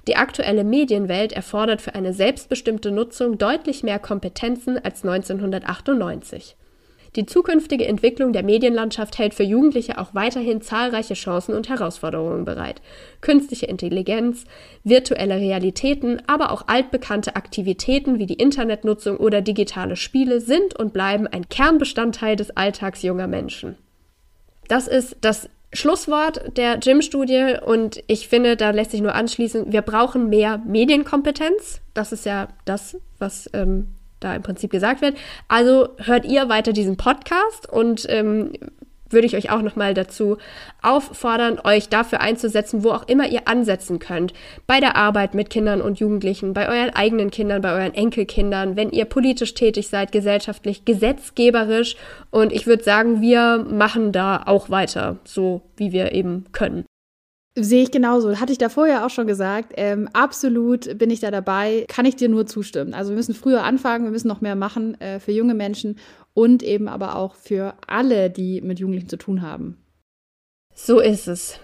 Die 0.08 0.16
aktuelle 0.16 0.64
Medienwelt 0.64 1.34
erfordert 1.34 1.82
für 1.82 1.96
eine 1.96 2.14
selbstbestimmte 2.14 2.92
Nutzung 2.92 3.38
deutlich 3.38 3.84
mehr 3.84 4.00
Kompetenzen 4.00 4.78
als 4.78 5.04
1998. 5.04 6.56
Die 7.16 7.28
zukünftige 7.28 7.86
Entwicklung 7.86 8.34
der 8.34 8.44
Medienlandschaft 8.44 9.20
hält 9.20 9.36
für 9.36 9.44
Jugendliche 9.44 10.00
auch 10.00 10.16
weiterhin 10.16 10.62
zahlreiche 10.62 11.14
Chancen 11.14 11.54
und 11.54 11.70
Herausforderungen 11.70 12.44
bereit. 12.44 12.82
Künstliche 13.22 13.68
Intelligenz, 13.68 14.46
virtuelle 14.84 15.36
Realitäten, 15.36 16.24
aber 16.26 16.52
auch 16.52 16.68
altbekannte 16.68 17.36
Aktivitäten 17.36 18.18
wie 18.18 18.26
die 18.26 18.34
Internetnutzung 18.34 19.18
oder 19.18 19.42
digitale 19.42 19.96
Spiele 19.96 20.42
sind 20.42 20.78
und 20.78 20.92
bleiben 20.92 21.28
ein 21.28 21.48
Kernbestandteil 21.50 22.36
des 22.36 22.58
Alltags 22.58 23.04
junger 23.04 23.28
Menschen. 23.28 23.78
Das 24.68 24.88
ist 24.88 25.18
das 25.22 25.50
Schlusswort 25.72 26.58
der 26.58 26.78
Gym-Studie 26.78 27.58
und 27.64 28.04
ich 28.08 28.28
finde, 28.28 28.56
da 28.56 28.72
lässt 28.72 28.92
sich 28.92 29.02
nur 29.02 29.16
anschließen, 29.16 29.72
wir 29.72 29.82
brauchen 29.82 30.30
mehr 30.30 30.60
Medienkompetenz. 30.66 31.82
Das 31.94 32.12
ist 32.12 32.26
ja 32.26 32.48
das, 32.66 32.98
was 33.20 33.50
ähm, 33.54 33.88
da 34.24 34.36
im 34.36 34.42
Prinzip 34.44 34.72
gesagt 34.72 35.02
wird. 35.02 35.16
Also 35.48 35.90
hört 35.98 36.26
ihr 36.26 36.50
weiter 36.50 36.74
diesen 36.74 36.98
Podcast 36.98 37.72
und 37.72 38.06
ähm, 38.10 38.52
würde 39.14 39.28
ich 39.28 39.36
euch 39.36 39.52
auch 39.52 39.62
nochmal 39.62 39.94
dazu 39.94 40.38
auffordern, 40.82 41.60
euch 41.64 41.88
dafür 41.88 42.20
einzusetzen, 42.20 42.84
wo 42.84 42.92
auch 42.92 43.08
immer 43.08 43.30
ihr 43.30 43.48
ansetzen 43.48 44.00
könnt. 44.00 44.34
Bei 44.68 44.80
der 44.80 44.96
Arbeit 44.98 45.36
mit 45.36 45.50
Kindern 45.50 45.82
und 45.82 46.00
Jugendlichen, 46.00 46.54
bei 46.54 46.68
euren 46.68 46.90
eigenen 46.90 47.32
Kindern, 47.32 47.62
bei 47.62 47.72
euren 47.72 47.94
Enkelkindern, 47.94 48.76
wenn 48.76 48.90
ihr 48.90 49.06
politisch 49.06 49.54
tätig 49.54 49.88
seid, 49.88 50.12
gesellschaftlich, 50.12 50.84
gesetzgeberisch. 50.84 51.96
Und 52.32 52.52
ich 52.52 52.68
würde 52.68 52.84
sagen, 52.84 53.22
wir 53.22 53.66
machen 53.70 54.12
da 54.12 54.44
auch 54.46 54.70
weiter, 54.70 55.18
so 55.24 55.62
wie 55.78 55.92
wir 55.92 56.12
eben 56.12 56.46
können. 56.52 56.84
Sehe 57.56 57.84
ich 57.84 57.92
genauso. 57.92 58.40
Hatte 58.40 58.52
ich 58.52 58.58
da 58.58 58.68
vorher 58.68 59.06
auch 59.06 59.12
schon 59.12 59.28
gesagt. 59.28 59.74
Ähm, 59.78 60.10
absolut 60.12 60.98
bin 60.98 61.12
ich 61.12 61.20
da 61.20 61.30
dabei. 61.30 61.86
Kann 61.88 62.06
ich 62.06 62.16
dir 62.16 62.28
nur 62.28 62.48
zustimmen. 62.48 62.96
Also 62.96 63.12
wir 63.12 63.18
müssen 63.18 63.36
früher 63.36 63.64
anfangen, 63.64 64.06
wir 64.06 64.12
müssen 64.12 64.28
noch 64.28 64.42
mehr 64.42 64.56
machen 64.56 65.00
äh, 65.00 65.20
für 65.20 65.32
junge 65.32 65.54
Menschen 65.54 66.00
und 66.34 66.64
eben 66.64 66.88
aber 66.88 67.16
auch 67.16 67.36
für 67.36 67.76
alle, 67.86 68.32
die 68.32 68.62
mit 68.62 68.80
Jugendlichen 68.80 69.10
zu 69.10 69.18
tun 69.18 69.44
haben. 69.44 69.78
So 70.74 71.00
ist 71.00 71.28
es. 71.28 71.60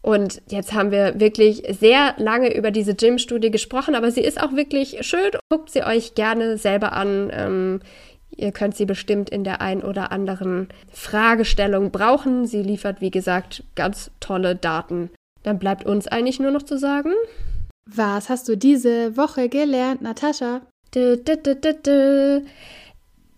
Und 0.00 0.40
jetzt 0.48 0.72
haben 0.72 0.90
wir 0.90 1.20
wirklich 1.20 1.64
sehr 1.78 2.14
lange 2.16 2.56
über 2.56 2.70
diese 2.70 2.94
Gym-Studie 2.94 3.50
gesprochen, 3.50 3.94
aber 3.94 4.10
sie 4.10 4.22
ist 4.22 4.40
auch 4.40 4.54
wirklich 4.54 4.98
schön. 5.00 5.32
Guckt 5.50 5.68
sie 5.68 5.82
euch 5.82 6.14
gerne 6.14 6.56
selber 6.56 6.92
an. 6.92 7.30
Ähm, 7.32 7.80
Ihr 8.38 8.52
könnt 8.52 8.76
sie 8.76 8.84
bestimmt 8.84 9.30
in 9.30 9.44
der 9.44 9.62
ein 9.62 9.82
oder 9.82 10.12
anderen 10.12 10.68
Fragestellung 10.92 11.90
brauchen. 11.90 12.46
Sie 12.46 12.62
liefert, 12.62 13.00
wie 13.00 13.10
gesagt, 13.10 13.64
ganz 13.74 14.10
tolle 14.20 14.54
Daten 14.54 15.10
dann 15.46 15.58
bleibt 15.60 15.86
uns 15.86 16.08
eigentlich 16.08 16.40
nur 16.40 16.50
noch 16.50 16.64
zu 16.64 16.76
sagen. 16.76 17.12
Was 17.88 18.28
hast 18.28 18.48
du 18.48 18.56
diese 18.56 19.16
Woche 19.16 19.48
gelernt, 19.48 20.02
Natascha? 20.02 20.62
Du, 20.90 21.16
du, 21.16 21.36
du, 21.36 22.42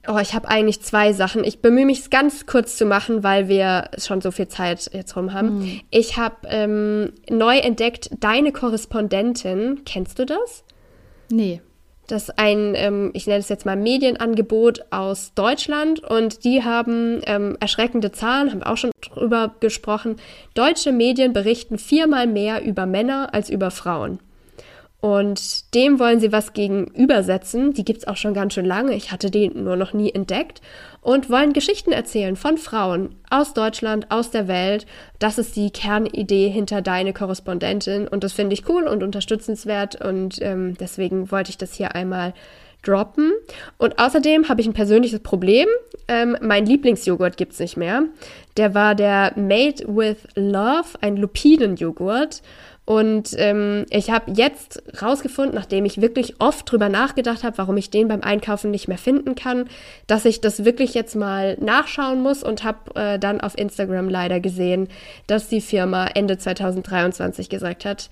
oh, 0.06 0.18
ich 0.18 0.32
habe 0.32 0.48
eigentlich 0.48 0.80
zwei 0.80 1.12
Sachen. 1.12 1.44
Ich 1.44 1.60
bemühe 1.60 1.84
mich, 1.84 2.00
es 2.00 2.10
ganz 2.10 2.46
kurz 2.46 2.76
zu 2.76 2.86
machen, 2.86 3.22
weil 3.22 3.48
wir 3.48 3.90
schon 3.98 4.22
so 4.22 4.30
viel 4.30 4.48
Zeit 4.48 4.90
jetzt 4.94 5.16
rum 5.16 5.34
haben. 5.34 5.58
Mhm. 5.58 5.80
Ich 5.90 6.16
habe 6.16 6.36
ähm, 6.46 7.12
neu 7.28 7.58
entdeckt, 7.58 8.10
deine 8.20 8.52
Korrespondentin. 8.52 9.82
Kennst 9.84 10.18
du 10.18 10.24
das? 10.24 10.64
Nee. 11.30 11.60
Das 12.08 12.30
ist 12.30 12.38
ein, 12.38 12.72
ähm, 12.74 13.10
ich 13.12 13.26
nenne 13.26 13.38
es 13.38 13.50
jetzt 13.50 13.66
mal 13.66 13.76
Medienangebot 13.76 14.86
aus 14.90 15.34
Deutschland 15.34 16.00
und 16.00 16.42
die 16.42 16.64
haben 16.64 17.20
ähm, 17.26 17.56
erschreckende 17.60 18.12
Zahlen, 18.12 18.50
haben 18.50 18.62
auch 18.62 18.78
schon 18.78 18.90
drüber 19.14 19.54
gesprochen. 19.60 20.16
Deutsche 20.54 20.90
Medien 20.90 21.34
berichten 21.34 21.76
viermal 21.76 22.26
mehr 22.26 22.64
über 22.64 22.86
Männer 22.86 23.34
als 23.34 23.50
über 23.50 23.70
Frauen. 23.70 24.20
Und 25.00 25.74
dem 25.74 26.00
wollen 26.00 26.18
sie 26.18 26.32
was 26.32 26.54
gegenübersetzen. 26.54 27.72
Die 27.72 27.84
gibt 27.84 28.00
es 28.00 28.08
auch 28.08 28.16
schon 28.16 28.34
ganz 28.34 28.54
schön 28.54 28.64
lange. 28.64 28.94
Ich 28.94 29.12
hatte 29.12 29.30
die 29.30 29.48
nur 29.48 29.76
noch 29.76 29.92
nie 29.92 30.10
entdeckt. 30.10 30.60
Und 31.00 31.30
wollen 31.30 31.52
Geschichten 31.52 31.92
erzählen 31.92 32.34
von 32.34 32.58
Frauen 32.58 33.14
aus 33.30 33.54
Deutschland, 33.54 34.10
aus 34.10 34.30
der 34.30 34.48
Welt. 34.48 34.86
Das 35.20 35.38
ist 35.38 35.54
die 35.54 35.70
Kernidee 35.70 36.48
hinter 36.48 36.82
Deine 36.82 37.12
Korrespondentin. 37.12 38.08
Und 38.08 38.24
das 38.24 38.32
finde 38.32 38.54
ich 38.54 38.68
cool 38.68 38.88
und 38.88 39.04
unterstützenswert. 39.04 40.04
Und 40.04 40.42
ähm, 40.42 40.76
deswegen 40.78 41.30
wollte 41.30 41.50
ich 41.50 41.58
das 41.58 41.74
hier 41.74 41.94
einmal 41.94 42.34
droppen. 42.82 43.32
Und 43.76 43.98
außerdem 43.98 44.48
habe 44.48 44.60
ich 44.60 44.66
ein 44.66 44.72
persönliches 44.72 45.20
Problem. 45.20 45.68
Ähm, 46.08 46.36
mein 46.40 46.66
Lieblingsjoghurt 46.66 47.36
gibt 47.36 47.52
es 47.52 47.60
nicht 47.60 47.76
mehr. 47.76 48.04
Der 48.56 48.74
war 48.74 48.94
der 48.94 49.32
Made 49.36 49.84
with 49.86 50.16
Love, 50.34 50.88
ein 51.00 51.16
Lupinenjoghurt. 51.16 52.42
Und 52.88 53.34
ähm, 53.36 53.84
ich 53.90 54.10
habe 54.10 54.32
jetzt 54.32 54.82
rausgefunden, 55.02 55.54
nachdem 55.54 55.84
ich 55.84 56.00
wirklich 56.00 56.40
oft 56.40 56.72
drüber 56.72 56.88
nachgedacht 56.88 57.44
habe, 57.44 57.58
warum 57.58 57.76
ich 57.76 57.90
den 57.90 58.08
beim 58.08 58.22
Einkaufen 58.22 58.70
nicht 58.70 58.88
mehr 58.88 58.96
finden 58.96 59.34
kann, 59.34 59.68
dass 60.06 60.24
ich 60.24 60.40
das 60.40 60.64
wirklich 60.64 60.94
jetzt 60.94 61.14
mal 61.14 61.58
nachschauen 61.60 62.22
muss 62.22 62.42
und 62.42 62.64
habe 62.64 62.98
äh, 62.98 63.18
dann 63.18 63.42
auf 63.42 63.58
Instagram 63.58 64.08
leider 64.08 64.40
gesehen, 64.40 64.88
dass 65.26 65.50
die 65.50 65.60
Firma 65.60 66.06
Ende 66.06 66.38
2023 66.38 67.50
gesagt 67.50 67.84
hat, 67.84 68.08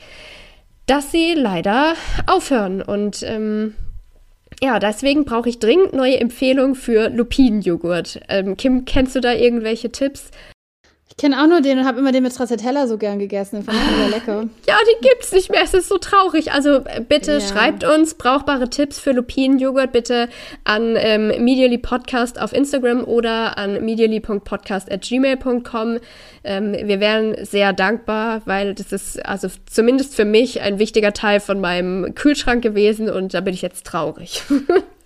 dass 0.85 1.11
sie 1.11 1.33
leider 1.33 1.95
aufhören. 2.27 2.83
Und 2.83 3.23
ähm, 3.23 3.77
ja, 4.61 4.79
deswegen 4.79 5.25
brauche 5.25 5.49
ich 5.49 5.59
dringend 5.59 5.95
neue 5.95 6.21
Empfehlungen 6.21 6.75
für 6.75 7.09
Lupinenjoghurt. 7.09 8.21
Ähm, 8.29 8.59
Kim, 8.59 8.85
kennst 8.85 9.17
du 9.17 9.23
da 9.23 9.33
irgendwelche 9.33 9.91
Tipps? 9.91 10.31
Ich 11.19 11.23
kenne 11.23 11.43
auch 11.43 11.47
nur 11.47 11.63
den 11.63 11.79
und 11.79 11.87
habe 11.87 11.99
immer 11.99 12.13
den 12.13 12.25
mit 12.25 12.35
Stracciatella 12.35 12.87
so 12.87 12.99
gern 12.99 13.19
gegessen. 13.19 13.63
Fand 13.63 13.79
ich 13.79 13.97
wieder 13.97 14.11
lecker. 14.11 14.51
Ja, 14.69 14.77
die 14.87 14.97
gibt's 15.09 15.33
nicht 15.33 15.51
mehr. 15.51 15.63
Es 15.63 15.73
ist 15.73 15.89
so 15.89 15.97
traurig. 15.97 16.53
Also 16.53 16.85
äh, 16.85 17.01
bitte 17.01 17.33
ja. 17.33 17.41
schreibt 17.41 17.85
uns 17.85 18.17
brauchbare 18.17 18.69
Tipps 18.69 18.99
für 18.99 19.13
Lupinenjoghurt 19.13 19.93
bitte 19.93 20.29
an 20.65 20.95
ähm, 20.99 21.29
Medially 21.43 21.79
Podcast 21.79 22.39
auf 22.39 22.53
Instagram 22.53 23.03
oder 23.05 23.57
an 23.57 23.83
medially.podcast@gmail.com. 23.83 26.01
Ähm, 26.45 26.77
wir 26.85 27.01
wären 27.01 27.47
sehr 27.47 27.73
dankbar, 27.73 28.43
weil 28.45 28.75
das 28.75 28.93
ist 28.93 29.25
also 29.25 29.49
zumindest 29.65 30.15
für 30.15 30.27
mich 30.27 30.61
ein 30.61 30.79
wichtiger 30.79 31.15
Teil 31.15 31.41
von 31.41 31.63
meinem 31.63 32.15
Kühlschrank 32.15 32.63
gewesen 32.63 33.09
und 33.09 33.33
da 33.33 33.41
bin 33.41 33.55
ich 33.55 33.63
jetzt 33.63 33.87
traurig. 33.87 34.43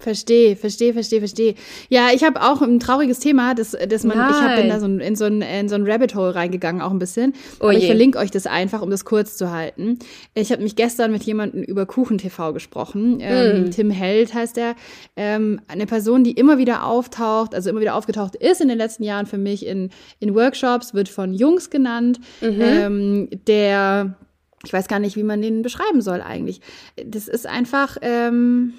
Verstehe, 0.01 0.57
verstehe, 0.57 0.95
verstehe, 0.95 1.19
verstehe. 1.19 1.55
Ja, 1.91 2.09
ich 2.15 2.25
habe 2.25 2.41
auch 2.41 2.63
ein 2.63 2.81
trauriges 2.81 3.19
Thema, 3.19 3.55
dass, 3.55 3.73
dass 3.73 4.03
man, 4.05 4.17
Nein. 4.17 4.31
ich 4.31 4.41
habe 4.41 4.67
da 4.67 4.81
so 4.81 4.87
ein, 4.87 4.99
in, 4.99 5.15
so 5.15 5.27
ein, 5.27 5.43
in 5.43 5.69
so 5.69 5.75
ein 5.75 5.87
Rabbit 5.87 6.15
Hole 6.15 6.35
reingegangen, 6.35 6.81
auch 6.81 6.91
ein 6.91 6.99
bisschen. 6.99 7.35
Oh 7.61 7.65
Aber 7.65 7.73
je. 7.73 7.81
ich 7.81 7.87
verlinke 7.87 8.17
euch 8.17 8.31
das 8.31 8.47
einfach, 8.47 8.81
um 8.81 8.89
das 8.89 9.05
kurz 9.05 9.37
zu 9.37 9.51
halten. 9.51 9.99
Ich 10.33 10.53
habe 10.53 10.63
mich 10.63 10.75
gestern 10.75 11.13
mit 11.13 11.23
jemandem 11.25 11.63
über 11.63 11.85
Kuchen-TV 11.85 12.55
gesprochen. 12.55 13.19
Ähm, 13.21 13.65
mm. 13.65 13.71
Tim 13.73 13.91
Held 13.91 14.33
heißt 14.33 14.57
er. 14.57 14.75
Ähm, 15.17 15.61
eine 15.69 15.85
Person, 15.85 16.25
die 16.25 16.33
immer 16.33 16.57
wieder 16.57 16.87
auftaucht, 16.87 17.55
also 17.55 17.69
immer 17.69 17.81
wieder 17.81 17.95
aufgetaucht 17.95 18.37
ist 18.37 18.63
in 18.63 18.69
den 18.69 18.79
letzten 18.79 19.03
Jahren 19.03 19.27
für 19.27 19.37
mich 19.37 19.67
in, 19.67 19.91
in 20.19 20.35
Workshops, 20.35 20.95
wird 20.95 21.11
von 21.11 21.35
Jungs 21.35 21.69
genannt. 21.69 22.21
Mhm. 22.41 22.61
Ähm, 22.61 23.29
der, 23.47 24.17
ich 24.65 24.73
weiß 24.73 24.89
gar 24.89 24.99
nicht, 24.99 25.17
wie 25.17 25.25
man 25.25 25.43
den 25.43 25.61
beschreiben 25.61 26.01
soll 26.01 26.23
eigentlich. 26.23 26.63
Das 27.05 27.29
ist 27.29 27.47
einfach, 27.47 27.99
ähm, 28.01 28.73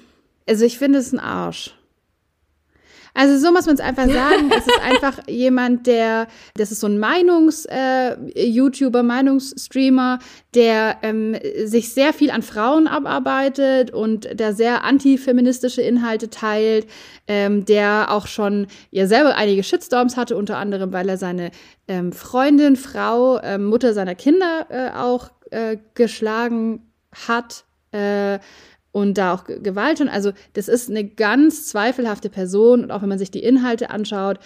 also 0.48 0.64
ich 0.64 0.78
finde 0.78 0.98
es 0.98 1.12
ein 1.12 1.20
Arsch. 1.20 1.74
Also 3.14 3.38
so 3.38 3.52
muss 3.52 3.66
man 3.66 3.74
es 3.74 3.80
einfach 3.80 4.06
sagen. 4.06 4.50
es 4.50 4.66
ist 4.66 4.80
einfach 4.80 5.18
jemand, 5.28 5.86
der, 5.86 6.28
das 6.54 6.72
ist 6.72 6.80
so 6.80 6.86
ein 6.86 6.98
Meinungs-YouTuber, 6.98 9.00
äh, 9.00 9.02
Meinungsstreamer, 9.02 10.18
der 10.54 10.96
ähm, 11.02 11.36
sich 11.64 11.92
sehr 11.92 12.14
viel 12.14 12.30
an 12.30 12.42
Frauen 12.42 12.86
abarbeitet 12.86 13.92
und 13.92 14.28
der 14.38 14.54
sehr 14.54 14.84
antifeministische 14.84 15.82
Inhalte 15.82 16.30
teilt, 16.30 16.86
ähm, 17.26 17.66
der 17.66 18.06
auch 18.10 18.26
schon 18.26 18.66
ja 18.90 19.06
selber 19.06 19.36
einige 19.36 19.62
Shitstorms 19.62 20.16
hatte, 20.16 20.36
unter 20.36 20.56
anderem, 20.56 20.92
weil 20.92 21.08
er 21.08 21.18
seine 21.18 21.50
ähm, 21.88 22.12
Freundin, 22.12 22.76
Frau, 22.76 23.40
ähm, 23.42 23.66
Mutter 23.66 23.92
seiner 23.92 24.14
Kinder 24.14 24.66
äh, 24.70 24.90
auch 24.96 25.30
äh, 25.50 25.76
geschlagen 25.94 26.86
hat. 27.26 27.64
Und 28.92 29.16
da 29.16 29.32
auch 29.32 29.44
Gewalt 29.44 29.98
schon. 29.98 30.08
Also 30.08 30.32
das 30.52 30.68
ist 30.68 30.90
eine 30.90 31.04
ganz 31.04 31.66
zweifelhafte 31.66 32.28
Person 32.28 32.84
und 32.84 32.90
auch 32.90 33.02
wenn 33.02 33.08
man 33.08 33.18
sich 33.18 33.30
die 33.30 33.42
Inhalte 33.42 33.90
anschaut, 33.90 34.38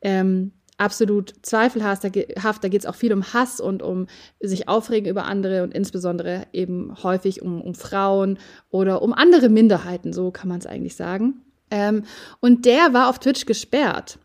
ähm, 0.00 0.52
absolut 0.80 1.34
zweifelhaft. 1.42 2.04
Da, 2.04 2.08
da 2.08 2.68
geht 2.68 2.80
es 2.80 2.86
auch 2.86 2.94
viel 2.94 3.12
um 3.12 3.32
Hass 3.34 3.60
und 3.60 3.82
um 3.82 4.06
sich 4.40 4.68
aufregen 4.68 5.10
über 5.10 5.24
andere 5.24 5.62
und 5.62 5.74
insbesondere 5.74 6.46
eben 6.52 6.94
häufig 7.02 7.42
um, 7.42 7.60
um 7.60 7.74
Frauen 7.74 8.38
oder 8.70 9.02
um 9.02 9.12
andere 9.12 9.50
Minderheiten, 9.50 10.12
so 10.12 10.30
kann 10.30 10.48
man 10.48 10.58
es 10.58 10.66
eigentlich 10.66 10.96
sagen. 10.96 11.42
Ähm, 11.70 12.04
und 12.40 12.64
der 12.64 12.92
war 12.92 13.08
auf 13.08 13.18
Twitch 13.18 13.46
gesperrt. 13.46 14.18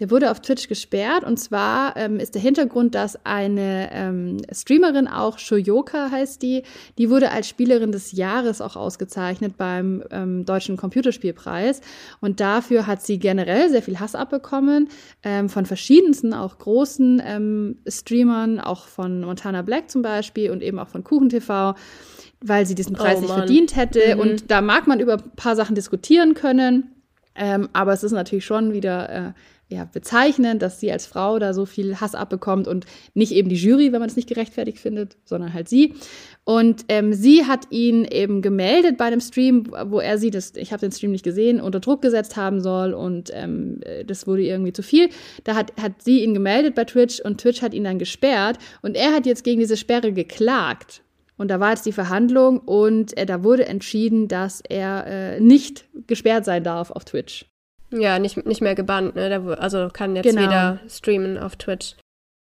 Der 0.00 0.10
wurde 0.10 0.30
auf 0.30 0.40
Twitch 0.40 0.66
gesperrt 0.66 1.24
und 1.24 1.36
zwar 1.38 1.96
ähm, 1.96 2.18
ist 2.18 2.34
der 2.34 2.42
Hintergrund, 2.42 2.94
dass 2.94 3.24
eine 3.24 3.90
ähm, 3.92 4.38
Streamerin 4.50 5.06
auch, 5.06 5.38
Shoyoka 5.38 6.10
heißt 6.10 6.42
die, 6.42 6.62
die 6.98 7.10
wurde 7.10 7.30
als 7.30 7.48
Spielerin 7.48 7.92
des 7.92 8.12
Jahres 8.12 8.60
auch 8.60 8.76
ausgezeichnet 8.76 9.56
beim 9.56 10.02
ähm, 10.10 10.44
Deutschen 10.46 10.76
Computerspielpreis 10.76 11.82
und 12.20 12.40
dafür 12.40 12.86
hat 12.86 13.02
sie 13.02 13.18
generell 13.18 13.68
sehr 13.68 13.82
viel 13.82 14.00
Hass 14.00 14.14
abbekommen 14.14 14.88
ähm, 15.22 15.48
von 15.48 15.66
verschiedensten, 15.66 16.32
auch 16.32 16.58
großen 16.58 17.22
ähm, 17.24 17.76
Streamern, 17.86 18.58
auch 18.58 18.86
von 18.86 19.20
Montana 19.20 19.62
Black 19.62 19.90
zum 19.90 20.02
Beispiel 20.02 20.50
und 20.50 20.62
eben 20.62 20.78
auch 20.78 20.88
von 20.88 21.04
KuchenTV 21.04 21.74
weil 22.42 22.64
sie 22.64 22.74
diesen 22.74 22.94
Preis 22.94 23.18
oh, 23.18 23.20
nicht 23.20 23.34
verdient 23.34 23.76
hätte. 23.76 24.14
Mhm. 24.14 24.20
Und 24.20 24.50
da 24.50 24.62
mag 24.62 24.86
man 24.86 24.98
über 24.98 25.14
ein 25.14 25.30
paar 25.36 25.56
Sachen 25.56 25.74
diskutieren 25.74 26.32
können. 26.32 26.94
Ähm, 27.34 27.68
aber 27.72 27.92
es 27.92 28.02
ist 28.02 28.12
natürlich 28.12 28.44
schon 28.44 28.72
wieder 28.72 29.08
äh, 29.08 29.32
ja, 29.70 29.84
bezeichnend, 29.84 30.62
dass 30.62 30.80
sie 30.80 30.90
als 30.90 31.06
Frau 31.06 31.38
da 31.38 31.54
so 31.54 31.64
viel 31.64 32.00
Hass 32.00 32.16
abbekommt 32.16 32.66
und 32.66 32.86
nicht 33.14 33.30
eben 33.30 33.48
die 33.48 33.56
Jury, 33.56 33.92
wenn 33.92 34.00
man 34.00 34.08
es 34.08 34.16
nicht 34.16 34.28
gerechtfertigt 34.28 34.78
findet, 34.78 35.16
sondern 35.24 35.54
halt 35.54 35.68
sie. 35.68 35.94
Und 36.42 36.84
ähm, 36.88 37.12
sie 37.12 37.46
hat 37.46 37.70
ihn 37.70 38.04
eben 38.04 38.42
gemeldet 38.42 38.96
bei 38.96 39.04
einem 39.04 39.20
Stream, 39.20 39.70
wo 39.86 40.00
er 40.00 40.18
sie, 40.18 40.32
das, 40.32 40.54
ich 40.56 40.72
habe 40.72 40.80
den 40.80 40.90
Stream 40.90 41.12
nicht 41.12 41.22
gesehen, 41.22 41.60
unter 41.60 41.78
Druck 41.78 42.02
gesetzt 42.02 42.36
haben 42.36 42.60
soll 42.60 42.92
und 42.94 43.30
ähm, 43.32 43.80
das 44.06 44.26
wurde 44.26 44.42
irgendwie 44.42 44.72
zu 44.72 44.82
viel. 44.82 45.08
Da 45.44 45.54
hat, 45.54 45.72
hat 45.80 46.02
sie 46.02 46.24
ihn 46.24 46.34
gemeldet 46.34 46.74
bei 46.74 46.84
Twitch 46.84 47.20
und 47.20 47.40
Twitch 47.40 47.62
hat 47.62 47.72
ihn 47.72 47.84
dann 47.84 48.00
gesperrt 48.00 48.58
und 48.82 48.96
er 48.96 49.12
hat 49.12 49.24
jetzt 49.24 49.44
gegen 49.44 49.60
diese 49.60 49.76
Sperre 49.76 50.12
geklagt. 50.12 51.02
Und 51.36 51.48
da 51.48 51.60
war 51.60 51.70
jetzt 51.70 51.86
die 51.86 51.92
Verhandlung 51.92 52.58
und 52.58 53.16
äh, 53.16 53.24
da 53.24 53.44
wurde 53.44 53.66
entschieden, 53.66 54.26
dass 54.26 54.62
er 54.68 55.06
äh, 55.06 55.40
nicht 55.40 55.86
gesperrt 56.06 56.44
sein 56.44 56.64
darf 56.64 56.90
auf 56.90 57.04
Twitch. 57.04 57.49
Ja, 57.92 58.18
nicht, 58.18 58.46
nicht 58.46 58.60
mehr 58.60 58.74
gebannt, 58.74 59.16
ne? 59.16 59.56
Also 59.58 59.88
kann 59.92 60.16
jetzt 60.16 60.24
genau. 60.24 60.42
wieder 60.42 60.80
streamen 60.88 61.38
auf 61.38 61.56
Twitch. 61.56 61.96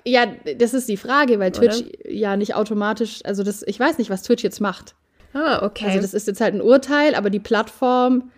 Ja, 0.06 0.28
das 0.58 0.74
ist 0.74 0.90
die 0.90 0.98
Frage, 0.98 1.40
weil 1.40 1.52
Twitch 1.52 1.82
Oder? 1.82 2.12
ja 2.12 2.36
nicht 2.36 2.56
automatisch, 2.56 3.22
also 3.24 3.44
das, 3.44 3.64
ich 3.64 3.80
weiß 3.80 3.98
nicht, 3.98 4.10
was 4.10 4.24
Twitch 4.24 4.44
jetzt 4.44 4.60
macht. 4.60 4.96
Ah, 5.34 5.66
okay. 5.66 5.86
Also 5.86 6.02
das 6.02 6.14
ist 6.14 6.28
jetzt 6.28 6.42
halt 6.42 6.54
ein 6.54 6.62
Urteil, 6.62 7.16
aber 7.16 7.30
die 7.30 7.40
Plattform 7.40 8.32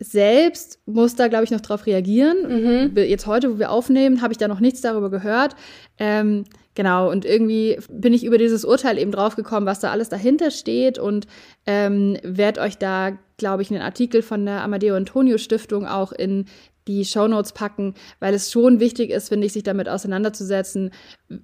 selbst 0.00 0.80
muss 0.86 1.14
da, 1.14 1.28
glaube 1.28 1.44
ich, 1.44 1.50
noch 1.50 1.60
drauf 1.60 1.86
reagieren. 1.86 2.90
Mhm. 2.90 2.96
Jetzt 2.96 3.26
heute, 3.26 3.54
wo 3.54 3.58
wir 3.58 3.70
aufnehmen, 3.70 4.22
habe 4.22 4.32
ich 4.32 4.38
da 4.38 4.48
noch 4.48 4.60
nichts 4.60 4.80
darüber 4.80 5.10
gehört. 5.10 5.54
Ähm, 5.98 6.44
genau, 6.74 7.10
und 7.10 7.24
irgendwie 7.24 7.78
bin 7.90 8.14
ich 8.14 8.24
über 8.24 8.38
dieses 8.38 8.64
Urteil 8.64 8.98
eben 8.98 9.12
draufgekommen, 9.12 9.66
was 9.66 9.80
da 9.80 9.90
alles 9.90 10.08
dahinter 10.08 10.50
steht 10.50 10.98
und 10.98 11.26
ähm, 11.66 12.16
werde 12.22 12.60
euch 12.60 12.78
da, 12.78 13.18
glaube 13.36 13.62
ich, 13.62 13.70
einen 13.70 13.82
Artikel 13.82 14.22
von 14.22 14.44
der 14.44 14.62
Amadeo 14.62 14.94
Antonio 14.94 15.38
Stiftung 15.38 15.86
auch 15.86 16.12
in 16.12 16.46
die 16.88 17.04
Shownotes 17.04 17.52
packen, 17.52 17.94
weil 18.18 18.34
es 18.34 18.50
schon 18.50 18.80
wichtig 18.80 19.10
ist, 19.10 19.28
finde 19.28 19.46
ich, 19.46 19.52
sich 19.52 19.62
damit 19.62 19.88
auseinanderzusetzen, 19.88 20.90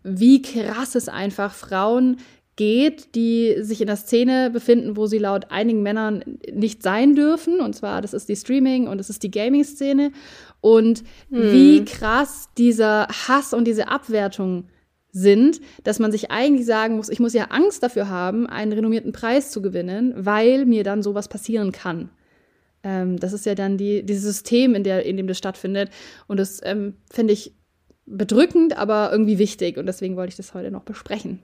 wie 0.03 0.43
krass 0.43 0.94
es 0.94 1.09
einfach 1.09 1.53
Frauen 1.53 2.16
geht, 2.57 3.15
die 3.15 3.57
sich 3.61 3.82
in 3.82 3.86
der 3.86 3.97
Szene 3.97 4.51
befinden, 4.51 4.97
wo 4.97 5.07
sie 5.07 5.19
laut 5.19 5.51
einigen 5.51 5.82
Männern 5.82 6.24
nicht 6.53 6.82
sein 6.82 7.15
dürfen. 7.15 7.61
Und 7.61 7.77
zwar, 7.77 8.01
das 8.01 8.15
ist 8.15 8.28
die 8.28 8.36
Streaming- 8.36 8.89
und 8.89 8.98
das 8.98 9.11
ist 9.11 9.23
die 9.23 9.31
Gaming-Szene. 9.31 10.11
Und 10.62 11.05
hm. 11.31 11.53
wie 11.53 11.85
krass 11.85 12.48
dieser 12.57 13.07
Hass 13.09 13.53
und 13.53 13.66
diese 13.66 13.89
Abwertung 13.89 14.69
sind, 15.16 15.62
dass 15.82 15.98
man 15.98 16.12
sich 16.12 16.30
eigentlich 16.30 16.66
sagen 16.66 16.97
muss, 16.97 17.09
ich 17.09 17.20
muss 17.20 17.32
ja 17.32 17.44
Angst 17.44 17.82
dafür 17.82 18.10
haben, 18.10 18.47
einen 18.47 18.72
renommierten 18.72 19.12
Preis 19.12 19.51
zu 19.51 19.62
gewinnen, 19.62 20.12
weil 20.14 20.66
mir 20.66 20.84
dann 20.84 21.02
sowas 21.02 21.28
passieren 21.28 21.72
kann. 21.72 22.10
Ähm, 22.82 23.18
das 23.18 23.32
ist 23.32 23.47
ja 23.47 23.55
dann 23.55 23.78
die, 23.78 24.05
dieses 24.05 24.24
System, 24.24 24.74
in, 24.74 24.84
der, 24.84 25.06
in 25.06 25.16
dem 25.16 25.26
das 25.26 25.38
stattfindet. 25.38 25.88
Und 26.26 26.38
das 26.38 26.60
ähm, 26.62 26.97
finde 27.10 27.32
ich 27.32 27.55
bedrückend, 28.05 28.76
aber 28.76 29.10
irgendwie 29.10 29.38
wichtig. 29.38 29.78
Und 29.78 29.86
deswegen 29.86 30.16
wollte 30.16 30.30
ich 30.30 30.36
das 30.36 30.52
heute 30.52 30.70
noch 30.70 30.82
besprechen. 30.82 31.40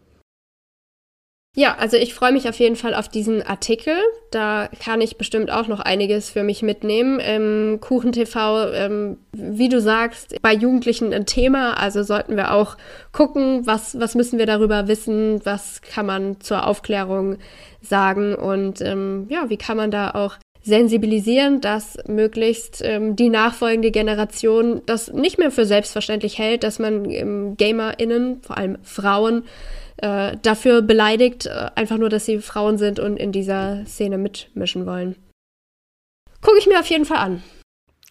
Ja, 1.54 1.76
also 1.78 1.98
ich 1.98 2.14
freue 2.14 2.32
mich 2.32 2.48
auf 2.48 2.58
jeden 2.58 2.76
Fall 2.76 2.94
auf 2.94 3.10
diesen 3.10 3.42
Artikel. 3.42 3.94
Da 4.30 4.70
kann 4.82 5.02
ich 5.02 5.18
bestimmt 5.18 5.50
auch 5.50 5.68
noch 5.68 5.80
einiges 5.80 6.30
für 6.30 6.42
mich 6.42 6.62
mitnehmen. 6.62 7.18
Ähm, 7.20 7.78
KuchenTV, 7.78 8.72
ähm, 8.72 9.18
wie 9.32 9.68
du 9.68 9.78
sagst, 9.78 10.40
bei 10.40 10.54
Jugendlichen 10.54 11.12
ein 11.12 11.26
Thema. 11.26 11.74
Also 11.74 12.04
sollten 12.04 12.36
wir 12.36 12.54
auch 12.54 12.78
gucken, 13.12 13.66
was, 13.66 14.00
was 14.00 14.14
müssen 14.14 14.38
wir 14.38 14.46
darüber 14.46 14.88
wissen, 14.88 15.44
was 15.44 15.82
kann 15.82 16.06
man 16.06 16.40
zur 16.40 16.66
Aufklärung 16.66 17.36
sagen 17.82 18.34
und 18.34 18.80
ähm, 18.80 19.26
ja, 19.28 19.50
wie 19.50 19.58
kann 19.58 19.76
man 19.76 19.90
da 19.90 20.12
auch 20.12 20.36
sensibilisieren, 20.62 21.60
dass 21.60 21.98
möglichst 22.06 22.80
ähm, 22.82 23.16
die 23.16 23.28
nachfolgende 23.28 23.90
Generation 23.90 24.80
das 24.86 25.12
nicht 25.12 25.38
mehr 25.38 25.50
für 25.50 25.66
selbstverständlich 25.66 26.38
hält, 26.38 26.62
dass 26.62 26.78
man 26.78 27.10
ähm, 27.10 27.56
GamerInnen, 27.56 28.40
vor 28.42 28.56
allem 28.56 28.78
Frauen, 28.84 29.42
äh, 29.98 30.36
dafür 30.42 30.82
beleidigt, 30.82 31.46
äh, 31.46 31.70
einfach 31.74 31.98
nur, 31.98 32.08
dass 32.08 32.26
sie 32.26 32.40
Frauen 32.40 32.78
sind 32.78 32.98
und 33.00 33.16
in 33.16 33.32
dieser 33.32 33.84
Szene 33.86 34.18
mitmischen 34.18 34.86
wollen. 34.86 35.16
Gucke 36.40 36.58
ich 36.58 36.66
mir 36.66 36.80
auf 36.80 36.86
jeden 36.86 37.04
Fall 37.04 37.18
an. 37.18 37.42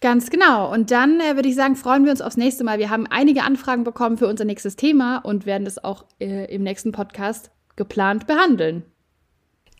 Ganz 0.00 0.30
genau. 0.30 0.72
Und 0.72 0.90
dann 0.90 1.20
äh, 1.20 1.36
würde 1.36 1.48
ich 1.48 1.54
sagen, 1.54 1.76
freuen 1.76 2.04
wir 2.04 2.10
uns 2.10 2.22
aufs 2.22 2.36
nächste 2.36 2.64
Mal. 2.64 2.78
Wir 2.78 2.90
haben 2.90 3.06
einige 3.06 3.44
Anfragen 3.44 3.84
bekommen 3.84 4.18
für 4.18 4.26
unser 4.26 4.44
nächstes 4.44 4.74
Thema 4.74 5.18
und 5.18 5.46
werden 5.46 5.64
das 5.64 5.82
auch 5.82 6.04
äh, 6.18 6.52
im 6.52 6.64
nächsten 6.64 6.90
Podcast 6.90 7.52
geplant 7.76 8.26
behandeln. 8.26 8.84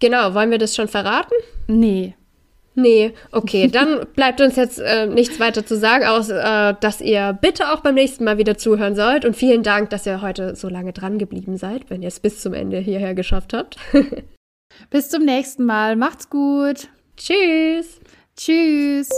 Genau, 0.00 0.34
wollen 0.34 0.50
wir 0.50 0.58
das 0.58 0.76
schon 0.76 0.88
verraten? 0.88 1.34
Nee. 1.66 2.14
Nee, 2.74 3.12
okay, 3.32 3.68
dann 3.68 4.06
bleibt 4.14 4.40
uns 4.40 4.56
jetzt 4.56 4.78
äh, 4.78 5.06
nichts 5.06 5.38
weiter 5.38 5.66
zu 5.66 5.76
sagen, 5.76 6.06
außer 6.06 6.70
äh, 6.70 6.74
dass 6.80 7.00
ihr 7.00 7.38
bitte 7.40 7.72
auch 7.72 7.80
beim 7.80 7.94
nächsten 7.94 8.24
Mal 8.24 8.38
wieder 8.38 8.56
zuhören 8.56 8.94
sollt. 8.94 9.24
Und 9.24 9.36
vielen 9.36 9.62
Dank, 9.62 9.90
dass 9.90 10.06
ihr 10.06 10.22
heute 10.22 10.56
so 10.56 10.68
lange 10.68 10.92
dran 10.92 11.18
geblieben 11.18 11.56
seid, 11.56 11.90
wenn 11.90 12.02
ihr 12.02 12.08
es 12.08 12.20
bis 12.20 12.40
zum 12.40 12.54
Ende 12.54 12.78
hierher 12.78 13.14
geschafft 13.14 13.52
habt. 13.52 13.76
bis 14.90 15.10
zum 15.10 15.24
nächsten 15.24 15.64
Mal. 15.64 15.96
Macht's 15.96 16.30
gut. 16.30 16.88
Tschüss. 17.16 18.00
Tschüss. 18.36 19.10